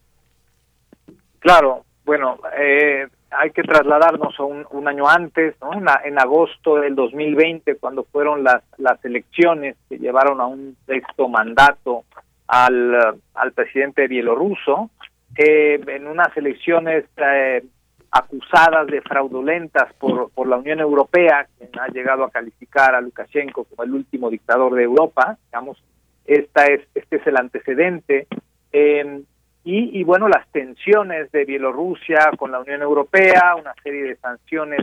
Claro, 1.40 1.84
bueno, 2.06 2.38
eh, 2.58 3.08
hay 3.38 3.50
que 3.50 3.62
trasladarnos 3.62 4.38
a 4.38 4.44
un, 4.44 4.88
año 4.88 5.08
antes, 5.08 5.54
¿no? 5.60 5.72
En, 6.04 6.18
agosto 6.18 6.76
del 6.76 6.94
2020, 6.94 7.76
cuando 7.76 8.04
fueron 8.04 8.44
las, 8.44 8.62
las 8.78 9.02
elecciones 9.04 9.76
que 9.88 9.98
llevaron 9.98 10.40
a 10.40 10.46
un 10.46 10.76
sexto 10.86 11.28
mandato 11.28 12.04
al, 12.46 13.20
al 13.34 13.52
presidente 13.52 14.06
bielorruso, 14.06 14.90
eh, 15.36 15.80
en 15.86 16.06
unas 16.06 16.36
elecciones 16.36 17.04
eh, 17.16 17.64
acusadas 18.10 18.86
de 18.86 19.00
fraudulentas 19.00 19.92
por, 19.94 20.30
por 20.30 20.46
la 20.46 20.56
Unión 20.56 20.80
Europea, 20.80 21.48
quien 21.58 21.70
ha 21.80 21.88
llegado 21.88 22.24
a 22.24 22.30
calificar 22.30 22.94
a 22.94 23.00
Lukashenko 23.00 23.64
como 23.64 23.82
el 23.82 23.94
último 23.94 24.30
dictador 24.30 24.74
de 24.74 24.84
Europa, 24.84 25.36
digamos, 25.46 25.82
esta 26.24 26.66
es, 26.66 26.80
este 26.94 27.16
es 27.16 27.26
el 27.26 27.36
antecedente. 27.36 28.26
Eh, 28.72 29.22
y, 29.66 30.04
bueno, 30.04 30.28
las 30.28 30.46
tensiones 30.48 31.32
de 31.32 31.46
Bielorrusia 31.46 32.30
con 32.36 32.52
la 32.52 32.60
Unión 32.60 32.82
Europea, 32.82 33.56
una 33.58 33.72
serie 33.82 34.02
de 34.04 34.16
sanciones 34.16 34.82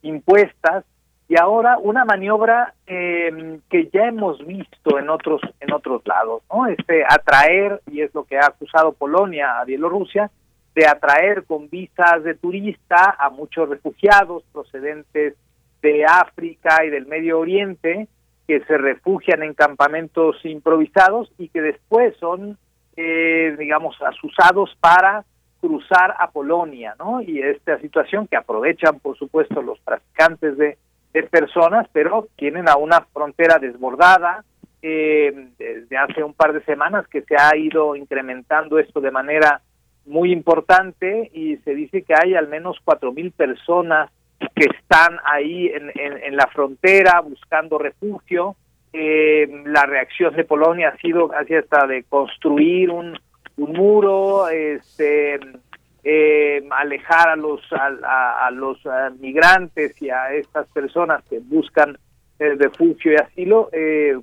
impuestas 0.00 0.84
y 1.28 1.38
ahora 1.38 1.76
una 1.78 2.04
maniobra 2.06 2.74
eh, 2.86 3.58
que 3.68 3.90
ya 3.92 4.06
hemos 4.06 4.44
visto 4.46 4.98
en 4.98 5.10
otros 5.10 5.40
en 5.60 5.72
otros 5.72 6.02
lados, 6.06 6.42
¿no? 6.52 6.66
Este 6.66 7.04
atraer 7.04 7.80
y 7.90 8.02
es 8.02 8.14
lo 8.14 8.24
que 8.24 8.38
ha 8.38 8.46
acusado 8.46 8.92
Polonia 8.92 9.60
a 9.60 9.64
Bielorrusia 9.64 10.30
de 10.74 10.86
atraer 10.86 11.44
con 11.44 11.68
visas 11.70 12.24
de 12.24 12.34
turista 12.34 13.16
a 13.18 13.30
muchos 13.30 13.68
refugiados 13.68 14.42
procedentes 14.52 15.34
de 15.82 16.04
África 16.04 16.84
y 16.84 16.90
del 16.90 17.06
Medio 17.06 17.38
Oriente 17.38 18.08
que 18.46 18.60
se 18.64 18.76
refugian 18.76 19.42
en 19.42 19.54
campamentos 19.54 20.36
improvisados 20.44 21.30
y 21.38 21.48
que 21.48 21.62
después 21.62 22.14
son, 22.18 22.58
eh, 22.96 23.56
digamos, 23.58 24.00
asusados 24.02 24.76
para 24.80 25.24
cruzar 25.60 26.14
a 26.18 26.30
Polonia, 26.30 26.94
¿no? 26.98 27.22
Y 27.22 27.40
esta 27.40 27.78
situación 27.80 28.26
que 28.26 28.36
aprovechan, 28.36 29.00
por 29.00 29.16
supuesto, 29.16 29.62
los 29.62 29.80
traficantes 29.80 30.56
de, 30.58 30.78
personas, 31.30 31.86
pero 31.92 32.26
tienen 32.36 32.68
a 32.68 32.76
una 32.76 33.00
frontera 33.12 33.58
desbordada. 33.60 34.44
Eh, 34.82 35.48
desde 35.56 35.96
hace 35.96 36.24
un 36.24 36.34
par 36.34 36.52
de 36.52 36.62
semanas 36.64 37.06
que 37.06 37.22
se 37.22 37.36
ha 37.38 37.56
ido 37.56 37.94
incrementando 37.94 38.78
esto 38.78 39.00
de 39.00 39.12
manera 39.12 39.62
muy 40.06 40.32
importante 40.32 41.30
y 41.32 41.56
se 41.58 41.74
dice 41.74 42.02
que 42.02 42.14
hay 42.14 42.34
al 42.34 42.48
menos 42.48 42.76
cuatro 42.84 43.12
mil 43.12 43.30
personas 43.30 44.10
que 44.54 44.66
están 44.66 45.18
ahí 45.24 45.68
en, 45.68 45.90
en, 45.94 46.36
la 46.36 46.46
frontera 46.48 47.20
buscando 47.20 47.78
refugio. 47.78 48.56
Eh, 48.96 49.62
la 49.66 49.86
reacción 49.86 50.34
de 50.36 50.44
Polonia 50.44 50.90
ha 50.90 50.96
sido 50.98 51.28
casi 51.28 51.54
hasta 51.54 51.86
de 51.86 52.04
construir 52.04 52.90
un, 52.90 53.18
un 53.56 53.72
muro, 53.72 54.48
este, 54.48 55.40
eh, 56.04 56.64
alejar 56.70 57.30
a 57.30 57.36
los 57.36 57.60
a, 57.72 58.50
los 58.52 58.78
migrantes 59.18 60.00
y 60.00 60.10
a 60.10 60.32
estas 60.32 60.68
personas 60.68 61.24
que 61.28 61.40
buscan 61.40 61.98
eh, 62.38 62.54
refugio 62.56 63.12
y 63.12 63.16
asilo, 63.16 63.68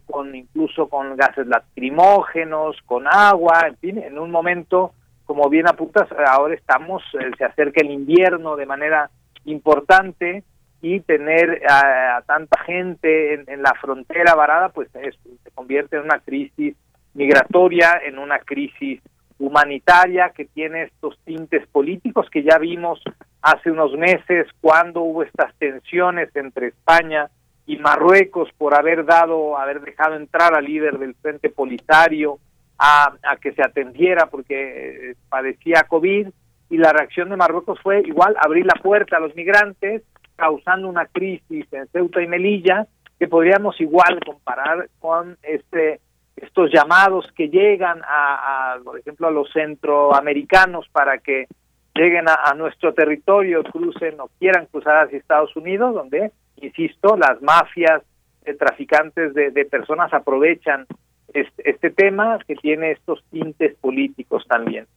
con 0.05 0.33
incluso 0.33 0.87
con 0.87 1.17
gases 1.17 1.47
lacrimógenos, 1.47 2.77
con 2.85 3.07
agua, 3.07 3.65
en 3.67 3.77
fin, 3.77 3.97
en 3.97 4.17
un 4.17 4.31
momento 4.31 4.93
como 5.31 5.47
bien 5.49 5.65
apuntas, 5.65 6.09
ahora 6.27 6.53
estamos, 6.53 7.01
eh, 7.13 7.31
se 7.37 7.45
acerca 7.45 7.79
el 7.79 7.89
invierno 7.89 8.57
de 8.57 8.65
manera 8.65 9.09
importante 9.45 10.43
y 10.81 10.99
tener 11.01 11.61
a, 11.69 12.23
tanta 12.25 12.63
gente 12.63 13.35
en, 13.47 13.61
la 13.61 13.73
frontera 13.79 14.35
varada, 14.35 14.69
pues 14.69 14.89
se 14.91 15.51
convierte 15.53 15.97
en 15.97 16.03
una 16.03 16.19
crisis 16.19 16.75
migratoria, 17.13 18.01
en 18.03 18.17
una 18.17 18.39
crisis 18.39 19.01
humanitaria 19.37 20.29
que 20.29 20.45
tiene 20.45 20.83
estos 20.83 21.17
tintes 21.25 21.67
políticos 21.67 22.27
que 22.31 22.43
ya 22.43 22.57
vimos 22.57 23.01
hace 23.41 23.71
unos 23.71 23.93
meses 23.93 24.47
cuando 24.61 25.01
hubo 25.01 25.23
estas 25.23 25.53
tensiones 25.55 26.33
entre 26.35 26.67
España 26.67 27.29
y 27.65 27.77
Marruecos 27.77 28.49
por 28.57 28.75
haber 28.75 29.05
dado, 29.05 29.57
haber 29.57 29.81
dejado 29.81 30.15
entrar 30.15 30.55
al 30.55 30.65
líder 30.65 30.99
del 30.99 31.15
Frente 31.15 31.49
Polisario 31.49 32.37
a, 32.77 33.13
que 33.39 33.53
se 33.53 33.63
atendiera 33.63 34.27
porque 34.27 35.11
eh, 35.11 35.15
padecía 35.29 35.85
COVID 35.87 36.27
y 36.69 36.77
la 36.77 36.93
reacción 36.93 37.29
de 37.29 37.37
Marruecos 37.37 37.79
fue 37.81 38.01
igual 38.01 38.35
abrir 38.39 38.65
la 38.65 38.79
puerta 38.81 39.17
a 39.17 39.19
los 39.19 39.35
migrantes, 39.35 40.03
causando 40.41 40.89
una 40.89 41.05
crisis 41.05 41.71
en 41.71 41.87
Ceuta 41.89 42.19
y 42.19 42.27
Melilla 42.27 42.87
que 43.19 43.27
podríamos 43.27 43.79
igual 43.79 44.19
comparar 44.25 44.89
con 44.97 45.37
este 45.43 45.99
estos 46.35 46.71
llamados 46.73 47.31
que 47.35 47.49
llegan 47.49 48.01
a, 48.03 48.79
por 48.83 48.97
ejemplo, 48.97 49.27
a 49.27 49.31
los 49.31 49.51
centroamericanos 49.53 50.87
para 50.91 51.19
que 51.19 51.45
lleguen 51.93 52.25
a, 52.27 52.55
nuestro 52.55 52.95
territorio, 52.95 53.61
crucen 53.63 54.19
o 54.19 54.29
quieran 54.39 54.65
cruzar 54.65 55.05
hacia 55.05 55.19
Estados 55.19 55.55
Unidos, 55.55 55.93
donde, 55.93 56.31
insisto, 56.55 57.15
las 57.15 57.39
mafias 57.43 58.01
de 58.43 58.55
traficantes 58.55 59.35
de 59.35 59.65
personas 59.65 60.11
aprovechan 60.11 60.87
este, 61.31 61.69
este 61.69 61.91
tema 61.91 62.39
que 62.47 62.55
tiene 62.55 62.91
estos 62.91 63.23
tintes 63.29 63.75
políticos 63.75 64.43
también. 64.47 64.87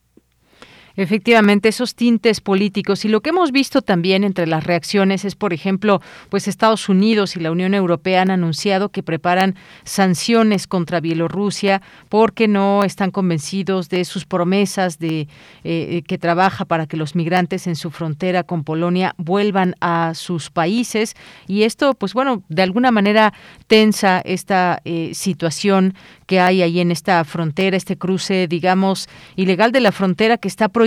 Efectivamente, 0.96 1.68
esos 1.68 1.96
tintes 1.96 2.40
políticos. 2.40 3.04
Y 3.04 3.08
lo 3.08 3.20
que 3.20 3.30
hemos 3.30 3.50
visto 3.50 3.82
también 3.82 4.22
entre 4.22 4.46
las 4.46 4.62
reacciones 4.62 5.24
es, 5.24 5.34
por 5.34 5.52
ejemplo, 5.52 6.00
pues 6.28 6.46
Estados 6.46 6.88
Unidos 6.88 7.34
y 7.34 7.40
la 7.40 7.50
Unión 7.50 7.74
Europea 7.74 8.22
han 8.22 8.30
anunciado 8.30 8.90
que 8.90 9.02
preparan 9.02 9.56
sanciones 9.82 10.68
contra 10.68 11.00
Bielorrusia 11.00 11.82
porque 12.08 12.46
no 12.46 12.84
están 12.84 13.10
convencidos 13.10 13.88
de 13.88 14.04
sus 14.04 14.24
promesas 14.24 15.00
de 15.00 15.26
eh, 15.64 16.02
que 16.06 16.16
trabaja 16.16 16.64
para 16.64 16.86
que 16.86 16.96
los 16.96 17.16
migrantes 17.16 17.66
en 17.66 17.74
su 17.74 17.90
frontera 17.90 18.44
con 18.44 18.62
Polonia 18.62 19.14
vuelvan 19.18 19.74
a 19.80 20.12
sus 20.14 20.50
países. 20.50 21.16
Y 21.48 21.64
esto, 21.64 21.94
pues 21.94 22.14
bueno, 22.14 22.44
de 22.48 22.62
alguna 22.62 22.92
manera 22.92 23.32
tensa 23.66 24.20
esta 24.20 24.80
eh, 24.84 25.10
situación 25.14 25.94
que 26.26 26.38
hay 26.38 26.62
ahí 26.62 26.80
en 26.80 26.92
esta 26.92 27.24
frontera, 27.24 27.76
este 27.76 27.98
cruce, 27.98 28.46
digamos, 28.46 29.08
ilegal 29.36 29.72
de 29.72 29.80
la 29.80 29.92
frontera 29.92 30.38
que 30.38 30.48
está 30.48 30.68
prohibido 30.68 30.83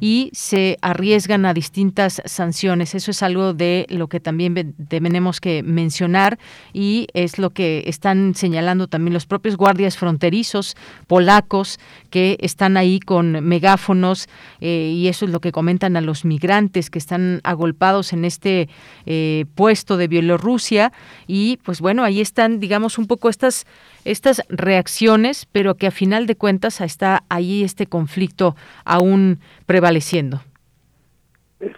y 0.00 0.30
se 0.32 0.78
arriesgan 0.82 1.46
a 1.46 1.54
distintas 1.54 2.22
sanciones. 2.24 2.94
Eso 2.94 3.10
es 3.10 3.22
algo 3.22 3.54
de 3.54 3.86
lo 3.88 4.08
que 4.08 4.20
también 4.20 4.74
tenemos 4.88 5.40
que 5.40 5.62
mencionar 5.62 6.38
y 6.72 7.06
es 7.14 7.38
lo 7.38 7.50
que 7.50 7.84
están 7.86 8.34
señalando 8.34 8.88
también 8.88 9.14
los 9.14 9.26
propios 9.26 9.56
guardias 9.56 9.96
fronterizos 9.96 10.76
polacos 11.06 11.78
que 12.10 12.36
están 12.40 12.76
ahí 12.76 13.00
con 13.00 13.44
megáfonos 13.44 14.28
eh, 14.60 14.92
y 14.94 15.08
eso 15.08 15.24
es 15.24 15.30
lo 15.30 15.40
que 15.40 15.52
comentan 15.52 15.96
a 15.96 16.00
los 16.00 16.24
migrantes 16.24 16.90
que 16.90 16.98
están 16.98 17.40
agolpados 17.44 18.12
en 18.12 18.24
este 18.24 18.68
eh, 19.06 19.46
puesto 19.54 19.96
de 19.96 20.08
Bielorrusia 20.08 20.92
y 21.26 21.58
pues 21.64 21.80
bueno, 21.80 22.04
ahí 22.04 22.20
están 22.20 22.60
digamos 22.60 22.98
un 22.98 23.06
poco 23.06 23.28
estas 23.28 23.66
estas 24.04 24.42
reacciones, 24.48 25.46
pero 25.46 25.74
que 25.74 25.86
a 25.86 25.90
final 25.90 26.26
de 26.26 26.36
cuentas 26.36 26.80
está 26.80 27.24
ahí 27.28 27.64
este 27.64 27.86
conflicto 27.86 28.54
aún 28.84 29.40
prevaleciendo. 29.66 30.40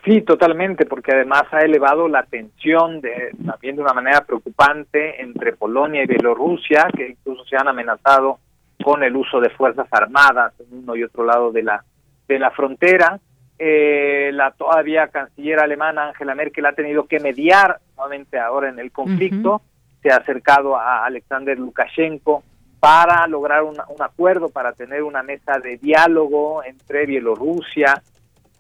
Sí, 0.05 0.23
totalmente, 0.23 0.85
porque 0.87 1.13
además 1.13 1.45
ha 1.53 1.61
elevado 1.61 2.09
la 2.09 2.25
tensión 2.25 3.01
de, 3.01 3.31
también 3.45 3.77
de 3.77 3.83
una 3.83 3.93
manera 3.93 4.23
preocupante 4.23 5.23
entre 5.23 5.53
Polonia 5.53 6.03
y 6.03 6.07
Bielorrusia, 6.07 6.89
que 6.97 7.11
incluso 7.11 7.45
se 7.45 7.57
han 7.57 7.69
amenazado 7.69 8.39
con 8.83 9.05
el 9.05 9.15
uso 9.15 9.41
de 9.41 9.51
fuerzas 9.51 9.87
armadas 9.91 10.55
en 10.61 10.79
uno 10.79 10.97
y 10.97 11.05
otro 11.05 11.25
lado 11.25 11.53
de 11.53 11.63
la 11.63 11.85
de 12.27 12.39
la 12.39 12.51
frontera. 12.51 13.21
Eh, 13.59 14.31
la 14.35 14.51
todavía 14.51 15.09
canciller 15.09 15.61
alemana 15.61 16.09
Angela 16.09 16.35
Merkel 16.35 16.67
ha 16.67 16.73
tenido 16.73 17.07
que 17.07 17.21
mediar 17.21 17.79
nuevamente 17.97 18.39
ahora 18.39 18.69
en 18.69 18.79
el 18.79 18.93
conflicto 18.93 19.63
se 20.07 20.13
ha 20.13 20.19
acercado 20.19 20.77
a 20.77 21.05
Alexander 21.05 21.59
Lukashenko 21.59 22.45
para 22.79 23.27
lograr 23.27 23.65
un, 23.65 23.75
acuerdo, 23.99 24.51
para 24.51 24.73
tener 24.73 25.03
una 25.03 25.25
mesa 25.25 25.59
de 25.59 25.79
diálogo 25.79 26.63
entre 26.63 27.07
Bielorrusia 27.07 28.01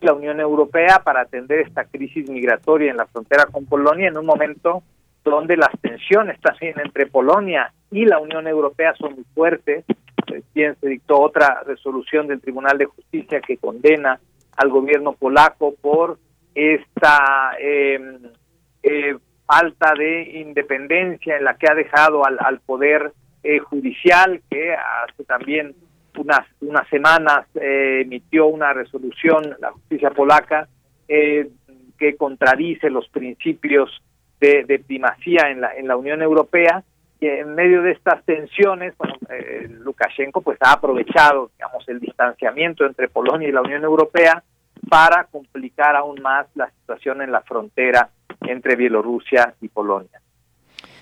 y 0.00 0.06
la 0.06 0.14
Unión 0.14 0.40
Europea 0.40 1.02
para 1.04 1.20
atender 1.20 1.60
esta 1.60 1.84
crisis 1.84 2.28
migratoria 2.28 2.90
en 2.90 2.96
la 2.96 3.06
frontera 3.06 3.46
con 3.46 3.64
Polonia 3.64 4.08
en 4.08 4.18
un 4.18 4.26
momento 4.26 4.82
donde 5.22 5.56
las 5.56 5.70
tensiones 5.80 6.40
también 6.40 6.74
entre 6.84 7.06
Polonia 7.06 7.72
y 7.92 8.04
la 8.06 8.18
Unión 8.18 8.48
Europea 8.48 8.94
son 8.98 9.14
muy 9.14 9.24
fuertes. 9.32 9.84
Recién 10.26 10.74
se 10.80 10.88
dictó 10.88 11.20
otra 11.20 11.62
resolución 11.64 12.26
del 12.26 12.40
Tribunal 12.40 12.76
de 12.76 12.86
Justicia 12.86 13.40
que 13.40 13.56
condena 13.56 14.18
al 14.56 14.68
gobierno 14.68 15.12
polaco 15.12 15.74
por 15.80 16.18
esta 16.56 17.52
eh, 17.60 18.00
eh, 18.82 19.16
falta 19.46 19.94
de 19.96 20.22
independencia 20.40 21.36
en 21.36 21.44
la 21.44 21.54
que 21.54 21.66
ha 21.70 21.74
dejado 21.74 22.26
al, 22.26 22.36
al 22.40 22.60
poder 22.60 23.12
eh, 23.42 23.58
judicial, 23.60 24.40
que 24.50 24.74
hace 24.74 25.24
también 25.24 25.74
unas, 26.16 26.46
unas 26.60 26.88
semanas 26.88 27.46
eh, 27.54 28.00
emitió 28.04 28.46
una 28.46 28.72
resolución, 28.72 29.56
la 29.60 29.70
justicia 29.70 30.10
polaca, 30.10 30.68
eh, 31.06 31.48
que 31.98 32.16
contradice 32.16 32.90
los 32.90 33.08
principios 33.08 34.02
de, 34.40 34.64
de, 34.64 34.80
primacía 34.80 35.50
en 35.50 35.60
la, 35.60 35.74
en 35.76 35.86
la 35.86 35.96
Unión 35.96 36.22
Europea. 36.22 36.82
Y 37.20 37.28
en 37.28 37.54
medio 37.54 37.80
de 37.82 37.92
estas 37.92 38.22
tensiones, 38.24 38.94
bueno, 38.98 39.14
Lukashenko 39.80 40.42
pues 40.42 40.58
ha 40.60 40.72
aprovechado, 40.72 41.50
digamos, 41.56 41.88
el 41.88 41.98
distanciamiento 42.00 42.84
entre 42.84 43.08
Polonia 43.08 43.48
y 43.48 43.52
la 43.52 43.62
Unión 43.62 43.84
Europea 43.84 44.42
para 44.88 45.24
complicar 45.24 45.96
aún 45.96 46.20
más 46.22 46.46
la 46.54 46.70
situación 46.70 47.22
en 47.22 47.32
la 47.32 47.42
frontera 47.42 48.10
entre 48.42 48.76
Bielorrusia 48.76 49.54
y 49.60 49.68
Polonia. 49.68 50.20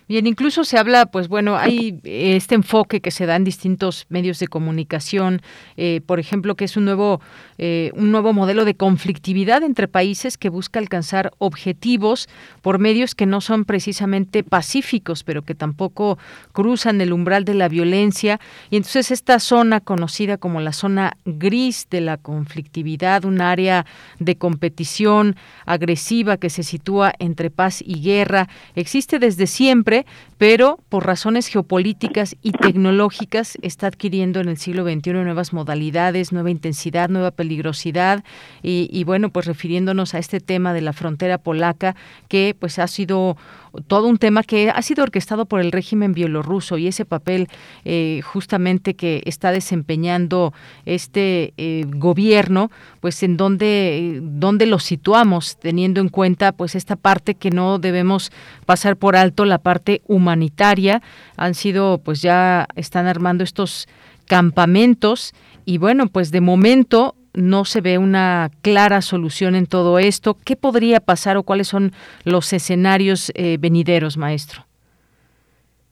Bien, 0.06 0.26
incluso 0.26 0.64
se 0.64 0.76
habla, 0.76 1.06
pues 1.06 1.28
bueno, 1.28 1.56
hay 1.56 1.98
este 2.05 2.55
enfoque 2.55 3.01
que 3.01 3.10
se 3.10 3.24
da 3.24 3.36
en 3.36 3.44
distintos 3.44 4.05
medios 4.10 4.39
de 4.39 4.48
comunicación, 4.48 5.40
eh, 5.78 6.02
por 6.05 6.20
ejemplo, 6.20 6.56
que 6.56 6.66
es 6.66 6.76
un 6.76 6.85
nuevo, 6.85 7.22
eh, 7.56 7.90
un 7.94 8.10
nuevo 8.10 8.35
modelo 8.35 8.66
de 8.66 8.74
conflictividad 8.74 9.62
entre 9.62 9.89
países 9.89 10.36
que 10.36 10.51
busca 10.51 10.78
alcanzar 10.78 11.32
objetivos 11.39 12.28
por 12.60 12.78
medios 12.78 13.14
que 13.14 13.24
no 13.24 13.40
son 13.40 13.64
precisamente 13.64 14.43
pacíficos, 14.43 15.24
pero 15.24 15.40
que 15.40 15.55
tampoco 15.55 16.18
cruzan 16.52 17.01
el 17.01 17.14
umbral 17.14 17.47
de 17.47 17.55
la 17.55 17.68
violencia. 17.68 18.40
Y 18.68 18.76
entonces 18.76 19.10
esta 19.10 19.39
zona 19.39 19.81
conocida 19.81 20.36
como 20.36 20.60
la 20.60 20.74
zona 20.74 21.16
gris 21.24 21.86
de 21.90 22.02
la 22.02 22.18
conflictividad, 22.18 23.24
un 23.24 23.40
área 23.40 23.86
de 24.18 24.36
competición 24.36 25.36
agresiva 25.64 26.36
que 26.36 26.51
se 26.51 26.62
sitúa 26.62 27.14
entre 27.18 27.48
paz 27.48 27.82
y 27.82 28.02
guerra, 28.02 28.51
existe 28.74 29.18
desde 29.18 29.47
siempre 29.47 29.94
pero 30.39 30.79
por 30.89 31.07
razones 31.07 31.47
geopolíticas 31.47 32.37
y 32.43 32.53
tecnológicas 32.53 33.57
está 33.62 33.87
adquiriendo 33.87 34.41
en 34.41 34.49
el 34.49 34.57
siglo 34.57 34.85
XXI 34.85 35.12
nuevas 35.12 35.53
modalidades, 35.53 36.33
nueva 36.33 36.51
intensidad, 36.51 37.09
nueva 37.09 37.31
peligrosidad. 37.31 38.25
Y, 38.62 38.89
y 38.93 39.05
bueno, 39.05 39.31
pues 39.31 39.47
refiriéndonos 39.47 40.15
a 40.15 40.19
este 40.19 40.41
tema 40.41 40.73
de 40.73 40.81
la 40.81 40.93
frontera 40.93 41.39
polaca 41.39 41.97
que 42.29 42.57
pues 42.59 42.79
ha 42.79 42.89
sido 42.89 43.37
todo 43.86 44.09
un 44.09 44.18
tema 44.18 44.42
que 44.42 44.70
ha 44.70 44.82
sido 44.82 45.02
orquestado 45.02 45.46
por 45.46 45.60
el 45.60 45.72
régimen 45.72 46.12
bielorruso 46.12 46.78
y 46.78 46.86
ese 46.86 47.05
papel 47.05 47.48
eh, 47.84 48.20
justamente 48.24 48.94
que 48.94 49.22
está 49.26 49.52
desempeñando 49.52 50.52
este 50.86 51.55
eh, 51.56 51.84
gobierno, 51.88 52.70
pues 53.01 53.22
en 53.22 53.36
donde, 53.36 54.20
donde 54.22 54.66
lo 54.66 54.78
situamos, 54.78 55.56
teniendo 55.59 56.01
en 56.01 56.09
cuenta 56.09 56.52
pues 56.52 56.74
esta 56.74 56.96
parte 56.96 57.34
que 57.34 57.51
no 57.51 57.78
debemos 57.78 58.32
pasar 58.66 58.96
por 58.96 59.16
alto, 59.16 59.44
la 59.44 59.59
parte 59.59 60.02
humanitaria. 60.06 61.02
Han 61.36 61.55
sido, 61.55 61.98
pues 61.98 62.22
ya 62.22 62.66
están 62.76 63.06
armando 63.06 63.44
estos 63.44 63.88
campamentos 64.26 65.34
y 65.64 65.78
bueno, 65.78 66.09
pues 66.09 66.30
de 66.30 66.40
momento 66.40 67.14
no 67.35 67.65
se 67.65 67.81
ve 67.81 67.98
una 67.98 68.51
clara 68.62 69.02
solución 69.02 69.55
en 69.55 69.66
todo 69.66 69.98
esto. 69.98 70.36
¿Qué 70.44 70.56
podría 70.56 71.01
pasar 71.01 71.36
o 71.36 71.43
cuáles 71.43 71.69
son 71.69 71.93
los 72.24 72.52
escenarios 72.52 73.32
eh, 73.35 73.56
venideros, 73.59 74.16
maestro? 74.16 74.62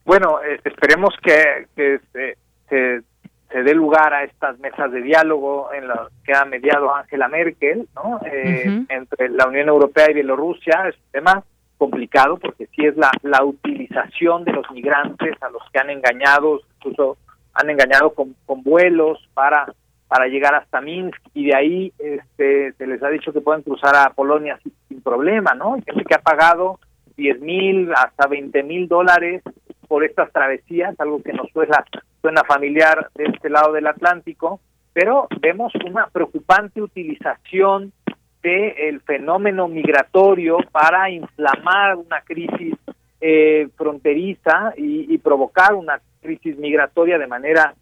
Bueno, 0.05 0.41
eh, 0.43 0.61
esperemos 0.65 1.15
que, 1.23 1.67
se, 1.77 2.37
se, 2.69 3.63
dé 3.63 3.75
lugar 3.75 4.15
a 4.15 4.25
estas 4.25 4.59
mesas 4.59 4.91
de 4.91 5.03
diálogo 5.03 5.73
en 5.73 5.89
las 5.89 6.09
que 6.25 6.35
ha 6.35 6.45
mediado 6.45 6.95
Angela 6.95 7.29
Merkel, 7.29 7.87
¿no? 7.95 8.21
Eh, 8.25 8.85
entre 8.89 9.29
la 9.29 9.47
Unión 9.47 9.69
Europea 9.69 10.11
y 10.11 10.15
Bielorrusia. 10.15 10.89
Es 10.89 10.97
un 10.97 11.11
tema 11.13 11.45
complicado 11.77 12.39
porque 12.39 12.67
sí 12.75 12.87
es 12.87 12.97
la, 12.97 13.11
la 13.23 13.45
utilización 13.45 14.45
de 14.45 14.53
los 14.53 14.71
migrantes 14.71 15.35
a 15.43 15.51
los 15.51 15.63
que 15.73 15.81
han 15.81 15.91
engañado, 15.91 16.61
incluso 16.77 17.19
han 17.55 17.71
engañado 17.71 18.15
con, 18.15 18.35
con 18.47 18.63
vuelos 18.63 19.19
para 19.35 19.67
para 20.13 20.27
llegar 20.27 20.55
hasta 20.55 20.83
Minsk 20.83 21.19
y 21.33 21.47
de 21.47 21.57
ahí 21.57 21.93
este, 21.99 22.75
se 22.75 22.87
les 22.87 23.03
ha 23.03 23.09
dicho 23.09 23.33
que 23.33 23.41
pueden 23.41 23.63
cruzar 23.63 23.97
a 23.97 24.11
Polonia 24.11 24.61
sin, 24.63 25.01
problema, 25.01 25.55
¿no? 25.55 25.73
Gente 25.87 26.05
que 26.05 26.15
ha 26.15 26.21
pagado 26.21 26.79
10 27.17 27.41
mil 27.41 27.91
hasta 27.95 28.27
20 28.29 28.63
mil 28.63 28.89
dólares 28.89 29.43
por 29.89 30.05
estas 30.05 30.31
travesías, 30.31 30.95
algo 31.01 31.23
que 31.23 31.33
nos 31.33 31.49
suena, 31.51 31.83
suena 32.21 32.45
familiar 32.45 33.09
de 33.15 33.25
este 33.25 33.49
lado 33.49 33.73
del 33.73 33.87
Atlántico, 33.87 34.61
pero 34.93 35.29
vemos 35.41 35.73
una 35.83 36.09
preocupante 36.09 36.83
utilización 36.83 37.95
del 38.43 39.01
fenómeno 39.01 39.67
migratorio 39.67 40.59
para 40.73 41.09
inflamar 41.09 41.97
una 41.97 42.21
crisis 42.21 42.75
eh, 43.23 43.67
fronteriza 43.79 44.75
y, 44.77 45.13
y, 45.13 45.17
provocar 45.17 45.73
una 45.73 46.03
crisis 46.21 46.59
migratoria 46.59 47.17
de 47.17 47.27
manera 47.27 47.75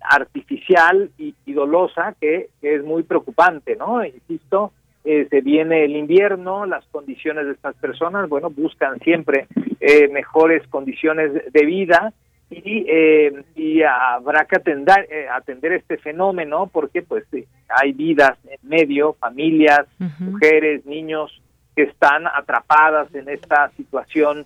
artificial 0.00 1.10
y, 1.18 1.34
dolosa 1.52 2.14
que, 2.20 2.48
es 2.62 2.84
muy 2.84 3.02
preocupante, 3.02 3.76
¿no? 3.76 4.04
Insisto, 4.04 4.72
eh, 5.04 5.26
se 5.30 5.40
viene 5.40 5.84
el 5.84 5.96
invierno, 5.96 6.66
las 6.66 6.84
condiciones 6.86 7.46
de 7.46 7.52
estas 7.52 7.74
personas, 7.76 8.28
bueno, 8.28 8.50
buscan 8.50 8.98
siempre 9.00 9.46
eh, 9.80 10.08
mejores 10.08 10.66
condiciones 10.68 11.32
de 11.52 11.66
vida 11.66 12.12
y, 12.50 12.84
eh, 12.88 13.42
y 13.54 13.82
habrá 13.82 14.44
que 14.44 14.56
atender, 14.56 15.06
atender 15.32 15.72
este 15.72 15.96
fenómeno 15.98 16.68
porque 16.72 17.02
pues 17.02 17.24
hay 17.68 17.92
vidas 17.92 18.36
en 18.44 18.68
medio, 18.68 19.14
familias, 19.14 19.86
mujeres, 20.18 20.84
niños 20.84 21.40
que 21.76 21.84
están 21.84 22.26
atrapadas 22.26 23.14
en 23.14 23.28
esta 23.28 23.70
situación 23.76 24.44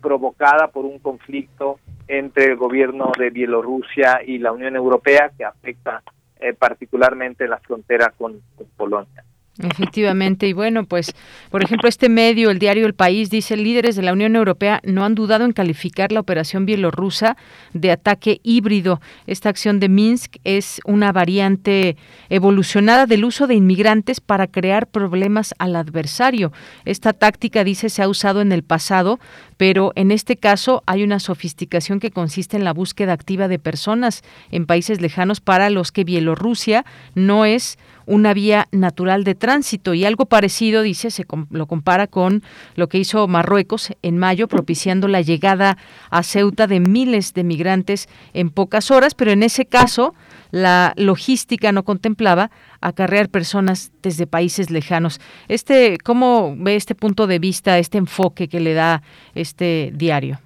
provocada 0.00 0.68
por 0.68 0.84
un 0.84 0.98
conflicto 0.98 1.78
entre 2.08 2.46
el 2.46 2.56
gobierno 2.56 3.12
de 3.16 3.30
Bielorrusia 3.30 4.20
y 4.26 4.38
la 4.38 4.50
Unión 4.50 4.74
Europea 4.74 5.30
que 5.36 5.44
afecta 5.44 6.02
eh, 6.40 6.54
particularmente 6.54 7.46
la 7.46 7.58
frontera 7.58 8.12
con 8.16 8.40
Polonia. 8.76 9.24
Efectivamente, 9.58 10.48
y 10.48 10.52
bueno, 10.54 10.84
pues, 10.84 11.12
por 11.50 11.62
ejemplo, 11.62 11.88
este 11.88 12.08
medio, 12.08 12.50
el 12.50 12.58
diario 12.58 12.86
El 12.86 12.94
País, 12.94 13.28
dice, 13.28 13.56
líderes 13.56 13.94
de 13.94 14.02
la 14.02 14.12
Unión 14.12 14.34
Europea 14.36 14.80
no 14.84 15.04
han 15.04 15.14
dudado 15.14 15.44
en 15.44 15.52
calificar 15.52 16.12
la 16.12 16.20
operación 16.20 16.64
bielorrusa 16.64 17.36
de 17.74 17.90
ataque 17.90 18.40
híbrido. 18.42 19.00
Esta 19.26 19.50
acción 19.50 19.78
de 19.78 19.88
Minsk 19.88 20.36
es 20.44 20.80
una 20.84 21.12
variante 21.12 21.96
evolucionada 22.30 23.04
del 23.04 23.24
uso 23.24 23.46
de 23.46 23.54
inmigrantes 23.54 24.20
para 24.20 24.46
crear 24.46 24.86
problemas 24.86 25.54
al 25.58 25.76
adversario. 25.76 26.52
Esta 26.86 27.12
táctica, 27.12 27.62
dice, 27.62 27.90
se 27.90 28.02
ha 28.02 28.08
usado 28.08 28.40
en 28.40 28.52
el 28.52 28.62
pasado, 28.62 29.20
pero 29.58 29.92
en 29.94 30.10
este 30.10 30.36
caso 30.36 30.82
hay 30.86 31.02
una 31.02 31.18
sofisticación 31.18 32.00
que 32.00 32.10
consiste 32.10 32.56
en 32.56 32.64
la 32.64 32.72
búsqueda 32.72 33.12
activa 33.12 33.46
de 33.46 33.58
personas 33.58 34.22
en 34.50 34.64
países 34.64 35.02
lejanos 35.02 35.40
para 35.40 35.68
los 35.68 35.92
que 35.92 36.04
Bielorrusia 36.04 36.86
no 37.14 37.44
es 37.44 37.78
una 38.10 38.34
vía 38.34 38.66
natural 38.72 39.22
de 39.22 39.36
tránsito 39.36 39.94
y 39.94 40.04
algo 40.04 40.26
parecido, 40.26 40.82
dice, 40.82 41.10
se 41.12 41.24
lo 41.50 41.66
compara 41.66 42.08
con 42.08 42.42
lo 42.74 42.88
que 42.88 42.98
hizo 42.98 43.28
Marruecos 43.28 43.92
en 44.02 44.18
mayo, 44.18 44.48
propiciando 44.48 45.06
la 45.06 45.20
llegada 45.20 45.78
a 46.10 46.24
Ceuta 46.24 46.66
de 46.66 46.80
miles 46.80 47.34
de 47.34 47.44
migrantes 47.44 48.08
en 48.34 48.50
pocas 48.50 48.90
horas, 48.90 49.14
pero 49.14 49.30
en 49.30 49.44
ese 49.44 49.64
caso 49.64 50.14
la 50.50 50.92
logística 50.96 51.70
no 51.70 51.84
contemplaba 51.84 52.50
acarrear 52.80 53.28
personas 53.28 53.92
desde 54.02 54.26
países 54.26 54.70
lejanos. 54.70 55.20
Este, 55.46 55.96
¿Cómo 56.02 56.56
ve 56.58 56.74
este 56.74 56.96
punto 56.96 57.28
de 57.28 57.38
vista, 57.38 57.78
este 57.78 57.98
enfoque 57.98 58.48
que 58.48 58.58
le 58.58 58.74
da 58.74 59.02
este 59.34 59.92
diario? 59.94 60.40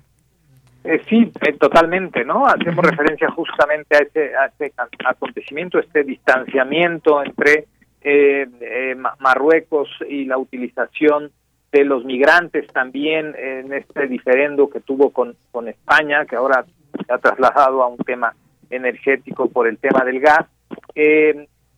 Eh, 0.84 1.00
sí, 1.08 1.32
eh, 1.40 1.52
totalmente, 1.54 2.26
¿no? 2.26 2.46
Hacemos 2.46 2.84
referencia 2.84 3.30
justamente 3.30 3.96
a 3.96 4.00
ese, 4.00 4.36
a 4.36 4.46
ese 4.46 4.74
acontecimiento, 5.02 5.78
este 5.78 6.04
distanciamiento 6.04 7.24
entre 7.24 7.64
eh, 8.02 8.46
eh 8.60 8.94
Marruecos 9.18 9.88
y 10.06 10.26
la 10.26 10.36
utilización 10.36 11.32
de 11.72 11.84
los 11.84 12.04
migrantes 12.04 12.66
también 12.66 13.34
en 13.34 13.72
este 13.72 14.06
diferendo 14.08 14.68
que 14.68 14.80
tuvo 14.80 15.10
con, 15.10 15.34
con 15.50 15.68
España, 15.68 16.26
que 16.26 16.36
ahora 16.36 16.66
se 17.06 17.12
ha 17.12 17.16
trasladado 17.16 17.82
a 17.82 17.88
un 17.88 17.96
tema 17.96 18.34
energético 18.68 19.48
por 19.48 19.66
el 19.66 19.78
tema 19.78 20.04
del 20.04 20.20
gas, 20.20 20.46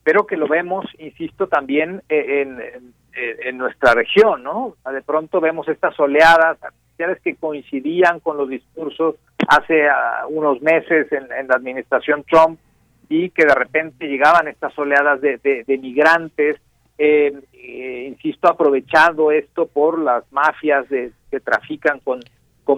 pero 0.03 0.27
que 0.27 0.37
lo 0.37 0.47
vemos, 0.47 0.85
insisto, 0.99 1.47
también 1.47 2.03
en, 2.09 2.61
en, 2.61 2.93
en 3.13 3.57
nuestra 3.57 3.93
región, 3.93 4.43
¿no? 4.43 4.75
De 4.91 5.01
pronto 5.01 5.41
vemos 5.41 5.67
estas 5.67 5.99
oleadas 5.99 6.59
que 7.23 7.35
coincidían 7.35 8.19
con 8.19 8.37
los 8.37 8.49
discursos 8.49 9.15
hace 9.47 9.87
ah, 9.87 10.25
unos 10.29 10.61
meses 10.61 11.11
en, 11.11 11.47
la 11.47 11.55
administración 11.55 12.23
Trump 12.29 12.59
y 13.09 13.29
que 13.29 13.45
de 13.45 13.55
repente 13.55 14.07
llegaban 14.07 14.47
estas 14.47 14.77
oleadas 14.77 15.21
de, 15.21 15.37
de, 15.37 15.77
migrantes, 15.77 16.57
eh, 16.97 17.33
eh, 17.53 18.05
insisto, 18.09 18.49
aprovechando 18.49 19.31
esto 19.31 19.67
por 19.67 19.99
las 19.99 20.29
mafias 20.31 20.85
que 20.89 21.39
trafican 21.39 21.99
con, 21.99 22.21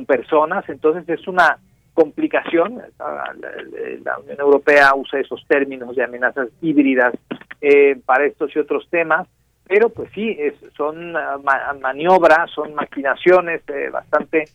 personas. 0.06 0.70
Entonces 0.70 1.10
es 1.10 1.28
una 1.28 1.58
complicación. 1.96 2.80
La, 3.00 4.20
Unión 4.20 4.40
Europea 4.40 4.94
usa 4.96 5.20
esos 5.20 5.44
términos 5.48 5.96
de 5.96 6.04
amenazas 6.04 6.50
híbridas 6.62 7.16
eh, 7.60 8.00
para 8.06 8.26
estos 8.26 8.56
y 8.56 8.60
otros 8.60 8.88
temas 8.92 9.28
pero 9.70 9.90
pues 9.90 10.10
sí, 10.16 10.36
es, 10.40 10.56
son 10.76 11.16
ah, 11.16 11.38
maniobras, 11.80 12.50
son 12.50 12.74
maquinaciones 12.74 13.62
eh, 13.70 13.90
bastante 13.92 14.46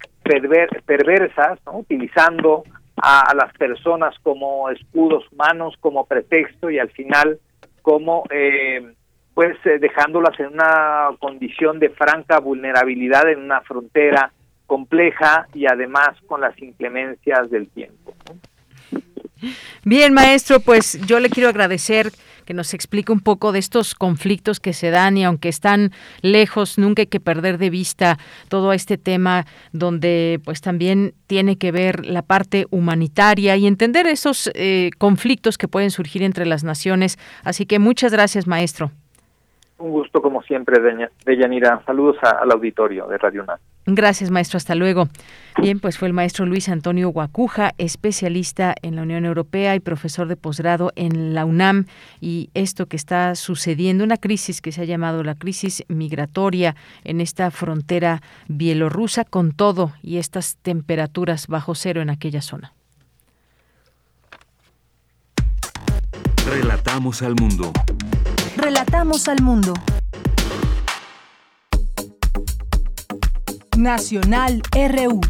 perversas, 0.85 1.61
¿no? 1.65 1.79
utilizando 1.79 2.65
a, 2.97 3.33
las 3.33 3.57
personas 3.57 4.17
como 4.25 4.69
escudos 4.71 5.25
humanos, 5.31 5.77
como 5.79 6.05
pretexto 6.05 6.69
y 6.69 6.81
al 6.81 6.91
final 6.91 7.39
como 7.81 8.25
eh, 8.29 8.93
pues 9.35 9.57
eh, 9.67 9.79
dejándolas 9.79 10.39
en 10.41 10.47
una 10.47 11.11
condición 11.21 11.79
de 11.79 11.91
franca 11.91 12.41
vulnerabilidad 12.41 13.29
en 13.29 13.39
una 13.39 13.61
frontera 13.61 14.33
compleja 14.67 15.47
y 15.55 15.67
además 15.67 16.21
con 16.27 16.41
las 16.41 16.61
inclemencias 16.61 17.49
del 17.51 17.69
tiempo. 17.69 18.15
Bien, 19.85 20.13
maestro, 20.13 20.59
pues 20.59 20.99
yo 21.07 21.21
le 21.21 21.29
quiero 21.29 21.51
agradecer 21.51 22.11
que 22.45 22.55
nos 22.55 22.75
explique 22.75 23.13
un 23.13 23.21
poco 23.21 23.53
de 23.53 23.59
estos 23.59 23.95
conflictos 23.95 24.61
que 24.61 24.73
se 24.73 24.91
dan 24.91 25.17
y 25.17 25.25
aunque 25.25 25.49
están 25.49 25.91
lejos, 26.23 26.79
nunca 26.79 27.03
hay 27.03 27.07
que 27.07 27.21
perder 27.21 27.59
de 27.59 27.71
vista 27.71 28.19
todo 28.49 28.73
este 28.73 28.99
tema 28.99 29.45
donde 29.73 30.41
pues 30.45 30.61
también 30.61 31.15
tiene 31.27 31.57
que 31.57 31.73
ver 31.73 32.07
la 32.07 32.23
parte 32.23 32.67
humanitaria 32.71 33.57
y 33.57 33.67
entender 33.67 34.07
esos 34.07 34.51
eh, 34.55 34.91
conflictos 34.99 35.59
que 35.59 35.69
pueden 35.69 35.91
surgir 35.91 36.23
entre 36.23 36.47
las 36.47 36.65
naciones. 36.65 37.19
Así 37.43 37.67
que 37.67 37.79
muchas 37.79 38.13
gracias, 38.13 38.47
maestro. 38.47 38.91
Un 39.79 39.91
gusto 39.91 40.23
como 40.23 40.43
siempre, 40.43 40.81
Deyanira. 41.27 41.83
Saludos 41.85 42.17
al 42.23 42.51
auditorio 42.53 43.07
de 43.07 43.19
Radio 43.19 43.43
UNAM. 43.43 43.59
Gracias, 43.87 44.31
maestro. 44.31 44.57
Hasta 44.57 44.75
luego. 44.75 45.09
Bien, 45.61 45.79
pues 45.79 45.99
fue 45.99 46.09
el 46.09 46.15
maestro 46.15 46.47
Luis 46.47 46.69
Antonio 46.69 47.11
Guacuja, 47.11 47.75
especialista 47.77 48.75
en 48.83 48.97
la 48.97 49.03
Unión 49.03 49.25
Europea 49.25 49.75
y 49.77 49.81
profesor 49.81 50.27
de 50.27 50.37
posgrado 50.37 50.91
en 50.97 51.35
la 51.35 51.45
UNAM. 51.45 51.87
Y 52.21 52.51
esto 52.55 52.87
que 52.87 52.97
está 52.97 53.35
sucediendo, 53.35 54.03
una 54.05 54.17
crisis 54.17 54.61
que 54.61 54.73
se 54.73 54.83
ha 54.83 54.85
llamado 54.85 55.23
la 55.23 55.35
crisis 55.35 55.85
migratoria 55.89 56.77
en 57.05 57.21
esta 57.21 57.51
frontera 57.51 58.23
bielorrusa, 58.49 59.25
con 59.25 59.53
todo 59.53 59.93
y 60.03 60.17
estas 60.17 60.57
temperaturas 60.57 61.47
bajo 61.47 61.75
cero 61.75 62.01
en 62.01 62.11
aquella 62.11 62.41
zona. 62.41 62.73
Relatamos 66.47 67.23
al 67.23 67.35
mundo. 67.35 67.73
Relatamos 68.57 69.29
al 69.29 69.43
mundo. 69.43 69.75
Nacional 73.85 74.63
RU. 74.73 75.21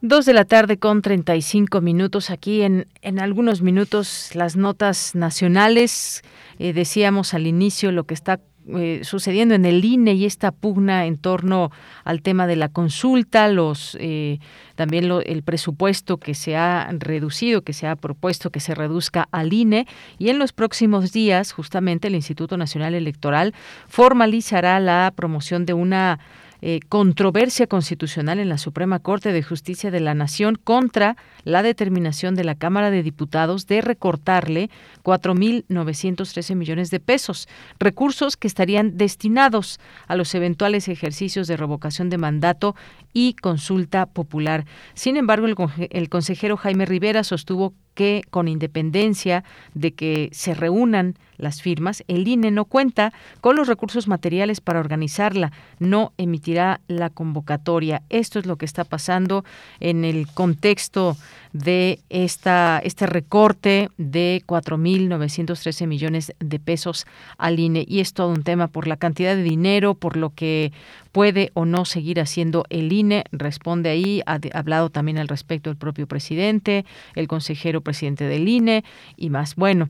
Dos 0.00 0.26
de 0.26 0.32
la 0.32 0.44
tarde 0.44 0.78
con 0.78 1.02
35 1.02 1.80
minutos 1.80 2.30
aquí 2.30 2.62
en, 2.62 2.86
en 3.02 3.18
algunos 3.18 3.62
minutos 3.62 4.30
las 4.34 4.54
notas 4.54 5.16
nacionales. 5.16 6.22
Eh, 6.60 6.72
decíamos 6.72 7.34
al 7.34 7.48
inicio 7.48 7.90
lo 7.90 8.04
que 8.04 8.14
está 8.14 8.38
eh, 8.74 9.00
sucediendo 9.04 9.54
en 9.54 9.64
el 9.64 9.84
INE 9.84 10.14
y 10.14 10.24
esta 10.24 10.50
pugna 10.50 11.06
en 11.06 11.18
torno 11.18 11.70
al 12.04 12.20
tema 12.22 12.46
de 12.46 12.56
la 12.56 12.68
consulta, 12.68 13.46
los 13.48 13.96
eh, 14.00 14.40
también 14.74 15.08
el 15.24 15.42
presupuesto 15.42 16.16
que 16.16 16.34
se 16.34 16.56
ha 16.56 16.88
reducido, 16.98 17.62
que 17.62 17.72
se 17.72 17.86
ha 17.86 17.94
propuesto 17.94 18.50
que 18.50 18.60
se 18.60 18.74
reduzca 18.74 19.28
al 19.30 19.52
INE 19.52 19.86
y 20.18 20.30
en 20.30 20.38
los 20.38 20.52
próximos 20.52 21.12
días 21.12 21.52
justamente 21.52 22.08
el 22.08 22.16
Instituto 22.16 22.56
Nacional 22.56 22.94
Electoral 22.94 23.54
formalizará 23.86 24.80
la 24.80 25.12
promoción 25.14 25.64
de 25.64 25.74
una 25.74 26.18
eh, 26.62 26.80
controversia 26.88 27.66
constitucional 27.66 28.38
en 28.38 28.48
la 28.48 28.58
Suprema 28.58 28.98
Corte 28.98 29.32
de 29.32 29.42
Justicia 29.42 29.90
de 29.90 30.00
la 30.00 30.14
Nación 30.14 30.56
contra 30.56 31.16
la 31.44 31.62
determinación 31.62 32.34
de 32.34 32.44
la 32.44 32.54
Cámara 32.54 32.90
de 32.90 33.02
Diputados 33.02 33.66
de 33.66 33.80
recortarle 33.80 34.70
4.913 35.02 36.54
millones 36.54 36.90
de 36.90 37.00
pesos, 37.00 37.48
recursos 37.78 38.36
que 38.36 38.48
estarían 38.48 38.96
destinados 38.96 39.78
a 40.08 40.16
los 40.16 40.34
eventuales 40.34 40.88
ejercicios 40.88 41.46
de 41.46 41.56
revocación 41.56 42.10
de 42.10 42.18
mandato 42.18 42.74
y 43.12 43.34
consulta 43.34 44.06
popular. 44.06 44.64
Sin 44.94 45.16
embargo, 45.16 45.46
el, 45.46 45.56
el 45.90 46.08
consejero 46.08 46.56
Jaime 46.56 46.86
Rivera 46.86 47.24
sostuvo 47.24 47.74
que 47.94 48.22
con 48.30 48.48
independencia 48.48 49.44
de 49.74 49.92
que 49.92 50.28
se 50.32 50.54
reúnan 50.54 51.16
las 51.36 51.62
firmas, 51.62 52.04
el 52.08 52.26
INE 52.26 52.50
no 52.50 52.64
cuenta 52.64 53.12
con 53.40 53.56
los 53.56 53.68
recursos 53.68 54.08
materiales 54.08 54.60
para 54.60 54.80
organizarla, 54.80 55.52
no 55.78 56.12
emitirá 56.16 56.80
la 56.88 57.10
convocatoria. 57.10 58.02
Esto 58.08 58.38
es 58.38 58.46
lo 58.46 58.56
que 58.56 58.64
está 58.64 58.84
pasando 58.84 59.44
en 59.80 60.04
el 60.04 60.26
contexto 60.28 61.16
de 61.56 62.00
esta, 62.08 62.80
este 62.84 63.06
recorte 63.06 63.90
de 63.96 64.42
4.913 64.46 65.86
millones 65.86 66.34
de 66.38 66.58
pesos 66.58 67.06
al 67.38 67.58
INE. 67.58 67.84
Y 67.88 68.00
es 68.00 68.12
todo 68.12 68.28
un 68.28 68.42
tema 68.42 68.68
por 68.68 68.86
la 68.86 68.96
cantidad 68.96 69.34
de 69.34 69.42
dinero, 69.42 69.94
por 69.94 70.16
lo 70.16 70.30
que 70.30 70.72
puede 71.12 71.50
o 71.54 71.64
no 71.64 71.86
seguir 71.86 72.20
haciendo 72.20 72.64
el 72.68 72.92
INE. 72.92 73.24
Responde 73.32 73.88
ahí, 73.88 74.22
ha 74.26 74.38
hablado 74.52 74.90
también 74.90 75.16
al 75.16 75.28
respecto 75.28 75.70
el 75.70 75.76
propio 75.76 76.06
presidente, 76.06 76.84
el 77.14 77.26
consejero 77.26 77.80
presidente 77.80 78.24
del 78.24 78.46
INE 78.48 78.84
y 79.16 79.30
más. 79.30 79.54
Bueno, 79.54 79.88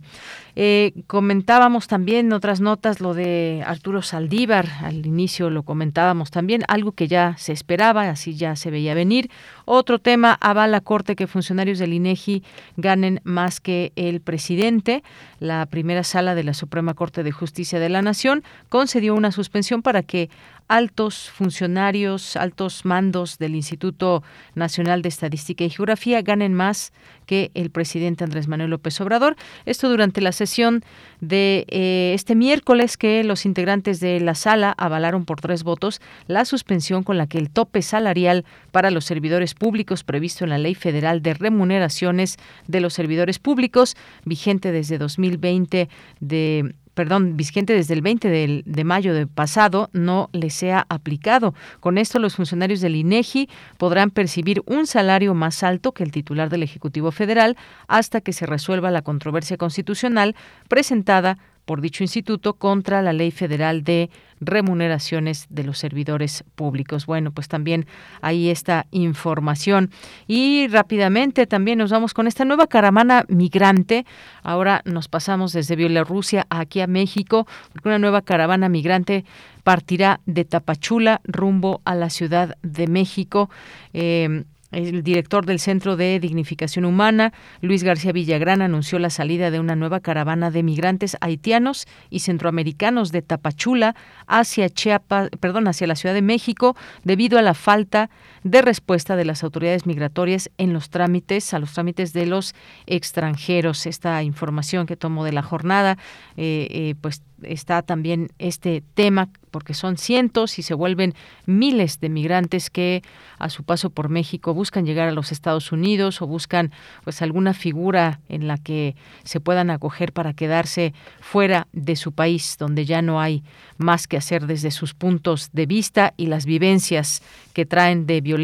eh, 0.54 0.92
comentábamos 1.08 1.88
también 1.88 2.26
en 2.26 2.32
otras 2.32 2.60
notas 2.60 3.00
lo 3.00 3.12
de 3.12 3.64
Arturo 3.66 4.02
Saldívar, 4.02 4.68
al 4.82 5.04
inicio 5.04 5.50
lo 5.50 5.64
comentábamos 5.64 6.30
también, 6.30 6.62
algo 6.68 6.92
que 6.92 7.08
ya 7.08 7.34
se 7.38 7.52
esperaba, 7.52 8.08
así 8.08 8.36
ya 8.36 8.54
se 8.54 8.70
veía 8.70 8.94
venir. 8.94 9.28
Otro 9.68 9.98
tema, 9.98 10.38
avala 10.40 10.80
Corte 10.80 11.16
que 11.16 11.26
funcionarios 11.26 11.80
del 11.80 11.92
INEGI 11.92 12.44
ganen 12.76 13.20
más 13.24 13.58
que 13.58 13.92
el 13.96 14.20
presidente. 14.20 15.02
La 15.40 15.66
primera 15.66 16.04
sala 16.04 16.36
de 16.36 16.44
la 16.44 16.54
Suprema 16.54 16.94
Corte 16.94 17.24
de 17.24 17.32
Justicia 17.32 17.80
de 17.80 17.88
la 17.88 18.00
Nación 18.00 18.44
concedió 18.68 19.16
una 19.16 19.32
suspensión 19.32 19.82
para 19.82 20.04
que 20.04 20.30
altos 20.68 21.30
funcionarios, 21.30 22.36
altos 22.36 22.84
mandos 22.84 23.38
del 23.38 23.54
Instituto 23.54 24.22
Nacional 24.54 25.02
de 25.02 25.08
Estadística 25.08 25.64
y 25.64 25.70
Geografía 25.70 26.22
ganen 26.22 26.54
más 26.54 26.92
que 27.26 27.50
el 27.54 27.70
presidente 27.70 28.24
Andrés 28.24 28.48
Manuel 28.48 28.70
López 28.70 29.00
Obrador. 29.00 29.36
Esto 29.64 29.88
durante 29.88 30.20
la 30.20 30.32
sesión 30.32 30.84
de 31.20 31.66
eh, 31.68 32.12
este 32.14 32.34
miércoles 32.34 32.96
que 32.96 33.24
los 33.24 33.46
integrantes 33.46 34.00
de 34.00 34.20
la 34.20 34.34
sala 34.34 34.74
avalaron 34.76 35.24
por 35.24 35.40
tres 35.40 35.62
votos 35.62 36.00
la 36.26 36.44
suspensión 36.44 37.02
con 37.02 37.18
la 37.18 37.26
que 37.26 37.38
el 37.38 37.50
tope 37.50 37.82
salarial 37.82 38.44
para 38.70 38.90
los 38.90 39.04
servidores 39.04 39.54
públicos 39.54 40.04
previsto 40.04 40.44
en 40.44 40.50
la 40.50 40.58
Ley 40.58 40.74
Federal 40.74 41.22
de 41.22 41.34
Remuneraciones 41.34 42.36
de 42.66 42.80
los 42.80 42.94
Servidores 42.94 43.38
Públicos, 43.38 43.96
vigente 44.24 44.72
desde 44.72 44.98
2020 44.98 45.88
de 46.20 46.74
perdón, 46.96 47.36
vigente 47.36 47.74
desde 47.74 47.92
el 47.92 48.00
20 48.00 48.28
de, 48.64 48.84
mayo 48.84 49.12
de 49.12 49.26
pasado, 49.26 49.90
no 49.92 50.30
le 50.32 50.48
sea 50.48 50.86
aplicado. 50.88 51.54
Con 51.78 51.98
esto, 51.98 52.18
los 52.18 52.36
funcionarios 52.36 52.80
del 52.80 52.96
INEGI 52.96 53.50
podrán 53.76 54.10
percibir 54.10 54.62
un 54.64 54.86
salario 54.86 55.34
más 55.34 55.62
alto 55.62 55.92
que 55.92 56.02
el 56.02 56.10
titular 56.10 56.48
del 56.48 56.62
Ejecutivo 56.62 57.12
Federal 57.12 57.58
hasta 57.86 58.22
que 58.22 58.32
se 58.32 58.46
resuelva 58.46 58.90
la 58.90 59.02
controversia 59.02 59.58
constitucional 59.58 60.34
presentada 60.68 61.36
por 61.66 61.80
dicho 61.82 62.02
instituto 62.02 62.54
contra 62.54 63.02
la 63.02 63.12
Ley 63.12 63.30
Federal 63.30 63.84
de 63.84 64.08
Remuneraciones 64.40 65.46
de 65.50 65.64
los 65.64 65.78
Servidores 65.78 66.44
Públicos. 66.54 67.06
Bueno, 67.06 67.32
pues 67.32 67.48
también 67.48 67.86
ahí 68.22 68.48
esta 68.48 68.86
información. 68.92 69.90
Y 70.26 70.68
rápidamente 70.68 71.46
también 71.46 71.78
nos 71.78 71.90
vamos 71.90 72.14
con 72.14 72.26
esta 72.26 72.44
nueva 72.44 72.66
caravana 72.68 73.24
migrante. 73.28 74.06
Ahora 74.42 74.82
nos 74.84 75.08
pasamos 75.08 75.52
desde 75.52 75.76
Bielorrusia 75.76 76.46
aquí 76.50 76.80
a 76.80 76.86
México, 76.86 77.46
porque 77.72 77.88
una 77.88 77.98
nueva 77.98 78.22
caravana 78.22 78.68
migrante 78.68 79.24
partirá 79.64 80.20
de 80.26 80.44
Tapachula 80.44 81.20
rumbo 81.24 81.80
a 81.84 81.94
la 81.96 82.10
Ciudad 82.10 82.56
de 82.62 82.86
México. 82.86 83.50
Eh, 83.92 84.44
el 84.72 85.02
director 85.02 85.46
del 85.46 85.58
Centro 85.58 85.96
de 85.96 86.18
Dignificación 86.20 86.84
Humana, 86.84 87.32
Luis 87.60 87.84
García 87.84 88.12
Villagrán, 88.12 88.62
anunció 88.62 88.98
la 88.98 89.10
salida 89.10 89.50
de 89.50 89.60
una 89.60 89.76
nueva 89.76 90.00
caravana 90.00 90.50
de 90.50 90.62
migrantes 90.62 91.16
haitianos 91.20 91.86
y 92.10 92.20
centroamericanos 92.20 93.12
de 93.12 93.22
Tapachula 93.22 93.94
hacia 94.26 94.68
Chiapas, 94.68 95.30
perdón, 95.40 95.68
hacia 95.68 95.86
la 95.86 95.96
Ciudad 95.96 96.14
de 96.14 96.22
México 96.22 96.76
debido 97.04 97.38
a 97.38 97.42
la 97.42 97.54
falta 97.54 98.08
de 98.08 98.10
respuesta 98.52 99.16
de 99.16 99.24
las 99.24 99.42
autoridades 99.42 99.86
migratorias 99.86 100.50
en 100.58 100.72
los 100.72 100.90
trámites, 100.90 101.52
a 101.54 101.58
los 101.58 101.72
trámites 101.72 102.12
de 102.12 102.26
los 102.26 102.54
extranjeros. 102.86 103.86
Esta 103.86 104.22
información 104.22 104.86
que 104.86 104.96
tomó 104.96 105.24
de 105.24 105.32
la 105.32 105.42
jornada, 105.42 105.98
eh, 106.36 106.68
eh, 106.70 106.94
pues 107.00 107.22
está 107.42 107.82
también 107.82 108.28
este 108.38 108.82
tema 108.94 109.28
porque 109.50 109.74
son 109.74 109.96
cientos 109.96 110.58
y 110.58 110.62
se 110.62 110.74
vuelven 110.74 111.14
miles 111.46 112.00
de 112.00 112.08
migrantes 112.08 112.68
que 112.70 113.02
a 113.38 113.48
su 113.48 113.64
paso 113.64 113.90
por 113.90 114.08
México 114.08 114.54
buscan 114.54 114.84
llegar 114.84 115.08
a 115.08 115.12
los 115.12 115.32
Estados 115.32 115.72
Unidos 115.72 116.20
o 116.20 116.26
buscan 116.26 116.72
pues 117.04 117.22
alguna 117.22 117.54
figura 117.54 118.20
en 118.28 118.48
la 118.48 118.58
que 118.58 118.96
se 119.24 119.40
puedan 119.40 119.70
acoger 119.70 120.12
para 120.12 120.34
quedarse 120.34 120.94
fuera 121.20 121.68
de 121.72 121.96
su 121.96 122.12
país 122.12 122.56
donde 122.58 122.84
ya 122.84 123.02
no 123.02 123.20
hay 123.20 123.42
más 123.78 124.06
que 124.06 124.16
hacer 124.16 124.46
desde 124.46 124.70
sus 124.70 124.94
puntos 124.94 125.50
de 125.52 125.66
vista 125.66 126.14
y 126.16 126.26
las 126.26 126.44
vivencias 126.46 127.22
que 127.52 127.66
traen 127.66 128.06
de 128.06 128.20
violencia 128.20 128.35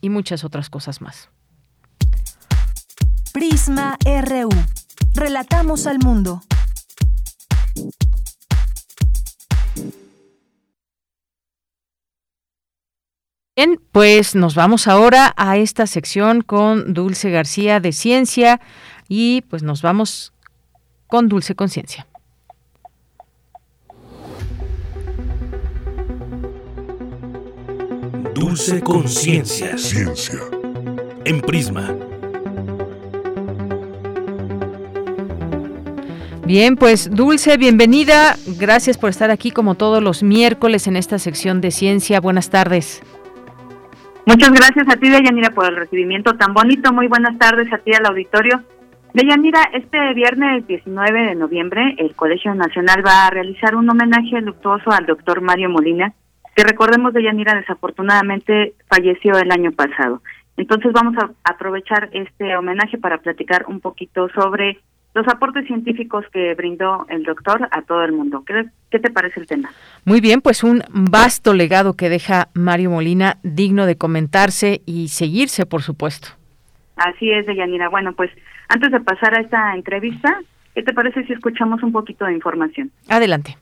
y 0.00 0.08
muchas 0.08 0.44
otras 0.44 0.70
cosas 0.70 1.00
más. 1.00 1.30
Prisma 3.32 3.96
RU. 4.04 4.50
Relatamos 5.14 5.86
al 5.86 5.98
mundo. 5.98 6.42
Bien, 13.56 13.80
pues 13.92 14.34
nos 14.34 14.54
vamos 14.54 14.88
ahora 14.88 15.34
a 15.36 15.56
esta 15.58 15.86
sección 15.86 16.40
con 16.40 16.94
Dulce 16.94 17.30
García 17.30 17.78
de 17.78 17.92
Ciencia 17.92 18.60
y 19.08 19.42
pues 19.42 19.62
nos 19.62 19.82
vamos 19.82 20.32
con 21.06 21.28
Dulce 21.28 21.54
Conciencia. 21.54 22.06
Dulce 28.40 28.80
Conciencia. 28.80 29.76
Ciencia. 29.76 30.40
En 31.26 31.42
Prisma. 31.42 31.94
Bien, 36.46 36.76
pues 36.76 37.10
Dulce, 37.14 37.58
bienvenida. 37.58 38.36
Gracias 38.58 38.96
por 38.96 39.10
estar 39.10 39.30
aquí 39.30 39.50
como 39.50 39.74
todos 39.74 40.02
los 40.02 40.22
miércoles 40.22 40.86
en 40.86 40.96
esta 40.96 41.18
sección 41.18 41.60
de 41.60 41.70
ciencia. 41.70 42.18
Buenas 42.18 42.48
tardes. 42.48 43.02
Muchas 44.24 44.52
gracias 44.52 44.88
a 44.88 44.96
ti, 44.96 45.10
Deyanira, 45.10 45.50
por 45.50 45.66
el 45.66 45.76
recibimiento 45.76 46.32
tan 46.32 46.54
bonito. 46.54 46.94
Muy 46.94 47.08
buenas 47.08 47.38
tardes 47.38 47.70
a 47.74 47.76
ti, 47.76 47.92
al 47.92 48.06
auditorio. 48.06 48.62
Deyanira, 49.12 49.64
este 49.74 50.14
viernes 50.14 50.66
19 50.66 51.26
de 51.26 51.34
noviembre 51.34 51.94
el 51.98 52.14
Colegio 52.14 52.54
Nacional 52.54 53.04
va 53.06 53.26
a 53.26 53.30
realizar 53.30 53.74
un 53.74 53.90
homenaje 53.90 54.40
luctuoso 54.40 54.90
al 54.92 55.04
doctor 55.04 55.42
Mario 55.42 55.68
Molina, 55.68 56.14
que 56.54 56.64
recordemos 56.64 57.12
Deyanira 57.12 57.54
desafortunadamente 57.54 58.74
falleció 58.88 59.38
el 59.38 59.50
año 59.50 59.72
pasado. 59.72 60.22
Entonces 60.56 60.92
vamos 60.92 61.14
a 61.16 61.30
aprovechar 61.44 62.10
este 62.12 62.56
homenaje 62.56 62.98
para 62.98 63.18
platicar 63.18 63.64
un 63.68 63.80
poquito 63.80 64.28
sobre 64.34 64.78
los 65.14 65.26
aportes 65.26 65.66
científicos 65.66 66.24
que 66.32 66.54
brindó 66.54 67.06
el 67.08 67.24
doctor 67.24 67.68
a 67.72 67.82
todo 67.82 68.04
el 68.04 68.12
mundo. 68.12 68.44
¿Qué, 68.46 68.66
¿Qué, 68.90 68.98
te 68.98 69.10
parece 69.10 69.40
el 69.40 69.46
tema? 69.46 69.70
Muy 70.04 70.20
bien, 70.20 70.40
pues 70.40 70.62
un 70.62 70.82
vasto 70.92 71.52
legado 71.52 71.94
que 71.94 72.08
deja 72.08 72.48
Mario 72.54 72.90
Molina, 72.90 73.38
digno 73.42 73.86
de 73.86 73.96
comentarse 73.96 74.82
y 74.86 75.08
seguirse, 75.08 75.66
por 75.66 75.82
supuesto. 75.82 76.28
Así 76.96 77.30
es, 77.30 77.46
Deyanira. 77.46 77.88
Bueno, 77.88 78.12
pues 78.12 78.30
antes 78.68 78.92
de 78.92 79.00
pasar 79.00 79.34
a 79.34 79.40
esta 79.40 79.74
entrevista, 79.74 80.38
¿qué 80.74 80.82
te 80.82 80.92
parece 80.92 81.24
si 81.24 81.32
escuchamos 81.32 81.82
un 81.82 81.92
poquito 81.92 82.26
de 82.26 82.34
información? 82.34 82.90
Adelante. 83.08 83.56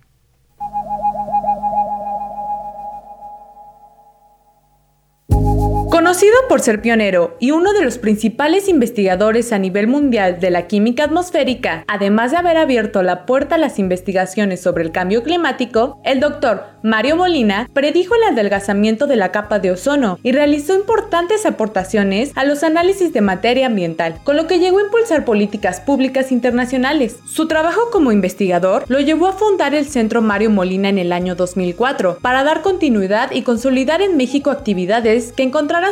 Conocido 5.91 6.35
por 6.51 6.61
ser 6.61 6.83
pionero 6.83 7.37
y 7.41 7.51
uno 7.51 7.73
de 7.73 7.83
los 7.83 7.97
principales 7.97 8.69
investigadores 8.69 9.53
a 9.55 9.59
nivel 9.59 9.87
mundial 9.87 10.39
de 10.39 10.51
la 10.51 10.67
química 10.67 11.05
atmosférica, 11.05 11.85
además 11.89 12.31
de 12.31 12.37
haber 12.37 12.59
abierto 12.59 13.03
la 13.03 13.25
puerta 13.25 13.55
a 13.55 13.59
las 13.59 13.79
investigaciones 13.79 14.61
sobre 14.61 14.85
el 14.85 14.93
cambio 14.93 15.23
climático, 15.23 15.99
el 16.05 16.21
doctor 16.21 16.65
Mario 16.83 17.17
Molina 17.17 17.69
predijo 17.73 18.15
el 18.15 18.35
adelgazamiento 18.35 19.07
de 19.07 19.17
la 19.17 19.33
capa 19.33 19.61
de 19.61 19.71
ozono 19.71 20.19
y 20.23 20.33
realizó 20.33 20.75
importantes 20.75 21.47
aportaciones 21.47 22.33
a 22.35 22.45
los 22.45 22.63
análisis 22.63 23.15
de 23.15 23.23
materia 23.23 23.67
ambiental, 23.67 24.21
con 24.25 24.37
lo 24.37 24.47
que 24.47 24.59
llegó 24.59 24.79
a 24.79 24.83
impulsar 24.83 25.25
políticas 25.25 25.81
públicas 25.81 26.33
internacionales. 26.33 27.17
Su 27.27 27.49
trabajo 27.49 27.91
como 27.91 28.13
investigador 28.13 28.85
lo 28.89 29.01
llevó 29.01 29.27
a 29.27 29.33
fundar 29.33 29.75
el 29.75 29.87
Centro 29.87 30.21
Mario 30.21 30.51
Molina 30.51 30.91
en 30.91 30.99
el 30.99 31.13
año 31.13 31.35
2004 31.35 32.19
para 32.21 32.45
dar 32.45 32.61
continuidad 32.61 33.33
y 33.33 33.43
consolidar 33.43 34.03
en 34.03 34.19
México 34.19 34.51
actividades 34.51 35.33
que 35.33 35.43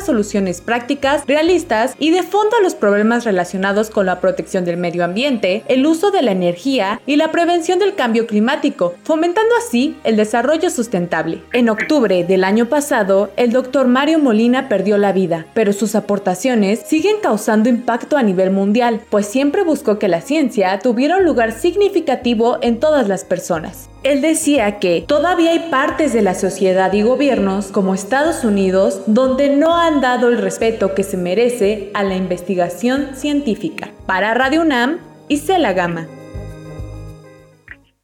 soluciones 0.05 0.61
prácticas, 0.61 1.25
realistas 1.27 1.95
y 1.99 2.11
de 2.11 2.23
fondo 2.23 2.57
a 2.57 2.63
los 2.63 2.75
problemas 2.75 3.25
relacionados 3.25 3.91
con 3.91 4.07
la 4.07 4.21
protección 4.21 4.65
del 4.65 4.77
medio 4.77 5.05
ambiente, 5.05 5.65
el 5.69 5.87
uso 5.87 6.11
de 6.11 6.23
la 6.23 6.33
energía 6.33 7.01
y 7.07 7.17
la 7.17 7.31
prevención 7.31 7.79
del 7.79 7.95
cambio 7.95 8.27
climático, 8.27 8.95
fomentando 9.03 9.55
así 9.57 9.97
el 10.05 10.17
desarrollo 10.17 10.71
sustentable. 10.71 11.43
En 11.53 11.69
octubre 11.69 12.25
del 12.25 12.45
año 12.45 12.67
pasado, 12.67 13.31
el 13.37 13.53
doctor 13.53 13.87
Mario 13.87 14.19
Molina 14.19 14.69
perdió 14.69 14.99
la 14.99 15.13
vida, 15.13 15.47
pero 15.55 15.73
sus 15.73 15.95
aportaciones 15.95 16.81
siguen 16.81 17.17
causando 17.23 17.69
impacto 17.69 18.17
a 18.17 18.23
nivel 18.23 18.51
mundial, 18.51 19.01
pues 19.11 19.27
siempre 19.27 19.63
buscó 19.63 19.99
que 19.99 20.09
la 20.09 20.21
ciencia 20.21 20.79
tuviera 20.79 21.17
un 21.17 21.25
lugar 21.25 21.53
significativo 21.53 22.59
en 22.61 22.81
todas 22.81 23.09
las 23.09 23.25
personas. 23.25 23.89
Él 24.03 24.21
decía 24.21 24.79
que 24.79 25.05
todavía 25.07 25.51
hay 25.51 25.71
partes 25.71 26.13
de 26.13 26.23
la 26.23 26.35
sociedad 26.35 26.93
y 26.93 27.03
gobiernos, 27.03 27.73
como 27.73 27.95
Estados 27.95 28.45
Unidos, 28.45 29.03
donde 29.07 29.57
no 29.57 29.77
han 29.77 30.01
dado 30.01 30.29
el 30.29 30.39
respeto 30.39 30.95
que 30.95 31.03
se 31.03 31.17
merece 31.17 31.91
a 31.95 32.05
la 32.05 32.15
investigación 32.15 33.15
científica. 33.15 33.89
Para 34.07 34.35
Radio 34.35 34.63
UNAM, 34.63 34.99
Isela 35.29 35.73
Gama. 35.73 36.07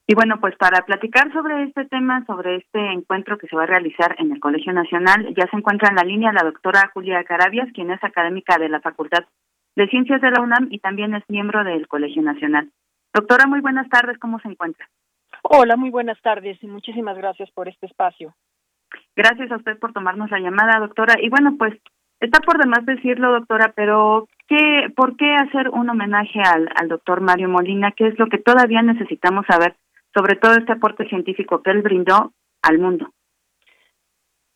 Y 0.08 0.14
bueno, 0.14 0.40
pues 0.40 0.56
para 0.56 0.84
platicar 0.84 1.32
sobre 1.32 1.62
este 1.62 1.84
tema, 1.84 2.24
sobre 2.26 2.56
este 2.56 2.80
encuentro 2.92 3.38
que 3.38 3.46
se 3.46 3.54
va 3.54 3.62
a 3.62 3.66
realizar 3.66 4.16
en 4.18 4.32
el 4.32 4.40
Colegio 4.40 4.72
Nacional, 4.72 5.32
ya 5.36 5.46
se 5.46 5.56
encuentra 5.56 5.88
en 5.90 5.96
la 5.96 6.02
línea 6.02 6.32
la 6.32 6.42
doctora 6.42 6.90
Julia 6.92 7.22
Carabias, 7.24 7.68
quien 7.72 7.90
es 7.90 8.02
académica 8.02 8.58
de 8.58 8.68
la 8.68 8.80
Facultad 8.80 9.24
de 9.76 9.88
Ciencias 9.88 10.20
de 10.20 10.30
la 10.30 10.42
UNAM 10.42 10.68
y 10.70 10.80
también 10.80 11.14
es 11.14 11.22
miembro 11.28 11.64
del 11.64 11.86
Colegio 11.86 12.22
Nacional. 12.22 12.70
Doctora, 13.14 13.46
muy 13.46 13.60
buenas 13.60 13.88
tardes, 13.88 14.18
¿cómo 14.18 14.38
se 14.40 14.48
encuentra? 14.48 14.86
Hola, 15.54 15.76
muy 15.76 15.90
buenas 15.90 16.18
tardes 16.22 16.56
y 16.62 16.66
muchísimas 16.66 17.14
gracias 17.14 17.50
por 17.50 17.68
este 17.68 17.84
espacio. 17.84 18.34
Gracias 19.14 19.52
a 19.52 19.56
usted 19.56 19.78
por 19.78 19.92
tomarnos 19.92 20.30
la 20.30 20.40
llamada, 20.40 20.80
doctora. 20.80 21.16
Y 21.20 21.28
bueno, 21.28 21.56
pues 21.58 21.74
está 22.20 22.40
por 22.40 22.56
demás 22.56 22.86
decirlo, 22.86 23.32
doctora, 23.32 23.74
pero 23.76 24.28
¿qué, 24.48 24.88
¿por 24.96 25.14
qué 25.18 25.34
hacer 25.34 25.68
un 25.68 25.90
homenaje 25.90 26.40
al, 26.40 26.70
al 26.74 26.88
doctor 26.88 27.20
Mario 27.20 27.50
Molina? 27.50 27.92
¿Qué 27.92 28.06
es 28.06 28.18
lo 28.18 28.28
que 28.28 28.38
todavía 28.38 28.80
necesitamos 28.80 29.44
saber 29.46 29.76
sobre 30.14 30.36
todo 30.36 30.54
este 30.54 30.72
aporte 30.72 31.06
científico 31.06 31.62
que 31.62 31.70
él 31.70 31.82
brindó 31.82 32.32
al 32.62 32.78
mundo? 32.78 33.12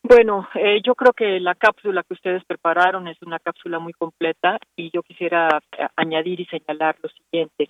Bueno, 0.03 0.49
eh, 0.55 0.81
yo 0.83 0.95
creo 0.95 1.13
que 1.13 1.41
la 1.41 1.57
cápsula 1.57 2.05
que 2.05 2.15
ustedes 2.15 2.43
prepararon 2.47 3.07
es 3.07 3.21
una 3.21 3.39
cápsula 3.39 3.79
muy 3.79 3.93
completa 3.93 4.59
y 4.75 4.91
yo 4.95 5.03
quisiera 5.03 5.61
eh, 5.77 5.89
añadir 5.95 6.41
y 6.41 6.47
señalar 6.47 6.97
lo 7.03 7.11
siguiente. 7.11 7.69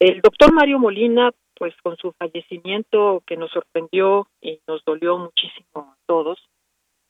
El 0.00 0.20
doctor 0.22 0.52
Mario 0.52 0.80
Molina 0.80 1.30
pues 1.58 1.74
con 1.82 1.96
su 1.96 2.12
fallecimiento 2.12 3.22
que 3.26 3.36
nos 3.36 3.50
sorprendió 3.50 4.28
y 4.40 4.60
nos 4.66 4.84
dolió 4.84 5.18
muchísimo 5.18 5.66
a 5.74 5.96
todos, 6.06 6.38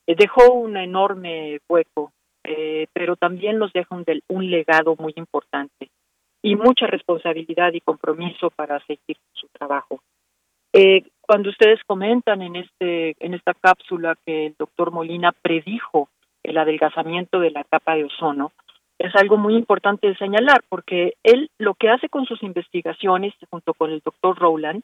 eh, 0.07 0.15
dejó 0.15 0.51
un 0.51 0.75
enorme 0.75 1.59
hueco, 1.69 2.11
eh, 2.43 2.87
pero 2.93 3.15
también 3.15 3.59
nos 3.59 3.71
deja 3.73 3.95
un, 3.95 4.03
un 4.27 4.49
legado 4.49 4.95
muy 4.97 5.13
importante 5.15 5.89
y 6.41 6.55
mucha 6.55 6.87
responsabilidad 6.87 7.73
y 7.73 7.81
compromiso 7.81 8.49
para 8.49 8.79
seguir 8.85 9.17
su 9.33 9.47
trabajo. 9.49 10.01
Eh, 10.73 11.03
cuando 11.21 11.49
ustedes 11.49 11.79
comentan 11.85 12.41
en 12.41 12.55
este 12.55 13.15
en 13.19 13.33
esta 13.33 13.53
cápsula 13.53 14.15
que 14.25 14.47
el 14.47 14.55
doctor 14.57 14.91
Molina 14.91 15.31
predijo 15.31 16.09
el 16.43 16.57
adelgazamiento 16.57 17.39
de 17.39 17.51
la 17.51 17.63
capa 17.63 17.95
de 17.95 18.05
ozono, 18.05 18.51
es 18.99 19.15
algo 19.15 19.37
muy 19.37 19.55
importante 19.55 20.07
de 20.07 20.17
señalar 20.17 20.61
porque 20.67 21.13
él 21.23 21.49
lo 21.57 21.73
que 21.73 21.89
hace 21.89 22.09
con 22.09 22.25
sus 22.25 22.43
investigaciones 22.43 23.33
junto 23.49 23.73
con 23.73 23.91
el 23.91 24.01
doctor 24.03 24.37
Rowland 24.37 24.83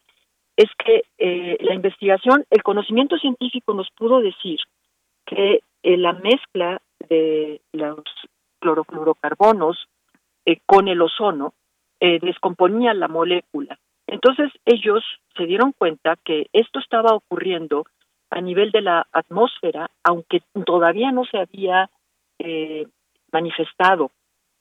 es 0.56 0.70
que 0.84 1.04
eh, 1.18 1.58
la 1.60 1.74
investigación, 1.74 2.46
el 2.50 2.64
conocimiento 2.64 3.18
científico 3.18 3.74
nos 3.74 3.90
pudo 3.92 4.22
decir 4.22 4.60
que 5.26 5.60
eh, 5.84 5.98
la 5.98 6.14
mezcla 6.14 6.82
de 7.10 7.60
los 7.74 8.00
clorofluorocarbonos 8.60 9.88
eh, 10.46 10.60
con 10.66 10.88
el 10.88 11.02
ozono 11.02 11.54
descomponía 12.22 12.94
la 12.94 13.08
molécula. 13.08 13.80
Entonces 14.06 14.52
ellos 14.64 15.04
se 15.36 15.48
dieron 15.48 15.72
cuenta 15.72 16.18
que 16.24 16.46
esto 16.54 16.78
estaba 16.78 17.16
ocurriendo 17.16 17.86
a 18.30 18.42
nivel 18.42 18.70
de 18.70 18.82
la 18.82 19.08
atmósfera, 19.12 19.90
aunque 20.04 20.44
todavía 20.68 21.12
no 21.12 21.26
se 21.26 21.40
había 21.40 21.90
manifestado. 23.36 24.12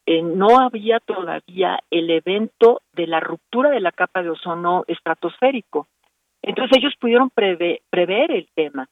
Eh, 0.07 0.23
no 0.23 0.59
había 0.59 0.99
todavía 1.01 1.79
el 1.91 2.11
evento 2.11 2.83
de 2.93 3.07
la 3.07 3.21
ruptura 3.21 3.71
de 3.71 3.81
la 3.81 3.93
capa 3.93 4.23
de 4.23 4.31
ozono 4.31 4.85
estratosférico. 4.89 5.87
Entonces 6.43 6.79
ellos 6.79 6.95
pudieron 7.01 7.31
prever 7.31 8.31
el 8.31 8.49
tema. 8.55 8.89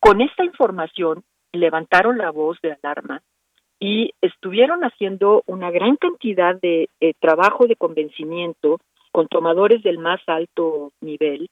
Con 0.00 0.20
esta 0.20 0.44
información 0.44 1.22
levantaron 1.52 2.16
la 2.16 2.30
voz 2.30 2.58
de 2.62 2.76
alarma 2.80 3.20
y 3.78 4.14
estuvieron 4.22 4.82
haciendo 4.84 5.42
una 5.46 5.70
gran 5.70 5.96
cantidad 5.96 6.54
de 6.54 6.88
trabajo 7.20 7.66
de 7.66 7.76
convencimiento 7.76 8.80
con 9.12 9.28
tomadores 9.28 9.82
del 9.82 9.98
más 9.98 10.20
alto 10.26 10.92
nivel. 11.00 11.50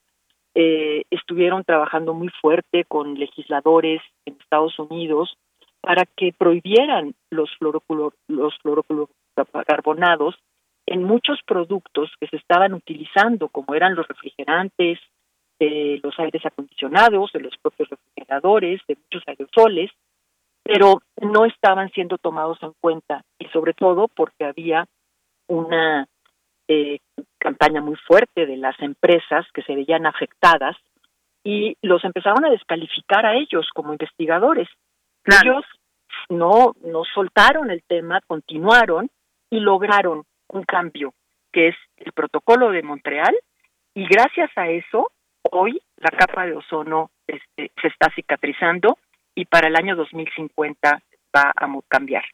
Eh, 0.54 1.04
estuvieron 1.10 1.62
trabajando 1.64 2.12
muy 2.12 2.30
fuerte 2.40 2.84
con 2.84 3.14
legisladores 3.14 4.00
en 4.26 4.36
Estados 4.40 4.76
Unidos, 4.78 5.36
para 5.80 6.04
que 6.04 6.32
prohibieran 6.36 7.14
los, 7.30 7.50
los 8.28 8.54
fluorocarbonados 8.58 10.36
en 10.86 11.04
muchos 11.04 11.38
productos 11.46 12.10
que 12.20 12.26
se 12.26 12.36
estaban 12.36 12.74
utilizando, 12.74 13.48
como 13.48 13.74
eran 13.74 13.94
los 13.94 14.06
refrigerantes, 14.08 14.98
de 15.60 16.00
los 16.02 16.18
aires 16.18 16.44
acondicionados, 16.44 17.32
de 17.32 17.40
los 17.40 17.56
propios 17.58 17.90
refrigeradores, 17.90 18.80
de 18.88 18.96
muchos 18.96 19.22
aerosoles, 19.28 19.90
pero 20.62 21.02
no 21.20 21.44
estaban 21.44 21.90
siendo 21.90 22.16
tomados 22.18 22.58
en 22.62 22.72
cuenta 22.80 23.24
y 23.38 23.46
sobre 23.48 23.74
todo 23.74 24.08
porque 24.08 24.44
había 24.44 24.86
una 25.48 26.06
eh, 26.66 26.98
campaña 27.38 27.82
muy 27.82 27.96
fuerte 27.96 28.46
de 28.46 28.56
las 28.56 28.78
empresas 28.80 29.46
que 29.52 29.62
se 29.62 29.74
veían 29.74 30.06
afectadas 30.06 30.76
y 31.44 31.76
los 31.82 32.04
empezaron 32.04 32.44
a 32.44 32.50
descalificar 32.50 33.26
a 33.26 33.36
ellos 33.36 33.68
como 33.74 33.92
investigadores 33.92 34.68
ellos 35.24 35.64
no, 36.28 36.74
no 36.82 37.04
soltaron 37.04 37.70
el 37.70 37.82
tema, 37.82 38.20
continuaron 38.26 39.10
y 39.50 39.60
lograron 39.60 40.24
un 40.48 40.64
cambio, 40.64 41.14
que 41.52 41.68
es 41.68 41.76
el 41.96 42.12
protocolo 42.12 42.70
de 42.70 42.82
Montreal, 42.82 43.36
y 43.94 44.06
gracias 44.06 44.50
a 44.56 44.68
eso, 44.68 45.10
hoy 45.50 45.80
la 45.96 46.10
capa 46.10 46.46
de 46.46 46.54
ozono 46.54 47.10
este, 47.26 47.72
se 47.80 47.88
está 47.88 48.10
cicatrizando 48.14 48.98
y 49.34 49.44
para 49.44 49.68
el 49.68 49.76
año 49.76 49.96
2050 49.96 51.02
va 51.36 51.52
a 51.54 51.68
cambiar. 51.88 52.24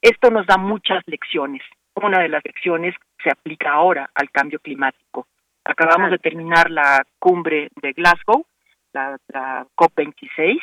Esto 0.00 0.30
nos 0.30 0.46
da 0.46 0.56
muchas 0.56 1.02
lecciones. 1.06 1.62
Una 1.94 2.20
de 2.20 2.28
las 2.28 2.44
lecciones 2.44 2.94
se 3.22 3.30
aplica 3.30 3.72
ahora 3.72 4.10
al 4.14 4.30
cambio 4.30 4.58
climático. 4.58 5.26
Acabamos 5.64 6.10
de 6.10 6.18
terminar 6.18 6.70
la 6.70 7.04
cumbre 7.18 7.70
de 7.80 7.92
Glasgow, 7.92 8.44
la, 8.92 9.16
la 9.28 9.66
COP26, 9.76 10.60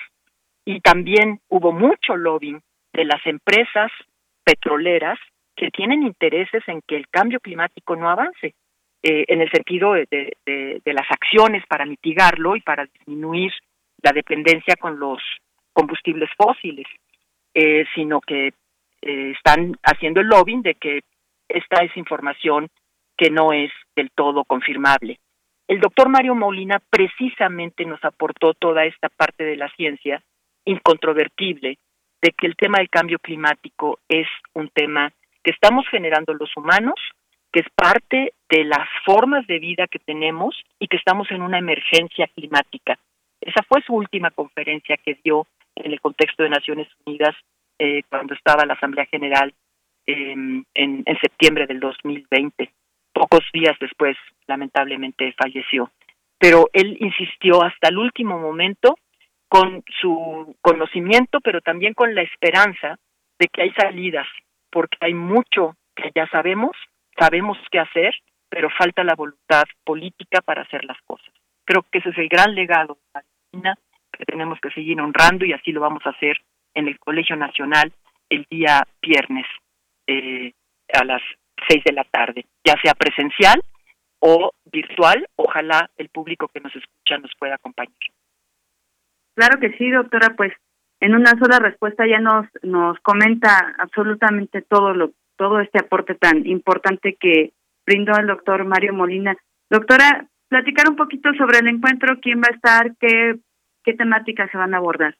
y 0.65 0.79
también 0.81 1.39
hubo 1.49 1.71
mucho 1.71 2.15
lobbying 2.15 2.61
de 2.93 3.05
las 3.05 3.25
empresas 3.25 3.91
petroleras 4.43 5.17
que 5.55 5.71
tienen 5.71 6.03
intereses 6.03 6.63
en 6.67 6.81
que 6.87 6.95
el 6.95 7.07
cambio 7.09 7.39
climático 7.39 7.95
no 7.95 8.09
avance, 8.09 8.55
eh, 9.03 9.25
en 9.27 9.41
el 9.41 9.49
sentido 9.51 9.93
de, 9.93 10.05
de, 10.45 10.93
las 10.93 11.09
acciones 11.09 11.65
para 11.67 11.85
mitigarlo 11.85 12.55
y 12.55 12.61
para 12.61 12.85
disminuir 12.85 13.51
la 14.03 14.11
dependencia 14.11 14.75
con 14.75 14.99
los 14.99 15.19
combustibles 15.73 16.29
fósiles, 16.37 16.85
eh, 17.53 17.85
sino 17.95 18.21
que 18.21 18.49
eh, 19.01 19.31
están 19.35 19.75
haciendo 19.83 20.21
el 20.21 20.27
lobbying 20.27 20.61
de 20.61 20.75
que 20.75 21.01
esta 21.49 21.83
es 21.83 21.95
información 21.97 22.69
que 23.17 23.29
no 23.29 23.53
es 23.53 23.71
del 23.95 24.11
todo 24.11 24.43
confirmable. 24.45 25.19
El 25.67 25.79
doctor 25.79 26.09
Mario 26.09 26.35
Molina 26.35 26.79
precisamente 26.89 27.85
nos 27.85 28.03
aportó 28.03 28.53
toda 28.53 28.85
esta 28.85 29.09
parte 29.09 29.43
de 29.43 29.55
la 29.55 29.69
ciencia 29.75 30.21
incontrovertible 30.65 31.77
de 32.21 32.31
que 32.31 32.47
el 32.47 32.55
tema 32.55 32.77
del 32.77 32.89
cambio 32.89 33.19
climático 33.19 33.99
es 34.07 34.27
un 34.53 34.69
tema 34.69 35.11
que 35.43 35.51
estamos 35.51 35.87
generando 35.89 36.33
los 36.33 36.55
humanos, 36.55 36.95
que 37.51 37.61
es 37.61 37.67
parte 37.75 38.33
de 38.49 38.63
las 38.63 38.87
formas 39.05 39.45
de 39.47 39.59
vida 39.59 39.87
que 39.87 39.99
tenemos 39.99 40.55
y 40.79 40.87
que 40.87 40.97
estamos 40.97 41.29
en 41.31 41.41
una 41.41 41.57
emergencia 41.57 42.27
climática. 42.27 42.97
Esa 43.41 43.63
fue 43.67 43.81
su 43.81 43.93
última 43.93 44.29
conferencia 44.31 44.97
que 44.97 45.17
dio 45.23 45.47
en 45.75 45.91
el 45.91 45.99
contexto 45.99 46.43
de 46.43 46.49
Naciones 46.49 46.87
Unidas 47.05 47.35
eh, 47.79 48.03
cuando 48.09 48.35
estaba 48.35 48.65
la 48.65 48.75
Asamblea 48.75 49.05
General 49.07 49.51
en, 50.05 50.65
en 50.75 51.17
septiembre 51.21 51.65
del 51.65 51.79
2020. 51.79 52.71
Pocos 53.13 53.43
días 53.51 53.75
después, 53.79 54.15
lamentablemente, 54.47 55.33
falleció. 55.33 55.91
Pero 56.37 56.69
él 56.73 56.97
insistió 56.99 57.63
hasta 57.63 57.89
el 57.89 57.97
último 57.97 58.37
momento 58.39 58.95
con 59.51 59.83
su 59.99 60.55
conocimiento, 60.61 61.41
pero 61.41 61.59
también 61.59 61.93
con 61.93 62.15
la 62.15 62.21
esperanza 62.21 62.97
de 63.37 63.47
que 63.51 63.63
hay 63.63 63.73
salidas, 63.73 64.25
porque 64.69 64.95
hay 65.01 65.13
mucho 65.13 65.75
que 65.93 66.09
ya 66.15 66.25
sabemos, 66.29 66.71
sabemos 67.19 67.57
qué 67.69 67.79
hacer, 67.79 68.15
pero 68.47 68.69
falta 68.69 69.03
la 69.03 69.13
voluntad 69.13 69.65
política 69.83 70.39
para 70.39 70.61
hacer 70.61 70.85
las 70.85 70.97
cosas. 71.01 71.33
Creo 71.65 71.83
que 71.91 71.99
ese 71.99 72.11
es 72.11 72.17
el 72.17 72.29
gran 72.29 72.55
legado 72.55 72.97
de 73.13 73.19
Argentina 73.19 73.77
que 74.13 74.23
tenemos 74.23 74.57
que 74.61 74.71
seguir 74.71 75.01
honrando 75.01 75.43
y 75.43 75.51
así 75.51 75.73
lo 75.73 75.81
vamos 75.81 76.05
a 76.05 76.11
hacer 76.11 76.37
en 76.73 76.87
el 76.87 76.97
Colegio 76.97 77.35
Nacional 77.35 77.91
el 78.29 78.47
día 78.49 78.87
viernes 79.01 79.47
eh, 80.07 80.53
a 80.93 81.03
las 81.03 81.21
seis 81.67 81.83
de 81.83 81.91
la 81.91 82.05
tarde, 82.05 82.45
ya 82.63 82.75
sea 82.81 82.93
presencial 82.93 83.61
o 84.19 84.53
virtual. 84.71 85.27
Ojalá 85.35 85.89
el 85.97 86.07
público 86.07 86.47
que 86.47 86.61
nos 86.61 86.73
escucha 86.73 87.17
nos 87.17 87.31
pueda 87.37 87.55
acompañar. 87.55 87.97
Claro 89.35 89.59
que 89.59 89.71
sí, 89.77 89.89
doctora, 89.89 90.35
pues 90.35 90.53
en 90.99 91.15
una 91.15 91.31
sola 91.39 91.59
respuesta 91.59 92.05
ya 92.07 92.19
nos 92.19 92.45
nos 92.61 92.99
comenta 92.99 93.75
absolutamente 93.77 94.61
todo 94.61 94.93
lo 94.93 95.11
todo 95.35 95.59
este 95.59 95.79
aporte 95.79 96.15
tan 96.15 96.45
importante 96.45 97.17
que 97.19 97.53
brindó 97.85 98.17
el 98.19 98.27
doctor 98.27 98.63
Mario 98.65 98.93
Molina. 98.93 99.35
Doctora, 99.69 100.27
platicar 100.49 100.87
un 100.89 100.95
poquito 100.95 101.33
sobre 101.33 101.59
el 101.59 101.67
encuentro, 101.67 102.19
quién 102.21 102.39
va 102.39 102.49
a 102.51 102.55
estar, 102.55 102.95
qué 102.99 103.35
qué 103.83 103.93
temáticas 103.93 104.51
se 104.51 104.57
van 104.57 104.73
a 104.73 104.77
abordar. 104.77 105.15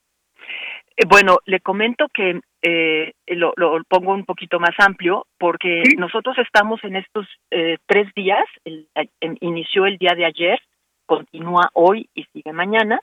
Eh, 0.97 1.05
bueno, 1.07 1.39
le 1.45 1.59
comento 1.61 2.07
que 2.13 2.41
eh, 2.61 3.13
lo, 3.27 3.53
lo, 3.55 3.83
pongo 3.87 4.13
un 4.13 4.25
poquito 4.25 4.59
más 4.59 4.75
amplio 4.77 5.25
porque 5.39 5.83
nosotros 5.97 6.37
estamos 6.37 6.83
en 6.83 6.97
estos 6.97 7.27
eh, 7.49 7.77
tres 7.87 8.13
días, 8.15 8.45
el, 8.65 8.87
inició 9.39 9.85
el 9.85 9.97
día 9.97 10.13
de 10.15 10.25
ayer, 10.25 10.59
continúa 11.05 11.69
hoy 11.73 12.09
y 12.13 12.25
sigue 12.25 12.53
mañana, 12.53 12.99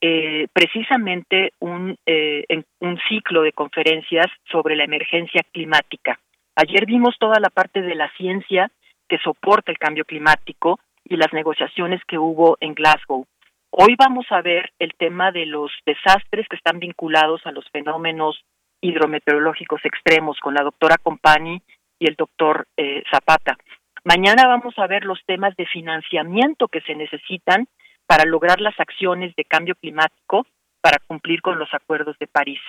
eh, 0.00 0.46
precisamente 0.52 1.52
un, 1.58 1.96
eh, 2.06 2.44
un 2.80 2.98
ciclo 3.08 3.42
de 3.42 3.52
conferencias 3.52 4.26
sobre 4.50 4.76
la 4.76 4.84
emergencia 4.84 5.42
climática. 5.52 6.18
Ayer 6.54 6.86
vimos 6.86 7.16
toda 7.18 7.40
la 7.40 7.50
parte 7.50 7.82
de 7.82 7.94
la 7.94 8.10
ciencia 8.16 8.70
que 9.08 9.18
soporta 9.18 9.72
el 9.72 9.78
cambio 9.78 10.04
climático 10.04 10.78
y 11.04 11.16
las 11.16 11.32
negociaciones 11.32 12.00
que 12.06 12.18
hubo 12.18 12.58
en 12.60 12.74
Glasgow. 12.74 13.26
Hoy 13.70 13.96
vamos 13.98 14.26
a 14.30 14.42
ver 14.42 14.72
el 14.78 14.92
tema 14.94 15.30
de 15.32 15.46
los 15.46 15.70
desastres 15.84 16.46
que 16.48 16.56
están 16.56 16.78
vinculados 16.78 17.44
a 17.46 17.52
los 17.52 17.68
fenómenos 17.70 18.44
hidrometeorológicos 18.80 19.84
extremos 19.84 20.38
con 20.40 20.54
la 20.54 20.62
doctora 20.62 20.96
Compani 21.02 21.60
y 21.98 22.08
el 22.08 22.14
doctor 22.14 22.66
eh, 22.76 23.02
Zapata. 23.10 23.56
Mañana 24.04 24.46
vamos 24.46 24.78
a 24.78 24.86
ver 24.86 25.04
los 25.04 25.20
temas 25.26 25.56
de 25.56 25.66
financiamiento 25.66 26.68
que 26.68 26.80
se 26.82 26.94
necesitan 26.94 27.66
para 28.08 28.24
lograr 28.24 28.60
las 28.60 28.80
acciones 28.80 29.36
de 29.36 29.44
cambio 29.44 29.74
climático 29.74 30.46
para 30.80 30.98
cumplir 31.06 31.42
con 31.42 31.58
los 31.58 31.72
acuerdos 31.74 32.18
de 32.18 32.26
París. 32.26 32.60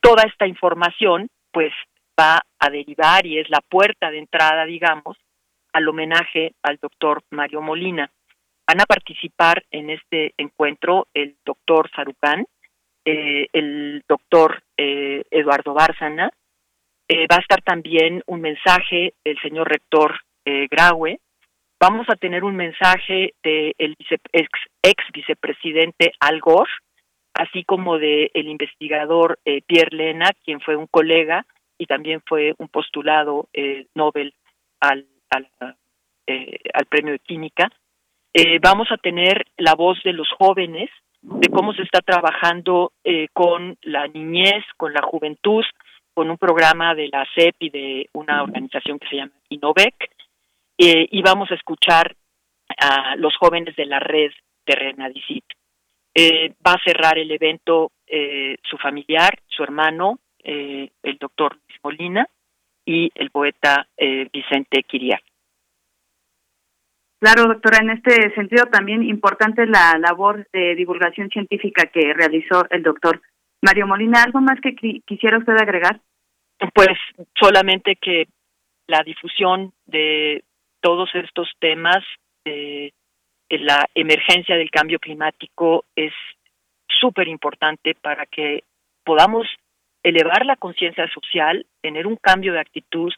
Toda 0.00 0.22
esta 0.22 0.46
información 0.46 1.28
pues 1.50 1.72
va 2.18 2.40
a 2.60 2.70
derivar 2.70 3.26
y 3.26 3.38
es 3.38 3.50
la 3.50 3.60
puerta 3.60 4.10
de 4.10 4.18
entrada, 4.18 4.64
digamos, 4.64 5.16
al 5.72 5.88
homenaje 5.88 6.54
al 6.62 6.78
doctor 6.80 7.22
Mario 7.30 7.60
Molina. 7.60 8.08
Van 8.68 8.80
a 8.80 8.86
participar 8.86 9.64
en 9.70 9.90
este 9.90 10.32
encuentro 10.38 11.08
el 11.12 11.36
doctor 11.44 11.90
Sarucán, 11.94 12.46
eh, 13.04 13.48
el 13.52 14.04
doctor 14.08 14.62
eh, 14.76 15.24
Eduardo 15.30 15.74
Bárcena, 15.74 16.30
eh, 17.08 17.26
va 17.30 17.36
a 17.36 17.40
estar 17.40 17.62
también 17.62 18.22
un 18.26 18.40
mensaje 18.40 19.14
del 19.24 19.38
señor 19.40 19.68
rector 19.68 20.20
Graue, 20.70 21.18
vamos 21.78 22.06
a 22.08 22.16
tener 22.16 22.44
un 22.44 22.56
mensaje 22.56 23.34
del 23.42 23.96
ex, 24.32 24.98
vicepresidente 25.12 26.12
Al 26.20 26.40
Gore, 26.40 26.70
así 27.34 27.64
como 27.64 27.98
de 27.98 28.30
el 28.34 28.48
investigador 28.48 29.38
eh, 29.44 29.62
Pierre 29.66 29.96
Lena, 29.96 30.30
quien 30.44 30.60
fue 30.60 30.76
un 30.76 30.86
colega 30.86 31.46
y 31.78 31.86
también 31.86 32.22
fue 32.26 32.54
un 32.58 32.68
postulado 32.68 33.48
eh, 33.52 33.86
Nobel 33.94 34.32
al, 34.80 35.06
al, 35.30 35.48
eh, 36.26 36.58
premio 36.88 37.12
de 37.12 37.18
química. 37.18 37.70
vamos 38.62 38.88
a 38.90 38.96
tener 38.96 39.46
la 39.56 39.74
voz 39.74 40.02
de 40.02 40.12
los 40.12 40.28
jóvenes, 40.38 40.90
de 41.20 41.48
cómo 41.48 41.72
se 41.72 41.82
está 41.82 42.00
trabajando 42.00 42.92
con 43.32 43.76
la 43.82 44.06
niñez, 44.06 44.64
con 44.76 44.92
la 44.92 45.02
juventud, 45.02 45.64
con 46.14 46.30
un 46.30 46.38
programa 46.38 46.94
de 46.94 47.08
la 47.08 47.26
CEP 47.34 47.56
y 47.58 47.70
de 47.70 48.08
una 48.12 48.42
organización 48.42 48.98
que 48.98 49.08
se 49.08 49.16
llama 49.16 49.32
Innovec 49.48 50.15
eh, 50.78 51.08
y 51.10 51.22
vamos 51.22 51.50
a 51.50 51.54
escuchar 51.54 52.16
a 52.78 53.16
los 53.16 53.36
jóvenes 53.36 53.74
de 53.76 53.86
la 53.86 54.00
red 54.00 54.30
de 54.66 54.74
Renadicit. 54.74 55.44
Eh, 56.14 56.54
va 56.66 56.72
a 56.72 56.84
cerrar 56.84 57.18
el 57.18 57.30
evento 57.30 57.92
eh, 58.06 58.56
su 58.62 58.76
familiar, 58.78 59.38
su 59.46 59.62
hermano, 59.62 60.18
el 60.48 61.18
doctor 61.18 61.58
Luis 61.68 61.80
Molina 61.82 62.24
y 62.84 63.10
el 63.16 63.30
poeta 63.30 63.88
Vicente 64.32 64.84
Quiriac. 64.84 65.22
Claro, 67.18 67.48
doctora, 67.48 67.78
en 67.82 67.90
este 67.90 68.32
sentido 68.36 68.66
también 68.66 69.02
importante 69.02 69.66
la 69.66 69.98
labor 69.98 70.46
de 70.52 70.76
divulgación 70.76 71.30
científica 71.30 71.86
que 71.86 72.14
realizó 72.14 72.64
el 72.70 72.84
doctor 72.84 73.20
Mario 73.60 73.88
Molina. 73.88 74.22
¿Algo 74.22 74.40
más 74.40 74.60
que 74.60 74.76
quisiera 75.04 75.38
usted 75.38 75.54
agregar? 75.54 76.00
Pues 76.72 76.96
solamente 77.34 77.96
que 77.96 78.28
la 78.86 79.02
difusión 79.02 79.72
de 79.86 80.44
todos 80.86 81.12
estos 81.16 81.50
temas 81.58 82.04
de 82.44 82.92
la 83.50 83.88
emergencia 83.92 84.56
del 84.56 84.70
cambio 84.70 85.00
climático 85.00 85.84
es 85.96 86.12
súper 86.86 87.26
importante 87.26 87.96
para 88.00 88.24
que 88.26 88.62
podamos 89.04 89.48
elevar 90.04 90.46
la 90.46 90.54
conciencia 90.54 91.08
social, 91.08 91.66
tener 91.82 92.06
un 92.06 92.14
cambio 92.14 92.52
de 92.52 92.60
actitud, 92.60 93.12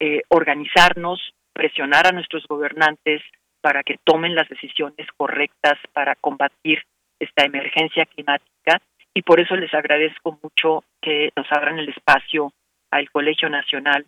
eh, 0.00 0.22
organizarnos, 0.30 1.20
presionar 1.52 2.08
a 2.08 2.10
nuestros 2.10 2.44
gobernantes 2.48 3.22
para 3.60 3.84
que 3.84 3.98
tomen 4.02 4.34
las 4.34 4.48
decisiones 4.48 5.06
correctas 5.16 5.78
para 5.92 6.16
combatir 6.16 6.82
esta 7.20 7.44
emergencia 7.44 8.04
climática. 8.06 8.82
Y 9.14 9.22
por 9.22 9.38
eso 9.38 9.54
les 9.54 9.72
agradezco 9.72 10.40
mucho 10.42 10.82
que 11.00 11.30
nos 11.36 11.46
abran 11.52 11.78
el 11.78 11.88
espacio 11.88 12.52
al 12.90 13.08
Colegio 13.12 13.48
Nacional 13.48 14.06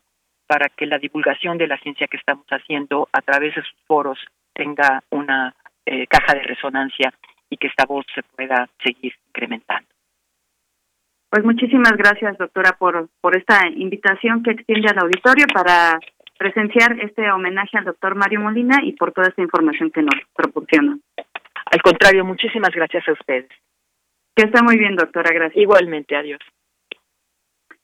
para 0.48 0.68
que 0.70 0.86
la 0.86 0.98
divulgación 0.98 1.58
de 1.58 1.68
la 1.68 1.78
ciencia 1.78 2.08
que 2.08 2.16
estamos 2.16 2.46
haciendo 2.48 3.08
a 3.12 3.20
través 3.20 3.54
de 3.54 3.62
sus 3.62 3.74
foros 3.86 4.18
tenga 4.54 5.04
una 5.10 5.54
eh, 5.86 6.06
caja 6.06 6.34
de 6.34 6.42
resonancia 6.42 7.12
y 7.50 7.56
que 7.58 7.68
esta 7.68 7.84
voz 7.86 8.04
se 8.14 8.22
pueda 8.22 8.68
seguir 8.82 9.12
incrementando. 9.28 9.88
Pues 11.30 11.44
muchísimas 11.44 11.92
gracias, 11.96 12.38
doctora, 12.38 12.72
por, 12.78 13.08
por 13.20 13.36
esta 13.36 13.68
invitación 13.68 14.42
que 14.42 14.52
extiende 14.52 14.88
al 14.88 14.98
auditorio 15.00 15.46
para 15.52 16.00
presenciar 16.38 16.98
este 17.00 17.30
homenaje 17.30 17.76
al 17.76 17.84
doctor 17.84 18.14
Mario 18.14 18.40
Molina 18.40 18.78
y 18.82 18.92
por 18.92 19.12
toda 19.12 19.28
esta 19.28 19.42
información 19.42 19.90
que 19.90 20.02
nos 20.02 20.14
proporciona. 20.34 20.98
Al 21.70 21.82
contrario, 21.82 22.24
muchísimas 22.24 22.70
gracias 22.74 23.06
a 23.08 23.12
ustedes. 23.12 23.50
Que 24.34 24.46
esté 24.46 24.62
muy 24.62 24.78
bien, 24.78 24.96
doctora, 24.96 25.30
gracias. 25.34 25.60
Igualmente, 25.60 26.16
adiós. 26.16 26.40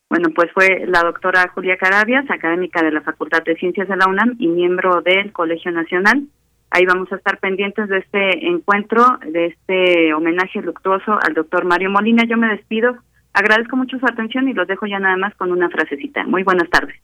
Bueno, 0.09 0.29
pues 0.35 0.51
fue 0.53 0.85
la 0.87 1.03
doctora 1.03 1.49
Julia 1.55 1.77
Carabias, 1.77 2.31
académica 2.31 2.83
de 2.83 2.93
la 2.93 3.01
Facultad 3.01 3.43
de 3.43 3.57
Ciencias 3.57 3.89
de 3.89 3.97
la 3.97 4.07
UNAM 4.07 4.37
y 4.39 4.49
miembro 4.49 5.01
del 5.01 5.33
Colegio 5.33 5.71
Nacional. 5.73 6.25
Ahí 6.71 6.85
vamos 6.87 7.11
a 7.13 7.17
estar 7.17 7.39
pendientes 7.39 7.89
de 7.89 7.99
este 7.99 8.47
encuentro, 8.47 9.19
de 9.27 9.47
este 9.47 10.13
homenaje 10.13 10.61
luctuoso 10.61 11.19
al 11.23 11.35
doctor 11.35 11.65
Mario 11.65 11.91
Molina. 11.91 12.25
Yo 12.29 12.37
me 12.37 12.49
despido, 12.49 12.97
agradezco 13.33 13.77
mucho 13.77 13.99
su 13.99 14.07
atención 14.07 14.49
y 14.49 14.55
los 14.55 14.67
dejo 14.67 14.87
ya 14.87 14.99
nada 14.99 15.17
más 15.17 15.35
con 15.37 15.53
una 15.53 15.71
frasecita. 15.71 16.25
Muy 16.25 16.43
buenas 16.43 16.69
tardes. 16.71 16.97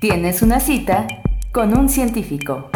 Tienes 0.00 0.42
una 0.42 0.60
cita 0.60 1.06
con 1.52 1.76
un 1.78 1.88
científico. 1.88 2.70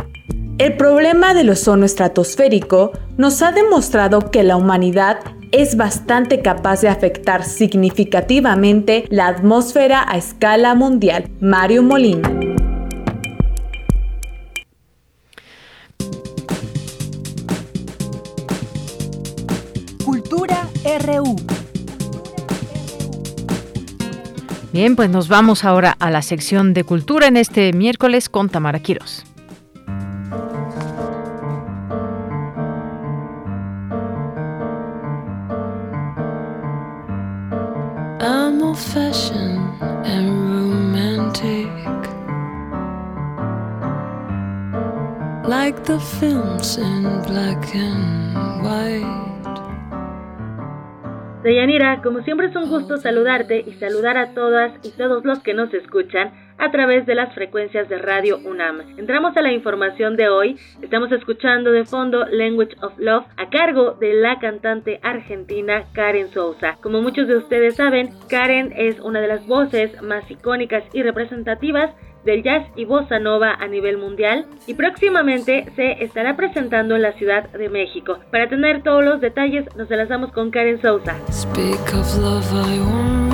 El 0.59 0.77
problema 0.77 1.35
del 1.35 1.51
ozono 1.51 1.85
estratosférico 1.85 2.93
nos 3.19 3.43
ha 3.43 3.53
demostrado 3.53 4.31
que 4.31 4.43
la 4.43 4.57
humanidad 4.57 5.19
es 5.57 5.74
bastante 5.78 6.43
capaz 6.43 6.83
de 6.83 6.91
afectar 6.91 7.43
significativamente 7.43 9.07
la 9.09 9.28
atmósfera 9.28 10.05
a 10.07 10.19
escala 10.19 10.74
mundial. 10.74 11.31
Mario 11.41 11.83
Molina. 11.83 12.31
Cultura 20.05 20.69
RU. 21.01 21.37
Bien, 24.74 24.95
pues 24.95 25.09
nos 25.09 25.28
vamos 25.28 25.65
ahora 25.65 25.97
a 25.99 26.11
la 26.11 26.20
sección 26.20 26.74
de 26.74 26.85
cultura 26.85 27.28
en 27.28 27.39
este 27.39 27.73
miércoles 27.73 28.28
con 28.28 28.51
Tamara 28.51 28.81
Quiros. 28.81 29.24
Fashioned 38.97 39.60
and 40.06 40.31
romantic. 40.55 41.68
Like 45.47 45.85
the 45.85 46.01
films 46.01 46.78
in 46.78 47.02
black 47.27 47.74
and 47.74 48.64
white. 48.64 49.27
Deyanira, 51.43 52.01
como 52.02 52.23
siempre 52.23 52.47
es 52.47 52.56
un 52.56 52.70
gusto 52.70 52.97
saludarte 52.97 53.62
y 53.66 53.74
saludar 53.74 54.16
a 54.16 54.32
todas 54.32 54.73
y 54.82 54.93
todos 54.93 55.27
los 55.27 55.40
que 55.40 55.52
nos 55.52 55.74
escuchan 55.74 56.32
a 56.59 56.70
través 56.70 57.07
de 57.07 57.15
las 57.15 57.35
frecuencias 57.35 57.89
de 57.89 57.99
Radio 57.99 58.39
UNAM. 58.39 58.99
Entramos 58.99 59.37
a 59.37 59.43
la 59.43 59.53
información 59.53 60.16
de 60.16 60.28
hoy. 60.28 60.57
Estamos 60.83 61.12
escuchando 61.12 61.73
de 61.73 61.85
fondo 61.85 62.27
Language 62.27 62.77
of 62.83 62.99
Love 62.99 63.27
a 63.37 63.49
cargo 63.51 63.93
de 63.93 64.15
la 64.15 64.39
cantante 64.39 65.01
argentina 65.03 65.85
Karen 65.93 66.28
Sousa. 66.28 66.77
Como 66.81 67.03
muchos 67.03 67.28
de 67.28 67.37
ustedes 67.37 67.77
saben, 67.77 68.11
Karen 68.28 68.73
es 68.77 69.01
una 69.01 69.20
de 69.20 69.28
las 69.28 69.47
voces 69.47 70.01
más 70.03 70.31
icónicas 70.31 70.85
y 70.93 71.03
representativas 71.03 71.95
del 72.24 72.43
jazz 72.43 72.66
y 72.74 72.85
bossa 72.85 73.19
nova 73.19 73.55
a 73.55 73.69
nivel 73.69 73.97
mundial 73.99 74.47
y 74.66 74.74
próximamente 74.74 75.70
se 75.77 76.05
estará 76.05 76.37
presentando 76.37 76.97
en 76.97 77.03
la 77.03 77.12
Ciudad 77.12 77.49
de 77.51 77.69
México. 77.69 78.19
Para 78.31 78.49
tener 78.49 78.83
todos 78.83 79.05
los 79.05 79.20
detalles 79.20 79.65
nos 79.77 79.91
enlazamos 79.91 80.33
con 80.33 80.51
Karen 80.51 80.83
Sousa. 80.83 81.15
Speak 81.31 81.95
of 81.95 82.19
love, 82.19 82.45
I 82.53 82.81
won't 82.81 83.27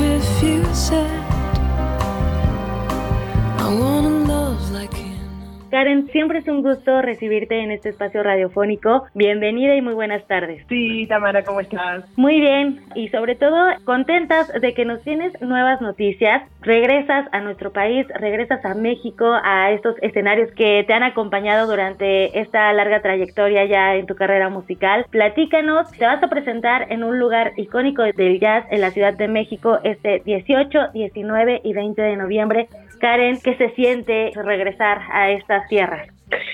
Karen, 5.70 6.08
siempre 6.08 6.40
es 6.40 6.48
un 6.48 6.62
gusto 6.62 7.00
recibirte 7.00 7.58
en 7.60 7.70
este 7.70 7.88
espacio 7.88 8.22
radiofónico. 8.22 9.04
Bienvenida 9.14 9.74
y 9.74 9.80
muy 9.80 9.94
buenas 9.94 10.22
tardes. 10.26 10.62
Sí, 10.68 11.06
Tamara, 11.06 11.44
¿cómo 11.44 11.60
estás? 11.60 12.04
Muy 12.16 12.40
bien 12.40 12.82
y 12.94 13.08
sobre 13.08 13.36
todo 13.36 13.68
contentas 13.84 14.52
de 14.60 14.74
que 14.74 14.84
nos 14.84 15.00
tienes 15.02 15.32
nuevas 15.40 15.80
noticias. 15.80 16.42
Regresas 16.60 17.26
a 17.32 17.40
nuestro 17.40 17.72
país, 17.72 18.06
regresas 18.20 18.62
a 18.66 18.74
México, 18.74 19.32
a 19.42 19.70
estos 19.70 19.96
escenarios 20.02 20.50
que 20.52 20.84
te 20.86 20.92
han 20.92 21.04
acompañado 21.04 21.66
durante 21.66 22.38
esta 22.38 22.70
larga 22.74 23.00
trayectoria 23.00 23.64
ya 23.64 23.94
en 23.94 24.06
tu 24.06 24.14
carrera 24.14 24.50
musical. 24.50 25.06
Platícanos, 25.08 25.90
te 25.92 26.04
vas 26.04 26.22
a 26.22 26.28
presentar 26.28 26.92
en 26.92 27.02
un 27.02 27.18
lugar 27.18 27.52
icónico 27.56 28.02
del 28.02 28.40
jazz 28.40 28.66
en 28.70 28.82
la 28.82 28.90
Ciudad 28.90 29.14
de 29.14 29.28
México 29.28 29.78
este 29.84 30.20
18, 30.26 30.88
19 30.92 31.62
y 31.64 31.72
20 31.72 32.02
de 32.02 32.16
noviembre. 32.16 32.68
Karen, 33.02 33.40
¿qué 33.42 33.56
se 33.56 33.70
siente 33.70 34.30
regresar 34.36 35.00
a 35.10 35.32
estas 35.32 35.66
tierras? 35.66 36.06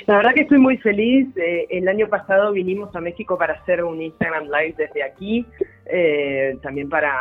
La 0.06 0.16
verdad 0.16 0.32
que 0.32 0.40
estoy 0.40 0.58
muy 0.58 0.78
feliz. 0.78 1.28
Eh, 1.36 1.66
el 1.68 1.86
año 1.86 2.08
pasado 2.08 2.52
vinimos 2.52 2.96
a 2.96 3.02
México 3.02 3.36
para 3.36 3.52
hacer 3.52 3.84
un 3.84 4.00
Instagram 4.00 4.44
Live 4.44 4.74
desde 4.78 5.02
aquí, 5.02 5.44
eh, 5.84 6.56
también 6.62 6.88
para, 6.88 7.14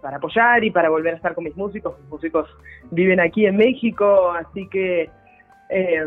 para 0.00 0.16
apoyar 0.16 0.64
y 0.64 0.70
para 0.70 0.88
volver 0.88 1.12
a 1.12 1.16
estar 1.16 1.34
con 1.34 1.44
mis 1.44 1.54
músicos. 1.54 2.00
Mis 2.00 2.08
músicos 2.08 2.48
viven 2.90 3.20
aquí 3.20 3.44
en 3.44 3.58
México, 3.58 4.32
así 4.32 4.66
que 4.68 5.10
eh, 5.68 6.06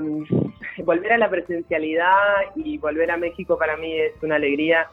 volver 0.84 1.14
a 1.14 1.18
la 1.20 1.30
presencialidad 1.30 2.46
y 2.56 2.80
volver 2.80 3.12
a 3.12 3.18
México 3.18 3.60
para 3.60 3.78
mí 3.78 3.94
es 3.94 4.24
una 4.24 4.38
alegría 4.38 4.88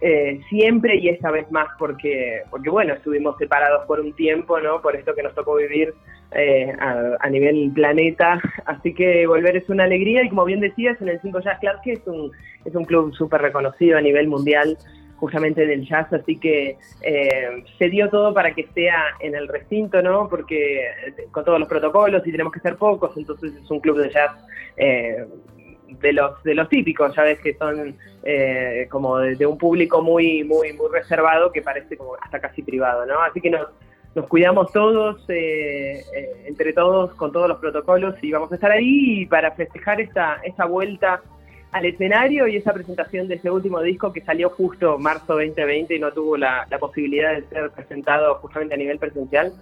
eh, 0.00 0.40
siempre 0.48 0.96
y 0.96 1.08
esta 1.08 1.30
vez 1.30 1.50
más 1.50 1.68
porque, 1.78 2.42
porque 2.50 2.70
bueno, 2.70 2.94
estuvimos 2.94 3.36
separados 3.38 3.86
por 3.86 4.00
un 4.00 4.12
tiempo, 4.14 4.58
¿no? 4.60 4.80
Por 4.80 4.96
esto 4.96 5.14
que 5.14 5.22
nos 5.22 5.34
tocó 5.34 5.56
vivir 5.56 5.94
eh, 6.32 6.72
a, 6.78 7.16
a 7.20 7.28
nivel 7.28 7.70
planeta, 7.74 8.40
así 8.64 8.94
que 8.94 9.26
volver 9.26 9.56
es 9.56 9.68
una 9.68 9.84
alegría 9.84 10.22
y 10.22 10.28
como 10.28 10.44
bien 10.44 10.60
decías, 10.60 11.00
en 11.02 11.08
el 11.08 11.20
5 11.20 11.40
Jazz 11.40 11.58
Club, 11.60 11.74
que 11.82 11.92
es 11.92 12.06
un, 12.06 12.30
es 12.64 12.74
un 12.74 12.84
club 12.84 13.14
súper 13.14 13.42
reconocido 13.42 13.98
a 13.98 14.00
nivel 14.00 14.28
mundial, 14.28 14.78
justamente 15.20 15.66
del 15.66 15.86
jazz, 15.86 16.10
así 16.14 16.38
que 16.38 16.78
eh, 17.02 17.64
se 17.78 17.90
dio 17.90 18.08
todo 18.08 18.32
para 18.32 18.54
que 18.54 18.66
sea 18.74 19.04
en 19.20 19.34
el 19.34 19.48
recinto, 19.48 20.00
¿no? 20.00 20.28
Porque 20.28 20.80
eh, 20.80 21.26
con 21.30 21.44
todos 21.44 21.60
los 21.60 21.68
protocolos 21.68 22.26
y 22.26 22.32
tenemos 22.32 22.52
que 22.52 22.60
ser 22.60 22.76
pocos, 22.76 23.14
entonces 23.18 23.52
es 23.54 23.70
un 23.70 23.80
club 23.80 23.98
de 23.98 24.10
jazz 24.10 24.32
eh, 24.78 25.26
de 26.00 26.12
los 26.12 26.42
de 26.42 26.54
los 26.54 26.68
típicos, 26.68 27.14
ya 27.14 27.22
ves 27.22 27.40
que 27.40 27.54
son 27.54 27.96
eh, 28.22 28.86
como 28.90 29.18
de, 29.18 29.36
de 29.36 29.46
un 29.46 29.58
público 29.58 30.02
muy 30.02 30.44
muy 30.44 30.72
muy 30.72 30.88
reservado 30.92 31.50
que 31.52 31.62
parece 31.62 31.96
como 31.96 32.16
hasta 32.20 32.40
casi 32.40 32.62
privado, 32.62 33.06
¿no? 33.06 33.20
Así 33.22 33.40
que 33.40 33.50
nos 33.50 33.68
nos 34.14 34.26
cuidamos 34.26 34.72
todos, 34.72 35.22
eh, 35.28 36.02
eh, 36.14 36.44
entre 36.46 36.72
todos, 36.72 37.14
con 37.14 37.30
todos 37.30 37.48
los 37.48 37.58
protocolos 37.58 38.16
y 38.22 38.32
vamos 38.32 38.50
a 38.50 38.56
estar 38.56 38.70
ahí 38.72 39.24
para 39.26 39.52
festejar 39.52 40.00
esta, 40.00 40.40
esta 40.42 40.64
vuelta 40.64 41.22
al 41.70 41.84
escenario 41.84 42.48
y 42.48 42.56
esa 42.56 42.72
presentación 42.72 43.28
de 43.28 43.36
ese 43.36 43.50
último 43.50 43.80
disco 43.80 44.12
que 44.12 44.20
salió 44.22 44.50
justo 44.50 44.98
marzo 44.98 45.34
2020 45.34 45.94
y 45.94 45.98
no 46.00 46.12
tuvo 46.12 46.36
la, 46.36 46.66
la 46.68 46.78
posibilidad 46.78 47.34
de 47.34 47.44
ser 47.44 47.70
presentado 47.70 48.34
justamente 48.36 48.74
a 48.74 48.78
nivel 48.78 48.98
presencial. 48.98 49.52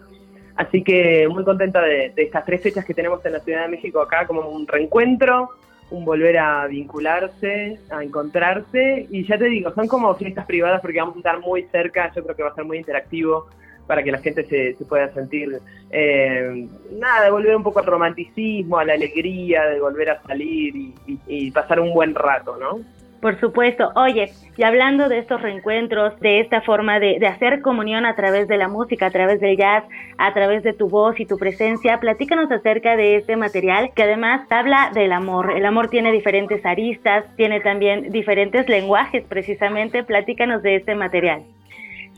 Así 0.56 0.82
que 0.82 1.28
muy 1.28 1.44
contenta 1.44 1.82
de, 1.82 2.10
de 2.16 2.22
estas 2.22 2.46
tres 2.46 2.62
fechas 2.62 2.86
que 2.86 2.94
tenemos 2.94 3.24
en 3.26 3.34
la 3.34 3.40
Ciudad 3.40 3.62
de 3.62 3.68
México 3.68 4.00
acá, 4.00 4.26
como 4.26 4.48
un 4.48 4.66
reencuentro, 4.66 5.50
un 5.90 6.04
volver 6.04 6.38
a 6.38 6.66
vincularse, 6.66 7.78
a 7.90 8.02
encontrarse. 8.04 9.06
Y 9.10 9.26
ya 9.26 9.38
te 9.38 9.46
digo, 9.46 9.72
son 9.74 9.88
como 9.88 10.14
fiestas 10.16 10.46
privadas 10.46 10.80
porque 10.80 10.98
vamos 11.00 11.16
a 11.16 11.18
estar 11.18 11.40
muy 11.40 11.62
cerca, 11.72 12.12
yo 12.14 12.22
creo 12.22 12.36
que 12.36 12.42
va 12.42 12.50
a 12.50 12.54
ser 12.54 12.64
muy 12.64 12.78
interactivo 12.78 13.46
para 13.86 14.02
que 14.02 14.12
la 14.12 14.18
gente 14.18 14.44
se, 14.46 14.74
se 14.76 14.84
pueda 14.84 15.10
sentir, 15.14 15.60
eh, 15.90 16.66
nada, 16.92 17.30
volver 17.30 17.56
un 17.56 17.62
poco 17.62 17.78
al 17.78 17.86
romanticismo, 17.86 18.78
a 18.78 18.84
la 18.84 18.92
alegría, 18.92 19.64
de 19.64 19.80
volver 19.80 20.10
a 20.10 20.22
salir 20.24 20.76
y, 20.76 20.94
y- 21.06 21.18
y 21.26 21.50
pasar 21.52 21.80
un 21.80 21.94
buen 21.94 22.14
rato, 22.14 22.58
¿no? 22.58 22.80
Por 23.20 23.40
supuesto. 23.40 23.90
Oye, 23.96 24.30
y 24.56 24.62
hablando 24.62 25.08
de 25.08 25.18
estos 25.18 25.42
reencuentros, 25.42 26.18
de 26.20 26.38
esta 26.38 26.60
forma 26.60 27.00
de, 27.00 27.18
de 27.18 27.26
hacer 27.26 27.60
comunión 27.62 28.06
a 28.06 28.14
través 28.14 28.46
de 28.46 28.56
la 28.56 28.68
música, 28.68 29.06
a 29.06 29.10
través 29.10 29.40
del 29.40 29.56
jazz, 29.56 29.84
a 30.18 30.32
través 30.32 30.62
de 30.62 30.72
tu 30.72 30.88
voz 30.88 31.18
y 31.18 31.26
tu 31.26 31.36
presencia, 31.36 31.98
platícanos 31.98 32.50
acerca 32.52 32.96
de 32.96 33.16
este 33.16 33.36
material 33.36 33.90
que 33.94 34.04
además 34.04 34.46
habla 34.50 34.92
del 34.94 35.12
amor. 35.12 35.52
El 35.56 35.66
amor 35.66 35.88
tiene 35.88 36.12
diferentes 36.12 36.64
aristas, 36.64 37.24
tiene 37.36 37.60
también 37.60 38.12
diferentes 38.12 38.68
lenguajes 38.68 39.24
precisamente. 39.26 40.04
Platícanos 40.04 40.62
de 40.62 40.76
este 40.76 40.94
material. 40.94 41.42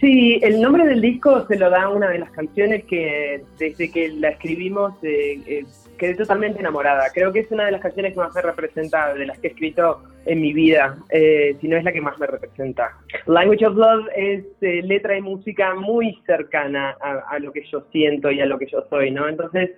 Sí, 0.01 0.39
el 0.43 0.63
nombre 0.63 0.87
del 0.87 1.01
disco 1.01 1.47
se 1.47 1.59
lo 1.59 1.69
da 1.69 1.89
una 1.91 2.09
de 2.09 2.19
las 2.19 2.31
canciones 2.31 2.85
que 2.85 3.43
desde 3.59 3.91
que 3.91 4.09
la 4.09 4.31
escribimos 4.31 4.95
eh, 5.03 5.41
eh, 5.47 5.65
quedé 6.01 6.15
totalmente 6.15 6.59
enamorada. 6.59 7.05
Creo 7.13 7.31
que 7.31 7.41
es 7.41 7.51
una 7.53 7.67
de 7.67 7.73
las 7.73 7.83
canciones 7.83 8.15
que 8.15 8.21
más 8.21 8.35
me 8.35 8.41
representa 8.41 9.13
de 9.13 9.27
las 9.27 9.39
que 9.39 9.49
he 9.49 9.51
escrito 9.51 10.03
en 10.25 10.41
mi 10.41 10.55
vida, 10.55 10.97
eh, 11.11 11.57
si 11.61 11.69
no 11.69 11.77
es 11.77 11.85
la 11.85 11.93
que 11.93 12.01
más 12.01 12.19
me 12.19 12.27
representa. 12.27 12.97
Language 13.27 13.67
of 13.67 13.77
Love 13.77 14.07
es 14.17 14.45
eh, 14.63 14.81
letra 14.83 15.17
y 15.17 15.21
música 15.21 15.75
muy 15.75 16.19
cercana 16.25 16.97
a, 17.01 17.39
lo 17.39 17.53
que 17.53 17.63
yo 17.71 17.83
siento 17.93 18.31
y 18.31 18.41
a 18.41 18.47
lo 18.47 18.59
que 18.59 18.67
yo 18.67 18.83
soy, 18.89 19.11
¿no? 19.11 19.29
Entonces, 19.29 19.71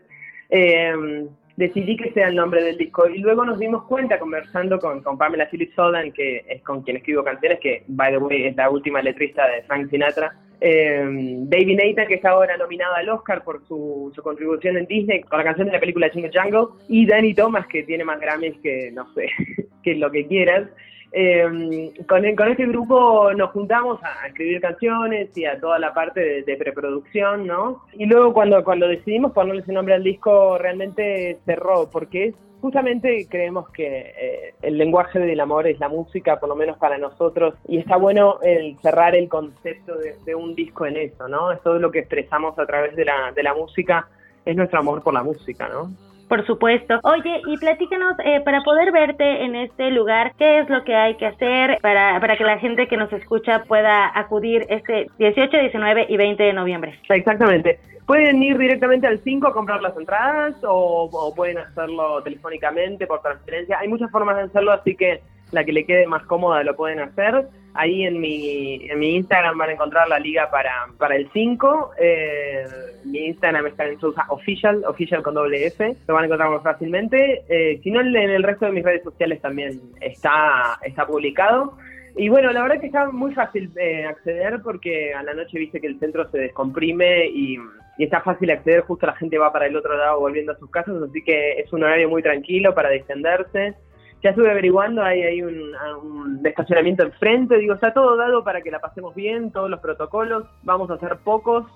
eh, 0.51 1.27
decidí 1.57 1.97
que 1.97 2.13
sea 2.13 2.29
el 2.29 2.37
nombre 2.37 2.63
del 2.63 2.79
disco 2.79 3.09
y 3.09 3.19
luego 3.19 3.45
nos 3.45 3.59
dimos 3.59 3.85
cuenta 3.85 4.19
conversando 4.21 4.79
con, 4.79 5.03
con 5.03 5.19
Pamela 5.19 5.49
Phillips 5.51 5.75
Soldan, 5.75 6.13
que 6.13 6.45
es 6.49 6.63
con 6.63 6.83
quien 6.83 6.99
escribo 6.99 7.25
canciones, 7.25 7.59
que 7.59 7.83
by 7.89 8.13
the 8.13 8.19
way 8.19 8.47
es 8.47 8.57
la 8.57 8.71
última 8.71 9.03
letrista 9.03 9.49
de 9.49 9.63
Frank 9.63 9.91
Sinatra, 9.91 10.37
eh, 10.65 11.03
Baby 11.05 11.75
Nathan, 11.75 12.07
que 12.07 12.15
está 12.15 12.31
ahora 12.31 12.57
nominada 12.57 12.97
al 12.99 13.09
Oscar 13.09 13.43
por 13.43 13.67
su, 13.67 14.13
contribución 14.23 14.77
en 14.77 14.87
Disney 14.87 15.23
con 15.23 15.39
la 15.39 15.45
canción 15.45 15.67
de 15.67 15.73
la 15.73 15.81
película 15.81 16.09
Jingle 16.09 16.31
Jungle, 16.33 16.79
y 16.89 17.05
Danny 17.05 17.35
Thomas, 17.35 17.67
que 17.67 17.83
tiene 17.83 18.05
más 18.05 18.21
Grammys 18.21 18.57
que, 18.63 18.93
no 18.93 19.13
sé, 19.15 19.29
que 19.83 19.97
lo 19.97 20.11
que 20.11 20.27
quieras. 20.27 20.69
Eh, 21.15 21.91
con, 22.09 22.37
con 22.37 22.49
este 22.49 22.67
grupo 22.67 23.35
nos 23.35 23.51
juntamos 23.51 24.01
a 24.03 24.29
escribir 24.29 24.61
canciones 24.61 25.37
y 25.37 25.45
a 25.45 25.61
toda 25.61 25.79
la 25.79 25.93
parte 25.93 26.21
de, 26.21 26.43
de 26.43 26.57
preproducción, 26.57 27.47
¿no? 27.47 27.83
Y 27.95 28.07
luego 28.07 28.33
cuando, 28.33 28.63
cuando 28.63 28.87
decidimos 28.87 29.33
ponerle 29.33 29.63
ese 29.63 29.73
nombre 29.73 29.95
al 29.95 30.05
disco, 30.05 30.57
realmente 30.59 31.39
cerró, 31.45 31.91
porque 31.91 32.27
es 32.27 32.35
justamente 32.63 33.27
creemos 33.29 33.69
que 33.71 34.15
eh, 34.17 34.55
el 34.63 34.79
lenguaje 34.79 35.19
del 35.19 35.41
amor 35.41 35.67
es 35.67 35.81
la 35.81 35.89
música, 35.89 36.39
por 36.39 36.49
lo 36.49 36.55
menos 36.55 36.79
para 36.79 36.97
nosotros, 36.97 37.55
y 37.67 37.79
está 37.79 37.97
bueno 37.97 38.39
el 38.41 38.79
cerrar 38.79 39.17
el 39.17 39.29
concepto 39.29 39.95
de, 39.99 40.35
un 40.37 40.55
disco 40.55 40.87
en 40.87 40.97
eso, 40.97 41.27
¿no? 41.29 41.51
Es 41.51 41.61
todo 41.63 41.81
lo 41.81 41.91
que 41.91 41.99
expresamos 41.99 42.57
a 42.59 42.65
través 42.65 42.95
de 42.95 43.05
la, 43.05 43.33
de 43.33 43.43
la 43.43 43.53
música, 43.53 44.09
es 44.45 44.57
nuestro 44.57 44.79
amor 44.79 45.03
por 45.03 45.13
la 45.13 45.25
música, 45.25 45.69
¿no? 45.69 45.93
Por 46.33 46.47
supuesto. 46.47 46.99
Oye, 47.03 47.43
y 47.47 47.59
platícanos, 47.59 48.17
eh, 48.25 48.41
para 48.41 48.63
poder 48.63 48.91
verte 48.91 49.45
en 49.45 49.55
este 49.55 49.91
lugar, 49.91 50.33
¿qué 50.39 50.61
es 50.61 50.71
lo 50.71 50.83
que 50.83 50.95
hay 50.95 51.17
que 51.17 51.27
hacer 51.27 51.77
para, 51.83 52.19
para 52.21 52.39
que 52.39 52.45
la 52.45 52.59
gente 52.59 52.89
que 52.89 52.97
nos 52.97 53.13
escucha 53.13 53.65
pueda 53.65 54.11
acudir 54.19 54.65
este 54.71 55.09
18, 55.19 55.59
19 55.59 56.07
y 56.09 56.17
20 56.17 56.43
de 56.43 56.53
noviembre? 56.55 56.99
Exactamente. 57.11 57.81
Pueden 58.07 58.43
ir 58.43 58.57
directamente 58.57 59.07
al 59.07 59.19
5 59.19 59.47
a 59.47 59.53
comprar 59.53 59.83
las 59.83 59.95
entradas 59.95 60.55
o, 60.65 61.11
o 61.13 61.35
pueden 61.35 61.59
hacerlo 61.59 62.23
telefónicamente, 62.23 63.07
por 63.07 63.21
transferencia. 63.21 63.79
Hay 63.79 63.89
muchas 63.89 64.11
formas 64.11 64.37
de 64.37 64.45
hacerlo, 64.45 64.73
así 64.73 64.97
que 64.97 65.21
la 65.51 65.65
que 65.65 65.73
le 65.75 65.85
quede 65.85 66.07
más 66.07 66.23
cómoda 66.23 66.65
lo 66.65 66.75
pueden 66.75 67.01
hacer. 67.01 67.47
Ahí 67.75 68.05
en 68.05 68.21
mi, 68.21 68.87
en 68.91 68.99
mi 68.99 69.17
Instagram 69.17 69.57
van 69.57 69.71
a 69.71 69.73
encontrar 69.73 70.07
la 70.09 70.19
liga 70.19 70.51
para, 70.51 70.89
para 70.99 71.17
el 71.17 71.31
5. 71.33 71.93
Eh, 71.99 72.67
mi 73.05 73.27
Instagram 73.27 73.67
está 73.67 73.87
en 73.87 73.99
Sousa 73.99 74.27
Official, 74.29 74.85
Official 74.87 75.23
con 75.23 75.35
doble 75.35 75.67
F. 75.67 75.97
Lo 76.07 76.15
van 76.15 76.25
a 76.25 76.27
encontrar 76.27 76.51
muy 76.51 76.61
fácilmente. 76.61 77.45
Eh, 77.49 77.81
si 77.83 77.91
no, 77.91 78.01
en 78.01 78.15
el 78.15 78.43
resto 78.43 78.67
de 78.67 78.73
mis 78.73 78.85
redes 78.85 79.03
sociales 79.03 79.41
también 79.41 79.81
está, 80.01 80.79
está 80.83 81.07
publicado. 81.07 81.79
Y 82.15 82.29
bueno, 82.29 82.53
la 82.53 82.63
verdad 82.63 82.79
que 82.79 82.89
está 82.89 83.11
muy 83.11 83.33
fácil 83.33 83.71
eh, 83.77 84.05
acceder 84.05 84.61
porque 84.63 85.15
a 85.15 85.23
la 85.23 85.33
noche 85.33 85.59
viste 85.59 85.81
que 85.81 85.87
el 85.87 85.99
centro 85.99 86.31
se 86.31 86.39
descomprime 86.39 87.27
y, 87.27 87.57
y, 87.97 88.05
está 88.05 88.21
fácil 88.21 88.51
acceder, 88.51 88.83
justo 88.83 89.07
la 89.07 89.15
gente 89.15 89.39
va 89.39 89.51
para 89.51 89.67
el 89.67 89.77
otro 89.77 89.97
lado 89.97 90.21
volviendo 90.21 90.53
a 90.53 90.59
sus 90.59 90.71
casas, 90.71 90.95
así 91.03 91.23
que 91.25 91.53
es 91.53 91.73
un 91.73 91.85
horario 91.85 92.11
muy 92.11 92.23
tranquilo 92.23 92.75
para 92.75 92.91
distenderse 92.91 93.77
ya 94.23 94.31
estuve 94.31 94.51
averiguando, 94.51 95.03
hay, 95.03 95.23
hay 95.23 95.43
un, 95.43 95.73
un, 96.03 96.47
estacionamiento 96.47 97.03
enfrente, 97.03 97.59
digo, 97.59 97.75
está 97.75 97.93
todo 97.93 98.17
dado 98.17 98.45
para 98.45 98.63
que 98.63 98.71
la 98.71 98.79
pasemos 98.79 99.15
bien, 99.15 99.51
todos 99.51 99.69
los 99.69 99.81
protocolos, 99.81 100.45
vamos 100.63 100.91
a 100.91 100.95
hacer 100.95 101.19
pocos 101.25 101.67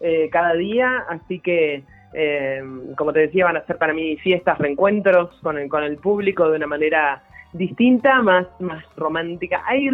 eh, 0.00 0.28
cada 0.30 0.54
día, 0.54 1.04
así 1.08 1.40
que, 1.40 1.82
eh, 2.12 2.62
como 2.96 3.12
te 3.12 3.20
decía, 3.20 3.46
van 3.46 3.56
a 3.56 3.66
ser 3.66 3.78
para 3.78 3.92
mí 3.92 4.16
fiestas, 4.18 4.58
reencuentros 4.58 5.30
con 5.42 5.58
el, 5.58 5.68
con 5.68 5.82
el 5.82 5.96
público 5.96 6.48
de 6.48 6.56
una 6.56 6.66
manera 6.66 7.22
distinta, 7.52 8.22
más, 8.22 8.46
más 8.60 8.84
romántica. 8.96 9.62
Hay 9.66 9.88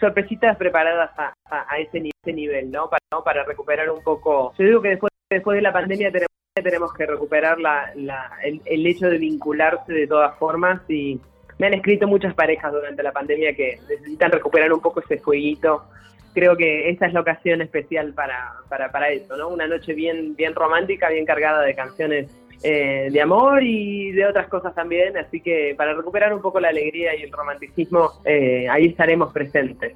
sorpresitas 0.00 0.56
preparadas 0.56 1.10
a, 1.18 1.32
a, 1.50 1.78
ese, 1.78 2.00
nivel, 2.32 2.70
¿no? 2.70 2.88
Para. 2.88 3.02
Para 3.24 3.44
recuperar 3.44 3.90
un 3.90 4.02
poco. 4.02 4.54
Yo 4.58 4.64
digo 4.64 4.80
que 4.80 4.88
después, 4.88 5.12
después 5.28 5.54
de 5.54 5.60
la 5.60 5.70
pandemia 5.70 6.10
tenemos, 6.10 6.30
tenemos 6.54 6.94
que 6.94 7.04
recuperar 7.04 7.60
la, 7.60 7.92
la, 7.94 8.32
el, 8.42 8.62
el 8.64 8.86
hecho 8.86 9.10
de 9.10 9.18
vincularse 9.18 9.92
de 9.92 10.06
todas 10.06 10.34
formas 10.38 10.80
y 10.88 11.20
me 11.62 11.68
han 11.68 11.74
escrito 11.74 12.08
muchas 12.08 12.34
parejas 12.34 12.72
durante 12.72 13.04
la 13.04 13.12
pandemia 13.12 13.54
que 13.54 13.78
necesitan 13.88 14.32
recuperar 14.32 14.72
un 14.72 14.80
poco 14.80 14.98
ese 14.98 15.18
jueguito. 15.18 15.84
Creo 16.34 16.56
que 16.56 16.90
esta 16.90 17.06
es 17.06 17.12
la 17.12 17.20
ocasión 17.20 17.62
especial 17.62 18.12
para, 18.14 18.54
para, 18.68 18.90
para 18.90 19.10
eso, 19.10 19.36
¿no? 19.36 19.48
Una 19.48 19.68
noche 19.68 19.94
bien, 19.94 20.34
bien 20.34 20.56
romántica, 20.56 21.08
bien 21.08 21.24
cargada 21.24 21.62
de 21.62 21.76
canciones 21.76 22.36
eh, 22.64 23.10
de 23.12 23.20
amor 23.20 23.62
y 23.62 24.10
de 24.10 24.26
otras 24.26 24.48
cosas 24.48 24.74
también, 24.74 25.16
así 25.16 25.40
que 25.40 25.76
para 25.76 25.94
recuperar 25.94 26.34
un 26.34 26.42
poco 26.42 26.58
la 26.58 26.70
alegría 26.70 27.14
y 27.14 27.22
el 27.22 27.30
romanticismo, 27.30 28.10
eh, 28.24 28.66
ahí 28.68 28.86
estaremos 28.86 29.32
presentes. 29.32 29.94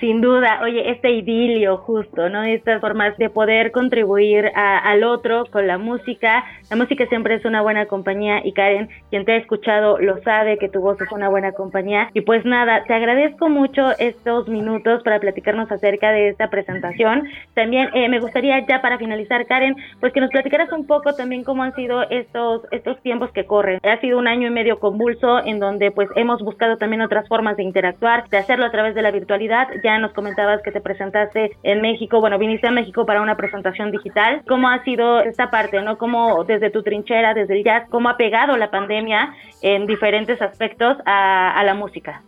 Sin 0.00 0.20
duda, 0.20 0.60
oye, 0.62 0.90
este 0.90 1.10
idilio 1.10 1.78
justo, 1.78 2.28
¿no? 2.28 2.44
Estas 2.44 2.80
formas 2.80 3.16
de 3.18 3.30
poder 3.30 3.72
contribuir 3.72 4.52
a, 4.54 4.78
al 4.78 5.02
otro 5.02 5.44
con 5.50 5.66
la 5.66 5.76
música. 5.76 6.44
La 6.70 6.76
música 6.76 7.06
siempre 7.06 7.34
es 7.34 7.44
una 7.44 7.62
buena 7.62 7.86
compañía 7.86 8.40
y 8.44 8.52
Karen, 8.52 8.88
quien 9.10 9.24
te 9.24 9.32
ha 9.32 9.36
escuchado, 9.36 9.98
lo 9.98 10.22
sabe 10.22 10.58
que 10.58 10.68
tu 10.68 10.80
voz 10.80 11.00
es 11.00 11.10
una 11.10 11.28
buena 11.28 11.52
compañía. 11.52 12.10
Y 12.14 12.20
pues 12.20 12.44
nada, 12.44 12.84
te 12.84 12.94
agradezco 12.94 13.48
mucho 13.48 13.90
estos 13.98 14.48
minutos 14.48 15.02
para 15.02 15.18
platicarnos 15.18 15.70
acerca 15.72 16.12
de 16.12 16.28
esta 16.28 16.48
presentación. 16.48 17.24
También 17.54 17.88
eh, 17.94 18.08
me 18.08 18.20
gustaría 18.20 18.64
ya 18.66 18.80
para 18.80 18.98
finalizar, 18.98 19.46
Karen, 19.46 19.74
pues 19.98 20.12
que 20.12 20.20
nos 20.20 20.30
platicaras 20.30 20.70
un 20.72 20.86
poco 20.86 21.14
también 21.14 21.42
cómo 21.42 21.64
han 21.64 21.74
sido 21.74 22.02
estos, 22.08 22.62
estos 22.70 23.00
tiempos 23.02 23.32
que 23.32 23.46
corren. 23.46 23.80
Ha 23.82 24.00
sido 24.00 24.18
un 24.18 24.28
año 24.28 24.46
y 24.46 24.50
medio 24.50 24.78
convulso 24.78 25.44
en 25.44 25.58
donde 25.58 25.90
pues 25.90 26.08
hemos 26.14 26.40
buscado 26.42 26.76
también 26.76 27.02
otras 27.02 27.26
formas 27.26 27.56
de 27.56 27.64
interactuar, 27.64 28.28
de 28.28 28.38
hacerlo 28.38 28.66
a 28.66 28.70
través 28.70 28.94
de 28.94 29.02
la 29.02 29.10
virtualidad 29.10 29.66
ya 29.82 29.87
nos 29.96 30.12
comentabas 30.12 30.60
que 30.60 30.72
te 30.72 30.82
presentaste 30.82 31.56
en 31.62 31.80
México, 31.80 32.20
bueno, 32.20 32.38
viniste 32.38 32.66
a 32.66 32.70
México 32.70 33.06
para 33.06 33.22
una 33.22 33.36
presentación 33.38 33.90
digital. 33.90 34.42
¿Cómo 34.46 34.68
ha 34.68 34.84
sido 34.84 35.20
esta 35.20 35.50
parte, 35.50 35.80
no? 35.80 35.96
¿Cómo 35.96 36.44
desde 36.44 36.68
tu 36.68 36.82
trinchera, 36.82 37.32
desde 37.32 37.56
el 37.56 37.64
jazz, 37.64 37.88
cómo 37.88 38.10
ha 38.10 38.18
pegado 38.18 38.58
la 38.58 38.70
pandemia 38.70 39.32
en 39.62 39.86
diferentes 39.86 40.42
aspectos 40.42 40.98
a, 41.06 41.58
a 41.58 41.64
la 41.64 41.72
música? 41.74 42.22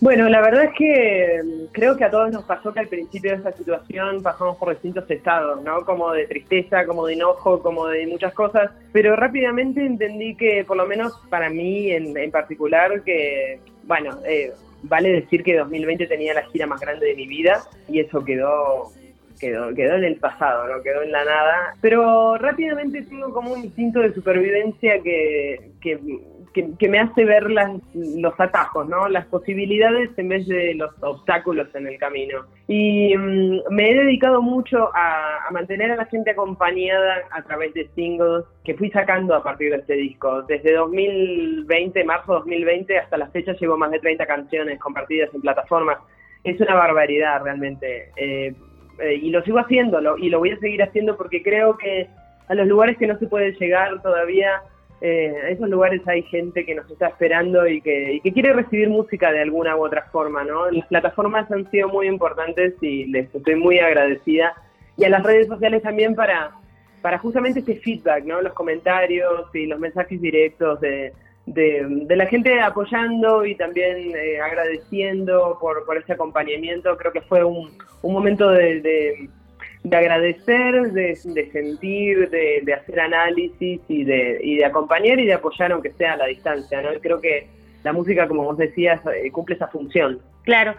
Bueno, 0.00 0.28
la 0.28 0.40
verdad 0.40 0.64
es 0.64 0.74
que 0.78 1.42
creo 1.72 1.96
que 1.96 2.04
a 2.04 2.10
todos 2.10 2.30
nos 2.30 2.44
pasó 2.44 2.72
que 2.72 2.78
al 2.78 2.86
principio 2.86 3.32
de 3.32 3.38
esta 3.38 3.50
situación 3.50 4.22
pasamos 4.22 4.56
por 4.56 4.70
distintos 4.70 5.10
estados, 5.10 5.60
¿no? 5.64 5.84
Como 5.84 6.12
de 6.12 6.24
tristeza, 6.26 6.86
como 6.86 7.06
de 7.06 7.14
enojo, 7.14 7.60
como 7.60 7.88
de 7.88 8.06
muchas 8.06 8.32
cosas, 8.32 8.70
pero 8.92 9.16
rápidamente 9.16 9.84
entendí 9.84 10.36
que, 10.36 10.64
por 10.64 10.76
lo 10.76 10.86
menos 10.86 11.20
para 11.28 11.50
mí 11.50 11.90
en, 11.90 12.16
en 12.16 12.30
particular, 12.30 13.02
que, 13.02 13.58
bueno, 13.84 14.18
eh, 14.24 14.52
Vale 14.82 15.10
decir 15.10 15.42
que 15.42 15.56
2020 15.56 16.06
tenía 16.06 16.34
la 16.34 16.46
gira 16.46 16.66
más 16.66 16.80
grande 16.80 17.06
de 17.06 17.14
mi 17.14 17.26
vida 17.26 17.62
y 17.88 18.00
eso 18.00 18.24
quedó 18.24 18.92
quedó, 19.38 19.74
quedó 19.74 19.96
en 19.96 20.04
el 20.04 20.16
pasado, 20.16 20.68
no 20.68 20.82
quedó 20.82 21.02
en 21.02 21.12
la 21.12 21.24
nada. 21.24 21.74
Pero 21.80 22.36
rápidamente 22.38 23.02
tengo 23.02 23.32
como 23.32 23.52
un 23.52 23.64
instinto 23.64 24.00
de 24.00 24.12
supervivencia 24.12 25.00
que, 25.02 25.70
que, 25.80 25.98
que, 26.78 26.88
me 26.88 26.98
hace 26.98 27.24
ver 27.24 27.50
las, 27.50 27.70
los 27.94 28.38
atajos, 28.38 28.88
¿no? 28.88 29.08
las 29.08 29.26
posibilidades 29.26 30.10
en 30.16 30.28
vez 30.28 30.46
de 30.46 30.74
los 30.74 30.90
obstáculos 31.00 31.68
en 31.74 31.86
el 31.86 31.98
camino. 31.98 32.44
Y 32.66 33.16
mm, 33.16 33.60
me 33.70 33.90
he 33.90 33.94
dedicado 33.94 34.42
mucho 34.42 34.90
a, 34.94 35.46
a, 35.46 35.50
mantener 35.50 35.92
a 35.92 35.96
la 35.96 36.06
gente 36.06 36.30
acompañada 36.30 37.22
a 37.30 37.42
través 37.42 37.74
de 37.74 37.88
singles 37.94 38.44
que 38.64 38.74
fui 38.74 38.90
sacando 38.90 39.34
a 39.34 39.42
partir 39.42 39.70
de 39.70 39.78
este 39.78 39.94
disco. 39.94 40.42
Desde 40.42 40.74
2020, 40.74 42.04
marzo 42.04 42.34
2020, 42.34 42.98
hasta 42.98 43.16
la 43.16 43.28
fecha 43.28 43.52
llevo 43.52 43.76
más 43.76 43.90
de 43.90 44.00
30 44.00 44.26
canciones 44.26 44.78
compartidas 44.78 45.32
en 45.34 45.40
plataformas. 45.40 45.98
Es 46.44 46.60
una 46.60 46.74
barbaridad 46.74 47.42
realmente. 47.42 48.10
Eh, 48.16 48.54
eh, 49.00 49.14
y 49.14 49.30
lo 49.30 49.42
sigo 49.42 49.58
haciendo 49.58 50.00
y 50.18 50.28
lo 50.28 50.38
voy 50.40 50.50
a 50.50 50.58
seguir 50.58 50.82
haciendo 50.82 51.16
porque 51.16 51.42
creo 51.42 51.76
que 51.76 52.08
a 52.48 52.54
los 52.54 52.66
lugares 52.66 52.96
que 52.98 53.06
no 53.06 53.18
se 53.18 53.26
puede 53.26 53.52
llegar 53.52 54.02
todavía, 54.02 54.62
eh, 55.00 55.32
a 55.44 55.48
esos 55.50 55.68
lugares 55.68 56.06
hay 56.08 56.22
gente 56.24 56.64
que 56.64 56.74
nos 56.74 56.90
está 56.90 57.08
esperando 57.08 57.66
y 57.68 57.80
que, 57.80 58.14
y 58.14 58.20
que 58.20 58.32
quiere 58.32 58.52
recibir 58.52 58.88
música 58.88 59.30
de 59.30 59.42
alguna 59.42 59.76
u 59.76 59.84
otra 59.84 60.02
forma, 60.10 60.42
¿no? 60.44 60.70
Las 60.70 60.86
plataformas 60.88 61.50
han 61.52 61.70
sido 61.70 61.88
muy 61.88 62.08
importantes 62.08 62.74
y 62.80 63.06
les 63.06 63.32
estoy 63.32 63.54
muy 63.54 63.78
agradecida. 63.78 64.54
Y 64.96 65.04
a 65.04 65.08
las 65.08 65.22
redes 65.22 65.46
sociales 65.46 65.82
también 65.82 66.16
para, 66.16 66.50
para 67.00 67.18
justamente 67.18 67.60
este 67.60 67.76
feedback, 67.76 68.24
¿no? 68.24 68.42
Los 68.42 68.54
comentarios 68.54 69.54
y 69.54 69.66
los 69.66 69.78
mensajes 69.78 70.20
directos 70.20 70.80
de, 70.80 71.12
de, 71.46 72.16
la 72.16 72.26
gente 72.26 72.60
apoyando 72.60 73.44
y 73.46 73.54
también 73.54 74.16
eh, 74.16 74.40
agradeciendo 74.40 75.58
por, 75.60 75.84
por 75.86 75.96
ese 75.96 76.14
acompañamiento. 76.14 76.96
Creo 76.96 77.12
que 77.12 77.22
fue 77.22 77.44
un, 77.44 77.70
un 78.02 78.12
momento 78.12 78.50
de, 78.50 79.28
de 79.84 79.96
agradecer, 79.96 80.92
de, 80.92 81.16
sentir, 81.52 82.30
de, 82.30 82.74
hacer 82.74 83.00
análisis 83.00 83.80
y 83.88 84.04
de, 84.04 84.38
y 84.42 84.56
de 84.56 84.64
acompañar 84.64 85.18
y 85.18 85.26
de 85.26 85.34
apoyar 85.34 85.72
aunque 85.72 85.92
sea 85.92 86.14
a 86.14 86.16
la 86.16 86.26
distancia. 86.26 86.82
¿no? 86.82 86.90
Creo 87.00 87.20
que 87.20 87.46
la 87.84 87.92
música, 87.92 88.26
como 88.28 88.44
vos 88.44 88.58
decías, 88.58 89.00
eh, 89.06 89.30
cumple 89.30 89.54
esa 89.54 89.68
función. 89.68 90.18
Claro. 90.42 90.74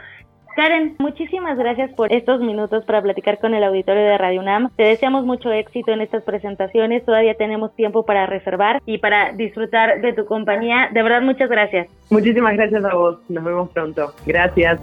Karen, 0.56 0.96
muchísimas 1.00 1.58
gracias 1.58 1.94
por 1.94 2.12
estos 2.12 2.42
minutos 2.42 2.84
para 2.84 3.02
platicar 3.02 3.40
con 3.40 3.54
el 3.54 3.64
auditorio 3.64 4.04
de 4.04 4.18
Radio 4.18 4.42
UNAM. 4.42 4.70
Te 4.76 4.84
deseamos 4.84 5.24
mucho 5.24 5.52
éxito 5.52 5.92
en 5.92 6.02
estas 6.02 6.24
presentaciones. 6.24 7.06
Todavía 7.06 7.36
tenemos 7.36 7.74
tiempo 7.76 8.04
para 8.04 8.26
reservar 8.26 8.82
y 8.86 8.98
para 8.98 9.32
disfrutar 9.32 10.02
de 10.02 10.12
tu 10.14 10.26
compañía. 10.26 10.90
De 10.92 11.02
verdad, 11.02 11.22
muchas 11.22 11.50
gracias. 11.50 11.88
Muchísimas 12.10 12.56
gracias 12.56 12.84
a 12.84 12.94
vos. 12.94 13.20
Nos 13.30 13.44
vemos 13.44 13.70
pronto. 13.70 14.12
Gracias. 14.26 14.82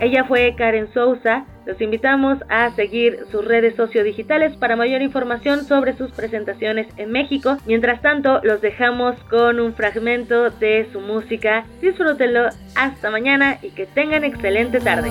Ella 0.00 0.24
fue 0.24 0.54
Karen 0.56 0.92
Sousa. 0.92 1.46
Los 1.64 1.80
invitamos 1.80 2.38
a 2.48 2.70
seguir 2.72 3.20
sus 3.32 3.44
redes 3.44 3.74
sociodigitales 3.76 4.56
para 4.56 4.76
mayor 4.76 5.02
información 5.02 5.64
sobre 5.64 5.96
sus 5.96 6.12
presentaciones 6.12 6.86
en 6.96 7.10
México. 7.10 7.56
Mientras 7.66 8.02
tanto, 8.02 8.40
los 8.44 8.60
dejamos 8.60 9.16
con 9.30 9.58
un 9.58 9.74
fragmento 9.74 10.50
de 10.50 10.86
su 10.92 11.00
música. 11.00 11.64
Disfrútenlo. 11.80 12.48
Hasta 12.76 13.10
mañana 13.10 13.58
y 13.62 13.70
que 13.70 13.86
tengan 13.86 14.22
excelente 14.22 14.80
tarde. 14.80 15.10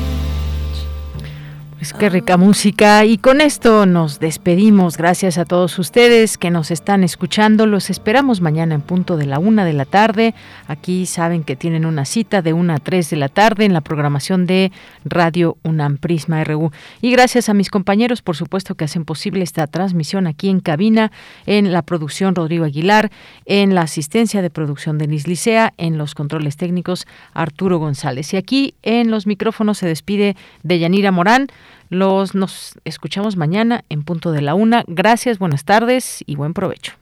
Pues 1.81 1.93
qué 1.93 2.09
rica 2.09 2.37
música 2.37 3.05
y 3.05 3.17
con 3.17 3.41
esto 3.41 3.87
nos 3.87 4.19
despedimos. 4.19 4.97
Gracias 4.97 5.39
a 5.39 5.45
todos 5.45 5.79
ustedes 5.79 6.37
que 6.37 6.51
nos 6.51 6.69
están 6.69 7.03
escuchando. 7.03 7.65
Los 7.65 7.89
esperamos 7.89 8.39
mañana 8.39 8.75
en 8.75 8.81
punto 8.81 9.17
de 9.17 9.25
la 9.25 9.39
una 9.39 9.65
de 9.65 9.73
la 9.73 9.85
tarde. 9.85 10.35
Aquí 10.67 11.07
saben 11.07 11.43
que 11.43 11.55
tienen 11.55 11.87
una 11.87 12.05
cita 12.05 12.43
de 12.43 12.53
una 12.53 12.75
a 12.75 12.79
tres 12.79 13.09
de 13.09 13.17
la 13.17 13.29
tarde 13.29 13.65
en 13.65 13.73
la 13.73 13.81
programación 13.81 14.45
de 14.45 14.71
Radio 15.05 15.57
UNAM 15.63 15.97
Prisma 15.97 16.43
RU. 16.43 16.71
Y 17.01 17.09
gracias 17.09 17.49
a 17.49 17.55
mis 17.55 17.71
compañeros, 17.71 18.21
por 18.21 18.35
supuesto, 18.35 18.75
que 18.75 18.85
hacen 18.85 19.03
posible 19.03 19.43
esta 19.43 19.65
transmisión 19.65 20.27
aquí 20.27 20.49
en 20.49 20.59
cabina, 20.59 21.11
en 21.47 21.71
la 21.71 21.81
producción 21.81 22.35
Rodrigo 22.35 22.65
Aguilar, 22.65 23.09
en 23.47 23.73
la 23.73 23.81
asistencia 23.81 24.43
de 24.43 24.51
producción 24.51 24.99
Denis 24.99 25.27
Licea, 25.27 25.73
en 25.77 25.97
los 25.97 26.13
controles 26.13 26.57
técnicos 26.57 27.07
Arturo 27.33 27.79
González. 27.79 28.35
Y 28.35 28.37
aquí 28.37 28.75
en 28.83 29.09
los 29.09 29.25
micrófonos 29.25 29.79
se 29.79 29.87
despide 29.87 30.35
de 30.61 30.77
Yanira 30.77 31.11
Morán. 31.11 31.47
Los 31.91 32.35
nos 32.35 32.79
escuchamos 32.85 33.35
mañana 33.35 33.83
en 33.89 34.03
punto 34.03 34.31
de 34.31 34.39
la 34.41 34.55
una. 34.55 34.85
Gracias, 34.87 35.39
buenas 35.39 35.65
tardes 35.65 36.23
y 36.25 36.37
buen 36.37 36.53
provecho. 36.53 36.93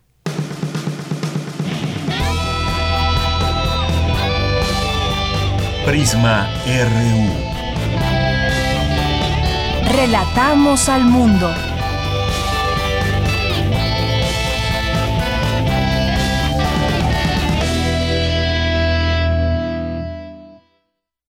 Prisma 5.85 6.49
RU. 6.65 7.29
Relatamos 9.95 10.89
al 10.89 11.03
mundo. 11.03 11.53